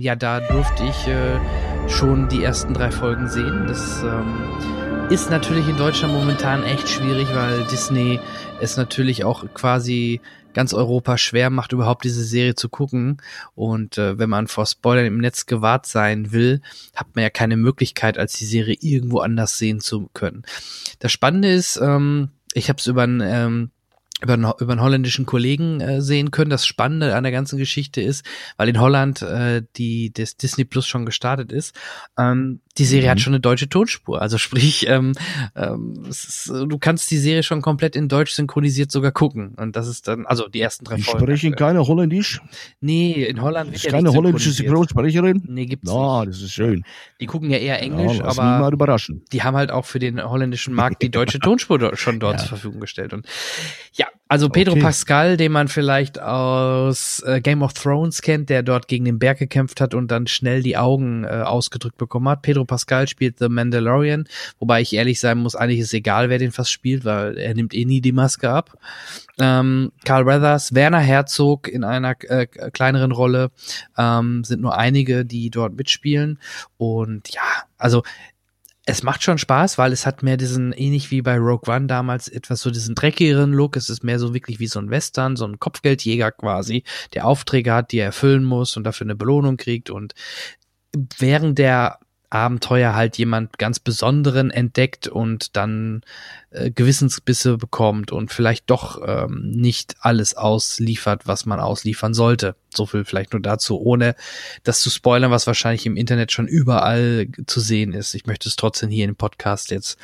Ja, 0.00 0.16
da 0.16 0.40
durfte 0.40 0.84
ich 0.84 1.06
äh, 1.06 1.38
schon 1.88 2.28
die 2.28 2.42
ersten 2.42 2.74
drei 2.74 2.90
Folgen 2.90 3.28
sehen. 3.28 3.66
Das 3.66 4.02
ähm, 4.02 5.08
ist 5.10 5.30
natürlich 5.30 5.68
in 5.68 5.76
Deutschland 5.76 6.12
momentan 6.12 6.62
echt 6.62 6.88
schwierig, 6.88 7.28
weil 7.34 7.64
Disney 7.64 8.20
es 8.60 8.76
natürlich 8.76 9.24
auch 9.24 9.44
quasi 9.54 10.20
ganz 10.54 10.74
Europa 10.74 11.18
schwer 11.18 11.50
macht, 11.50 11.72
überhaupt 11.72 12.04
diese 12.04 12.24
Serie 12.24 12.54
zu 12.54 12.68
gucken. 12.68 13.18
Und 13.54 13.96
äh, 13.96 14.18
wenn 14.18 14.28
man 14.28 14.48
vor 14.48 14.66
Spoilern 14.66 15.06
im 15.06 15.18
Netz 15.18 15.46
gewahrt 15.46 15.86
sein 15.86 16.32
will, 16.32 16.60
hat 16.94 17.08
man 17.14 17.22
ja 17.22 17.30
keine 17.30 17.56
Möglichkeit, 17.56 18.18
als 18.18 18.32
die 18.34 18.44
Serie 18.44 18.76
irgendwo 18.80 19.20
anders 19.20 19.56
sehen 19.58 19.80
zu 19.80 20.10
können. 20.14 20.42
Das 20.98 21.12
Spannende 21.12 21.50
ist, 21.52 21.78
ähm, 21.82 22.30
ich 22.54 22.68
habe 22.68 22.78
es 22.78 22.86
über 22.86 23.04
ein 23.04 23.22
ähm, 23.22 23.70
über 24.20 24.34
einen, 24.34 24.52
über 24.58 24.72
einen 24.72 24.82
holländischen 24.82 25.26
Kollegen 25.26 25.80
äh, 25.80 26.02
sehen 26.02 26.30
können. 26.30 26.50
Das 26.50 26.66
Spannende 26.66 27.14
an 27.14 27.22
der 27.22 27.32
ganzen 27.32 27.58
Geschichte 27.58 28.00
ist, 28.00 28.24
weil 28.56 28.68
in 28.68 28.80
Holland 28.80 29.22
äh, 29.22 29.62
die 29.76 30.12
das 30.12 30.36
Disney 30.36 30.64
Plus 30.64 30.86
schon 30.86 31.06
gestartet 31.06 31.52
ist, 31.52 31.74
ähm, 32.18 32.60
Die 32.78 32.84
Serie 32.84 33.06
Mhm. 33.06 33.10
hat 33.10 33.20
schon 33.20 33.32
eine 33.34 33.40
deutsche 33.40 33.68
Tonspur. 33.68 34.22
Also 34.22 34.38
sprich, 34.38 34.86
ähm, 34.88 35.12
ähm, 35.56 36.04
ist, 36.08 36.48
du 36.48 36.78
kannst 36.78 37.10
die 37.10 37.18
Serie 37.18 37.42
schon 37.42 37.60
komplett 37.62 37.96
in 37.96 38.08
Deutsch 38.08 38.32
synchronisiert 38.32 38.90
sogar 38.92 39.12
gucken. 39.12 39.54
Und 39.56 39.76
das 39.76 39.88
ist 39.88 40.08
dann, 40.08 40.24
also 40.26 40.48
die 40.48 40.60
ersten 40.60 40.84
drei 40.84 40.96
Die 40.96 41.02
Folgen. 41.02 41.20
sprechen 41.26 41.54
keine 41.56 41.86
Holländisch. 41.86 42.40
Nee, 42.80 43.24
in 43.24 43.42
Holland 43.42 43.74
Ist 43.74 43.84
ja 43.84 43.90
keine 43.90 44.12
holländische. 44.12 44.50
Synchronsprecherin. 44.52 45.42
Nee, 45.46 45.66
gibt's 45.66 45.90
Ja, 45.90 46.20
nicht. 46.24 46.30
das 46.36 46.42
ist 46.42 46.52
schön. 46.52 46.84
Die 47.20 47.26
gucken 47.26 47.50
ja 47.50 47.58
eher 47.58 47.80
Englisch, 47.82 48.18
ja, 48.18 48.24
aber 48.24 48.42
mal 48.42 48.72
überraschen. 48.72 49.24
die 49.32 49.42
haben 49.42 49.56
halt 49.56 49.70
auch 49.70 49.84
für 49.84 49.98
den 49.98 50.22
holländischen 50.22 50.74
Markt 50.74 51.02
die 51.02 51.10
deutsche 51.10 51.38
Tonspur 51.40 51.96
schon 51.96 52.20
dort 52.20 52.34
Ja. 52.34 52.38
zur 52.40 52.48
Verfügung 52.48 52.80
gestellt. 52.80 53.12
Und 53.12 53.26
ja, 53.92 54.06
also 54.28 54.48
Pedro 54.48 54.72
Okay. 54.72 54.82
Pascal, 54.82 55.36
den 55.36 55.52
man 55.52 55.68
vielleicht 55.68 56.20
aus 56.20 57.22
äh, 57.26 57.40
Game 57.40 57.62
of 57.62 57.72
Thrones 57.72 58.20
kennt, 58.20 58.50
der 58.50 58.62
dort 58.62 58.86
gegen 58.86 59.06
den 59.06 59.18
Berg 59.18 59.38
gekämpft 59.38 59.80
hat 59.80 59.94
und 59.94 60.10
dann 60.10 60.26
schnell 60.26 60.62
die 60.62 60.76
Augen 60.76 61.24
äh, 61.24 61.28
ausgedrückt 61.28 61.96
bekommen 61.96 62.28
hat. 62.28 62.42
Pedro 62.42 62.64
Pascal 62.64 63.08
spielt 63.08 63.38
The 63.38 63.48
Mandalorian, 63.48 64.28
wobei 64.58 64.82
ich 64.82 64.92
ehrlich 64.92 65.18
sein 65.20 65.38
muss, 65.38 65.56
eigentlich 65.56 65.80
ist 65.80 65.94
egal, 65.94 66.28
wer 66.28 66.38
den 66.38 66.52
fast 66.52 66.70
spielt, 66.70 67.04
weil 67.06 67.38
er 67.38 67.54
nimmt 67.54 67.72
eh 67.72 67.86
nie 67.86 68.02
die 68.02 68.12
Maske 68.12 68.50
ab. 68.50 68.76
Ähm, 69.40 69.92
Carl 70.04 70.26
Weathers, 70.26 70.74
Werner 70.74 71.00
Herzog 71.00 71.66
in 71.66 71.82
einer 71.82 72.14
äh, 72.28 72.46
kleineren 72.46 73.12
Rolle, 73.12 73.50
ähm, 73.96 74.44
sind 74.44 74.60
nur 74.60 74.76
einige, 74.76 75.24
die 75.24 75.48
dort 75.50 75.74
mitspielen. 75.74 76.38
Und 76.76 77.30
ja, 77.30 77.42
also 77.78 78.02
es 78.88 79.02
macht 79.02 79.22
schon 79.22 79.36
Spaß, 79.36 79.76
weil 79.76 79.92
es 79.92 80.06
hat 80.06 80.22
mehr 80.22 80.38
diesen, 80.38 80.72
ähnlich 80.72 81.10
wie 81.10 81.20
bei 81.20 81.36
Rogue 81.36 81.70
One 81.70 81.88
damals, 81.88 82.26
etwas 82.26 82.62
so 82.62 82.70
diesen 82.70 82.94
dreckigeren 82.94 83.52
Look. 83.52 83.76
Es 83.76 83.90
ist 83.90 84.02
mehr 84.02 84.18
so 84.18 84.32
wirklich 84.32 84.60
wie 84.60 84.66
so 84.66 84.80
ein 84.80 84.88
Western, 84.88 85.36
so 85.36 85.44
ein 85.44 85.58
Kopfgeldjäger 85.58 86.32
quasi, 86.32 86.84
der 87.12 87.26
Aufträge 87.26 87.74
hat, 87.74 87.92
die 87.92 87.98
er 87.98 88.06
erfüllen 88.06 88.44
muss 88.44 88.78
und 88.78 88.84
dafür 88.84 89.04
eine 89.04 89.14
Belohnung 89.14 89.58
kriegt. 89.58 89.90
Und 89.90 90.14
während 91.18 91.58
der 91.58 91.98
Abenteuer 92.30 92.94
halt 92.94 93.16
jemand 93.16 93.58
ganz 93.58 93.78
Besonderen 93.78 94.50
entdeckt 94.50 95.08
und 95.08 95.56
dann 95.56 96.02
äh, 96.50 96.70
Gewissensbisse 96.70 97.56
bekommt 97.56 98.12
und 98.12 98.32
vielleicht 98.32 98.68
doch 98.70 99.00
ähm, 99.06 99.50
nicht 99.50 99.96
alles 100.00 100.34
ausliefert, 100.36 101.26
was 101.26 101.46
man 101.46 101.58
ausliefern 101.58 102.12
sollte. 102.12 102.54
So 102.74 102.84
viel 102.84 103.06
vielleicht 103.06 103.32
nur 103.32 103.40
dazu, 103.40 103.80
ohne 103.80 104.14
das 104.62 104.80
zu 104.80 104.90
spoilern, 104.90 105.30
was 105.30 105.46
wahrscheinlich 105.46 105.86
im 105.86 105.96
Internet 105.96 106.30
schon 106.30 106.46
überall 106.46 107.28
zu 107.46 107.60
sehen 107.60 107.94
ist. 107.94 108.14
Ich 108.14 108.26
möchte 108.26 108.48
es 108.48 108.56
trotzdem 108.56 108.90
hier 108.90 109.06
im 109.06 109.16
Podcast 109.16 109.70
jetzt 109.70 109.98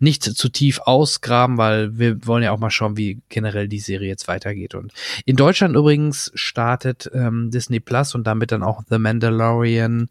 nicht 0.00 0.24
zu 0.24 0.48
tief 0.48 0.80
ausgraben, 0.80 1.56
weil 1.56 1.98
wir 1.98 2.26
wollen 2.26 2.42
ja 2.42 2.50
auch 2.50 2.58
mal 2.58 2.70
schauen, 2.70 2.96
wie 2.96 3.20
generell 3.28 3.68
die 3.68 3.78
Serie 3.78 4.08
jetzt 4.08 4.26
weitergeht. 4.26 4.74
Und 4.74 4.92
in 5.24 5.36
Deutschland 5.36 5.76
übrigens 5.76 6.32
startet 6.34 7.08
ähm, 7.14 7.50
Disney 7.52 7.78
Plus 7.78 8.14
und 8.16 8.26
damit 8.26 8.50
dann 8.50 8.64
auch 8.64 8.82
The 8.88 8.98
Mandalorian 8.98 10.08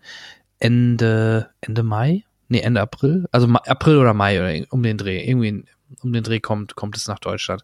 Ende, 0.59 1.49
Ende 1.61 1.83
Mai? 1.83 2.23
Nee, 2.47 2.61
Ende 2.61 2.81
April. 2.81 3.27
Also 3.31 3.47
April 3.47 3.97
oder 3.97 4.13
Mai 4.13 4.39
oder 4.39 4.65
um 4.71 4.83
den 4.83 4.97
Dreh. 4.97 5.23
Irgendwie 5.23 5.63
um 6.01 6.13
den 6.13 6.23
Dreh 6.23 6.39
kommt, 6.39 6.75
kommt 6.75 6.97
es 6.97 7.07
nach 7.07 7.19
Deutschland. 7.19 7.63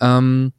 Ähm, 0.00 0.52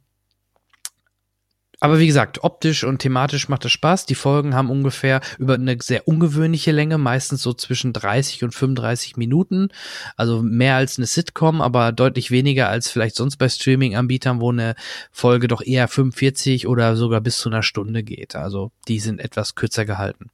aber 1.78 1.98
wie 1.98 2.06
gesagt, 2.06 2.42
optisch 2.42 2.84
und 2.84 3.00
thematisch 3.00 3.50
macht 3.50 3.66
es 3.66 3.72
Spaß. 3.72 4.06
Die 4.06 4.14
Folgen 4.14 4.54
haben 4.54 4.70
ungefähr 4.70 5.20
über 5.38 5.54
eine 5.54 5.76
sehr 5.82 6.08
ungewöhnliche 6.08 6.72
Länge, 6.72 6.96
meistens 6.96 7.42
so 7.42 7.52
zwischen 7.52 7.92
30 7.92 8.44
und 8.44 8.54
35 8.54 9.18
Minuten. 9.18 9.68
Also 10.16 10.42
mehr 10.42 10.76
als 10.76 10.96
eine 10.96 11.06
Sitcom, 11.06 11.60
aber 11.60 11.92
deutlich 11.92 12.30
weniger 12.30 12.70
als 12.70 12.90
vielleicht 12.90 13.14
sonst 13.14 13.36
bei 13.36 13.50
Streaming-Anbietern, 13.50 14.40
wo 14.40 14.50
eine 14.50 14.74
Folge 15.12 15.48
doch 15.48 15.60
eher 15.62 15.86
45 15.86 16.66
oder 16.66 16.96
sogar 16.96 17.20
bis 17.20 17.38
zu 17.38 17.50
einer 17.50 17.62
Stunde 17.62 18.02
geht. 18.02 18.36
Also 18.36 18.72
die 18.88 18.98
sind 18.98 19.20
etwas 19.20 19.54
kürzer 19.54 19.84
gehalten. 19.84 20.30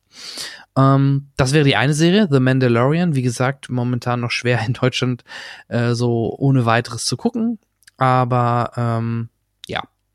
Ähm, 0.77 1.31
das 1.37 1.53
wäre 1.53 1.65
die 1.65 1.77
eine 1.77 1.95
Serie, 1.95 2.29
The 2.31 2.41
Mandalorian. 2.41 3.15
Wie 3.15 3.23
gesagt, 3.23 3.69
momentan 3.69 4.21
noch 4.21 4.31
schwer 4.31 4.61
in 4.67 4.73
Deutschland 4.73 5.25
äh, 5.69 5.95
so 5.95 6.35
ohne 6.39 6.67
weiteres 6.67 7.05
zu 7.05 7.17
gucken. 7.17 7.59
Aber 7.97 8.73
ähm, 8.77 9.29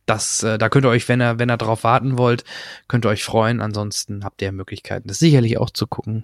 das, 0.07 0.41
äh, 0.41 0.57
da 0.57 0.69
könnt 0.69 0.85
ihr 0.85 0.89
euch, 0.89 1.07
wenn 1.09 1.21
ihr, 1.21 1.37
wenn 1.37 1.51
ihr 1.51 1.57
drauf 1.57 1.83
warten 1.83 2.17
wollt, 2.17 2.45
könnt 2.87 3.05
ihr 3.05 3.09
euch 3.09 3.25
freuen. 3.25 3.59
Ansonsten 3.59 4.23
habt 4.23 4.41
ihr 4.41 4.53
Möglichkeiten, 4.53 5.09
das 5.09 5.19
sicherlich 5.19 5.57
auch 5.57 5.69
zu 5.69 5.85
gucken. 5.85 6.23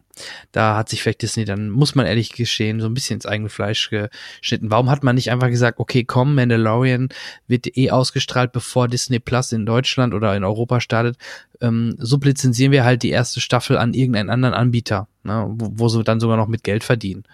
Da 0.53 0.77
hat 0.77 0.87
sich 0.87 1.03
vielleicht 1.03 1.21
Disney 1.21 1.43
dann, 1.43 1.69
muss 1.69 1.93
man 1.93 2.05
ehrlich 2.05 2.31
gestehen, 2.31 2.79
so 2.79 2.87
ein 2.87 2.93
bisschen 2.93 3.15
ins 3.15 3.25
eigene 3.25 3.49
Fleisch 3.49 3.89
geschnitten. 3.89 4.71
Warum 4.71 4.89
hat 4.89 5.03
man 5.03 5.15
nicht 5.15 5.31
einfach 5.31 5.49
gesagt, 5.49 5.79
okay, 5.79 6.05
komm, 6.05 6.33
Mandalorian 6.33 7.09
wird 7.47 7.77
eh 7.77 7.91
ausgestrahlt, 7.91 8.53
bevor 8.53 8.87
Disney 8.87 9.19
Plus 9.19 9.51
in 9.51 9.65
Deutschland 9.65 10.13
oder 10.13 10.33
in 10.33 10.45
Europa 10.45 10.79
startet. 10.79 11.17
Ähm, 11.59 11.95
sublizenzieren 11.99 12.71
wir 12.71 12.85
halt 12.85 13.03
die 13.03 13.11
erste 13.11 13.41
Staffel 13.41 13.77
an 13.77 13.93
irgendeinen 13.93 14.29
anderen 14.29 14.53
Anbieter, 14.53 15.09
ne, 15.23 15.45
wo, 15.49 15.71
wo 15.73 15.89
sie 15.89 16.03
dann 16.05 16.21
sogar 16.21 16.37
noch 16.37 16.47
mit 16.47 16.63
Geld 16.63 16.85
verdienen. 16.85 17.25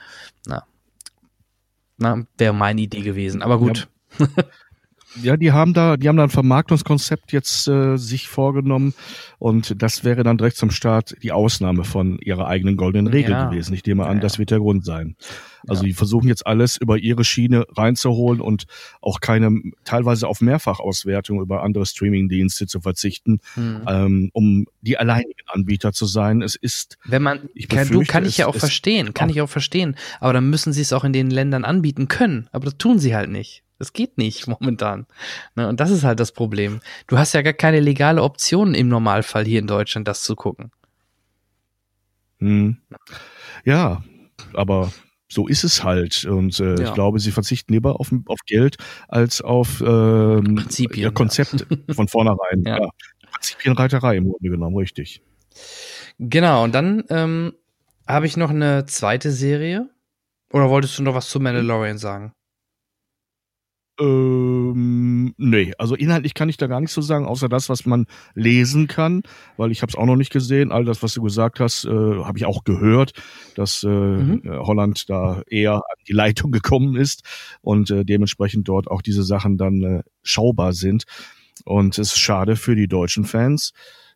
Na, 0.48 0.64
na 1.98 2.26
wäre 2.40 2.56
meine 2.56 2.82
Idee 2.82 3.02
gewesen. 3.02 3.44
Aber 3.44 3.60
gut. 3.60 3.88
Ja. 4.18 4.26
Ja, 5.24 5.38
die 5.38 5.52
haben 5.52 5.74
da, 5.74 5.98
die 5.98 6.08
haben 6.08 6.18
da 6.18 6.24
ein 6.24 6.30
Vermarktungskonzept 6.30 7.32
jetzt 7.32 7.68
äh, 7.68 7.98
sich 7.98 8.28
vorgenommen 8.28 8.94
und 9.40 9.82
das 9.82 10.04
wäre 10.04 10.24
dann 10.24 10.38
direkt 10.38 10.58
zum 10.58 10.70
Start 10.70 11.16
die 11.24 11.32
Ausnahme 11.32 11.84
von 11.84 12.20
ihrer 12.20 12.48
eigenen 12.48 12.78
goldenen 12.78 13.08
Regel 13.12 13.32
Ja. 13.32 13.50
gewesen. 13.50 13.74
Ich 13.74 13.84
nehme 13.86 14.06
an, 14.06 14.18
Ja, 14.18 14.22
das 14.22 14.38
wird 14.38 14.52
der 14.52 14.60
Grund 14.60 14.86
sein. 14.86 15.16
Also 15.68 15.84
die 15.84 15.94
versuchen 15.94 16.28
jetzt 16.30 16.46
alles 16.48 16.78
über 16.78 16.98
ihre 16.98 17.24
Schiene 17.26 17.66
reinzuholen 17.76 18.40
und 18.40 18.66
auch 19.02 19.20
keine, 19.20 19.60
teilweise 19.84 20.28
auf 20.28 20.42
Mehrfachauswertung 20.42 21.42
über 21.42 21.64
andere 21.64 21.86
Streamingdienste 21.86 22.68
zu 22.68 22.80
verzichten, 22.80 23.40
Hm. 23.56 23.82
ähm, 23.88 24.30
um 24.34 24.68
die 24.82 24.98
alleinigen 24.98 25.34
Anbieter 25.48 25.92
zu 25.92 26.06
sein. 26.06 26.42
Es 26.42 26.56
ist, 26.56 26.98
Wenn 27.06 27.24
man, 27.24 27.50
Ich 27.56 27.68
kann, 27.68 27.90
du 27.90 28.04
kann 28.04 28.26
ich 28.26 28.38
ja 28.38 28.48
auch 28.48 28.56
verstehen, 28.56 29.14
kann 29.14 29.30
auch- 29.30 29.34
ich 29.34 29.42
auch 29.42 29.50
verstehen. 29.50 29.96
Aber 30.20 30.34
dann 30.34 30.50
müssen 30.50 30.72
sie 30.72 30.82
es 30.82 30.94
auch 30.94 31.04
in 31.04 31.14
den 31.14 31.30
Ländern 31.32 31.66
anbieten 31.66 32.08
können. 32.08 32.48
Aber 32.52 32.66
das 32.66 32.78
tun 32.78 33.00
sie 33.00 33.16
halt 33.16 33.30
nicht. 33.30 33.64
Das 33.80 33.94
geht 33.94 34.18
nicht 34.18 34.48
momentan. 34.60 35.08
Ne, 35.56 35.68
und 35.68 35.80
das 35.80 35.90
ist 35.90 36.04
halt 36.04 36.20
das 36.20 36.32
Problem. 36.32 36.82
Du 37.08 37.18
hast 37.18 37.34
ja 37.34 37.42
gar 37.42 37.54
keine 37.54 37.80
legale 37.80 38.22
Option 38.22 38.74
im 38.76 38.88
Normalfall 38.90 39.46
hier 39.46 39.60
in 39.60 39.68
Deutschland, 39.68 40.08
das 40.08 40.24
zu 40.24 40.36
gucken. 40.36 40.72
Hm. 42.40 42.78
Ja, 43.66 44.04
aber 44.54 44.92
so 45.32 45.48
ist 45.48 45.64
es 45.64 45.84
halt. 45.84 46.26
Und 46.26 46.60
äh, 46.60 46.76
Ja. 46.76 46.88
ich 46.88 46.94
glaube, 46.94 47.20
sie 47.20 47.32
verzichten 47.32 47.74
lieber 47.74 48.00
auf, 48.00 48.12
auf 48.28 48.40
Geld 48.46 48.78
als 49.08 49.42
auf 49.42 49.82
ähm, 49.82 50.56
Prinzipien, 50.56 51.04
ihr 51.04 51.12
Konzept 51.12 51.66
von 51.92 52.08
vornherein. 52.08 52.64
Ja. 52.66 52.80
Ja. 52.82 52.90
Prinzipienreiterei 53.32 54.18
im 54.18 54.30
Grunde 54.30 54.50
genommen, 54.50 54.78
richtig. 54.78 55.22
Genau, 56.20 56.64
und 56.64 56.74
dann 56.74 57.04
ähm, 57.10 57.54
habe 58.08 58.26
ich 58.26 58.38
noch 58.38 58.50
eine 58.50 58.86
zweite 58.86 59.32
Serie. 59.32 59.90
Oder 60.52 60.70
wolltest 60.70 60.98
du 60.98 61.04
noch 61.04 61.14
was 61.14 61.30
zu 61.30 61.40
Mandalorian 61.40 61.98
sagen? 62.00 62.34
Ähm, 64.00 65.34
nee, 65.38 65.74
also 65.78 65.94
inhaltlich 65.96 66.34
kann 66.34 66.48
ich 66.48 66.56
da 66.56 66.68
gar 66.68 66.80
nichts 66.80 66.94
zu 66.94 67.02
sagen, 67.02 67.26
außer 67.26 67.50
das, 67.50 67.68
was 67.68 67.86
man 67.86 68.06
lesen 68.34 68.88
kann, 68.88 69.24
weil 69.58 69.72
ich 69.72 69.82
habe 69.82 69.90
es 69.90 69.96
auch 69.98 70.06
noch 70.06 70.16
nicht 70.16 70.32
gesehen. 70.32 70.72
All 70.72 70.86
das, 70.86 71.04
was 71.04 71.14
du 71.16 71.22
gesagt 71.22 71.60
hast, 71.60 71.84
äh, 71.84 71.90
habe 71.90 72.38
ich 72.38 72.46
auch 72.46 72.64
gehört, 72.64 73.12
dass 73.56 73.84
äh, 73.84 73.88
Mhm. 73.90 74.42
Holland 74.46 75.10
da 75.10 75.42
eher 75.48 75.74
an 75.76 75.82
die 76.08 76.14
Leitung 76.14 76.52
gekommen 76.52 76.96
ist 76.96 77.24
und 77.62 77.92
äh, 77.92 78.06
dementsprechend 78.06 78.68
dort 78.70 78.90
auch 78.90 79.02
diese 79.02 79.24
Sachen 79.24 79.58
dann 79.58 79.84
äh, 79.84 80.04
schaubar 80.24 80.74
sind. 80.74 81.04
Und 81.66 81.98
es 82.00 82.14
ist 82.14 82.20
schade 82.20 82.56
für 82.56 82.76
die 82.76 82.88
deutschen 82.88 83.26
Fans, 83.26 83.74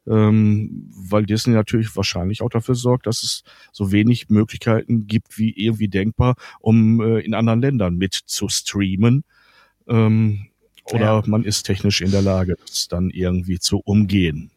ähm, 0.07 0.89
weil 0.95 1.25
Disney 1.25 1.53
natürlich 1.53 1.95
wahrscheinlich 1.95 2.41
auch 2.41 2.49
dafür 2.49 2.75
sorgt, 2.75 3.05
dass 3.07 3.23
es 3.23 3.43
so 3.73 3.91
wenig 3.91 4.29
Möglichkeiten 4.29 5.07
gibt 5.07 5.37
wie 5.37 5.51
irgendwie 5.51 5.89
denkbar, 5.89 6.35
um 6.59 7.01
äh, 7.01 7.19
in 7.19 7.33
anderen 7.33 7.61
Ländern 7.61 7.97
mit 7.97 8.13
zu 8.13 8.47
streamen. 8.49 9.23
Ähm, 9.87 10.47
oder 10.91 10.99
Ja. 10.99 11.23
man 11.25 11.43
ist 11.43 11.63
technisch 11.63 12.01
in 12.01 12.11
der 12.11 12.21
Lage, 12.21 12.55
das 12.67 12.87
dann 12.87 13.09
irgendwie 13.09 13.59
zu 13.59 13.79
umgehen. 13.83 14.51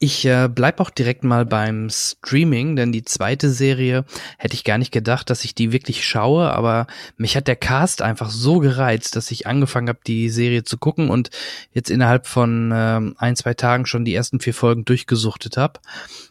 Ich 0.00 0.26
äh, 0.26 0.48
bleib 0.52 0.80
auch 0.80 0.90
direkt 0.90 1.24
mal 1.24 1.46
beim 1.46 1.88
Streaming, 1.88 2.76
denn 2.76 2.92
die 2.92 3.04
zweite 3.04 3.48
Serie 3.48 4.04
hätte 4.36 4.54
ich 4.54 4.64
gar 4.64 4.76
nicht 4.76 4.92
gedacht, 4.92 5.30
dass 5.30 5.44
ich 5.44 5.54
die 5.54 5.72
wirklich 5.72 6.04
schaue, 6.04 6.50
aber 6.52 6.88
mich 7.16 7.36
hat 7.36 7.48
der 7.48 7.56
Cast 7.56 8.02
einfach 8.02 8.28
so 8.28 8.58
gereizt, 8.58 9.16
dass 9.16 9.30
ich 9.30 9.46
angefangen 9.46 9.88
habe, 9.88 10.00
die 10.06 10.28
Serie 10.28 10.62
zu 10.62 10.76
gucken 10.78 11.08
und 11.10 11.30
jetzt 11.72 11.90
innerhalb 11.90 12.26
von 12.26 12.70
ähm, 12.74 13.14
ein, 13.18 13.34
zwei 13.36 13.54
Tagen 13.54 13.86
schon 13.86 14.04
die 14.04 14.14
ersten 14.14 14.40
vier 14.40 14.52
Folgen 14.52 14.84
durchgesuchtet 14.84 15.56
habe. 15.56 15.80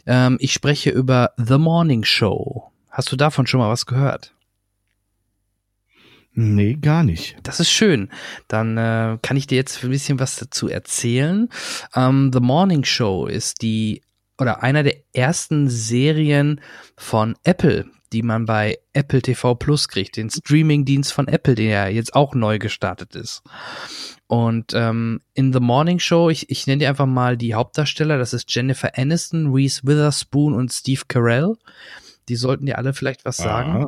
Ähm, 0.06 0.38
ich 0.40 0.53
spreche 0.53 0.91
über 0.91 1.32
The 1.38 1.57
Morning 1.57 2.03
Show. 2.03 2.70
Hast 2.91 3.11
du 3.11 3.15
davon 3.15 3.48
schon 3.48 3.60
mal 3.60 3.70
was 3.72 3.88
gehört? 3.88 4.34
Nee, 6.35 6.76
gar 6.76 7.03
nicht. 7.03 7.35
Das 7.43 7.60
ist 7.60 7.69
schön. 7.69 8.10
Dann 8.47 8.77
äh, 8.77 9.18
kann 9.22 9.38
ich 9.38 9.47
dir 9.47 9.55
jetzt 9.55 9.84
ein 9.84 9.91
bisschen 9.91 10.19
was 10.19 10.35
dazu 10.35 10.68
erzählen. 10.68 11.47
Ähm, 11.95 12.31
The 12.34 12.39
Morning 12.39 12.84
Show 12.84 13.27
ist 13.27 13.61
die 13.61 14.01
oder 14.39 14.64
einer 14.64 14.81
der 14.84 14.97
ersten 15.14 15.69
Serien 15.69 16.60
von 16.97 17.35
Apple, 17.43 17.85
die 18.14 18.23
man 18.23 18.45
bei 18.45 18.80
Apple 18.93 19.22
TV 19.22 19.53
Plus 19.55 19.88
kriegt, 19.88 20.18
den 20.18 20.30
Streaming-Dienst 20.30 21.14
von 21.14 21.27
Apple, 21.27 21.53
der 21.55 21.65
ja 21.65 21.88
jetzt 21.88 22.15
auch 22.15 22.34
neu 22.34 22.57
gestartet 22.57 23.15
ist. 23.15 23.43
Und 24.26 24.73
ähm, 24.73 25.22
in 25.35 25.53
The 25.53 25.60
Morning 25.60 25.99
Show, 25.99 26.30
ich, 26.30 26.49
ich 26.49 26.65
nenne 26.65 26.80
dir 26.80 26.89
einfach 26.89 27.05
mal 27.05 27.38
die 27.38 27.53
Hauptdarsteller, 27.53 28.18
das 28.18 28.34
ist 28.34 28.53
Jennifer 28.53 28.97
Aniston, 28.97 29.53
Reese 29.53 29.81
Witherspoon 29.84 30.55
und 30.55 30.73
Steve 30.73 31.01
Carell. 31.07 31.53
Die 32.27 32.35
sollten 32.35 32.65
dir 32.65 32.80
alle 32.80 32.93
vielleicht 32.93 33.26
was 33.26 33.38
sagen. 33.38 33.85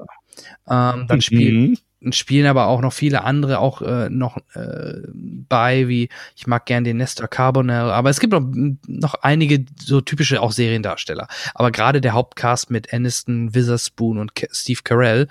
Ähm, 0.70 1.06
dann 1.08 1.22
spielt 1.22 1.80
spielen 2.14 2.46
aber 2.48 2.68
auch 2.68 2.82
noch 2.82 2.94
viele 2.94 3.24
andere 3.24 3.60
auch 3.60 3.82
äh, 3.82 4.10
noch 4.10 4.38
äh, 4.54 5.02
bei, 5.50 5.88
wie 5.88 6.10
ich 6.36 6.48
mag 6.48 6.66
gern 6.66 6.84
den 6.84 6.98
Nestor 6.98 7.28
Carbonell, 7.28 7.90
aber 7.92 8.10
es 8.10 8.20
gibt 8.20 8.34
noch, 8.34 8.44
noch 8.88 9.16
einige 9.16 9.66
so 9.80 10.02
typische 10.02 10.42
auch 10.42 10.52
Seriendarsteller. 10.52 11.28
Aber 11.54 11.72
gerade 11.72 12.02
der 12.02 12.14
Hauptcast 12.14 12.70
mit 12.70 12.94
Aniston, 12.94 13.56
Witherspoon 13.56 14.18
und 14.18 14.34
Steve 14.52 14.82
Carell 14.84 15.28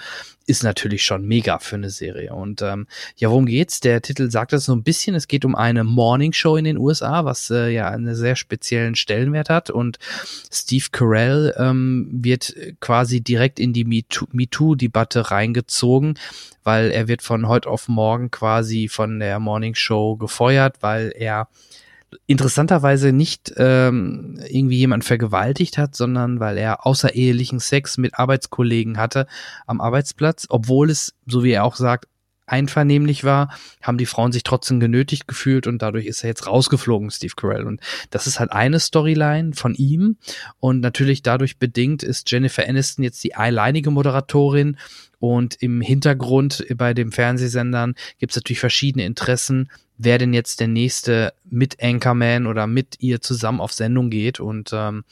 ist 0.46 0.62
natürlich 0.62 1.02
schon 1.02 1.24
mega 1.24 1.58
für 1.58 1.76
eine 1.76 1.90
Serie. 1.90 2.34
Und 2.34 2.62
ähm, 2.62 2.86
ja, 3.16 3.30
worum 3.30 3.46
geht's? 3.46 3.80
Der 3.80 4.02
Titel 4.02 4.30
sagt 4.30 4.52
das 4.52 4.66
so 4.66 4.74
ein 4.74 4.82
bisschen. 4.82 5.14
Es 5.14 5.28
geht 5.28 5.44
um 5.44 5.54
eine 5.54 5.84
Morning 5.84 6.32
Show 6.32 6.56
in 6.56 6.64
den 6.64 6.78
USA, 6.78 7.24
was 7.24 7.50
äh, 7.50 7.70
ja 7.70 7.88
einen 7.88 8.14
sehr 8.14 8.36
speziellen 8.36 8.94
Stellenwert 8.94 9.48
hat. 9.48 9.70
Und 9.70 9.98
Steve 10.52 10.86
Carell 10.92 11.54
ähm, 11.56 12.08
wird 12.12 12.54
quasi 12.80 13.20
direkt 13.20 13.58
in 13.58 13.72
die 13.72 13.84
MeToo-Debatte 13.84 15.30
reingezogen, 15.30 16.18
weil 16.62 16.90
er 16.90 17.08
wird 17.08 17.22
von 17.22 17.48
heute 17.48 17.68
auf 17.68 17.88
morgen 17.88 18.30
quasi 18.30 18.88
von 18.88 19.18
der 19.20 19.38
Morning 19.40 19.74
Show 19.74 20.16
gefeuert, 20.16 20.76
weil 20.80 21.12
er 21.16 21.48
interessanterweise 22.26 23.12
nicht 23.12 23.52
ähm, 23.56 24.40
irgendwie 24.48 24.78
jemand 24.78 25.04
vergewaltigt 25.04 25.78
hat, 25.78 25.94
sondern 25.94 26.40
weil 26.40 26.58
er 26.58 26.86
außerehelichen 26.86 27.60
Sex 27.60 27.98
mit 27.98 28.18
Arbeitskollegen 28.18 28.98
hatte 28.98 29.26
am 29.66 29.80
Arbeitsplatz, 29.80 30.46
obwohl 30.48 30.90
es, 30.90 31.14
so 31.26 31.44
wie 31.44 31.52
er 31.52 31.64
auch 31.64 31.76
sagt, 31.76 32.06
einvernehmlich 32.46 33.24
war, 33.24 33.54
haben 33.82 33.98
die 33.98 34.06
Frauen 34.06 34.32
sich 34.32 34.42
trotzdem 34.42 34.80
genötigt 34.80 35.26
gefühlt 35.26 35.66
und 35.66 35.80
dadurch 35.80 36.06
ist 36.06 36.22
er 36.22 36.28
jetzt 36.28 36.46
rausgeflogen, 36.46 37.10
Steve 37.10 37.32
Carell. 37.36 37.64
Und 37.64 37.80
das 38.10 38.26
ist 38.26 38.38
halt 38.38 38.52
eine 38.52 38.80
Storyline 38.80 39.54
von 39.54 39.74
ihm. 39.74 40.18
Und 40.60 40.80
natürlich 40.80 41.22
dadurch 41.22 41.58
bedingt 41.58 42.02
ist 42.02 42.30
Jennifer 42.30 42.68
Aniston 42.68 43.02
jetzt 43.02 43.24
die 43.24 43.34
alleinige 43.34 43.90
Moderatorin. 43.90 44.76
Und 45.18 45.54
im 45.62 45.80
Hintergrund 45.80 46.66
bei 46.76 46.92
den 46.92 47.12
Fernsehsendern 47.12 47.94
gibt 48.18 48.32
es 48.32 48.36
natürlich 48.36 48.60
verschiedene 48.60 49.06
Interessen, 49.06 49.70
wer 49.96 50.18
denn 50.18 50.32
jetzt 50.32 50.60
der 50.60 50.68
nächste 50.68 51.32
mit 51.48 51.82
Anchorman 51.82 52.46
oder 52.46 52.66
mit 52.66 52.96
ihr 52.98 53.20
zusammen 53.20 53.60
auf 53.60 53.72
Sendung 53.72 54.10
geht. 54.10 54.40
Und 54.40 54.70
ähm, 54.72 55.04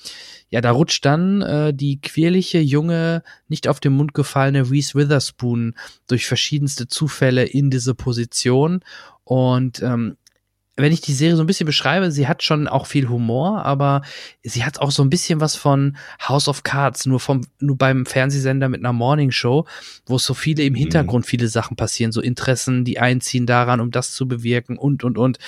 ja, 0.50 0.60
da 0.60 0.72
rutscht 0.72 1.04
dann 1.04 1.42
äh, 1.42 1.74
die 1.74 2.00
quirlige, 2.00 2.60
junge, 2.60 3.22
nicht 3.48 3.68
auf 3.68 3.80
den 3.80 3.92
Mund 3.92 4.14
gefallene 4.14 4.70
Reese 4.70 4.94
Witherspoon 4.94 5.74
durch 6.08 6.26
verschiedenste 6.26 6.88
Zufälle 6.88 7.44
in 7.44 7.70
diese 7.70 7.94
Position. 7.94 8.80
Und 9.24 9.82
ähm, 9.82 10.16
wenn 10.82 10.92
ich 10.92 11.00
die 11.00 11.14
Serie 11.14 11.36
so 11.36 11.42
ein 11.42 11.46
bisschen 11.46 11.64
beschreibe, 11.64 12.10
sie 12.10 12.28
hat 12.28 12.42
schon 12.42 12.68
auch 12.68 12.86
viel 12.86 13.08
Humor, 13.08 13.64
aber 13.64 14.02
sie 14.42 14.64
hat 14.64 14.80
auch 14.80 14.90
so 14.90 15.02
ein 15.02 15.10
bisschen 15.10 15.40
was 15.40 15.56
von 15.56 15.96
House 16.20 16.48
of 16.48 16.64
Cards, 16.64 17.06
nur 17.06 17.20
vom, 17.20 17.42
nur 17.60 17.78
beim 17.78 18.04
Fernsehsender 18.04 18.68
mit 18.68 18.80
einer 18.80 18.92
Morning 18.92 19.30
Show, 19.30 19.66
wo 20.06 20.18
so 20.18 20.34
viele 20.34 20.64
im 20.64 20.72
mhm. 20.72 20.78
Hintergrund 20.78 21.24
viele 21.24 21.48
Sachen 21.48 21.76
passieren, 21.76 22.12
so 22.12 22.20
Interessen, 22.20 22.84
die 22.84 22.98
einziehen 22.98 23.46
daran, 23.46 23.80
um 23.80 23.90
das 23.90 24.12
zu 24.12 24.28
bewirken 24.28 24.76
und, 24.76 25.04
und, 25.04 25.18
und. 25.18 25.38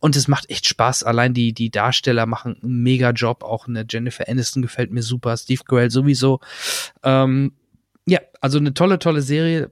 Und 0.00 0.16
es 0.16 0.28
macht 0.28 0.48
echt 0.48 0.66
Spaß. 0.66 1.02
Allein 1.02 1.34
die, 1.34 1.52
die 1.52 1.70
Darsteller 1.70 2.24
machen 2.24 2.56
einen 2.62 2.82
mega 2.82 3.10
Job. 3.10 3.44
Auch 3.44 3.68
eine 3.68 3.84
Jennifer 3.88 4.26
Aniston 4.26 4.62
gefällt 4.62 4.90
mir 4.90 5.02
super. 5.02 5.36
Steve 5.36 5.62
Carell 5.62 5.90
sowieso. 5.90 6.40
Ähm, 7.02 7.52
ja, 8.06 8.20
also 8.40 8.58
eine 8.58 8.72
tolle, 8.72 8.98
tolle 8.98 9.20
Serie 9.20 9.70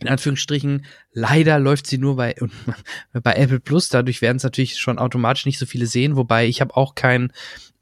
in 0.00 0.08
Anführungsstrichen, 0.08 0.86
leider 1.12 1.58
läuft 1.58 1.86
sie 1.86 1.98
nur 1.98 2.16
bei, 2.16 2.34
bei 3.12 3.34
Apple 3.34 3.60
Plus, 3.60 3.88
dadurch 3.88 4.22
werden 4.22 4.38
es 4.38 4.42
natürlich 4.42 4.78
schon 4.78 4.98
automatisch 4.98 5.46
nicht 5.46 5.58
so 5.58 5.66
viele 5.66 5.86
sehen, 5.86 6.16
wobei 6.16 6.46
ich 6.46 6.60
habe 6.60 6.76
auch 6.76 6.94
kein 6.94 7.32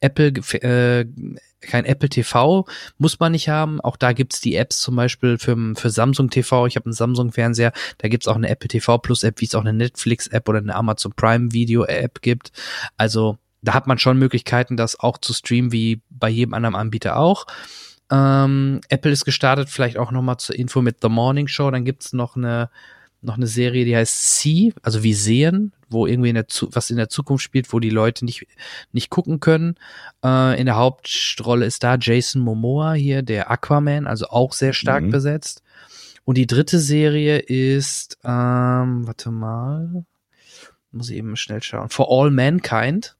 Apple, 0.00 0.32
äh, 0.62 1.06
kein 1.60 1.84
Apple 1.84 2.08
TV, 2.08 2.66
muss 2.98 3.20
man 3.20 3.32
nicht 3.32 3.48
haben. 3.48 3.80
Auch 3.80 3.96
da 3.96 4.12
gibt's 4.12 4.40
die 4.40 4.56
Apps 4.56 4.80
zum 4.80 4.96
Beispiel 4.96 5.38
für, 5.38 5.56
für 5.76 5.90
Samsung 5.90 6.28
TV. 6.28 6.66
Ich 6.66 6.76
habe 6.76 6.86
einen 6.86 6.92
Samsung-Fernseher, 6.92 7.72
da 7.98 8.08
gibt's 8.08 8.28
auch 8.28 8.34
eine 8.34 8.48
Apple 8.48 8.68
TV 8.68 8.98
Plus 8.98 9.22
App, 9.22 9.40
wie 9.40 9.44
es 9.46 9.54
auch 9.54 9.60
eine 9.60 9.72
Netflix-App 9.72 10.48
oder 10.48 10.58
eine 10.58 10.74
Amazon 10.74 11.12
Prime 11.14 11.52
Video-App 11.52 12.20
gibt. 12.20 12.50
Also 12.96 13.38
da 13.62 13.74
hat 13.74 13.86
man 13.86 13.98
schon 13.98 14.18
Möglichkeiten, 14.18 14.76
das 14.76 14.98
auch 14.98 15.18
zu 15.18 15.32
streamen, 15.32 15.70
wie 15.70 16.02
bei 16.10 16.28
jedem 16.28 16.54
anderen 16.54 16.74
Anbieter 16.74 17.16
auch. 17.16 17.46
Ähm, 18.12 18.80
Apple 18.90 19.10
ist 19.10 19.24
gestartet, 19.24 19.70
vielleicht 19.70 19.96
auch 19.96 20.10
noch 20.10 20.22
mal 20.22 20.36
zur 20.36 20.56
Info 20.56 20.82
mit 20.82 20.98
The 21.00 21.08
Morning 21.08 21.48
Show. 21.48 21.70
Dann 21.70 21.84
gibt's 21.84 22.12
noch 22.12 22.36
eine 22.36 22.68
noch 23.24 23.36
eine 23.36 23.46
Serie, 23.46 23.84
die 23.84 23.96
heißt 23.96 24.40
See, 24.40 24.74
also 24.82 25.04
wie 25.04 25.14
sehen, 25.14 25.72
wo 25.88 26.06
irgendwie 26.06 26.30
in 26.30 26.34
der 26.34 26.46
was 26.72 26.90
in 26.90 26.96
der 26.96 27.08
Zukunft 27.08 27.44
spielt, 27.44 27.72
wo 27.72 27.78
die 27.78 27.90
Leute 27.90 28.24
nicht 28.24 28.46
nicht 28.90 29.10
gucken 29.10 29.40
können. 29.40 29.76
Äh, 30.24 30.60
in 30.60 30.66
der 30.66 30.76
Hauptrolle 30.76 31.64
ist 31.64 31.84
da 31.84 31.96
Jason 31.98 32.42
Momoa 32.42 32.92
hier, 32.94 33.22
der 33.22 33.50
Aquaman, 33.50 34.06
also 34.06 34.26
auch 34.26 34.52
sehr 34.52 34.72
stark 34.72 35.04
mhm. 35.04 35.10
besetzt. 35.10 35.62
Und 36.24 36.36
die 36.36 36.46
dritte 36.46 36.78
Serie 36.78 37.38
ist, 37.38 38.18
ähm, 38.24 39.06
warte 39.06 39.30
mal, 39.30 40.04
muss 40.90 41.10
ich 41.10 41.16
eben 41.16 41.36
schnell 41.36 41.62
schauen. 41.62 41.88
For 41.88 42.08
All 42.10 42.30
Mankind. 42.30 43.16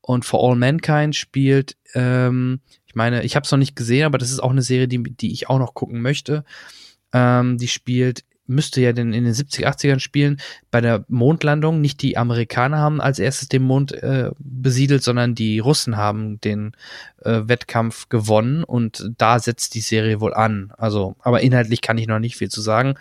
Und 0.00 0.26
For 0.26 0.46
All 0.46 0.56
Mankind 0.56 1.16
spielt 1.16 1.76
ähm, 1.94 2.60
ich 2.94 2.96
meine, 2.96 3.24
ich 3.24 3.34
habe 3.34 3.42
es 3.42 3.50
noch 3.50 3.58
nicht 3.58 3.74
gesehen, 3.74 4.04
aber 4.04 4.18
das 4.18 4.30
ist 4.30 4.38
auch 4.38 4.52
eine 4.52 4.62
Serie, 4.62 4.86
die, 4.86 5.02
die 5.02 5.32
ich 5.32 5.50
auch 5.50 5.58
noch 5.58 5.74
gucken 5.74 6.00
möchte. 6.00 6.44
Ähm, 7.12 7.58
die 7.58 7.66
spielt 7.66 8.24
müsste 8.46 8.80
ja 8.80 8.92
denn 8.92 9.12
in 9.12 9.24
den 9.24 9.32
70 9.32 9.66
80ern 9.66 10.00
spielen, 10.00 10.40
bei 10.70 10.80
der 10.80 11.04
Mondlandung. 11.08 11.80
Nicht 11.80 12.02
die 12.02 12.16
Amerikaner 12.16 12.78
haben 12.78 13.00
als 13.00 13.18
erstes 13.18 13.48
den 13.48 13.62
Mond 13.62 13.92
äh, 13.92 14.30
besiedelt, 14.38 15.02
sondern 15.02 15.34
die 15.34 15.58
Russen 15.58 15.96
haben 15.96 16.40
den 16.40 16.72
äh, 17.22 17.42
Wettkampf 17.44 18.08
gewonnen 18.08 18.64
und 18.64 19.10
da 19.16 19.38
setzt 19.38 19.74
die 19.74 19.80
Serie 19.80 20.20
wohl 20.20 20.34
an. 20.34 20.72
Also, 20.76 21.16
aber 21.20 21.40
inhaltlich 21.40 21.80
kann 21.80 21.98
ich 21.98 22.06
noch 22.06 22.18
nicht 22.18 22.36
viel 22.36 22.50
zu 22.50 22.60
sagen, 22.60 22.94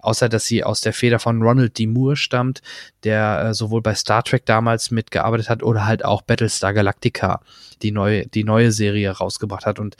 außer 0.00 0.28
dass 0.28 0.44
sie 0.44 0.64
aus 0.64 0.80
der 0.80 0.92
Feder 0.92 1.18
von 1.18 1.42
Ronald 1.42 1.78
D. 1.78 1.86
Moore 1.86 2.16
stammt, 2.16 2.62
der 3.04 3.44
äh, 3.44 3.54
sowohl 3.54 3.82
bei 3.82 3.94
Star 3.94 4.24
Trek 4.24 4.44
damals 4.46 4.90
mitgearbeitet 4.90 5.48
hat 5.48 5.62
oder 5.62 5.86
halt 5.86 6.04
auch 6.04 6.22
Battlestar 6.22 6.74
Galactica, 6.74 7.40
die 7.82 7.92
neue, 7.92 8.26
die 8.26 8.44
neue 8.44 8.72
Serie 8.72 9.10
rausgebracht 9.10 9.66
hat 9.66 9.78
und 9.78 9.96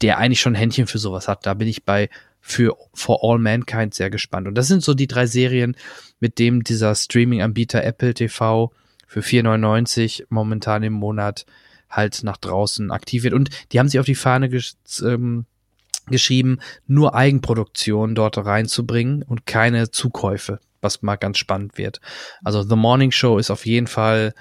der 0.00 0.18
eigentlich 0.18 0.40
schon 0.40 0.54
ein 0.54 0.58
Händchen 0.58 0.86
für 0.86 0.98
sowas 0.98 1.28
hat. 1.28 1.46
Da 1.46 1.54
bin 1.54 1.68
ich 1.68 1.84
bei 1.84 2.08
für 2.42 2.76
For 2.92 3.20
All 3.22 3.38
Mankind 3.38 3.94
sehr 3.94 4.10
gespannt. 4.10 4.48
Und 4.48 4.56
das 4.56 4.66
sind 4.66 4.82
so 4.82 4.92
die 4.92 5.06
drei 5.06 5.26
Serien, 5.26 5.76
mit 6.20 6.38
dem 6.38 6.64
dieser 6.64 6.94
Streaming-Anbieter 6.94 7.82
Apple 7.84 8.12
TV 8.12 8.72
für 9.06 9.20
4,99 9.20 10.24
momentan 10.28 10.82
im 10.82 10.92
Monat 10.92 11.46
halt 11.88 12.24
nach 12.24 12.36
draußen 12.36 12.90
aktiv 12.90 13.22
wird. 13.22 13.32
Und 13.32 13.50
die 13.70 13.78
haben 13.78 13.88
sich 13.88 14.00
auf 14.00 14.06
die 14.06 14.14
Fahne 14.14 14.48
gesch 14.48 14.74
ähm, 15.02 15.46
geschrieben, 16.08 16.58
nur 16.88 17.14
Eigenproduktion 17.14 18.16
dort 18.16 18.36
reinzubringen 18.36 19.22
und 19.22 19.46
keine 19.46 19.92
Zukäufe, 19.92 20.58
was 20.80 21.00
mal 21.02 21.14
ganz 21.14 21.38
spannend 21.38 21.78
wird. 21.78 22.00
Also 22.42 22.62
The 22.64 22.74
Morning 22.74 23.12
Show 23.12 23.38
ist 23.38 23.52
auf 23.52 23.66
jeden 23.66 23.86
Fall 23.86 24.34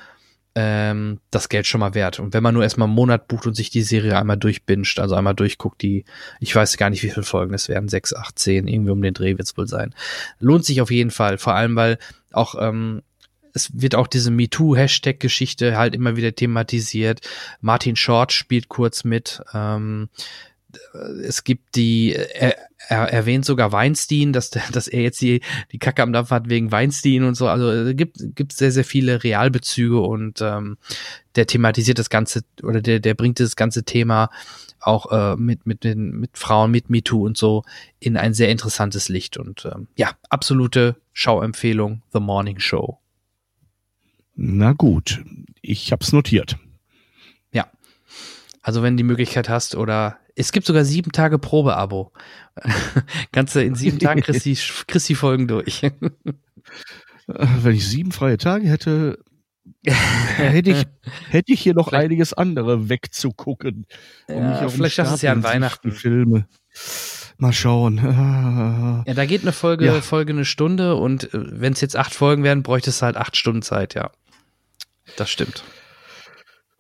ähm, 0.55 1.19
das 1.29 1.49
Geld 1.49 1.67
schon 1.67 1.79
mal 1.79 1.93
wert. 1.93 2.19
Und 2.19 2.33
wenn 2.33 2.43
man 2.43 2.53
nur 2.53 2.63
erstmal 2.63 2.87
einen 2.87 2.95
Monat 2.95 3.27
bucht 3.27 3.47
und 3.47 3.55
sich 3.55 3.69
die 3.69 3.83
Serie 3.83 4.17
einmal 4.17 4.37
durchbinscht, 4.37 4.99
also 4.99 5.15
einmal 5.15 5.35
durchguckt, 5.35 5.81
die, 5.81 6.05
ich 6.39 6.55
weiß 6.55 6.77
gar 6.77 6.89
nicht, 6.89 7.03
wie 7.03 7.09
viele 7.09 7.23
Folgen 7.23 7.53
es 7.53 7.69
werden, 7.69 7.87
sechs, 7.89 8.13
acht, 8.13 8.37
zehn, 8.37 8.67
irgendwie 8.67 8.91
um 8.91 9.01
den 9.01 9.13
Dreh 9.13 9.37
wird 9.37 9.47
es 9.47 9.57
wohl 9.57 9.67
sein. 9.67 9.93
Lohnt 10.39 10.65
sich 10.65 10.81
auf 10.81 10.91
jeden 10.91 11.11
Fall, 11.11 11.37
vor 11.37 11.55
allem, 11.55 11.75
weil 11.75 11.97
auch 12.31 12.55
ähm, 12.59 13.01
es 13.53 13.69
wird 13.73 13.95
auch 13.95 14.07
diese 14.07 14.31
MeToo-Hashtag-Geschichte 14.31 15.77
halt 15.77 15.95
immer 15.95 16.15
wieder 16.15 16.33
thematisiert. 16.33 17.21
Martin 17.59 17.95
Short 17.95 18.31
spielt 18.31 18.69
kurz 18.69 19.03
mit. 19.03 19.41
Ähm, 19.53 20.09
es 21.23 21.43
gibt 21.43 21.75
die, 21.75 22.13
er, 22.13 22.55
er 22.87 23.11
erwähnt 23.11 23.45
sogar 23.45 23.71
Weinstein, 23.71 24.33
dass, 24.33 24.49
dass 24.49 24.87
er 24.87 25.01
jetzt 25.01 25.21
die, 25.21 25.41
die 25.71 25.79
Kacke 25.79 26.03
am 26.03 26.13
Dampf 26.13 26.31
hat 26.31 26.49
wegen 26.49 26.71
Weinstein 26.71 27.23
und 27.23 27.35
so. 27.35 27.47
Also 27.47 27.69
es 27.69 27.95
gibt, 27.95 28.17
gibt 28.35 28.53
sehr, 28.53 28.71
sehr 28.71 28.85
viele 28.85 29.23
Realbezüge 29.23 29.99
und 29.99 30.41
ähm, 30.41 30.77
der 31.35 31.47
thematisiert 31.47 31.99
das 31.99 32.09
Ganze 32.09 32.43
oder 32.63 32.81
der, 32.81 32.99
der 32.99 33.13
bringt 33.13 33.39
das 33.39 33.55
ganze 33.55 33.83
Thema 33.83 34.29
auch 34.81 35.11
äh, 35.11 35.35
mit, 35.37 35.65
mit, 35.65 35.83
den, 35.83 36.11
mit 36.19 36.37
Frauen, 36.37 36.71
mit 36.71 36.89
MeToo 36.89 37.25
und 37.25 37.37
so 37.37 37.63
in 37.99 38.17
ein 38.17 38.33
sehr 38.33 38.49
interessantes 38.49 39.09
Licht. 39.09 39.37
Und 39.37 39.65
ähm, 39.65 39.87
ja, 39.95 40.11
absolute 40.29 40.95
Schauempfehlung, 41.13 42.01
The 42.11 42.19
Morning 42.19 42.59
Show. 42.59 42.97
Na 44.35 44.73
gut, 44.73 45.23
ich 45.61 45.91
hab's 45.91 46.13
notiert. 46.13 46.57
Ja. 47.51 47.69
Also 48.61 48.81
wenn 48.81 48.95
du 48.95 48.97
die 48.97 49.07
Möglichkeit 49.07 49.49
hast 49.49 49.75
oder 49.75 50.17
es 50.35 50.51
gibt 50.51 50.65
sogar 50.65 50.85
sieben 50.85 51.11
Tage 51.11 51.39
Probeabo. 51.39 52.11
Kannst 53.31 53.55
du 53.55 53.63
in 53.63 53.75
sieben 53.75 53.99
Tagen 53.99 54.21
kriegst 54.23 54.45
die, 54.45 54.57
kriegst 54.87 55.09
die 55.09 55.15
Folgen 55.15 55.47
durch. 55.47 55.81
Wenn 57.27 57.75
ich 57.75 57.87
sieben 57.87 58.11
freie 58.11 58.37
Tage 58.37 58.67
hätte, 58.67 59.19
hätte 59.83 60.71
ich, 60.71 60.85
hätte 61.29 61.53
ich 61.53 61.61
hier 61.61 61.73
noch 61.73 61.89
vielleicht, 61.89 62.05
einiges 62.05 62.33
andere 62.33 62.89
wegzugucken. 62.89 63.85
Um 64.27 64.43
ja, 64.43 64.69
vielleicht 64.69 64.95
schaffst 64.95 65.11
du 65.11 65.15
es 65.15 65.21
ja 65.21 65.31
an 65.31 65.43
Weihnachten. 65.43 65.91
Filme. 65.91 66.47
Mal 67.37 67.53
schauen. 67.53 67.97
Ja, 67.97 69.13
da 69.13 69.25
geht 69.25 69.41
eine 69.41 69.51
Folge, 69.51 69.85
ja. 69.85 70.01
Folge 70.01 70.33
eine 70.33 70.45
Stunde 70.45 70.95
und 70.95 71.33
äh, 71.33 71.61
wenn 71.61 71.73
es 71.73 71.81
jetzt 71.81 71.95
acht 71.95 72.13
Folgen 72.13 72.43
werden, 72.43 72.61
bräuchtest 72.61 73.01
du 73.01 73.05
halt 73.05 73.17
acht 73.17 73.35
Stunden 73.35 73.63
Zeit, 73.63 73.95
ja. 73.95 74.11
Das 75.17 75.29
stimmt. 75.29 75.63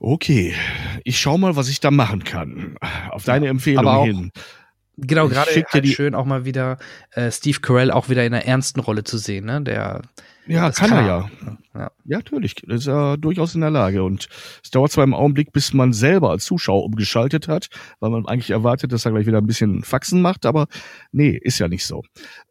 Okay, 0.03 0.55
ich 1.03 1.19
schau 1.19 1.37
mal, 1.37 1.55
was 1.55 1.69
ich 1.69 1.79
da 1.79 1.91
machen 1.91 2.23
kann. 2.23 2.75
Auf 3.11 3.23
deine 3.23 3.49
Empfehlung 3.49 3.85
auch, 3.85 4.05
hin. 4.05 4.31
Genau, 4.97 5.27
gerade 5.27 5.51
halt 5.51 5.87
schön 5.89 6.15
auch 6.15 6.25
mal 6.25 6.43
wieder 6.43 6.79
äh, 7.11 7.29
Steve 7.29 7.59
Carell 7.59 7.91
auch 7.91 8.09
wieder 8.09 8.25
in 8.25 8.33
einer 8.33 8.43
ernsten 8.43 8.79
Rolle 8.79 9.03
zu 9.03 9.19
sehen, 9.19 9.45
ne? 9.45 9.61
Der 9.61 10.01
Ja, 10.47 10.67
das 10.67 10.77
kann 10.77 10.91
er 10.91 11.05
ja. 11.05 11.29
ja. 11.45 11.57
Ja, 11.73 11.89
natürlich. 12.03 12.55
Das 12.67 12.81
ist 12.81 12.87
er 12.87 13.17
durchaus 13.17 13.55
in 13.55 13.61
der 13.61 13.69
Lage. 13.69 14.03
Und 14.03 14.27
es 14.63 14.71
dauert 14.71 14.91
zwar 14.91 15.05
im 15.05 15.13
Augenblick, 15.13 15.53
bis 15.53 15.73
man 15.73 15.93
selber 15.93 16.31
als 16.31 16.43
Zuschauer 16.43 16.83
umgeschaltet 16.83 17.47
hat, 17.47 17.69
weil 17.99 18.09
man 18.09 18.25
eigentlich 18.25 18.49
erwartet, 18.49 18.91
dass 18.91 19.05
er 19.05 19.11
gleich 19.11 19.25
wieder 19.25 19.37
ein 19.37 19.47
bisschen 19.47 19.83
Faxen 19.83 20.21
macht, 20.21 20.45
aber 20.45 20.67
nee, 21.11 21.39
ist 21.41 21.59
ja 21.59 21.69
nicht 21.69 21.85
so. 21.85 22.03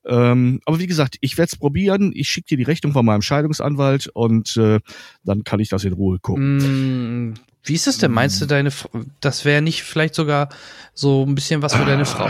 Ähm, 0.07 0.61
aber 0.65 0.79
wie 0.79 0.87
gesagt, 0.87 1.19
ich 1.21 1.37
werde 1.37 1.51
es 1.53 1.57
probieren. 1.57 2.12
Ich 2.15 2.29
schicke 2.29 2.49
dir 2.49 2.57
die 2.57 2.65
Rechnung 2.65 2.93
von 2.93 3.05
meinem 3.05 3.23
Scheidungsanwalt 3.23 4.09
und 4.09 4.57
äh, 4.57 4.81
dann 5.25 5.45
kann 5.45 5.61
ich 5.61 5.69
das 5.69 5.85
in 5.85 5.93
Ruhe 5.93 6.19
gucken. 6.19 7.29
Mm, 7.29 7.35
Wie 7.62 7.74
ist 7.74 7.87
es 7.87 7.99
denn? 7.99 8.11
Meinst 8.12 8.41
du, 8.41 8.47
deine, 8.47 8.69
F- 8.69 8.89
das 9.20 9.45
wäre 9.45 9.61
nicht 9.61 9.82
vielleicht 9.82 10.15
sogar 10.15 10.49
so 10.95 11.24
ein 11.27 11.35
bisschen 11.35 11.61
was 11.62 11.74
für 11.74 11.85
deine 11.85 12.07
Frau? 12.07 12.28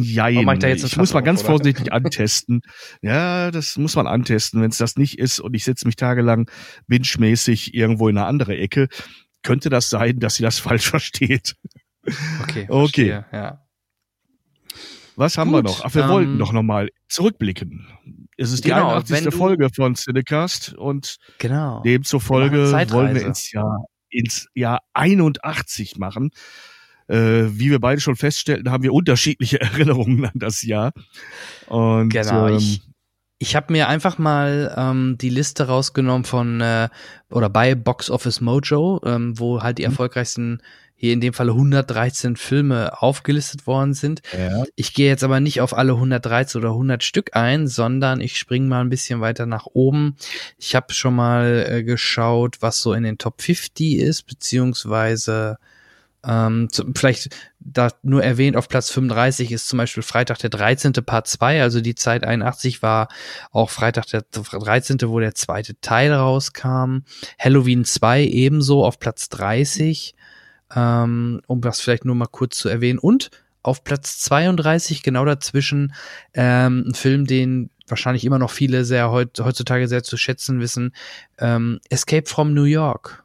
Jein. 0.00 0.34
Warum 0.34 0.46
mach 0.46 0.52
ich 0.54 0.58
da 0.58 0.68
jetzt 0.68 0.84
ich 0.84 0.96
muss 0.96 1.14
auf, 1.14 1.22
ganz 1.24 1.40
oder? 1.40 1.50
vorsichtig 1.50 1.92
antesten. 1.92 2.62
Ja, 3.02 3.50
das 3.50 3.76
muss 3.76 3.94
man 3.96 4.06
antesten. 4.06 4.60
Wenn 4.60 4.70
es 4.70 4.78
das 4.78 4.96
nicht 4.96 5.18
ist 5.18 5.40
und 5.40 5.54
ich 5.54 5.64
setze 5.64 5.86
mich 5.86 5.96
tagelang 5.96 6.50
binge-mäßig 6.88 7.74
irgendwo 7.74 8.08
in 8.08 8.18
eine 8.18 8.26
andere 8.26 8.56
Ecke, 8.56 8.88
könnte 9.42 9.70
das 9.70 9.90
sein, 9.90 10.18
dass 10.18 10.34
sie 10.36 10.42
das 10.42 10.58
falsch 10.60 10.88
versteht. 10.90 11.54
Okay. 12.42 12.66
Okay. 12.68 13.08
verstehe, 13.10 13.24
Ja. 13.32 13.60
Was 15.16 15.38
haben 15.38 15.52
wir 15.52 15.58
Gut, 15.62 15.66
noch? 15.66 15.84
Ach, 15.84 15.94
wir 15.94 16.02
ähm, 16.02 16.08
wollten 16.10 16.38
doch 16.38 16.52
noch 16.52 16.64
mal 16.64 16.88
zurückblicken. 17.08 17.86
Es 18.36 18.52
ist 18.52 18.64
die 18.64 18.68
Genau, 18.68 18.88
81. 18.90 19.16
wenn 19.16 19.24
du- 19.30 19.36
Folge 19.36 19.68
von 19.74 19.94
Cinecast 19.94 20.74
und 20.74 21.16
Genau. 21.38 21.80
demzufolge 21.82 22.72
wollen 22.90 23.14
wir 23.14 23.22
ins 23.26 23.50
Jahr, 23.52 23.84
ins 24.10 24.48
Jahr 24.54 24.80
81 24.94 25.96
machen. 25.98 26.30
Äh, 27.06 27.16
wie 27.58 27.70
wir 27.70 27.80
beide 27.80 28.00
schon 28.00 28.16
feststellten, 28.16 28.70
haben 28.70 28.82
wir 28.82 28.92
unterschiedliche 28.94 29.60
Erinnerungen 30.00 30.24
an 30.24 30.32
das 30.34 30.62
Jahr. 30.62 30.92
Und, 31.66 32.08
Genau, 32.10 32.48
ähm, 32.48 32.56
ich, 32.56 32.82
ich 33.38 33.56
habe 33.56 33.72
mir 33.72 33.88
einfach 33.88 34.16
mal 34.16 34.74
ähm, 34.76 35.18
die 35.20 35.28
Liste 35.28 35.66
rausgenommen 35.66 36.24
von 36.24 36.60
äh, 36.62 36.88
oder 37.30 37.50
bei 37.50 37.74
Box 37.74 38.08
Office 38.10 38.40
Mojo, 38.40 39.02
ähm, 39.04 39.38
wo 39.38 39.62
halt 39.62 39.74
Mhm. 39.74 39.76
die 39.76 39.84
erfolgreichsten 39.84 40.62
hier 40.96 41.12
in 41.12 41.20
dem 41.20 41.34
Falle 41.34 41.52
113 41.52 42.36
Filme 42.36 43.02
aufgelistet 43.02 43.66
worden 43.66 43.94
sind. 43.94 44.22
Ja. 44.36 44.64
Ich 44.76 44.94
gehe 44.94 45.08
jetzt 45.08 45.24
aber 45.24 45.40
nicht 45.40 45.60
auf 45.60 45.76
alle 45.76 45.92
113 45.92 46.60
oder 46.60 46.70
100 46.70 47.02
Stück 47.02 47.36
ein, 47.36 47.66
sondern 47.66 48.20
ich 48.20 48.38
springe 48.38 48.68
mal 48.68 48.80
ein 48.80 48.90
bisschen 48.90 49.20
weiter 49.20 49.46
nach 49.46 49.66
oben. 49.66 50.16
Ich 50.58 50.74
habe 50.74 50.92
schon 50.94 51.14
mal 51.14 51.66
äh, 51.68 51.82
geschaut, 51.82 52.62
was 52.62 52.80
so 52.80 52.92
in 52.92 53.02
den 53.02 53.18
Top 53.18 53.42
50 53.42 53.96
ist, 53.96 54.22
beziehungsweise 54.22 55.58
ähm, 56.26 56.68
zu, 56.70 56.84
vielleicht 56.94 57.36
da 57.60 57.88
nur 58.02 58.22
erwähnt, 58.22 58.56
auf 58.56 58.68
Platz 58.68 58.90
35 58.90 59.52
ist 59.52 59.68
zum 59.68 59.78
Beispiel 59.78 60.02
Freitag 60.02 60.38
der 60.38 60.50
13. 60.50 60.92
Part 60.92 61.26
2, 61.26 61.62
also 61.62 61.80
die 61.80 61.94
Zeit 61.94 62.24
81 62.24 62.82
war 62.82 63.08
auch 63.52 63.70
Freitag 63.70 64.06
der 64.06 64.22
13., 64.22 64.98
wo 65.06 65.20
der 65.20 65.34
zweite 65.34 65.78
Teil 65.80 66.12
rauskam. 66.12 66.98
Halloween 67.38 67.84
2 67.84 68.24
ebenso 68.24 68.84
auf 68.84 68.98
Platz 68.98 69.28
30, 69.30 70.14
ähm, 70.74 71.40
um 71.46 71.60
das 71.60 71.80
vielleicht 71.80 72.04
nur 72.04 72.14
mal 72.14 72.26
kurz 72.26 72.56
zu 72.58 72.68
erwähnen. 72.68 72.98
Und 72.98 73.30
auf 73.62 73.82
Platz 73.84 74.18
32, 74.20 75.02
genau 75.02 75.24
dazwischen, 75.24 75.94
ähm, 76.34 76.84
ein 76.88 76.94
Film, 76.94 77.26
den 77.26 77.70
wahrscheinlich 77.88 78.24
immer 78.24 78.38
noch 78.38 78.50
viele 78.50 78.84
sehr 78.84 79.10
heut, 79.10 79.38
heutzutage 79.40 79.88
sehr 79.88 80.02
zu 80.02 80.16
schätzen 80.16 80.60
wissen, 80.60 80.94
ähm, 81.38 81.80
Escape 81.90 82.26
from 82.28 82.54
New 82.54 82.64
York. 82.64 83.24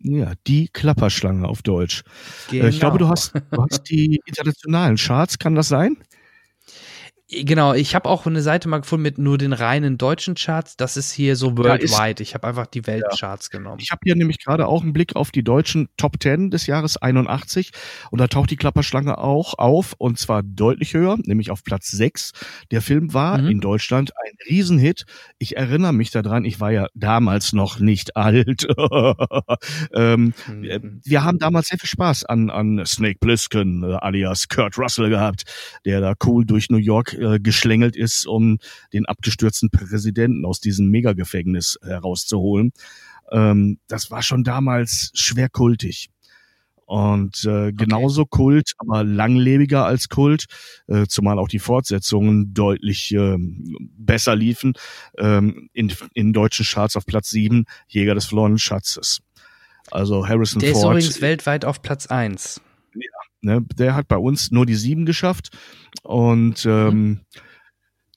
Ja, 0.00 0.32
die 0.46 0.68
Klapperschlange 0.68 1.48
auf 1.48 1.62
Deutsch. 1.62 2.02
Äh, 2.52 2.68
Ich 2.68 2.78
glaube, 2.78 2.98
du 2.98 3.04
Genau. 3.06 3.12
hast, 3.12 3.32
du 3.50 3.62
hast 3.70 3.84
die 3.88 4.20
internationalen 4.26 4.96
Charts, 4.96 5.38
kann 5.38 5.54
das 5.54 5.68
sein? 5.68 5.96
Genau, 7.30 7.72
ich 7.72 7.94
habe 7.94 8.06
auch 8.10 8.26
eine 8.26 8.42
Seite 8.42 8.68
mal 8.68 8.80
gefunden 8.82 9.02
mit 9.02 9.16
nur 9.16 9.38
den 9.38 9.54
reinen 9.54 9.96
deutschen 9.96 10.34
Charts. 10.34 10.76
Das 10.76 10.98
ist 10.98 11.10
hier 11.10 11.36
so 11.36 11.56
worldwide. 11.56 12.22
Ich 12.22 12.34
habe 12.34 12.46
einfach 12.46 12.66
die 12.66 12.86
Weltcharts 12.86 13.48
genommen. 13.48 13.78
Ich 13.80 13.90
habe 13.90 14.00
hier 14.04 14.14
nämlich 14.14 14.44
gerade 14.44 14.68
auch 14.68 14.82
einen 14.82 14.92
Blick 14.92 15.16
auf 15.16 15.30
die 15.30 15.42
deutschen 15.42 15.88
Top 15.96 16.16
10 16.22 16.50
des 16.50 16.66
Jahres 16.66 16.98
81 16.98 17.70
und 18.10 18.20
da 18.20 18.26
taucht 18.28 18.50
die 18.50 18.56
Klapperschlange 18.56 19.16
auch 19.16 19.54
auf 19.56 19.94
und 19.96 20.18
zwar 20.18 20.42
deutlich 20.42 20.92
höher, 20.92 21.16
nämlich 21.24 21.50
auf 21.50 21.64
Platz 21.64 21.90
6. 21.92 22.32
Der 22.70 22.82
Film 22.82 23.14
war 23.14 23.38
Mhm. 23.38 23.48
in 23.48 23.60
Deutschland 23.60 24.12
ein 24.22 24.36
Riesenhit. 24.46 25.06
Ich 25.38 25.56
erinnere 25.56 25.94
mich 25.94 26.10
daran, 26.10 26.44
ich 26.44 26.60
war 26.60 26.72
ja 26.72 26.88
damals 26.94 27.54
noch 27.54 27.78
nicht 27.78 28.16
alt. 28.18 28.66
ähm, 29.94 30.34
äh, 30.46 30.78
Mhm. 30.78 31.00
wir 31.04 31.24
haben 31.24 31.38
damals 31.38 31.68
sehr 31.68 31.78
viel 31.78 31.88
Spaß 31.88 32.26
an, 32.26 32.50
an 32.50 32.84
Snake 32.84 33.18
Plissken 33.18 33.82
äh, 33.82 33.94
alias 33.94 34.48
Kurt 34.48 34.76
Russell 34.76 35.08
gehabt, 35.08 35.44
der 35.86 36.02
da 36.02 36.12
cool 36.26 36.44
durch 36.44 36.68
New 36.68 36.76
York 36.76 37.13
äh, 37.18 37.38
geschlängelt 37.40 37.96
ist, 37.96 38.26
um 38.26 38.58
den 38.92 39.06
abgestürzten 39.06 39.70
Präsidenten 39.70 40.44
aus 40.44 40.60
diesem 40.60 40.88
Megagefängnis 40.88 41.78
herauszuholen. 41.82 42.72
Ähm, 43.30 43.78
das 43.88 44.10
war 44.10 44.22
schon 44.22 44.44
damals 44.44 45.10
schwer 45.14 45.48
kultig. 45.48 46.10
Und 46.86 47.44
äh, 47.44 47.72
genauso 47.72 48.26
Kult, 48.26 48.72
aber 48.76 49.04
langlebiger 49.04 49.86
als 49.86 50.08
Kult, 50.08 50.44
äh, 50.86 51.06
zumal 51.06 51.38
auch 51.38 51.48
die 51.48 51.58
Fortsetzungen 51.58 52.52
deutlich 52.52 53.12
ähm, 53.12 53.78
besser 53.96 54.36
liefen. 54.36 54.74
Ähm, 55.16 55.70
in, 55.72 55.92
in 56.12 56.32
deutschen 56.32 56.66
Charts 56.66 56.96
auf 56.96 57.06
Platz 57.06 57.30
7, 57.30 57.64
Jäger 57.88 58.14
des 58.14 58.26
verlorenen 58.26 58.58
Schatzes. 58.58 59.20
Also 59.90 60.28
Harrison 60.28 60.60
Der 60.60 60.72
ist 60.72 60.80
Ford. 60.80 60.92
übrigens 60.92 61.20
weltweit 61.20 61.64
auf 61.64 61.82
Platz 61.82 62.06
1. 62.06 62.60
Ne, 63.44 63.62
der 63.76 63.94
hat 63.94 64.08
bei 64.08 64.16
uns 64.16 64.50
nur 64.50 64.64
die 64.64 64.74
sieben 64.74 65.04
geschafft. 65.04 65.50
Und 66.02 66.64
ähm, 66.64 67.20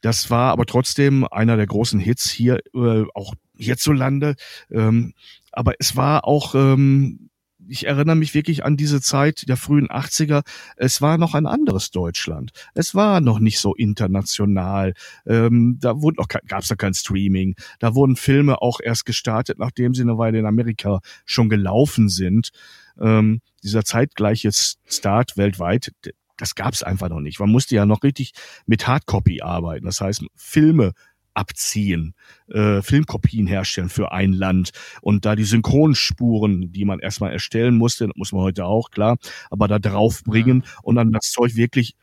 das 0.02 0.30
war 0.30 0.54
aber 0.54 0.66
trotzdem 0.66 1.26
einer 1.26 1.58
der 1.58 1.68
großen 1.68 2.00
Hits 2.00 2.30
hier, 2.30 2.60
äh, 2.74 3.04
auch 3.14 3.34
hierzulande. 3.58 4.36
Ähm, 4.72 5.14
aber 5.52 5.74
es 5.80 5.98
war 5.98 6.26
auch, 6.26 6.56
ähm, 6.56 7.30
ich 7.68 7.88
erinnere 7.88 8.16
mich 8.16 8.34
wirklich 8.34 8.64
an 8.64 8.78
diese 8.78 9.02
Zeit 9.02 9.50
der 9.50 9.58
frühen 9.58 9.90
80er. 9.90 10.44
Es 10.78 11.02
war 11.02 11.18
noch 11.18 11.34
ein 11.34 11.46
anderes 11.46 11.92
Deutschland. 11.92 12.52
Es 12.74 12.96
war 12.96 13.20
noch 13.20 13.40
nicht 13.40 13.60
so 13.60 13.76
international. 13.76 14.94
Ähm, 15.26 15.78
da 15.82 16.02
wurde 16.02 16.22
noch, 16.22 16.30
gab 16.30 16.62
es 16.62 16.70
noch 16.70 16.78
kein 16.78 16.94
Streaming. 16.94 17.56
Da 17.80 17.96
wurden 17.96 18.16
Filme 18.16 18.62
auch 18.62 18.80
erst 18.82 19.06
gestartet, 19.06 19.60
nachdem 19.60 19.94
sie 19.94 20.04
eine 20.04 20.18
Weile 20.18 20.40
in 20.40 20.46
Amerika 20.46 21.02
schon 21.26 21.50
gelaufen 21.50 22.08
sind. 22.08 22.52
Ähm, 22.98 23.42
dieser 23.68 23.84
zeitgleiche 23.84 24.52
Start 24.52 25.38
weltweit, 25.38 25.92
das 26.38 26.56
gab 26.56 26.74
es 26.74 26.84
einfach 26.84 27.10
noch 27.10 27.20
nicht. 27.20 27.40
Man 27.40 27.50
musste 27.50 27.76
ja 27.76 27.86
noch 27.86 28.04
richtig 28.04 28.32
mit 28.66 28.88
Hardcopy 28.88 29.42
arbeiten. 29.42 29.86
Das 29.86 30.02
heißt, 30.02 30.26
Filme 30.36 30.94
abziehen, 31.34 32.16
äh, 32.50 32.82
Filmkopien 32.82 33.46
herstellen 33.46 33.90
für 33.90 34.12
ein 34.12 34.34
Land 34.34 34.72
und 35.02 35.26
da 35.26 35.36
die 35.36 35.44
Synchronspuren, 35.44 36.72
die 36.72 36.84
man 36.84 37.00
erstmal 37.00 37.32
erstellen 37.32 37.78
musste, 37.78 38.08
das 38.08 38.16
muss 38.16 38.32
man 38.32 38.42
heute 38.42 38.66
auch, 38.66 38.90
klar, 38.90 39.18
aber 39.52 39.68
da 39.68 39.78
draufbringen 39.78 40.64
und 40.82 40.96
dann 40.96 41.12
das 41.12 41.32
Zeug 41.32 41.56
wirklich 41.56 41.96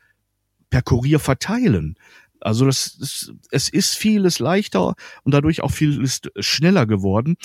per 0.69 0.81
Kurier 0.81 1.19
verteilen. 1.19 1.95
Also 2.39 2.65
das, 2.65 2.97
das, 2.97 3.33
es 3.51 3.69
ist 3.69 3.97
vieles 3.97 4.39
leichter 4.39 4.93
und 5.23 5.33
dadurch 5.33 5.61
auch 5.63 5.71
vieles 5.71 6.21
schneller 6.39 6.85
geworden. 6.85 7.35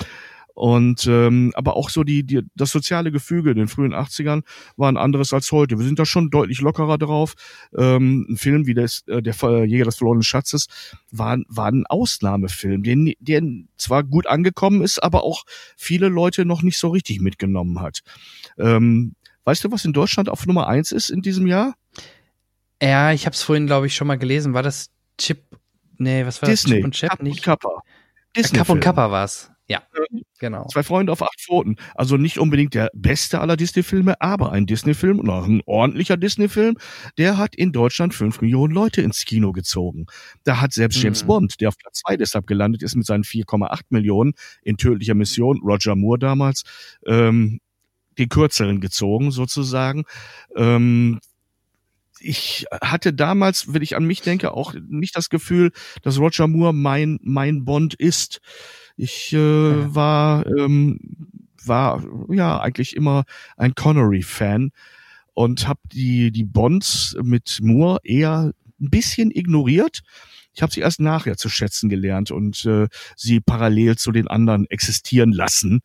Und 0.63 1.07
ähm, 1.07 1.53
aber 1.55 1.75
auch 1.75 1.89
so 1.89 2.05
die, 2.05 2.23
die 2.23 2.43
das 2.55 2.71
soziale 2.71 3.11
Gefüge 3.11 3.51
in 3.53 3.57
den 3.57 3.67
frühen 3.67 3.95
80ern 3.95 4.43
war 4.77 4.93
ein 4.93 4.99
anderes 4.99 5.33
als 5.33 5.51
heute. 5.53 5.79
Wir 5.79 5.87
sind 5.87 5.99
da 5.99 6.05
schon 6.05 6.29
deutlich 6.29 6.61
lockerer 6.61 6.99
drauf. 6.99 7.33
Ähm, 7.75 8.27
ein 8.29 8.37
Film 8.37 8.67
wie 8.67 8.75
das, 8.75 9.03
äh, 9.07 9.23
der 9.23 9.33
Jäger 9.65 9.87
des 9.87 9.97
verlorenen 9.97 10.23
Schatzes 10.23 10.67
war, 11.11 11.39
war 11.49 11.69
ein 11.69 11.87
Ausnahmefilm, 11.87 12.83
der, 12.83 12.97
ni- 12.97 13.17
der 13.21 13.41
zwar 13.79 14.05
gut 14.05 14.27
angekommen 14.27 14.83
ist, 14.83 15.03
aber 15.03 15.25
auch 15.25 15.45
viele 15.79 16.09
Leute 16.09 16.45
noch 16.45 16.61
nicht 16.63 16.77
so 16.79 16.89
richtig 16.89 17.23
mitgenommen 17.23 17.81
hat. 17.81 18.01
Ähm, 18.59 19.15
weißt 19.45 19.65
du, 19.65 19.73
was 19.73 19.87
in 19.87 19.95
Deutschland 19.95 20.29
auf 20.29 20.47
Nummer 20.47 20.67
eins 20.69 20.93
ist 20.93 21.09
in 21.09 21.23
diesem 21.23 21.47
Jahr? 21.47 21.75
Ja, 22.83 23.13
ich 23.13 23.25
habe 23.25 23.33
es 23.33 23.43
vorhin, 23.43 23.65
glaube 23.67 23.87
ich, 23.87 23.95
schon 23.95 24.09
mal 24.09 24.19
gelesen. 24.19 24.53
War 24.53 24.63
das 24.63 24.91
Chip? 25.17 25.43
Nee, 25.97 26.27
was 26.27 26.43
war 26.43 26.51
Disney. 26.51 26.83
das? 26.83 26.91
Chip 26.91 27.09
und? 27.09 27.09
Kapp 27.11 27.21
und 27.21 27.27
nicht? 27.29 27.43
Kappa. 27.43 27.83
Äh, 28.35 28.43
Kapp 28.43 28.69
und. 28.69 28.81
Kappa 28.81 29.11
war's. 29.11 29.50
Ja, 29.71 29.83
genau. 30.41 30.67
Zwei 30.67 30.83
Freunde 30.83 31.13
auf 31.13 31.23
acht 31.23 31.41
Pfoten. 31.41 31.77
Also 31.95 32.17
nicht 32.17 32.41
unbedingt 32.41 32.75
der 32.75 32.91
beste 32.93 33.41
aller 33.41 33.57
Disney-Filme, 33.57 34.21
aber 34.21 34.51
ein 34.51 34.67
Disney-Film 34.67 35.21
und 35.21 35.31
auch 35.31 35.47
ein 35.47 35.63
ordentlicher 35.65 36.17
Disney-Film, 36.17 36.77
der 37.19 37.39
hat 37.39 37.55
in 37.55 37.71
Deutschland 37.71 38.13
fünf 38.13 38.41
Millionen 38.41 38.75
Leute 38.75 39.01
ins 39.01 39.25
Kino 39.25 39.53
gezogen. 39.53 40.07
Da 40.43 40.61
hat 40.61 40.73
selbst 40.73 41.01
James 41.01 41.23
Mhm. 41.23 41.27
Bond, 41.29 41.61
der 41.61 41.69
auf 41.69 41.79
Platz 41.79 42.01
zwei 42.01 42.17
deshalb 42.17 42.49
gelandet 42.49 42.83
ist 42.83 42.97
mit 42.97 43.07
seinen 43.07 43.23
4,8 43.23 43.83
Millionen 43.91 44.33
in 44.63 44.77
tödlicher 44.77 45.15
Mission, 45.15 45.61
Roger 45.63 45.95
Moore 45.95 46.19
damals, 46.19 46.65
ähm, 47.07 47.61
die 48.19 48.27
Kürzeln 48.29 48.81
gezogen 48.81 49.31
sozusagen. 49.31 50.03
Ähm, 50.57 51.21
ich 52.19 52.67
hatte 52.83 53.13
damals, 53.13 53.73
wenn 53.73 53.83
ich 53.83 53.97
an 53.97 54.05
mich 54.05 54.21
denke, 54.21 54.53
auch 54.53 54.75
nicht 54.89 55.17
das 55.17 55.31
Gefühl, 55.31 55.71
dass 56.03 56.19
Roger 56.19 56.49
Moore 56.49 56.75
mein, 56.75 57.21
mein 57.23 57.65
Bond 57.65 57.95
ist. 57.95 58.41
Ich 59.01 59.33
äh, 59.33 59.39
war, 59.95 60.47
ähm, 60.47 60.99
war 61.65 62.05
ja 62.29 62.61
eigentlich 62.61 62.95
immer 62.95 63.25
ein 63.57 63.75
Connery-Fan. 63.75 64.73
und 65.33 65.67
habe 65.67 65.81
die, 65.91 66.31
die 66.31 66.45
Bonds 66.45 67.17
mit 67.23 67.61
Moore 67.63 68.01
eher 68.05 68.53
ein 68.79 68.91
bisschen 68.91 69.31
ignoriert. 69.31 70.01
Ich 70.53 70.61
habe 70.61 70.71
sie 70.71 70.81
erst 70.81 71.01
nachher 71.01 71.39
zu 71.39 71.49
schätzen 71.49 71.89
gelernt 71.89 72.31
und 72.31 72.67
äh, 72.67 72.89
sie 73.17 73.41
parallel 73.41 73.97
zu 73.97 74.13
den 74.13 74.29
anderen 74.29 74.67
existieren 74.69 75.33
lassen. 75.33 75.81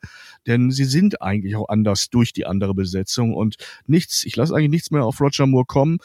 Denn 0.45 0.71
sie 0.71 0.83
sind 0.83 1.21
eigentlich 1.21 1.55
auch 1.55 1.69
anders 1.69 2.09
durch 2.09 2.33
die 2.33 2.45
andere 2.45 2.73
Besetzung 2.73 3.33
und 3.33 3.55
nichts, 3.87 4.25
ich 4.25 4.35
lasse 4.35 4.53
eigentlich 4.53 4.71
nichts 4.71 4.91
mehr 4.91 5.05
auf 5.05 5.21
Roger 5.21 5.45
Moore 5.45 5.65
kommen, 5.65 5.99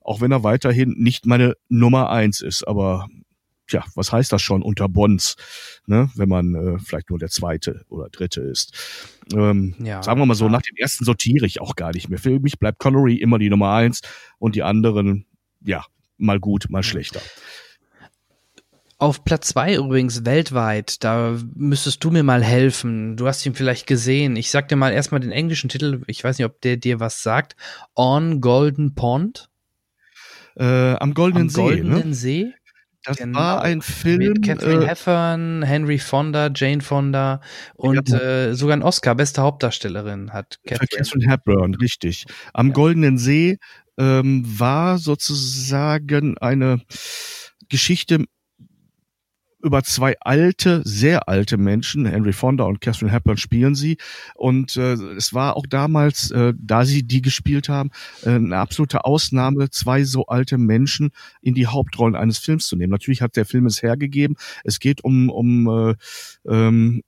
auch 0.00 0.20
wenn 0.20 0.32
er 0.32 0.42
weiterhin 0.42 0.96
nicht 0.98 1.24
meine 1.24 1.54
Nummer 1.68 2.10
eins 2.10 2.40
ist. 2.40 2.66
Aber 2.66 3.06
tja, 3.68 3.84
was 3.94 4.12
heißt 4.12 4.32
das 4.32 4.42
schon 4.42 4.62
unter 4.62 4.88
Bonds, 4.88 5.36
ne, 5.86 6.10
wenn 6.16 6.28
man 6.28 6.54
äh, 6.54 6.78
vielleicht 6.78 7.10
nur 7.10 7.18
der 7.18 7.28
zweite 7.28 7.84
oder 7.88 8.08
dritte 8.08 8.40
ist. 8.40 8.72
Ähm, 9.32 9.74
ja, 9.78 10.02
sagen 10.02 10.20
wir 10.20 10.26
mal 10.26 10.34
so, 10.34 10.46
ja. 10.46 10.50
nach 10.50 10.62
dem 10.62 10.76
ersten 10.76 11.04
sortiere 11.04 11.46
ich 11.46 11.60
auch 11.60 11.76
gar 11.76 11.92
nicht 11.92 12.08
mehr. 12.08 12.18
Für 12.18 12.40
mich 12.40 12.58
bleibt 12.58 12.78
Connery 12.78 13.16
immer 13.16 13.38
die 13.38 13.50
Nummer 13.50 13.72
eins 13.72 14.00
und 14.38 14.56
die 14.56 14.62
anderen, 14.62 15.26
ja, 15.64 15.84
mal 16.16 16.40
gut, 16.40 16.66
mal 16.68 16.82
schlechter. 16.82 17.20
Auf 19.00 19.24
Platz 19.24 19.48
zwei 19.48 19.76
übrigens 19.76 20.24
weltweit, 20.24 21.04
da 21.04 21.38
müsstest 21.54 22.02
du 22.02 22.10
mir 22.10 22.24
mal 22.24 22.42
helfen. 22.42 23.16
Du 23.16 23.28
hast 23.28 23.46
ihn 23.46 23.54
vielleicht 23.54 23.86
gesehen. 23.86 24.34
Ich 24.34 24.50
sag 24.50 24.66
dir 24.66 24.74
mal 24.74 24.92
erstmal 24.92 25.20
den 25.20 25.30
englischen 25.30 25.68
Titel, 25.68 26.02
ich 26.08 26.24
weiß 26.24 26.36
nicht, 26.36 26.46
ob 26.46 26.60
der 26.62 26.78
dir 26.78 26.98
was 26.98 27.22
sagt. 27.22 27.54
On 27.94 28.40
Golden 28.40 28.96
Pond. 28.96 29.50
Äh, 30.56 30.94
am 30.94 31.14
Goldenen 31.14 31.44
am 31.44 31.48
See. 31.48 31.60
Goldenen 31.60 32.08
ne? 32.08 32.14
See. 32.14 32.52
Das 33.08 33.18
war 33.34 33.62
ein 33.62 33.82
Film. 33.82 34.18
Mit 34.18 34.44
Catherine 34.44 34.84
äh, 34.84 34.88
Heffern, 34.88 35.62
Henry 35.62 35.98
Fonda, 35.98 36.50
Jane 36.54 36.80
Fonda 36.80 37.40
und 37.74 38.08
ja. 38.08 38.18
äh, 38.18 38.54
sogar 38.54 38.76
ein 38.76 38.82
Oscar, 38.82 39.14
beste 39.14 39.42
Hauptdarstellerin 39.42 40.32
hat 40.32 40.58
Catherine. 40.66 40.88
Catherine 41.04 41.30
Hepburn, 41.30 41.74
richtig. 41.74 42.26
Am 42.52 42.68
ja. 42.68 42.72
Goldenen 42.74 43.18
See 43.18 43.58
ähm, 43.98 44.44
war 44.46 44.98
sozusagen 44.98 46.36
eine 46.38 46.80
Geschichte 47.68 48.24
über 49.62 49.82
zwei 49.82 50.16
alte, 50.20 50.82
sehr 50.84 51.28
alte 51.28 51.56
Menschen, 51.56 52.06
Henry 52.06 52.32
Fonda 52.32 52.64
und 52.64 52.80
Catherine 52.80 53.12
Hepburn 53.12 53.36
spielen 53.36 53.74
sie. 53.74 53.96
Und 54.34 54.76
äh, 54.76 54.92
es 54.92 55.34
war 55.34 55.56
auch 55.56 55.66
damals, 55.66 56.30
äh, 56.30 56.54
da 56.56 56.84
sie 56.84 57.02
die 57.02 57.22
gespielt 57.22 57.68
haben, 57.68 57.90
äh, 58.22 58.30
eine 58.30 58.56
absolute 58.56 59.04
Ausnahme, 59.04 59.70
zwei 59.70 60.04
so 60.04 60.26
alte 60.26 60.58
Menschen 60.58 61.10
in 61.42 61.54
die 61.54 61.66
Hauptrollen 61.66 62.14
eines 62.14 62.38
Films 62.38 62.66
zu 62.66 62.76
nehmen. 62.76 62.90
Natürlich 62.92 63.22
hat 63.22 63.36
der 63.36 63.46
Film 63.46 63.66
es 63.66 63.82
hergegeben. 63.82 64.36
Es 64.64 64.78
geht 64.78 65.02
um, 65.02 65.30
um 65.30 65.68
äh, 65.68 65.94
ähm, 66.48 67.02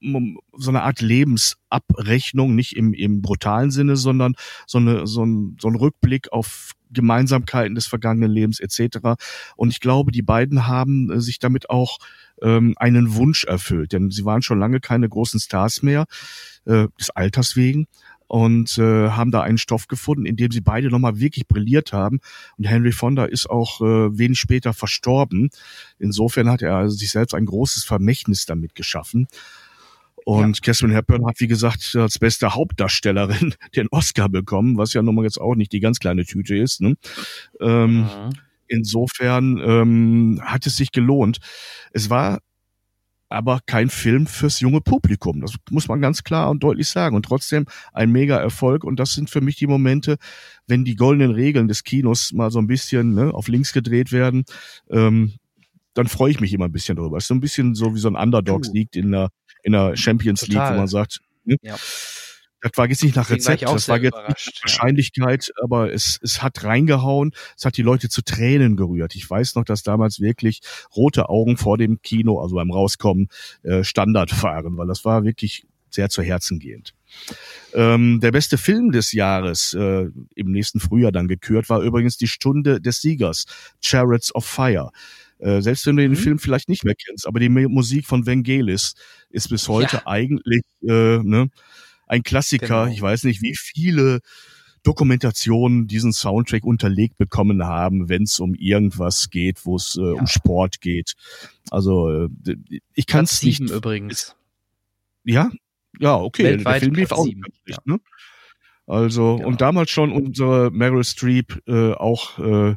um 0.00 0.38
so 0.56 0.70
eine 0.70 0.82
Art 0.82 1.00
Lebensabrechnung, 1.00 2.54
nicht 2.54 2.76
im, 2.76 2.92
im 2.92 3.22
brutalen 3.22 3.70
Sinne, 3.70 3.96
sondern 3.96 4.34
so, 4.66 4.78
eine, 4.78 5.06
so, 5.06 5.24
ein, 5.24 5.56
so 5.60 5.68
ein 5.68 5.76
Rückblick 5.76 6.32
auf 6.32 6.72
Gemeinsamkeiten 6.90 7.74
des 7.74 7.86
vergangenen 7.86 8.30
Lebens 8.30 8.60
etc. 8.60 8.98
Und 9.56 9.70
ich 9.70 9.80
glaube, 9.80 10.12
die 10.12 10.22
beiden 10.22 10.66
haben 10.66 11.10
äh, 11.10 11.20
sich 11.20 11.38
damit 11.38 11.70
auch 11.70 11.98
ähm, 12.42 12.74
einen 12.76 13.14
Wunsch 13.14 13.44
erfüllt, 13.44 13.92
denn 13.92 14.10
sie 14.10 14.24
waren 14.24 14.42
schon 14.42 14.58
lange 14.58 14.80
keine 14.80 15.08
großen 15.08 15.40
Stars 15.40 15.82
mehr, 15.82 16.06
äh, 16.64 16.88
des 16.98 17.10
Alters 17.10 17.56
wegen 17.56 17.86
und 18.28 18.76
äh, 18.78 19.10
haben 19.10 19.30
da 19.30 19.42
einen 19.42 19.58
Stoff 19.58 19.88
gefunden, 19.88 20.26
in 20.26 20.36
dem 20.36 20.50
sie 20.50 20.60
beide 20.60 20.88
nochmal 20.88 21.18
wirklich 21.18 21.46
brilliert 21.46 21.92
haben. 21.92 22.20
Und 22.58 22.64
Henry 22.64 22.92
Fonda 22.92 23.24
ist 23.24 23.48
auch 23.48 23.80
äh, 23.80 24.18
wenig 24.18 24.38
später 24.38 24.72
verstorben. 24.72 25.50
Insofern 25.98 26.50
hat 26.50 26.62
er 26.62 26.74
also 26.74 26.96
sich 26.96 27.10
selbst 27.10 27.34
ein 27.34 27.46
großes 27.46 27.84
Vermächtnis 27.84 28.46
damit 28.46 28.74
geschaffen. 28.74 29.28
Und 30.28 30.56
ja. 30.56 30.60
Catherine 30.60 30.92
Hepburn 30.92 31.24
hat, 31.24 31.38
wie 31.38 31.46
gesagt, 31.46 31.94
als 31.94 32.18
beste 32.18 32.52
Hauptdarstellerin 32.52 33.54
den 33.76 33.86
Oscar 33.92 34.28
bekommen, 34.28 34.76
was 34.76 34.92
ja 34.92 35.00
nun 35.00 35.14
mal 35.14 35.22
jetzt 35.22 35.40
auch 35.40 35.54
nicht 35.54 35.70
die 35.70 35.78
ganz 35.78 36.00
kleine 36.00 36.24
Tüte 36.24 36.56
ist. 36.56 36.80
Ne? 36.80 36.96
Ähm, 37.60 38.00
mhm. 38.00 38.30
Insofern 38.66 39.58
ähm, 39.64 40.40
hat 40.44 40.66
es 40.66 40.76
sich 40.76 40.90
gelohnt. 40.90 41.38
Es 41.92 42.10
war 42.10 42.40
aber 43.28 43.60
kein 43.66 43.88
Film 43.88 44.26
fürs 44.26 44.58
junge 44.58 44.80
Publikum. 44.80 45.42
Das 45.42 45.54
muss 45.70 45.86
man 45.86 46.00
ganz 46.00 46.24
klar 46.24 46.50
und 46.50 46.60
deutlich 46.64 46.88
sagen. 46.88 47.14
Und 47.14 47.24
trotzdem 47.24 47.66
ein 47.92 48.10
mega 48.10 48.36
Erfolg. 48.36 48.82
Und 48.82 48.98
das 48.98 49.12
sind 49.12 49.30
für 49.30 49.40
mich 49.40 49.54
die 49.54 49.68
Momente, 49.68 50.16
wenn 50.66 50.84
die 50.84 50.96
goldenen 50.96 51.30
Regeln 51.30 51.68
des 51.68 51.84
Kinos 51.84 52.32
mal 52.32 52.50
so 52.50 52.58
ein 52.58 52.66
bisschen 52.66 53.14
ne, 53.14 53.32
auf 53.32 53.46
links 53.46 53.72
gedreht 53.72 54.10
werden. 54.10 54.44
Ähm, 54.90 55.34
dann 55.94 56.08
freue 56.08 56.32
ich 56.32 56.40
mich 56.40 56.52
immer 56.52 56.64
ein 56.64 56.72
bisschen 56.72 56.96
drüber. 56.96 57.16
Es 57.16 57.24
ist 57.24 57.28
so 57.28 57.34
ein 57.34 57.40
bisschen 57.40 57.76
so 57.76 57.94
wie 57.94 58.00
so 58.00 58.08
ein 58.08 58.16
Underdogs 58.16 58.72
liegt 58.72 58.96
in 58.96 59.12
der 59.12 59.30
in 59.66 59.72
der 59.72 59.96
Champions 59.96 60.40
Total. 60.40 60.54
League, 60.54 60.74
wo 60.74 60.78
man 60.78 60.86
sagt, 60.86 61.20
ne? 61.44 61.56
ja. 61.60 61.74
das 62.62 62.72
war 62.76 62.88
jetzt 62.88 63.02
nicht 63.02 63.16
nach 63.16 63.28
Rezept, 63.30 63.66
war 63.66 63.74
das 63.74 63.88
war 63.88 64.00
jetzt 64.00 64.16
nicht 64.28 64.62
Wahrscheinlichkeit, 64.62 65.48
ja. 65.48 65.64
aber 65.64 65.92
es, 65.92 66.20
es 66.22 66.40
hat 66.40 66.62
reingehauen, 66.62 67.32
es 67.56 67.64
hat 67.64 67.76
die 67.76 67.82
Leute 67.82 68.08
zu 68.08 68.22
Tränen 68.22 68.76
gerührt. 68.76 69.16
Ich 69.16 69.28
weiß 69.28 69.56
noch, 69.56 69.64
dass 69.64 69.82
damals 69.82 70.20
wirklich 70.20 70.60
rote 70.94 71.28
Augen 71.28 71.56
vor 71.56 71.78
dem 71.78 72.00
Kino, 72.00 72.40
also 72.40 72.54
beim 72.54 72.70
Rauskommen, 72.70 73.28
äh, 73.64 73.82
Standard 73.82 74.40
waren, 74.44 74.78
weil 74.78 74.86
das 74.86 75.04
war 75.04 75.24
wirklich 75.24 75.66
sehr 75.90 76.10
zu 76.10 76.22
Herzen 76.22 76.60
gehend. 76.60 76.94
Ähm, 77.74 78.20
der 78.20 78.30
beste 78.30 78.58
Film 78.58 78.92
des 78.92 79.10
Jahres, 79.10 79.74
äh, 79.74 80.06
im 80.36 80.52
nächsten 80.52 80.78
Frühjahr 80.78 81.10
dann 81.10 81.26
gekürt, 81.26 81.68
war 81.68 81.80
übrigens 81.80 82.16
Die 82.16 82.28
Stunde 82.28 82.80
des 82.80 83.00
Siegers, 83.00 83.46
Chariots 83.80 84.32
of 84.32 84.46
Fire. 84.46 84.92
Äh, 85.38 85.60
selbst 85.60 85.86
wenn 85.86 85.96
du 85.96 86.02
den 86.02 86.12
mhm. 86.12 86.16
Film 86.16 86.38
vielleicht 86.38 86.68
nicht 86.68 86.84
mehr 86.84 86.94
kennst, 86.94 87.26
aber 87.26 87.40
die 87.40 87.48
Musik 87.48 88.06
von 88.06 88.26
Vangelis 88.26 88.94
ist 89.30 89.48
bis 89.48 89.68
heute 89.68 89.96
ja. 89.96 90.06
eigentlich 90.06 90.62
äh, 90.82 91.18
ne, 91.18 91.48
ein 92.06 92.22
Klassiker. 92.22 92.84
Genau. 92.84 92.94
Ich 92.94 93.02
weiß 93.02 93.24
nicht, 93.24 93.42
wie 93.42 93.54
viele 93.54 94.20
Dokumentationen 94.82 95.88
diesen 95.88 96.12
Soundtrack 96.12 96.64
unterlegt 96.64 97.18
bekommen 97.18 97.64
haben, 97.64 98.08
wenn 98.08 98.22
es 98.22 98.38
um 98.38 98.54
irgendwas 98.54 99.30
geht, 99.30 99.66
wo 99.66 99.76
es 99.76 99.96
äh, 99.96 100.00
ja. 100.00 100.12
um 100.12 100.26
Sport 100.26 100.80
geht. 100.80 101.14
Also 101.70 102.26
äh, 102.26 102.28
ich 102.94 103.06
kann 103.06 103.24
es 103.24 103.42
nicht. 103.42 103.60
übrigens. 103.60 104.36
Ja, 105.24 105.50
ja, 105.98 106.16
okay. 106.16 106.44
Weltweit 106.44 106.74
der 106.74 106.80
Film 106.82 106.94
lief 106.94 107.12
auch 107.12 107.24
nicht, 107.24 107.38
ja. 107.66 107.78
ne? 107.84 107.98
Also 108.86 109.38
ja. 109.40 109.46
und 109.46 109.60
damals 109.60 109.90
schon 109.90 110.12
unsere 110.12 110.70
Meryl 110.70 111.02
Streep 111.02 111.60
äh, 111.66 111.92
auch 111.92 112.38
äh, 112.38 112.76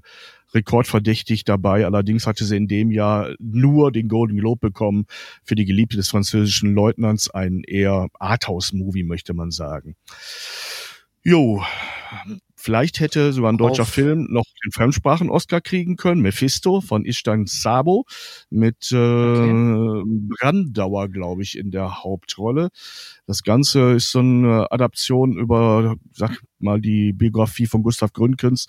rekordverdächtig 0.54 1.44
dabei. 1.44 1.86
Allerdings 1.86 2.28
hatte 2.28 2.46
sie 2.46 2.58
in 2.58 2.68
dem 2.68 2.92
Jahr 2.92 3.34
nur 3.40 3.92
den 3.92 4.08
Golden 4.08 4.38
Globe 4.38 4.60
bekommen 4.70 5.06
für 5.44 5.56
die 5.56 5.66
Geliebte 5.66 5.98
des 5.98 6.10
französischen 6.10 6.74
Leutnants, 6.74 7.30
ein 7.30 7.62
eher 7.66 8.08
Arthouse-Movie, 8.20 9.04
möchte 9.04 9.34
man 9.34 9.52
sagen. 9.52 9.96
Jo, 11.24 11.62
Vielleicht 12.62 13.00
hätte 13.00 13.32
sogar 13.32 13.54
ein 13.54 13.58
deutscher 13.58 13.84
Auf. 13.84 13.90
Film 13.90 14.28
noch 14.30 14.44
den 14.66 14.74
Fremdsprachen-Oscar 14.74 15.62
kriegen 15.62 15.96
können. 15.96 16.20
Mephisto 16.20 16.82
von 16.82 17.06
Ishtvan 17.06 17.46
Sabo 17.46 18.04
mit 18.50 18.92
äh, 18.92 18.98
okay. 18.98 20.04
Brandauer, 20.28 21.08
glaube 21.08 21.42
ich, 21.42 21.58
in 21.58 21.72
der 21.72 22.04
Hauptrolle. 22.04 22.68
Das 23.26 23.44
Ganze 23.44 23.94
ist 23.94 24.12
so 24.12 24.20
eine 24.20 24.70
Adaption 24.74 25.38
über, 25.38 25.96
sag 26.12 26.42
mal, 26.62 26.82
die 26.82 27.14
Biografie 27.14 27.66
von 27.66 27.84
Gustav 27.84 28.14
Gründgens, 28.14 28.68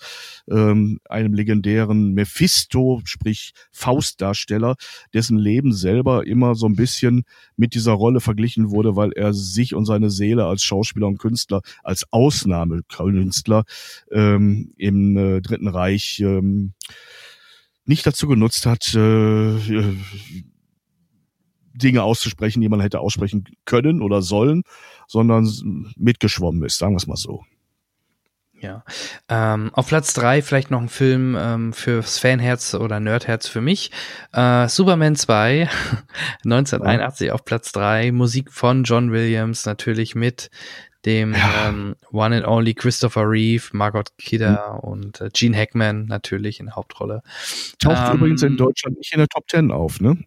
ähm, 0.49 0.99
einem 1.09 1.33
legendären 1.33 2.13
Mephisto, 2.13 3.01
sprich 3.03 3.53
Faustdarsteller, 3.71 4.75
dessen 5.13 5.37
Leben 5.37 5.73
selber 5.73 6.25
immer 6.25 6.55
so 6.55 6.65
ein 6.65 6.75
bisschen 6.75 7.23
mit 7.55 7.75
dieser 7.75 7.93
Rolle 7.93 8.19
verglichen 8.19 8.71
wurde, 8.71 8.95
weil 8.95 9.11
er 9.13 9.33
sich 9.33 9.75
und 9.75 9.85
seine 9.85 10.09
Seele 10.09 10.45
als 10.45 10.63
Schauspieler 10.63 11.07
und 11.07 11.19
Künstler, 11.19 11.61
als 11.83 12.05
Ausnahmekünstler 12.11 13.63
ähm, 14.11 14.73
im 14.77 15.17
äh, 15.17 15.41
Dritten 15.41 15.67
Reich 15.67 16.19
ähm, 16.19 16.73
nicht 17.85 18.05
dazu 18.05 18.27
genutzt 18.27 18.65
hat, 18.65 18.93
äh, 18.95 19.95
Dinge 21.73 22.03
auszusprechen, 22.03 22.61
die 22.61 22.69
man 22.69 22.81
hätte 22.81 22.99
aussprechen 22.99 23.45
können 23.65 24.01
oder 24.01 24.21
sollen, 24.21 24.63
sondern 25.07 25.49
mitgeschwommen 25.97 26.63
ist, 26.63 26.77
sagen 26.77 26.93
wir 26.93 26.97
es 26.97 27.07
mal 27.07 27.15
so. 27.15 27.43
Ja. 28.61 28.83
Ähm, 29.27 29.71
auf 29.73 29.87
Platz 29.87 30.13
drei 30.13 30.41
vielleicht 30.41 30.69
noch 30.71 30.81
ein 30.81 30.89
Film 30.89 31.35
ähm, 31.39 31.73
fürs 31.73 32.19
Fanherz 32.19 32.75
oder 32.75 32.99
Nerdherz 32.99 33.47
für 33.47 33.61
mich. 33.61 33.91
Äh, 34.33 34.67
Superman 34.67 35.15
2, 35.15 35.67
1981 36.45 37.27
ja. 37.27 37.33
auf 37.33 37.43
Platz 37.43 37.71
drei 37.71 38.11
Musik 38.11 38.51
von 38.51 38.83
John 38.83 39.11
Williams, 39.11 39.65
natürlich 39.65 40.13
mit 40.15 40.51
dem 41.05 41.33
ja. 41.33 41.69
ähm, 41.69 41.95
One 42.11 42.37
and 42.37 42.47
Only 42.47 42.75
Christopher 42.75 43.27
Reeve, 43.27 43.63
Margot 43.73 44.15
Kidder 44.17 44.79
mhm. 44.83 44.89
und 44.89 45.21
äh, 45.21 45.29
Gene 45.33 45.57
Hackman 45.57 46.05
natürlich 46.05 46.59
in 46.59 46.67
der 46.67 46.75
Hauptrolle. 46.75 47.23
Taucht 47.79 48.09
ähm, 48.09 48.17
übrigens 48.17 48.43
in 48.43 48.57
Deutschland 48.57 48.97
nicht 48.97 49.13
in 49.13 49.19
der 49.19 49.27
Top 49.27 49.47
Ten 49.47 49.71
auf, 49.71 49.99
ne? 49.99 50.17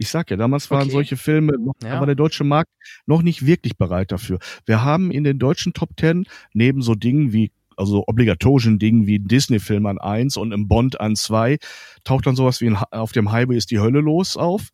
Ich 0.00 0.10
sag 0.10 0.30
ja, 0.30 0.36
damals 0.36 0.70
waren 0.70 0.82
okay. 0.82 0.90
solche 0.92 1.16
Filme, 1.16 1.54
ja. 1.82 1.94
aber 1.94 2.06
der 2.06 2.14
deutsche 2.14 2.44
Markt 2.44 2.70
noch 3.06 3.20
nicht 3.20 3.44
wirklich 3.44 3.76
bereit 3.76 4.12
dafür. 4.12 4.38
Wir 4.64 4.84
haben 4.84 5.10
in 5.10 5.24
den 5.24 5.40
deutschen 5.40 5.72
Top 5.72 5.96
Ten 5.96 6.26
neben 6.52 6.82
so 6.82 6.94
Dingen 6.94 7.32
wie 7.32 7.50
also 7.78 8.04
obligatorischen 8.06 8.78
Dingen 8.78 9.06
wie 9.06 9.18
Disney-Film 9.18 9.86
an 9.86 9.98
eins 9.98 10.36
und 10.36 10.52
im 10.52 10.68
Bond 10.68 11.00
an 11.00 11.16
zwei, 11.16 11.58
taucht 12.04 12.26
dann 12.26 12.36
sowas 12.36 12.60
wie 12.60 12.66
in, 12.66 12.76
auf 12.76 13.12
dem 13.12 13.32
Highway 13.32 13.56
ist 13.56 13.70
die 13.70 13.78
Hölle 13.78 14.00
los 14.00 14.36
auf. 14.36 14.70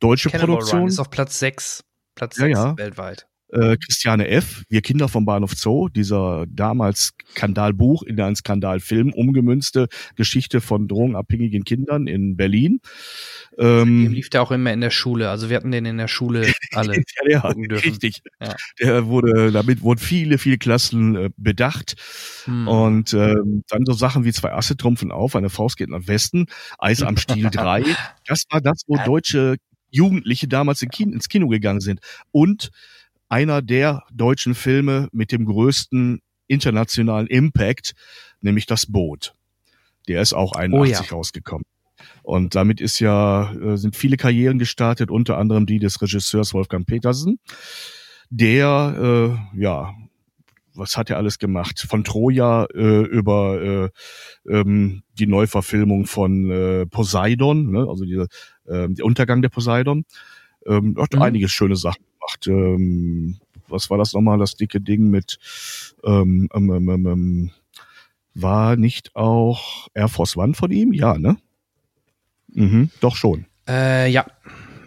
Deutsche 0.00 0.30
Cannibal 0.30 0.56
Produktion. 0.56 0.80
Run 0.80 0.88
ist 0.88 0.98
auf 0.98 1.10
Platz 1.10 1.38
sechs, 1.38 1.84
Platz 2.14 2.36
ja, 2.38 2.46
sechs 2.46 2.58
ja. 2.58 2.76
weltweit. 2.76 3.29
Äh, 3.52 3.76
Christiane 3.76 4.28
F., 4.28 4.62
Wir 4.68 4.80
Kinder 4.80 5.08
vom 5.08 5.24
Bahnhof 5.24 5.54
Zoo, 5.54 5.88
dieser 5.88 6.46
damals 6.48 7.14
Skandalbuch 7.32 8.02
in 8.02 8.20
einen 8.20 8.36
Skandalfilm 8.36 9.12
umgemünzte 9.12 9.88
Geschichte 10.16 10.60
von 10.60 10.88
drogenabhängigen 10.88 11.64
Kindern 11.64 12.06
in 12.06 12.36
Berlin. 12.36 12.80
Ähm, 13.58 14.04
Dem 14.04 14.12
lief 14.12 14.30
der 14.30 14.42
auch 14.42 14.50
immer 14.50 14.72
in 14.72 14.80
der 14.80 14.90
Schule. 14.90 15.30
Also 15.30 15.50
wir 15.50 15.56
hatten 15.56 15.70
den 15.70 15.84
in 15.84 15.98
der 15.98 16.08
Schule 16.08 16.52
alle 16.72 17.02
ja, 17.28 17.52
dürfen. 17.52 17.90
Richtig. 17.90 18.22
Ja. 18.40 18.54
Der 18.80 19.06
wurde, 19.06 19.50
damit 19.50 19.82
wurden 19.82 20.00
viele, 20.00 20.38
viele 20.38 20.58
Klassen 20.58 21.16
äh, 21.16 21.30
bedacht. 21.36 21.94
Hm. 22.44 22.68
Und 22.68 23.14
ähm, 23.14 23.64
dann 23.68 23.84
so 23.84 23.92
Sachen 23.92 24.24
wie 24.24 24.32
zwei 24.32 24.52
Asse 24.52 24.76
trumpfen 24.76 25.10
auf, 25.10 25.34
eine 25.34 25.50
Faust 25.50 25.76
geht 25.76 25.88
nach 25.88 26.06
Westen, 26.06 26.46
Eis 26.78 27.02
am 27.02 27.16
Stiel 27.16 27.50
3. 27.52 27.84
Das 28.26 28.44
war 28.50 28.60
das, 28.60 28.82
wo 28.86 28.96
deutsche 28.96 29.56
Jugendliche 29.90 30.48
damals 30.48 30.82
ins 30.82 31.28
Kino 31.28 31.48
gegangen 31.48 31.80
sind. 31.80 32.00
Und 32.30 32.70
einer 33.30 33.62
der 33.62 34.02
deutschen 34.12 34.54
Filme 34.54 35.08
mit 35.12 35.32
dem 35.32 35.46
größten 35.46 36.20
internationalen 36.46 37.28
Impact, 37.28 37.94
nämlich 38.40 38.66
das 38.66 38.86
Boot. 38.86 39.34
Der 40.08 40.20
ist 40.20 40.32
auch 40.32 40.52
81 40.52 41.00
oh 41.00 41.04
ja. 41.04 41.10
rausgekommen. 41.16 41.64
Und 42.22 42.54
damit 42.54 42.80
ist 42.80 42.98
ja, 42.98 43.52
äh, 43.52 43.76
sind 43.76 43.96
viele 43.96 44.16
Karrieren 44.16 44.58
gestartet, 44.58 45.10
unter 45.10 45.38
anderem 45.38 45.66
die 45.66 45.78
des 45.78 46.00
Regisseurs 46.02 46.54
Wolfgang 46.54 46.86
Petersen, 46.86 47.38
der, 48.30 49.38
äh, 49.54 49.60
ja, 49.60 49.94
was 50.74 50.96
hat 50.96 51.10
er 51.10 51.16
alles 51.16 51.38
gemacht? 51.38 51.84
Von 51.88 52.04
Troja 52.04 52.64
äh, 52.74 53.02
über 53.02 53.90
äh, 54.46 54.50
ähm, 54.50 55.02
die 55.18 55.26
Neuverfilmung 55.26 56.06
von 56.06 56.50
äh, 56.50 56.86
Poseidon, 56.86 57.70
ne? 57.70 57.86
also 57.88 58.04
diese, 58.04 58.28
äh, 58.66 58.88
der 58.88 59.04
Untergang 59.04 59.42
der 59.42 59.48
Poseidon. 59.50 60.04
Ähm, 60.66 60.96
hat 60.98 61.14
mhm. 61.14 61.22
einige 61.22 61.48
schöne 61.48 61.76
Sachen 61.76 62.04
gemacht. 62.14 62.46
Ähm, 62.46 63.38
was 63.68 63.88
war 63.90 63.98
das 63.98 64.12
nochmal, 64.12 64.38
das 64.38 64.56
dicke 64.56 64.80
Ding 64.80 65.10
mit 65.10 65.38
ähm, 66.04 66.48
ähm, 66.54 66.70
ähm, 66.70 66.88
ähm, 66.88 67.06
ähm, 67.06 67.50
war 68.34 68.76
nicht 68.76 69.14
auch 69.16 69.88
Air 69.94 70.08
Force 70.08 70.36
One 70.36 70.54
von 70.54 70.70
ihm? 70.70 70.92
Ja, 70.92 71.18
ne? 71.18 71.36
Mhm, 72.48 72.90
doch 73.00 73.16
schon. 73.16 73.46
Äh, 73.68 74.10
ja, 74.10 74.26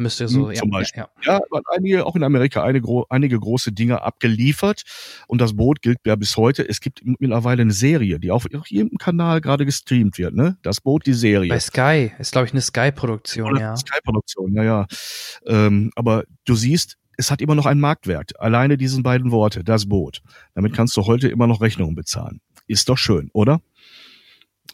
müsste 0.03 0.27
so, 0.27 0.49
hm, 0.49 0.55
zum 0.55 0.69
ja, 0.69 0.77
Beispiel. 0.77 1.03
Ja, 1.23 1.33
ja. 1.33 1.39
ja 1.51 1.61
einige, 1.75 2.05
auch 2.05 2.15
in 2.15 2.23
Amerika 2.23 2.63
eine, 2.63 2.81
einige 3.09 3.39
große 3.39 3.71
Dinge 3.71 4.01
abgeliefert 4.01 4.83
und 5.27 5.41
das 5.41 5.55
Boot 5.55 5.81
gilt 5.81 5.97
ja 6.05 6.15
bis 6.15 6.37
heute. 6.37 6.67
Es 6.67 6.79
gibt 6.79 7.01
mittlerweile 7.03 7.61
eine 7.63 7.73
Serie, 7.73 8.19
die 8.19 8.31
auf 8.31 8.45
jedem 8.67 8.97
Kanal 8.97 9.41
gerade 9.41 9.65
gestreamt 9.65 10.17
wird, 10.17 10.35
ne? 10.35 10.57
Das 10.61 10.81
Boot, 10.81 11.05
die 11.05 11.13
Serie. 11.13 11.49
Bei 11.49 11.59
Sky, 11.59 12.11
ist 12.19 12.31
glaube 12.31 12.47
ich 12.47 12.53
eine 12.53 12.61
Sky-Produktion, 12.61 13.57
ja. 13.57 13.75
Sky-Produktion, 13.75 14.53
ja, 14.53 14.63
ja. 14.63 14.87
Ähm, 15.47 15.91
aber 15.95 16.25
du 16.45 16.55
siehst, 16.55 16.97
es 17.17 17.31
hat 17.31 17.41
immer 17.41 17.55
noch 17.55 17.65
einen 17.65 17.79
Marktwert. 17.79 18.39
Alleine 18.39 18.77
diesen 18.77 19.03
beiden 19.03 19.31
Worte, 19.31 19.63
das 19.63 19.87
Boot. 19.87 20.21
Damit 20.55 20.73
kannst 20.73 20.97
du 20.97 21.05
heute 21.05 21.27
immer 21.27 21.47
noch 21.47 21.61
Rechnungen 21.61 21.95
bezahlen. 21.95 22.41
Ist 22.67 22.89
doch 22.89 22.97
schön, 22.97 23.29
oder? 23.33 23.61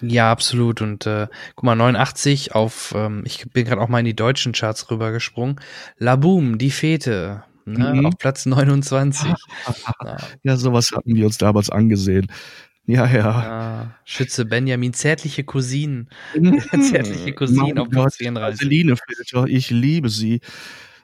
Ja, 0.01 0.31
absolut. 0.31 0.81
Und 0.81 1.05
äh, 1.05 1.27
guck 1.55 1.63
mal, 1.63 1.75
89 1.75 2.55
auf, 2.55 2.93
ähm, 2.95 3.23
ich 3.25 3.49
bin 3.51 3.65
gerade 3.65 3.81
auch 3.81 3.89
mal 3.89 3.99
in 3.99 4.05
die 4.05 4.15
deutschen 4.15 4.53
Charts 4.53 4.89
rübergesprungen. 4.89 5.59
La 5.97 6.15
Boom, 6.15 6.57
die 6.57 6.71
Fete, 6.71 7.43
ne, 7.65 7.93
mhm. 7.95 8.05
auf 8.05 8.17
Platz 8.17 8.45
29. 8.45 9.27
ja. 9.27 10.17
ja, 10.43 10.57
sowas 10.57 10.91
hatten 10.95 11.15
wir 11.15 11.25
uns 11.25 11.37
damals 11.37 11.69
angesehen. 11.69 12.27
Ja, 12.85 13.05
ja. 13.05 13.43
ja 13.43 13.95
Schütze 14.03 14.45
Benjamin, 14.45 14.93
zärtliche 14.93 15.43
Cousinen. 15.43 16.09
Zärtliche 16.89 17.33
Cousinen 17.33 17.77
auf 17.77 17.89
Platz 17.89 18.15
34. 18.17 18.61
Vaseline 18.61 18.95
Filter, 18.95 19.45
ich 19.45 19.69
liebe 19.69 20.09
sie 20.09 20.41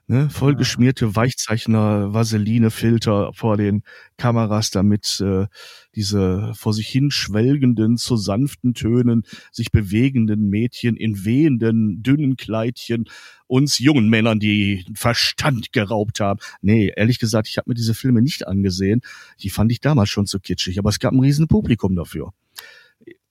ne, 0.08 0.30
vollgeschmierte 0.30 1.16
Weichzeichner, 1.16 2.14
Vaseline-Filter 2.14 3.32
vor 3.34 3.58
den 3.58 3.84
Kameras, 4.18 4.70
damit 4.72 5.22
äh, 5.22 5.48
diese 5.96 6.52
vor 6.56 6.74
sich 6.74 6.88
hin 6.88 7.12
schwelgenden, 7.12 7.98
zu 7.98 8.18
sanften 8.18 8.74
Tönen 8.74 9.24
sich 9.52 9.72
bewegenden 9.72 10.50
Mädchen 10.50 10.96
in 10.96 11.26
wehenden, 11.26 12.04
dünnen 12.04 12.38
Kleidchen 12.38 13.06
uns 13.48 13.80
jungen 13.80 14.10
Männern 14.10 14.40
die 14.40 14.86
Verstand 14.96 15.72
geraubt 15.72 16.20
haben. 16.20 16.40
Nee, 16.62 16.92
ehrlich 16.96 17.20
gesagt, 17.20 17.48
ich 17.48 17.58
habe 17.58 17.70
mir 17.70 17.76
diese 17.76 17.94
Filme 17.94 18.22
nicht 18.22 18.48
angesehen. 18.48 19.02
Die 19.42 19.50
fand 19.50 19.72
ich 19.72 19.82
damals 19.82 20.10
schon 20.10 20.26
zu 20.26 20.40
kitschig, 20.40 20.80
aber 20.80 20.90
es 20.90 21.00
gab 21.00 21.14
ein 21.14 21.20
riesen 21.20 21.48
Publikum 21.48 21.96
dafür. 21.96 22.34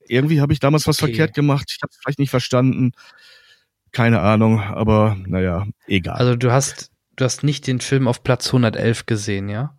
Irgendwie 0.07 0.41
habe 0.41 0.53
ich 0.53 0.61
damals 0.61 0.87
was 0.87 1.03
okay. 1.03 1.13
verkehrt 1.13 1.35
gemacht. 1.35 1.73
Ich 1.75 1.83
habe 1.83 1.91
es 1.91 1.99
vielleicht 1.99 2.19
nicht 2.19 2.31
verstanden. 2.31 2.93
Keine 3.95 4.21
Ahnung, 4.21 4.61
aber 4.61 5.17
naja, 5.27 5.67
egal. 5.87 6.17
Also 6.17 6.35
du 6.35 6.51
hast, 6.51 6.91
du 7.17 7.25
hast 7.25 7.45
nicht 7.45 7.67
den 7.67 7.81
Film 7.81 8.09
auf 8.09 8.25
Platz 8.25 8.49
111 8.49 9.07
gesehen, 9.07 9.49
ja? 9.49 9.79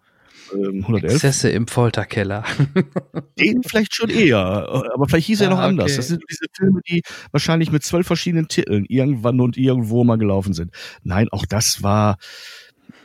Ähm, 0.53 0.81
111? 0.81 1.13
Exzesse 1.13 1.49
im 1.49 1.67
Folterkeller. 1.67 2.45
Den 3.39 3.61
vielleicht 3.63 3.93
schon 3.93 4.09
eher, 4.09 4.39
aber 4.39 5.07
vielleicht 5.07 5.27
hieß 5.27 5.41
ah, 5.41 5.43
er 5.45 5.49
noch 5.49 5.59
anders. 5.59 5.91
Okay. 5.91 5.97
Das 5.97 6.07
sind 6.07 6.23
diese 6.29 6.45
Filme, 6.53 6.79
die 6.87 7.01
wahrscheinlich 7.31 7.73
mit 7.73 7.83
zwölf 7.83 8.07
verschiedenen 8.07 8.47
Titeln 8.47 8.85
irgendwann 8.87 9.41
und 9.41 9.57
irgendwo 9.57 10.05
mal 10.05 10.17
gelaufen 10.17 10.53
sind. 10.53 10.71
Nein, 11.03 11.27
auch 11.31 11.45
das 11.45 11.83
war, 11.83 12.17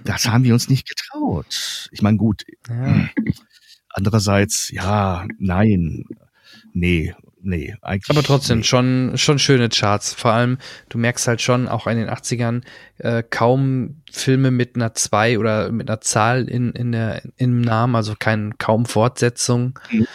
das 0.05 0.29
haben 0.29 0.45
wir 0.45 0.53
uns 0.53 0.69
nicht 0.69 0.89
getraut. 0.89 1.89
Ich 1.91 2.03
meine, 2.03 2.19
gut. 2.19 2.45
Ja. 2.69 3.09
Andererseits, 3.89 4.71
ja, 4.71 5.27
nein, 5.41 6.05
nee, 6.73 7.13
nee, 7.43 7.75
eigentlich. 7.83 8.11
Aber 8.11 8.23
trotzdem 8.23 8.59
nee. 8.59 8.65
schon, 8.65 9.13
schon 9.17 9.39
schöne 9.39 9.69
Charts. 9.69 10.15
Vor 10.15 10.33
allem, 10.33 10.59
du 10.89 10.99
merkst 10.99 11.29
halt 11.29 11.41
schon 11.41 11.69
auch 11.69 11.87
in 11.87 11.99
den 11.99 12.09
80ern 12.09 12.63
äh, 12.99 13.23
kaum 13.29 14.03
Filme 14.11 14.51
mit 14.51 14.77
einer 14.77 14.95
zwei 14.95 15.39
oder 15.39 15.71
mit 15.73 15.89
einer 15.89 16.01
Zahl 16.01 16.49
in, 16.49 16.73
in 16.73 16.93
der, 16.93 17.23
im 17.37 17.61
Namen, 17.61 17.97
also 17.97 18.15
kein, 18.19 18.59
kaum 18.59 18.87
Fortsetzung. 18.87 19.79
Mhm. 19.91 20.07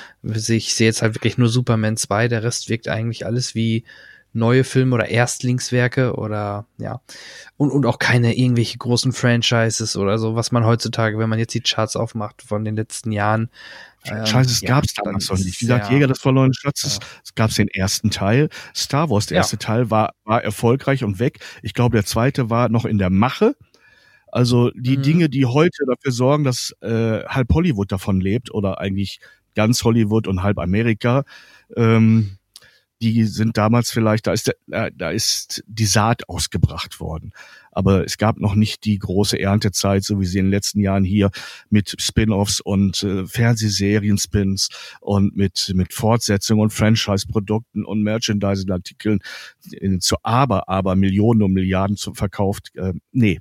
Ich 0.47 0.75
sehe 0.75 0.87
jetzt 0.87 1.01
halt 1.01 1.15
wirklich 1.15 1.37
nur 1.37 1.49
Superman 1.49 1.97
2, 1.97 2.27
der 2.27 2.43
Rest 2.43 2.69
wirkt 2.69 2.87
eigentlich 2.87 3.25
alles 3.25 3.55
wie 3.55 3.83
neue 4.35 4.65
Filme 4.65 4.95
oder 4.95 5.07
Erstlingswerke 5.07 6.15
oder 6.15 6.65
ja 6.77 6.99
und, 7.57 7.71
und 7.71 7.85
auch 7.85 7.99
keine 7.99 8.37
irgendwelche 8.37 8.77
großen 8.77 9.13
Franchises 9.13 9.95
oder 9.95 10.17
so, 10.17 10.35
was 10.35 10.51
man 10.51 10.65
heutzutage, 10.65 11.17
wenn 11.17 11.29
man 11.29 11.39
jetzt 11.39 11.53
die 11.53 11.61
Charts 11.61 11.95
aufmacht 11.95 12.41
von 12.41 12.65
den 12.65 12.75
letzten 12.75 13.13
Jahren, 13.13 13.49
Franchises 14.05 14.61
ähm, 14.61 14.67
ja, 14.67 14.75
gab 14.75 14.85
es 14.85 14.93
damals 14.93 15.29
noch 15.29 15.37
nicht. 15.37 15.61
Wie 15.61 15.65
gesagt, 15.65 15.91
Jäger 15.91 16.07
des 16.07 16.19
verlorenen 16.19 16.53
Schatzes, 16.53 16.99
ja. 17.01 17.07
es 17.23 17.35
gab 17.35 17.53
den 17.53 17.67
ersten 17.67 18.09
Teil. 18.11 18.49
Star 18.75 19.09
Wars, 19.09 19.27
der 19.27 19.35
ja. 19.35 19.41
erste 19.41 19.57
Teil, 19.57 19.89
war, 19.89 20.13
war 20.23 20.43
erfolgreich 20.43 21.03
und 21.03 21.19
weg. 21.19 21.39
Ich 21.63 21.73
glaube, 21.73 21.97
der 21.97 22.05
zweite 22.05 22.49
war 22.49 22.69
noch 22.69 22.85
in 22.85 22.97
der 22.97 23.09
Mache. 23.09 23.55
Also 24.27 24.69
die 24.71 24.97
mhm. 24.97 25.01
Dinge, 25.01 25.29
die 25.29 25.45
heute 25.45 25.85
dafür 25.87 26.11
sorgen, 26.11 26.43
dass 26.43 26.75
äh, 26.81 27.23
halb 27.25 27.53
Hollywood 27.53 27.91
davon 27.91 28.19
lebt 28.19 28.53
oder 28.53 28.79
eigentlich 28.79 29.19
ganz 29.55 29.83
Hollywood 29.83 30.27
und 30.27 30.43
halb 30.43 30.59
Amerika, 30.59 31.23
ähm, 31.75 32.37
die 33.01 33.23
sind 33.25 33.57
damals 33.57 33.91
vielleicht, 33.91 34.27
da 34.27 34.33
ist, 34.33 34.51
der, 34.67 34.91
da 34.91 35.09
ist 35.09 35.63
die 35.67 35.85
Saat 35.85 36.29
ausgebracht 36.29 36.99
worden. 36.99 37.31
Aber 37.75 38.05
es 38.05 38.17
gab 38.17 38.39
noch 38.39 38.55
nicht 38.55 38.85
die 38.85 38.97
große 38.97 39.39
Erntezeit, 39.39 40.03
so 40.03 40.19
wie 40.19 40.25
sie 40.25 40.39
in 40.39 40.45
den 40.45 40.51
letzten 40.51 40.79
Jahren 40.79 41.03
hier 41.03 41.29
mit 41.69 41.95
Spin-offs 41.99 42.61
und 42.61 43.03
äh, 43.03 43.27
Fernsehserien-Spins 43.27 44.69
und 45.01 45.35
mit, 45.35 45.71
mit 45.75 45.93
Fortsetzungen 45.93 46.63
und 46.63 46.73
Franchise-Produkten 46.73 47.85
und 47.85 48.01
Merchandising-Artikeln 48.01 49.19
zu 49.99 50.15
aber, 50.23 50.69
aber 50.69 50.95
Millionen 50.95 51.43
und 51.43 51.53
Milliarden 51.53 51.97
zu, 51.97 52.13
verkauft. 52.13 52.71
Äh, 52.75 52.93
nee. 53.11 53.39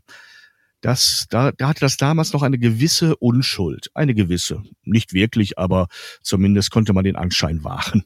Das, 0.80 1.26
da, 1.30 1.50
da 1.52 1.68
hatte 1.68 1.80
das 1.80 1.96
damals 1.96 2.34
noch 2.34 2.42
eine 2.42 2.58
gewisse 2.58 3.16
Unschuld. 3.16 3.90
Eine 3.94 4.14
gewisse. 4.14 4.62
Nicht 4.82 5.14
wirklich, 5.14 5.58
aber 5.58 5.86
zumindest 6.20 6.70
konnte 6.70 6.92
man 6.92 7.04
den 7.04 7.16
Anschein 7.16 7.64
wahren. 7.64 8.04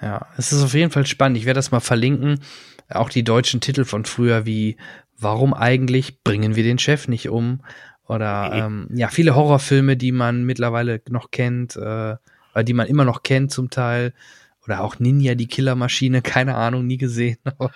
Ja, 0.00 0.26
es 0.36 0.52
ist 0.52 0.62
auf 0.62 0.74
jeden 0.74 0.90
Fall 0.90 1.06
spannend. 1.06 1.38
Ich 1.38 1.46
werde 1.46 1.58
das 1.58 1.70
mal 1.70 1.80
verlinken. 1.80 2.40
Auch 2.88 3.08
die 3.08 3.24
deutschen 3.24 3.60
Titel 3.60 3.84
von 3.84 4.04
früher 4.04 4.46
wie 4.46 4.76
Warum 5.18 5.54
eigentlich 5.54 6.22
bringen 6.22 6.56
wir 6.56 6.62
den 6.62 6.78
Chef 6.78 7.08
nicht 7.08 7.28
um? 7.28 7.62
Oder 8.06 8.50
ähm, 8.54 8.88
ja, 8.92 9.08
viele 9.08 9.34
Horrorfilme, 9.34 9.96
die 9.96 10.12
man 10.12 10.44
mittlerweile 10.44 11.00
noch 11.08 11.30
kennt, 11.30 11.76
äh, 11.76 12.16
die 12.62 12.74
man 12.74 12.86
immer 12.86 13.04
noch 13.04 13.22
kennt 13.22 13.50
zum 13.50 13.70
Teil. 13.70 14.12
Oder 14.64 14.82
auch 14.82 14.98
Ninja, 14.98 15.34
die 15.36 15.46
Killermaschine, 15.46 16.22
keine 16.22 16.56
Ahnung, 16.56 16.86
nie 16.86 16.98
gesehen. 16.98 17.38
Aber 17.44 17.72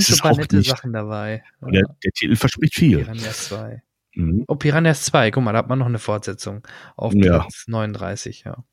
sind 0.00 0.18
schon 0.18 0.36
nette 0.36 0.56
nicht. 0.56 0.70
Sachen 0.70 0.92
dabei. 0.92 1.42
Der, 1.60 1.82
der, 2.04 2.12
Titel 2.12 2.36
verspricht 2.36 2.74
viel. 2.74 2.98
Piranhas 2.98 3.48
2. 3.48 3.82
Mhm. 4.14 4.44
Oh, 4.48 4.54
Piranhas 4.54 5.04
2, 5.04 5.30
guck 5.30 5.44
mal, 5.44 5.52
da 5.52 5.58
hat 5.58 5.68
man 5.68 5.78
noch 5.78 5.86
eine 5.86 5.98
Fortsetzung 5.98 6.66
auf 6.96 7.12
Platz 7.12 7.64
ja. 7.66 7.72
39, 7.72 8.44
ja. 8.46 8.64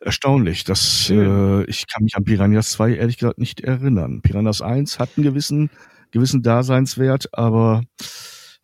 Erstaunlich. 0.00 0.64
Das, 0.64 1.10
äh, 1.10 1.64
ich 1.64 1.86
kann 1.86 2.04
mich 2.04 2.16
an 2.16 2.24
Piranhas 2.24 2.72
2 2.72 2.94
ehrlich 2.94 3.18
gesagt 3.18 3.38
nicht 3.38 3.60
erinnern. 3.60 4.22
Piranhas 4.22 4.62
1 4.62 4.98
hat 4.98 5.10
einen 5.16 5.24
gewissen, 5.24 5.70
gewissen 6.10 6.42
Daseinswert, 6.42 7.28
aber 7.32 7.82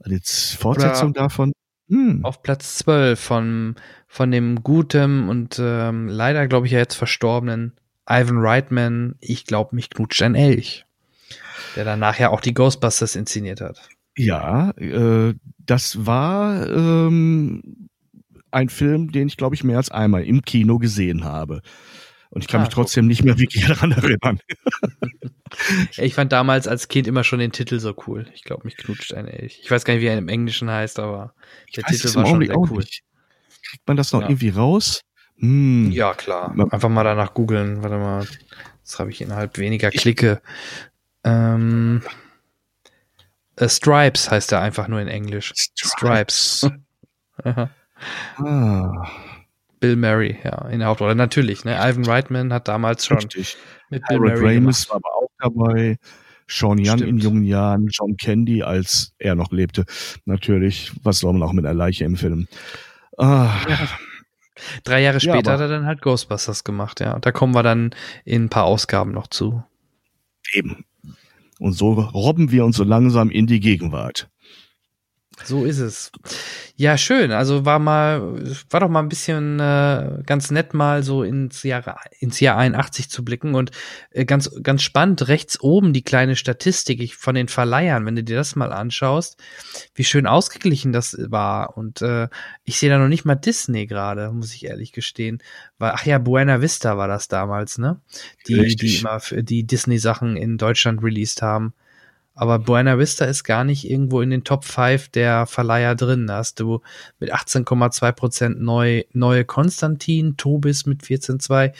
jetzt 0.07 0.57
Fortsetzung 0.57 1.11
Oder 1.11 1.23
davon. 1.23 1.53
Hm. 1.89 2.25
Auf 2.25 2.43
Platz 2.43 2.79
12 2.79 3.21
von, 3.21 3.77
von 4.09 4.31
dem 4.31 4.63
guten 4.63 5.29
und 5.29 5.61
ähm, 5.63 6.09
leider, 6.09 6.47
glaube 6.47 6.67
ich, 6.67 6.73
ja 6.73 6.79
jetzt 6.79 6.95
verstorbenen 6.95 7.73
Ivan 8.09 8.39
Reitman, 8.39 9.17
ich 9.21 9.47
glaube, 9.47 9.75
mich 9.75 9.91
knutscht 9.91 10.23
ein 10.23 10.35
Elch. 10.35 10.87
Der 11.77 11.85
dann 11.85 11.99
nachher 11.99 12.29
ja 12.29 12.31
auch 12.31 12.41
die 12.41 12.55
Ghostbusters 12.55 13.17
inszeniert 13.17 13.61
hat. 13.61 13.89
Ja, 14.17 14.71
äh, 14.73 15.35
das 15.59 16.07
war 16.07 16.69
ähm, 16.69 17.89
ein 18.55 18.69
Film, 18.69 19.13
den 19.13 19.29
ich, 19.29 19.37
glaube 19.37 19.55
ich, 19.55 19.65
mehr 19.65 19.77
als 19.77 19.91
einmal 19.91 20.25
im 20.25 20.43
Kino 20.43 20.79
gesehen 20.79 21.25
habe. 21.25 21.63
Und 22.31 22.43
ich 22.43 22.49
kann 22.49 22.61
ah, 22.61 22.65
mich 22.65 22.75
trotzdem 22.75 23.07
nicht 23.07 23.23
mehr 23.23 23.39
wirklich 23.39 23.65
daran 23.69 23.93
erinnern. 23.93 24.41
ich 25.97 26.15
fand 26.15 26.33
damals 26.33 26.67
als 26.67 26.89
Kind 26.89 27.07
immer 27.07 27.23
schon 27.23 27.39
den 27.39 27.53
Titel 27.53 27.79
so 27.79 27.95
cool. 28.07 28.27
Ich 28.35 28.43
glaube, 28.43 28.65
mich 28.65 28.77
knutscht 28.77 29.15
ein 29.15 29.29
Elch. 29.29 29.61
Ich 29.63 29.71
weiß 29.71 29.85
gar 29.85 29.95
nicht, 29.95 30.03
wie 30.03 30.07
er 30.07 30.19
im 30.19 30.29
Englischen 30.29 30.69
heißt, 30.69 30.99
aber 30.99 31.35
der 31.77 31.85
Titel 31.85 32.13
war 32.15 32.27
schon 32.27 32.45
sehr 32.45 32.59
cool. 32.59 32.79
Nicht. 32.79 33.03
Kriegt 33.69 33.87
man 33.87 33.97
das 33.97 34.13
noch 34.13 34.23
ja. 34.23 34.29
irgendwie 34.29 34.49
raus? 34.49 35.01
Hm. 35.39 35.93
Ja, 35.93 36.15
klar. 36.15 36.55
Einfach 36.71 36.89
mal 36.89 37.05
danach 37.05 37.35
googeln. 37.35 37.83
Warte 37.83 37.99
mal. 37.99 38.27
Das 38.83 38.99
habe 38.99 39.11
ich 39.11 39.21
innerhalb 39.21 39.57
weniger 39.59 39.91
Klicke. 39.91 40.43
Ähm, 41.23 42.03
äh, 43.57 43.69
Stripes 43.69 44.31
heißt 44.31 44.53
er 44.53 44.61
einfach 44.61 44.89
nur 44.89 45.01
in 45.01 45.09
Englisch. 45.09 45.53
Stripes. 45.55 46.69
Stripes. 47.39 47.69
ah. 48.37 49.09
Bill 49.81 49.97
Murray, 49.97 50.39
ja, 50.43 50.69
in 50.69 50.79
der 50.79 50.89
Hauptrolle. 50.89 51.15
Natürlich, 51.15 51.65
ne? 51.65 51.77
Ivan 51.77 52.07
Reitman 52.07 52.53
hat 52.53 52.69
damals 52.69 53.05
schon 53.05 53.19
Richtig. 53.19 53.57
mit 53.91 54.03
Bill 54.09 54.19
Harold 54.19 54.41
Murray 54.41 54.55
Ramis 54.57 54.89
war 54.89 54.97
aber 54.97 55.15
auch 55.15 55.31
dabei. 55.39 55.99
Sean 56.47 56.79
Young 56.79 56.99
Stimmt. 56.99 57.03
in 57.03 57.19
jungen 57.19 57.45
Jahren, 57.45 57.89
John 57.89 58.17
Candy, 58.17 58.63
als 58.63 59.15
er 59.19 59.35
noch 59.35 59.51
lebte. 59.51 59.85
Natürlich, 60.27 60.93
was 61.03 61.19
soll 61.19 61.33
man 61.33 61.43
auch 61.43 61.53
mit 61.53 61.65
einer 61.65 61.75
Leiche 61.75 62.05
im 62.05 62.17
Film? 62.17 62.49
Ah. 63.17 63.57
Ja. 63.69 63.89
Drei 64.85 65.03
Jahre 65.03 65.21
später 65.21 65.51
ja, 65.51 65.53
hat 65.53 65.61
er 65.61 65.69
dann 65.69 65.87
halt 65.87 66.01
Ghostbusters 66.01 66.65
gemacht, 66.65 67.01
ja. 67.01 67.19
Da 67.19 67.33
kommen 67.33 67.55
wir 67.55 67.63
dann 67.63 67.91
in 68.25 68.45
ein 68.45 68.49
paar 68.51 68.65
Ausgaben 68.65 69.13
noch 69.13 69.27
zu. 69.27 69.65
Eben. 70.53 70.85
Und 71.59 71.73
so 71.73 71.93
robben 71.93 72.51
wir 72.51 72.65
uns 72.65 72.77
so 72.77 72.85
langsam 72.85 73.31
in 73.31 73.47
die 73.47 73.61
Gegenwart. 73.61 74.29
So 75.43 75.65
ist 75.65 75.79
es. 75.79 76.13
Ja, 76.77 76.97
schön. 76.97 77.33
Also 77.33 77.65
war 77.65 77.79
mal, 77.79 78.21
war 78.71 78.81
doch 78.81 78.89
mal 78.89 79.01
ein 79.01 79.09
bisschen 79.09 79.59
äh, 79.61 80.23
ganz 80.25 80.51
nett, 80.51 80.75
mal 80.75 81.03
so 81.03 81.23
ins 81.23 81.63
Jahr, 81.63 82.01
ins 82.19 82.41
Jahr 82.41 82.57
81 82.57 83.11
zu 83.11 83.25
blicken 83.25 83.55
und 83.55 83.71
äh, 84.11 84.25
ganz, 84.25 84.51
ganz 84.63 84.83
spannend, 84.83 85.29
rechts 85.29 85.61
oben 85.61 85.93
die 85.93 86.03
kleine 86.03 86.37
Statistik 86.37 87.15
von 87.15 87.35
den 87.35 87.49
Verleihern, 87.49 88.07
wenn 88.07 88.17
du 88.17 88.25
dir 88.25 88.37
das 88.37 88.57
mal 88.57 88.73
anschaust, 88.73 89.37
wie 89.95 90.05
schön 90.05 90.27
ausgeglichen 90.27 90.93
das 90.93 91.17
war. 91.19 91.77
Und 91.77 92.01
äh, 92.03 92.29
ich 92.65 92.79
sehe 92.79 92.91
da 92.91 92.99
noch 92.99 93.09
nicht 93.09 93.25
mal 93.25 93.35
Disney 93.35 93.87
gerade, 93.87 94.31
muss 94.31 94.55
ich 94.55 94.65
ehrlich 94.65 94.93
gestehen. 94.93 95.43
Weil, 95.79 95.93
ach 95.95 96.07
ja, 96.07 96.19
Buena 96.19 96.61
Vista 96.61 96.97
war 96.97 97.09
das 97.09 97.29
damals, 97.29 97.79
ne? 97.79 98.01
Die, 98.47 98.55
Richtig. 98.55 98.93
die 98.93 98.99
immer 99.01 99.21
für 99.21 99.43
die 99.43 99.67
Disney-Sachen 99.67 100.37
in 100.37 100.59
Deutschland 100.59 101.03
released 101.03 101.43
haben. 101.43 101.75
Aber 102.35 102.59
Buena 102.59 102.99
Vista 102.99 103.25
ist 103.27 103.45
gar 103.45 103.63
nicht 103.63 103.89
irgendwo 103.89 104.21
in 104.21 104.31
den 104.31 104.43
Top 104.43 104.65
5 104.65 105.09
der 105.09 105.47
Verleiher 105.47 105.95
drin. 105.95 106.27
Da 106.27 106.39
hast 106.39 106.59
du 106.59 106.81
mit 107.21 107.33
18,2 107.33 108.13
Prozent 108.13 108.61
neu, 108.61 109.05
neue 109.13 109.45
Konstantin, 109.45 110.37
Tobis 110.37 110.85
mit 110.85 111.03
14,2, 111.03 111.73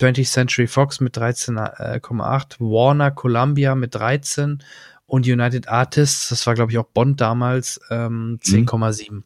20th 0.00 0.30
Century 0.30 0.66
Fox 0.66 1.00
mit 1.00 1.16
13,8, 1.16 2.60
Warner 2.60 3.10
Columbia 3.10 3.74
mit 3.74 3.94
13 3.94 4.62
und 5.06 5.26
United 5.26 5.68
Artists, 5.68 6.30
das 6.30 6.46
war 6.46 6.54
glaube 6.54 6.72
ich 6.72 6.78
auch 6.78 6.86
Bond 6.86 7.20
damals, 7.20 7.80
ähm, 7.90 8.38
10,7. 8.42 9.12
Mhm. 9.12 9.24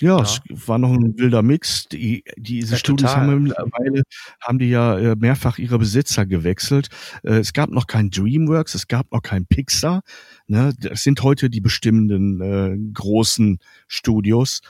Ja, 0.00 0.18
ja, 0.18 0.22
es 0.22 0.40
war 0.68 0.78
noch 0.78 0.92
ein 0.92 1.18
wilder 1.18 1.42
Mix. 1.42 1.86
Die, 1.88 2.24
diese 2.36 2.72
ja, 2.72 2.78
Studios 2.78 3.10
total. 3.12 3.26
haben 3.26 3.42
mittlerweile, 3.42 4.02
haben 4.40 4.58
die 4.58 4.68
ja 4.68 4.98
äh, 4.98 5.16
mehrfach 5.16 5.58
ihre 5.58 5.78
Besitzer 5.78 6.26
gewechselt. 6.26 6.88
Äh, 7.22 7.38
es 7.38 7.52
gab 7.52 7.70
noch 7.70 7.86
kein 7.86 8.10
DreamWorks, 8.10 8.74
es 8.74 8.88
gab 8.88 9.12
noch 9.12 9.22
kein 9.22 9.46
Pixar. 9.46 10.02
Ne? 10.46 10.72
Das 10.80 11.02
sind 11.02 11.22
heute 11.22 11.50
die 11.50 11.60
bestimmenden 11.60 12.40
äh, 12.40 12.92
großen 12.92 13.58
Studios. 13.88 14.60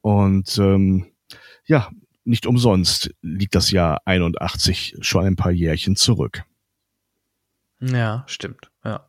Und 0.00 0.58
ähm, 0.58 1.06
ja, 1.64 1.90
nicht 2.24 2.46
umsonst 2.46 3.10
liegt 3.20 3.54
das 3.54 3.70
Jahr 3.70 4.02
81 4.04 4.96
schon 5.00 5.24
ein 5.24 5.36
paar 5.36 5.52
Jährchen 5.52 5.96
zurück. 5.96 6.44
Ja, 7.80 8.24
stimmt. 8.26 8.70
Ja. 8.84 9.08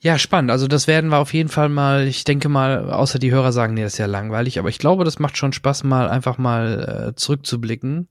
Ja, 0.00 0.16
spannend. 0.16 0.52
Also 0.52 0.68
das 0.68 0.86
werden 0.86 1.10
wir 1.10 1.18
auf 1.18 1.34
jeden 1.34 1.48
Fall 1.48 1.68
mal, 1.68 2.06
ich 2.06 2.22
denke 2.22 2.48
mal, 2.48 2.90
außer 2.90 3.18
die 3.18 3.32
Hörer 3.32 3.50
sagen, 3.50 3.74
nee, 3.74 3.82
das 3.82 3.94
ist 3.94 3.98
ja 3.98 4.06
langweilig, 4.06 4.58
aber 4.58 4.68
ich 4.68 4.78
glaube, 4.78 5.04
das 5.04 5.18
macht 5.18 5.36
schon 5.36 5.52
Spaß, 5.52 5.82
mal 5.82 6.08
einfach 6.08 6.38
mal 6.38 7.08
äh, 7.10 7.14
zurückzublicken. 7.16 8.08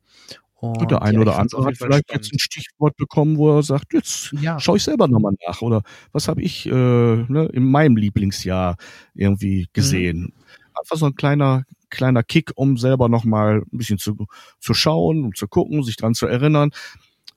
Und 0.59 0.89
der 0.89 1.03
ein 1.03 1.19
oder 1.19 1.37
andere 1.37 1.65
hat 1.65 1.77
vielleicht 1.77 2.09
spannend. 2.09 2.25
jetzt 2.25 2.33
ein 2.33 2.39
Stichwort 2.39 2.97
bekommen, 2.97 3.37
wo 3.37 3.55
er 3.55 3.63
sagt, 3.63 3.93
jetzt 3.93 4.33
ja. 4.41 4.59
schaue 4.59 4.77
ich 4.77 4.83
selber 4.83 5.07
nochmal 5.07 5.33
nach. 5.45 5.61
Oder 5.61 5.83
was 6.11 6.27
habe 6.27 6.41
ich 6.41 6.65
äh, 6.65 6.71
ne, 6.71 7.47
in 7.53 7.63
meinem 7.69 7.95
Lieblingsjahr 7.95 8.75
irgendwie 9.13 9.61
mhm. 9.61 9.65
gesehen. 9.73 10.19
Mhm. 10.19 10.33
Einfach 10.73 10.97
so 10.97 11.05
ein 11.05 11.15
kleiner, 11.15 11.63
kleiner 11.89 12.23
Kick, 12.23 12.51
um 12.55 12.77
selber 12.77 13.07
nochmal 13.07 13.61
ein 13.71 13.77
bisschen 13.77 13.99
zu, 13.99 14.25
zu 14.59 14.73
schauen, 14.73 15.25
um 15.25 15.35
zu 15.35 15.47
gucken, 15.47 15.83
sich 15.83 15.95
dran 15.95 16.15
zu 16.15 16.25
erinnern. 16.25 16.71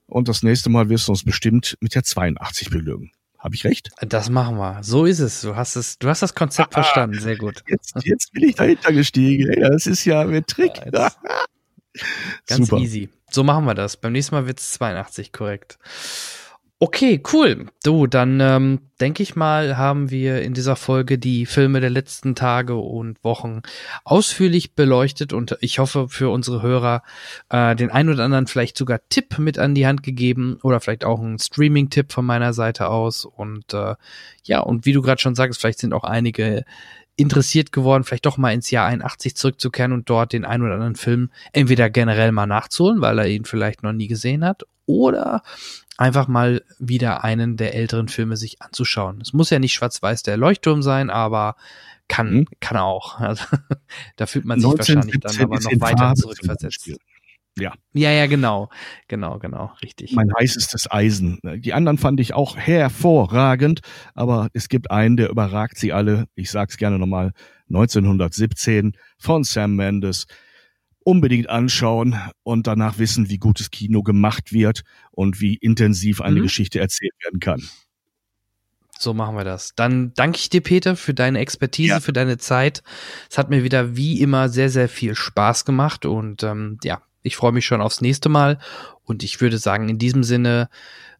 Und 0.06 0.28
das 0.28 0.42
nächste 0.42 0.70
Mal 0.70 0.88
wirst 0.88 1.06
du 1.06 1.12
uns 1.12 1.22
bestimmt 1.22 1.76
mit 1.80 1.94
der 1.94 2.04
82 2.04 2.70
beglücken. 2.70 3.12
Habe 3.40 3.54
ich 3.54 3.64
recht? 3.64 3.90
Das 4.00 4.28
machen 4.28 4.58
wir. 4.58 4.82
So 4.82 5.06
ist 5.06 5.18
es. 5.18 5.40
Du 5.40 5.56
hast 5.56 5.74
es, 5.74 5.98
du 5.98 6.08
hast 6.08 6.20
das 6.20 6.34
Konzept 6.34 6.76
ah, 6.76 6.82
verstanden. 6.82 7.18
Sehr 7.18 7.36
gut. 7.36 7.64
Jetzt, 7.66 7.94
jetzt 8.04 8.32
bin 8.32 8.50
ich 8.50 8.54
dahinter 8.54 8.92
gestiegen. 8.92 9.50
Das 9.60 9.86
ist 9.86 10.04
ja 10.04 10.20
ein 10.20 10.44
Trick. 10.46 10.72
Ja, 10.92 11.10
ganz 12.46 12.68
Super. 12.68 12.82
easy. 12.82 13.08
So 13.30 13.42
machen 13.42 13.64
wir 13.64 13.74
das. 13.74 13.96
Beim 13.96 14.12
nächsten 14.12 14.34
Mal 14.34 14.46
wird 14.46 14.60
es 14.60 14.72
82 14.72 15.32
korrekt. 15.32 15.78
Okay, 16.82 17.22
cool. 17.34 17.66
Du, 17.84 18.06
dann 18.06 18.40
ähm, 18.40 18.78
denke 19.02 19.22
ich 19.22 19.36
mal, 19.36 19.76
haben 19.76 20.10
wir 20.10 20.40
in 20.40 20.54
dieser 20.54 20.76
Folge 20.76 21.18
die 21.18 21.44
Filme 21.44 21.80
der 21.80 21.90
letzten 21.90 22.34
Tage 22.34 22.74
und 22.74 23.22
Wochen 23.22 23.60
ausführlich 24.02 24.74
beleuchtet 24.74 25.34
und 25.34 25.58
ich 25.60 25.78
hoffe 25.78 26.08
für 26.08 26.30
unsere 26.30 26.62
Hörer 26.62 27.02
äh, 27.50 27.76
den 27.76 27.90
ein 27.90 28.08
oder 28.08 28.24
anderen 28.24 28.46
vielleicht 28.46 28.78
sogar 28.78 28.98
Tipp 29.10 29.38
mit 29.38 29.58
an 29.58 29.74
die 29.74 29.86
Hand 29.86 30.02
gegeben 30.02 30.58
oder 30.62 30.80
vielleicht 30.80 31.04
auch 31.04 31.20
einen 31.20 31.38
Streaming-Tipp 31.38 32.12
von 32.12 32.24
meiner 32.24 32.54
Seite 32.54 32.88
aus. 32.88 33.26
Und 33.26 33.74
äh, 33.74 33.96
ja, 34.44 34.60
und 34.60 34.86
wie 34.86 34.94
du 34.94 35.02
gerade 35.02 35.20
schon 35.20 35.34
sagst, 35.34 35.60
vielleicht 35.60 35.80
sind 35.80 35.92
auch 35.92 36.04
einige 36.04 36.64
interessiert 37.14 37.72
geworden, 37.72 38.04
vielleicht 38.04 38.24
doch 38.24 38.38
mal 38.38 38.54
ins 38.54 38.70
Jahr 38.70 38.86
81 38.86 39.36
zurückzukehren 39.36 39.92
und 39.92 40.08
dort 40.08 40.32
den 40.32 40.46
ein 40.46 40.62
oder 40.62 40.72
anderen 40.72 40.96
Film 40.96 41.30
entweder 41.52 41.90
generell 41.90 42.32
mal 42.32 42.46
nachzuholen, 42.46 43.02
weil 43.02 43.18
er 43.18 43.28
ihn 43.28 43.44
vielleicht 43.44 43.82
noch 43.82 43.92
nie 43.92 44.08
gesehen 44.08 44.42
hat, 44.46 44.62
oder 44.90 45.42
einfach 45.96 46.28
mal 46.28 46.62
wieder 46.78 47.24
einen 47.24 47.56
der 47.56 47.74
älteren 47.74 48.08
Filme 48.08 48.36
sich 48.36 48.62
anzuschauen. 48.62 49.20
Es 49.20 49.32
muss 49.32 49.50
ja 49.50 49.58
nicht 49.58 49.74
schwarz-weiß 49.74 50.22
der 50.22 50.36
Leuchtturm 50.36 50.82
sein, 50.82 51.10
aber 51.10 51.56
kann, 52.08 52.32
mhm. 52.32 52.46
kann 52.60 52.76
auch. 52.76 53.20
Also, 53.30 53.44
da 54.16 54.26
fühlt 54.26 54.44
man 54.44 54.60
sich 54.60 54.70
wahrscheinlich 54.70 55.20
dann 55.20 55.38
aber 55.40 55.60
noch 55.60 55.80
weiter 55.80 56.14
zurückversetzt. 56.14 56.90
Ja. 57.58 57.72
Ja, 57.92 58.10
ja, 58.10 58.26
genau. 58.26 58.70
Genau, 59.08 59.38
genau, 59.38 59.72
richtig. 59.82 60.12
Mein 60.12 60.30
heißestes 60.38 60.90
Eisen. 60.90 61.38
Die 61.56 61.74
anderen 61.74 61.98
fand 61.98 62.20
ich 62.20 62.32
auch 62.32 62.56
hervorragend, 62.56 63.80
aber 64.14 64.48
es 64.52 64.68
gibt 64.68 64.90
einen, 64.90 65.16
der 65.16 65.30
überragt 65.30 65.76
sie 65.76 65.92
alle. 65.92 66.26
Ich 66.34 66.50
sag's 66.50 66.76
gerne 66.76 66.98
nochmal. 66.98 67.32
1917 67.68 68.96
von 69.18 69.44
Sam 69.44 69.76
Mendes 69.76 70.26
unbedingt 71.02 71.48
anschauen 71.48 72.16
und 72.42 72.66
danach 72.66 72.98
wissen, 72.98 73.30
wie 73.30 73.38
gutes 73.38 73.70
Kino 73.70 74.02
gemacht 74.02 74.52
wird 74.52 74.82
und 75.10 75.40
wie 75.40 75.56
intensiv 75.56 76.20
eine 76.20 76.40
mhm. 76.40 76.44
Geschichte 76.44 76.80
erzählt 76.80 77.14
werden 77.24 77.40
kann. 77.40 77.68
So 78.98 79.14
machen 79.14 79.34
wir 79.34 79.44
das. 79.44 79.72
Dann 79.76 80.12
danke 80.14 80.38
ich 80.38 80.50
dir, 80.50 80.60
Peter, 80.60 80.94
für 80.94 81.14
deine 81.14 81.38
Expertise, 81.38 81.88
ja. 81.88 82.00
für 82.00 82.12
deine 82.12 82.36
Zeit. 82.36 82.82
Es 83.30 83.38
hat 83.38 83.48
mir 83.48 83.64
wieder 83.64 83.96
wie 83.96 84.20
immer 84.20 84.50
sehr, 84.50 84.68
sehr 84.68 84.90
viel 84.90 85.14
Spaß 85.14 85.64
gemacht 85.64 86.04
und 86.04 86.42
ähm, 86.42 86.78
ja, 86.84 87.00
ich 87.22 87.36
freue 87.36 87.52
mich 87.52 87.64
schon 87.64 87.80
aufs 87.80 88.02
nächste 88.02 88.28
Mal. 88.28 88.58
Und 89.04 89.22
ich 89.22 89.40
würde 89.40 89.58
sagen, 89.58 89.88
in 89.88 89.98
diesem 89.98 90.22
Sinne 90.22 90.68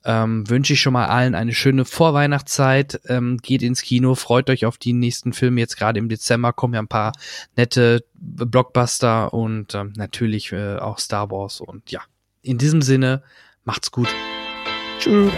ähm, 0.05 0.48
wünsche 0.48 0.72
ich 0.72 0.81
schon 0.81 0.93
mal 0.93 1.06
allen 1.06 1.35
eine 1.35 1.55
schöne 1.55 1.85
Vorweihnachtszeit. 1.85 3.01
Ähm, 3.09 3.39
geht 3.39 3.62
ins 3.62 3.82
Kino, 3.82 4.14
freut 4.14 4.51
euch 4.51 4.66
auf 4.66 4.78
die 4.78 4.93
nächsten 4.93 5.32
Filme. 5.32 5.60
Jetzt 5.60 5.77
gerade 5.77 5.98
im 5.98 6.09
Dezember 6.09 6.52
kommen 6.52 6.74
ja 6.74 6.81
ein 6.81 6.89
paar 6.89 7.12
nette 7.56 8.05
Blockbuster 8.14 9.32
und 9.32 9.74
ähm, 9.74 9.93
natürlich 9.97 10.52
äh, 10.52 10.77
auch 10.77 10.98
Star 10.98 11.31
Wars. 11.31 11.60
Und 11.60 11.90
ja, 11.90 12.01
in 12.43 12.59
diesem 12.59 12.82
Sinne, 12.82 13.22
macht's 13.64 13.90
gut. 13.90 14.09
Tschüss. 14.98 15.32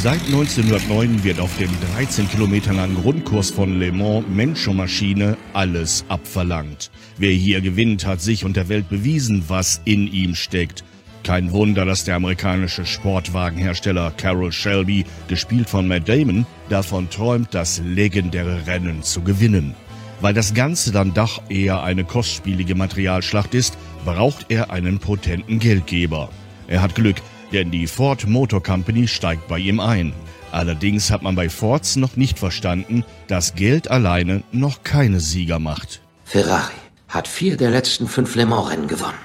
Seit 0.00 0.24
1909 0.26 1.24
wird 1.24 1.40
auf 1.40 1.56
dem 1.58 1.70
13 1.96 2.28
Kilometer 2.28 2.72
langen 2.72 2.94
Grundkurs 3.02 3.50
von 3.50 3.80
Le 3.80 3.90
Mans 3.90 4.24
Mensch 4.28 4.68
und 4.68 4.76
Maschine 4.76 5.36
alles 5.54 6.04
abverlangt. 6.08 6.92
Wer 7.16 7.32
hier 7.32 7.60
gewinnt, 7.60 8.06
hat 8.06 8.20
sich 8.20 8.44
und 8.44 8.56
der 8.56 8.68
Welt 8.68 8.88
bewiesen, 8.88 9.44
was 9.48 9.80
in 9.84 10.06
ihm 10.06 10.36
steckt. 10.36 10.84
Kein 11.28 11.52
Wunder, 11.52 11.84
dass 11.84 12.04
der 12.04 12.16
amerikanische 12.16 12.86
Sportwagenhersteller 12.86 14.12
Carroll 14.16 14.50
Shelby, 14.50 15.04
gespielt 15.28 15.68
von 15.68 15.86
Matt 15.86 16.08
Damon, 16.08 16.46
davon 16.70 17.10
träumt, 17.10 17.52
das 17.52 17.82
legendäre 17.84 18.66
Rennen 18.66 19.02
zu 19.02 19.20
gewinnen. 19.20 19.74
Weil 20.22 20.32
das 20.32 20.54
Ganze 20.54 20.90
dann 20.90 21.12
doch 21.12 21.42
eher 21.50 21.82
eine 21.82 22.04
kostspielige 22.04 22.74
Materialschlacht 22.74 23.52
ist, 23.52 23.76
braucht 24.06 24.46
er 24.48 24.70
einen 24.70 25.00
potenten 25.00 25.58
Geldgeber. 25.58 26.30
Er 26.66 26.80
hat 26.80 26.94
Glück, 26.94 27.16
denn 27.52 27.70
die 27.70 27.88
Ford 27.88 28.26
Motor 28.26 28.62
Company 28.62 29.06
steigt 29.06 29.48
bei 29.48 29.58
ihm 29.58 29.80
ein. 29.80 30.14
Allerdings 30.50 31.10
hat 31.10 31.22
man 31.22 31.34
bei 31.34 31.50
Fords 31.50 31.96
noch 31.96 32.16
nicht 32.16 32.38
verstanden, 32.38 33.04
dass 33.26 33.54
Geld 33.54 33.90
alleine 33.90 34.44
noch 34.50 34.82
keine 34.82 35.20
Sieger 35.20 35.58
macht. 35.58 36.00
Ferrari 36.24 36.72
hat 37.06 37.28
vier 37.28 37.58
der 37.58 37.70
letzten 37.70 38.08
fünf 38.08 38.34
Le 38.34 38.46
Mans-Rennen 38.46 38.88
gewonnen. 38.88 39.18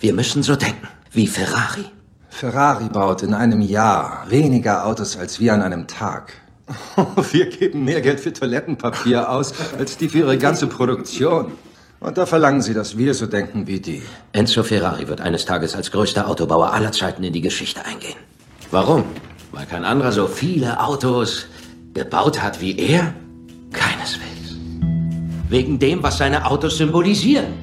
Wir 0.00 0.12
müssen 0.12 0.42
so 0.42 0.56
denken, 0.56 0.88
wie 1.16 1.26
Ferrari. 1.26 1.86
Ferrari 2.28 2.88
baut 2.90 3.22
in 3.22 3.32
einem 3.32 3.62
Jahr 3.62 4.26
weniger 4.28 4.86
Autos 4.86 5.16
als 5.16 5.40
wir 5.40 5.54
an 5.54 5.62
einem 5.62 5.86
Tag. 5.86 6.34
Wir 7.32 7.46
geben 7.46 7.84
mehr 7.84 8.00
Geld 8.00 8.18
für 8.18 8.32
Toilettenpapier 8.32 9.30
aus, 9.30 9.54
als 9.78 9.96
die 9.96 10.08
für 10.08 10.18
ihre 10.18 10.36
ganze 10.36 10.66
Produktion. 10.66 11.52
Und 12.00 12.18
da 12.18 12.26
verlangen 12.26 12.60
sie, 12.60 12.74
dass 12.74 12.98
wir 12.98 13.14
so 13.14 13.26
denken 13.26 13.68
wie 13.68 13.78
die. 13.78 14.02
Enzo 14.32 14.64
Ferrari 14.64 15.06
wird 15.06 15.20
eines 15.20 15.44
Tages 15.44 15.76
als 15.76 15.92
größter 15.92 16.28
Autobauer 16.28 16.72
aller 16.72 16.90
Zeiten 16.90 17.22
in 17.22 17.32
die 17.32 17.40
Geschichte 17.40 17.84
eingehen. 17.84 18.18
Warum? 18.72 19.04
Weil 19.52 19.66
kein 19.66 19.84
anderer 19.84 20.10
so 20.10 20.26
viele 20.26 20.80
Autos 20.80 21.46
gebaut 21.94 22.42
hat 22.42 22.60
wie 22.60 22.76
er? 22.76 23.14
Keineswegs. 23.72 24.56
Wegen 25.48 25.78
dem, 25.78 26.02
was 26.02 26.18
seine 26.18 26.46
Autos 26.46 26.76
symbolisieren. 26.78 27.54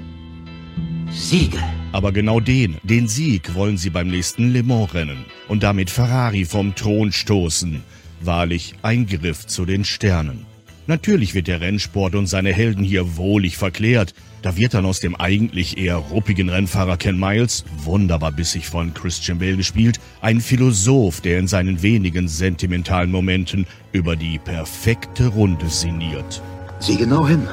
Siege. 1.12 1.60
Aber 1.94 2.12
genau 2.12 2.40
den, 2.40 2.78
den 2.82 3.08
Sieg, 3.08 3.54
wollen 3.54 3.78
sie 3.78 3.92
beim 3.92 4.08
nächsten 4.08 4.52
Le 4.52 4.64
Mans-Rennen 4.64 5.26
und 5.48 5.62
damit 5.62 5.92
Ferrari 5.92 6.44
vom 6.44 6.74
Thron 6.74 7.12
stoßen. 7.12 7.84
Wahrlich 8.20 8.74
ein 8.82 9.06
Griff 9.06 9.46
zu 9.46 9.64
den 9.64 9.86
Sternen. 9.86 10.46
Natürlich 10.88 11.36
wird 11.36 11.48
der 11.48 11.62
Rennsport 11.62 12.16
und 12.16 12.26
seine 12.26 12.52
Helden 12.52 12.84
hier 12.84 13.16
wohlig 13.16 13.58
verklärt. 13.58 14.16
Da 14.42 14.58
wird 14.58 14.74
dann 14.74 14.86
aus 14.86 15.00
dem 15.00 15.16
eigentlich 15.16 15.78
eher 15.78 15.98
ruppigen 15.98 16.50
Rennfahrer 16.50 16.98
Ken 16.98 17.18
Miles, 17.18 17.64
wunderbar 17.84 18.32
bissig 18.32 18.68
von 18.68 18.94
Christian 18.94 19.38
Bale 19.38 19.56
gespielt, 19.56 20.00
ein 20.20 20.42
Philosoph, 20.42 21.22
der 21.22 21.38
in 21.38 21.48
seinen 21.48 21.84
wenigen 21.84 22.28
sentimentalen 22.28 23.12
Momenten 23.12 23.68
über 23.92 24.16
die 24.16 24.40
perfekte 24.40 25.28
Runde 25.28 25.70
sinniert. 25.70 26.42
Sieh 26.80 26.98
genau 26.98 27.28
hin. 27.28 27.48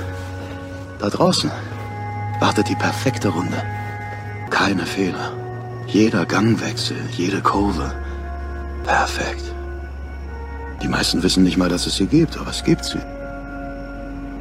Da 0.99 1.11
draußen 1.11 1.51
wartet 2.41 2.69
die 2.69 2.75
perfekte 2.75 3.29
Runde. 3.29 3.63
Keine 4.51 4.85
Fehler. 4.85 5.33
Jeder 5.87 6.27
Gangwechsel, 6.27 6.97
jede 7.17 7.41
Kurve. 7.41 7.93
Perfekt. 8.85 9.45
Die 10.83 10.89
meisten 10.89 11.23
wissen 11.23 11.45
nicht 11.45 11.57
mal, 11.57 11.69
dass 11.69 11.87
es 11.87 11.97
sie 11.97 12.07
gibt, 12.07 12.37
aber 12.37 12.51
es 12.51 12.63
gibt 12.63 12.85
sie. 12.85 13.01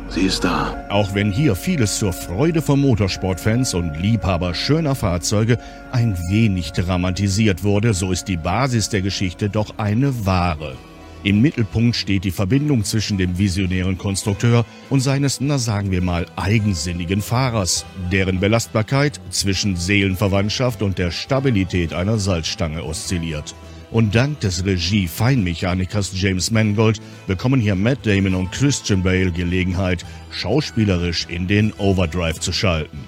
Sie 0.09 0.21
ist 0.21 0.43
da. 0.43 0.75
Auch 0.89 1.13
wenn 1.13 1.31
hier 1.31 1.55
vieles 1.55 1.99
zur 1.99 2.13
Freude 2.13 2.61
von 2.61 2.81
Motorsportfans 2.81 3.75
und 3.75 3.95
Liebhaber 3.95 4.55
schöner 4.55 4.95
Fahrzeuge 4.95 5.59
ein 5.91 6.17
wenig 6.29 6.71
dramatisiert 6.71 7.63
wurde, 7.63 7.93
so 7.93 8.11
ist 8.11 8.27
die 8.27 8.37
Basis 8.37 8.89
der 8.89 9.01
Geschichte 9.01 9.49
doch 9.49 9.77
eine 9.77 10.25
wahre. 10.25 10.75
Im 11.23 11.41
Mittelpunkt 11.41 11.97
steht 11.97 12.23
die 12.23 12.31
Verbindung 12.31 12.85
zwischen 12.85 13.17
dem 13.17 13.37
visionären 13.37 13.97
Konstrukteur 13.97 14.65
und 14.89 15.01
seines, 15.01 15.41
na 15.41 15.57
sagen 15.57 15.91
wir 15.91 16.01
mal, 16.01 16.25
eigensinnigen 16.37 17.21
Fahrers, 17.21 17.85
deren 18.09 18.39
Belastbarkeit 18.39 19.19
zwischen 19.29 19.75
Seelenverwandtschaft 19.75 20.81
und 20.81 20.97
der 20.97 21.11
Stabilität 21.11 21.93
einer 21.93 22.17
Salzstange 22.17 22.85
oszilliert. 22.85 23.53
Und 23.91 24.15
dank 24.15 24.39
des 24.39 24.63
Regie-Feinmechanikers 24.65 26.11
James 26.13 26.51
Mangold 26.51 27.01
bekommen 27.27 27.59
hier 27.59 27.75
Matt 27.75 28.05
Damon 28.05 28.35
und 28.35 28.51
Christian 28.53 29.03
Bale 29.03 29.31
Gelegenheit, 29.31 30.05
schauspielerisch 30.31 31.25
in 31.27 31.47
den 31.47 31.73
Overdrive 31.73 32.39
zu 32.39 32.53
schalten. 32.53 32.99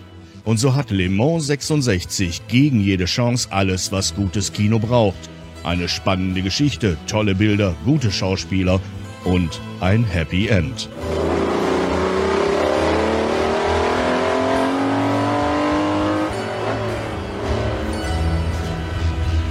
Und 0.43 0.57
so 0.57 0.75
hat 0.75 0.89
Le 0.89 1.07
Mans 1.07 1.47
66 1.47 2.47
gegen 2.47 2.81
jede 2.81 3.05
Chance 3.05 3.47
alles, 3.51 3.91
was 3.91 4.15
gutes 4.15 4.51
Kino 4.51 4.79
braucht. 4.79 5.29
Eine 5.63 5.88
spannende 5.88 6.41
Geschichte, 6.41 6.97
tolle 7.05 7.35
Bilder, 7.35 7.75
gute 7.85 8.11
Schauspieler 8.11 8.79
und 9.23 9.61
ein 9.79 10.03
Happy 10.03 10.47
End. 10.47 10.89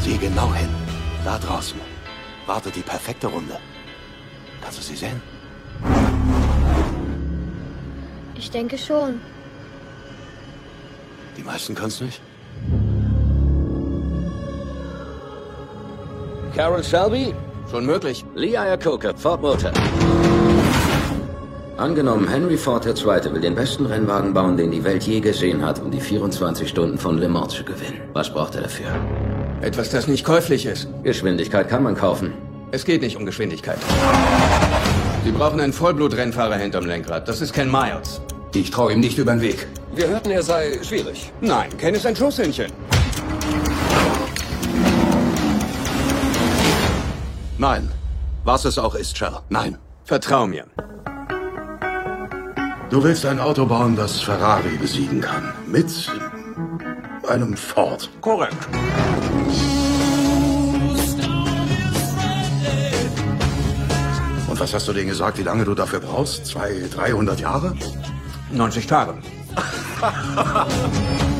Sieh 0.00 0.16
genau 0.18 0.52
hin. 0.52 0.68
Da 1.24 1.38
draußen 1.38 1.78
wartet 2.46 2.74
die 2.74 2.80
perfekte 2.80 3.28
Runde. 3.28 3.56
Kannst 4.60 4.78
du 4.78 4.82
sie 4.82 4.96
sehen? 4.96 5.22
Ich 8.34 8.50
denke 8.50 8.76
schon. 8.76 9.20
Die 11.36 11.42
meisten 11.42 11.76
können 11.76 11.88
es 11.88 12.00
nicht. 12.00 12.20
Carol 16.54 16.82
Shelby? 16.82 17.34
Schon 17.70 17.86
möglich. 17.86 18.24
Lee 18.34 18.54
Iacocca, 18.54 19.14
Ford 19.16 19.40
Motor. 19.40 19.72
Angenommen, 21.76 22.28
Henry 22.28 22.58
Ford 22.58 22.84
II. 22.84 23.32
will 23.32 23.40
den 23.40 23.54
besten 23.54 23.86
Rennwagen 23.86 24.34
bauen, 24.34 24.56
den 24.56 24.70
die 24.70 24.84
Welt 24.84 25.04
je 25.04 25.20
gesehen 25.20 25.64
hat, 25.64 25.80
um 25.80 25.90
die 25.90 26.00
24 26.00 26.68
Stunden 26.68 26.98
von 26.98 27.16
Le 27.16 27.28
Mans 27.28 27.54
zu 27.54 27.64
gewinnen. 27.64 28.00
Was 28.12 28.30
braucht 28.30 28.54
er 28.54 28.62
dafür? 28.62 28.88
Etwas, 29.62 29.90
das 29.90 30.06
nicht 30.06 30.24
käuflich 30.24 30.66
ist. 30.66 30.88
Geschwindigkeit 31.04 31.68
kann 31.68 31.82
man 31.82 31.94
kaufen. 31.94 32.34
Es 32.72 32.84
geht 32.84 33.00
nicht 33.00 33.16
um 33.16 33.24
Geschwindigkeit. 33.24 33.78
Sie 35.24 35.32
brauchen 35.32 35.60
einen 35.60 35.72
Vollblut-Rennfahrer 35.72 36.56
hinterm 36.56 36.84
Lenkrad. 36.84 37.28
Das 37.28 37.40
ist 37.40 37.52
Ken 37.52 37.70
Miles. 37.70 38.20
Ich 38.54 38.70
traue 38.70 38.92
ihm 38.92 39.00
nicht 39.00 39.16
über 39.18 39.32
den 39.32 39.40
Weg. 39.40 39.66
Wir 39.94 40.08
hörten, 40.08 40.30
er 40.30 40.42
sei 40.42 40.78
schwierig. 40.82 41.32
Nein, 41.40 41.70
Ken 41.78 41.94
ist 41.94 42.04
ein 42.04 42.16
Schusshändchen. 42.16 42.70
Nein. 47.60 47.90
Was 48.42 48.64
es 48.64 48.78
auch 48.78 48.94
ist, 48.94 49.18
Shell. 49.18 49.36
Nein. 49.50 49.76
Vertrau 50.04 50.46
mir. 50.46 50.64
Du 52.88 53.04
willst 53.04 53.26
ein 53.26 53.38
Auto 53.38 53.66
bauen, 53.66 53.96
das 53.96 54.18
Ferrari 54.18 54.78
besiegen 54.78 55.20
kann. 55.20 55.52
Mit 55.66 56.10
einem 57.28 57.54
Ford. 57.54 58.08
Korrekt. 58.22 58.66
Und 64.48 64.58
was 64.58 64.72
hast 64.72 64.88
du 64.88 64.94
denen 64.94 65.10
gesagt, 65.10 65.36
wie 65.36 65.42
lange 65.42 65.66
du 65.66 65.74
dafür 65.74 66.00
brauchst? 66.00 66.46
Zwei, 66.46 66.88
300 66.94 67.40
Jahre? 67.40 67.74
90 68.52 68.86
Tage. 68.86 69.18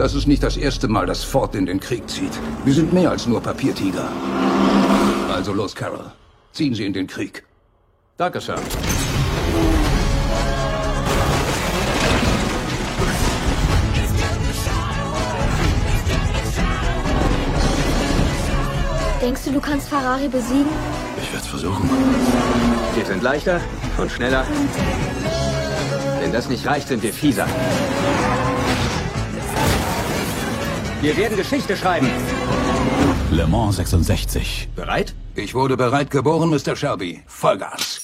Das 0.00 0.14
ist 0.14 0.26
nicht 0.26 0.42
das 0.42 0.56
erste 0.56 0.88
Mal, 0.88 1.04
dass 1.04 1.22
Ford 1.24 1.54
in 1.54 1.66
den 1.66 1.78
Krieg 1.78 2.08
zieht. 2.08 2.32
Wir 2.64 2.72
sind 2.72 2.90
mehr 2.90 3.10
als 3.10 3.26
nur 3.26 3.42
Papiertiger. 3.42 4.08
Also 5.30 5.52
los, 5.52 5.74
Carol. 5.74 6.10
Ziehen 6.52 6.74
Sie 6.74 6.86
in 6.86 6.94
den 6.94 7.06
Krieg. 7.06 7.44
Danke, 8.16 8.40
Sir. 8.40 8.54
Denkst 19.20 19.44
du, 19.44 19.52
du 19.52 19.60
kannst 19.60 19.90
Ferrari 19.90 20.28
besiegen? 20.28 20.72
Ich 21.18 21.30
werde 21.30 21.44
es 21.44 21.46
versuchen. 21.46 21.90
Wir 22.94 23.04
sind 23.04 23.22
leichter 23.22 23.60
und 23.98 24.10
schneller. 24.10 24.46
Wenn 26.20 26.32
das 26.32 26.48
nicht 26.48 26.66
reicht, 26.66 26.88
sind 26.88 27.02
wir 27.02 27.12
fieser. 27.12 27.46
Wir 31.00 31.16
werden 31.16 31.36
Geschichte 31.36 31.76
schreiben. 31.76 32.08
Le 33.30 33.46
Mans 33.46 33.76
66. 33.76 34.68
Bereit? 34.76 35.14
Ich 35.34 35.54
wurde 35.54 35.76
bereit 35.76 36.10
geboren, 36.10 36.50
Mr. 36.50 36.76
Shelby. 36.76 37.22
Vollgas. 37.26 38.00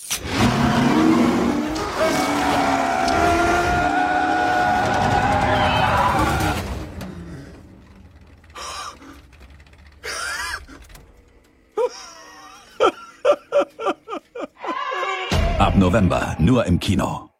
Ab 15.58 15.76
November 15.76 16.34
nur 16.38 16.64
im 16.64 16.80
Kino. 16.80 17.35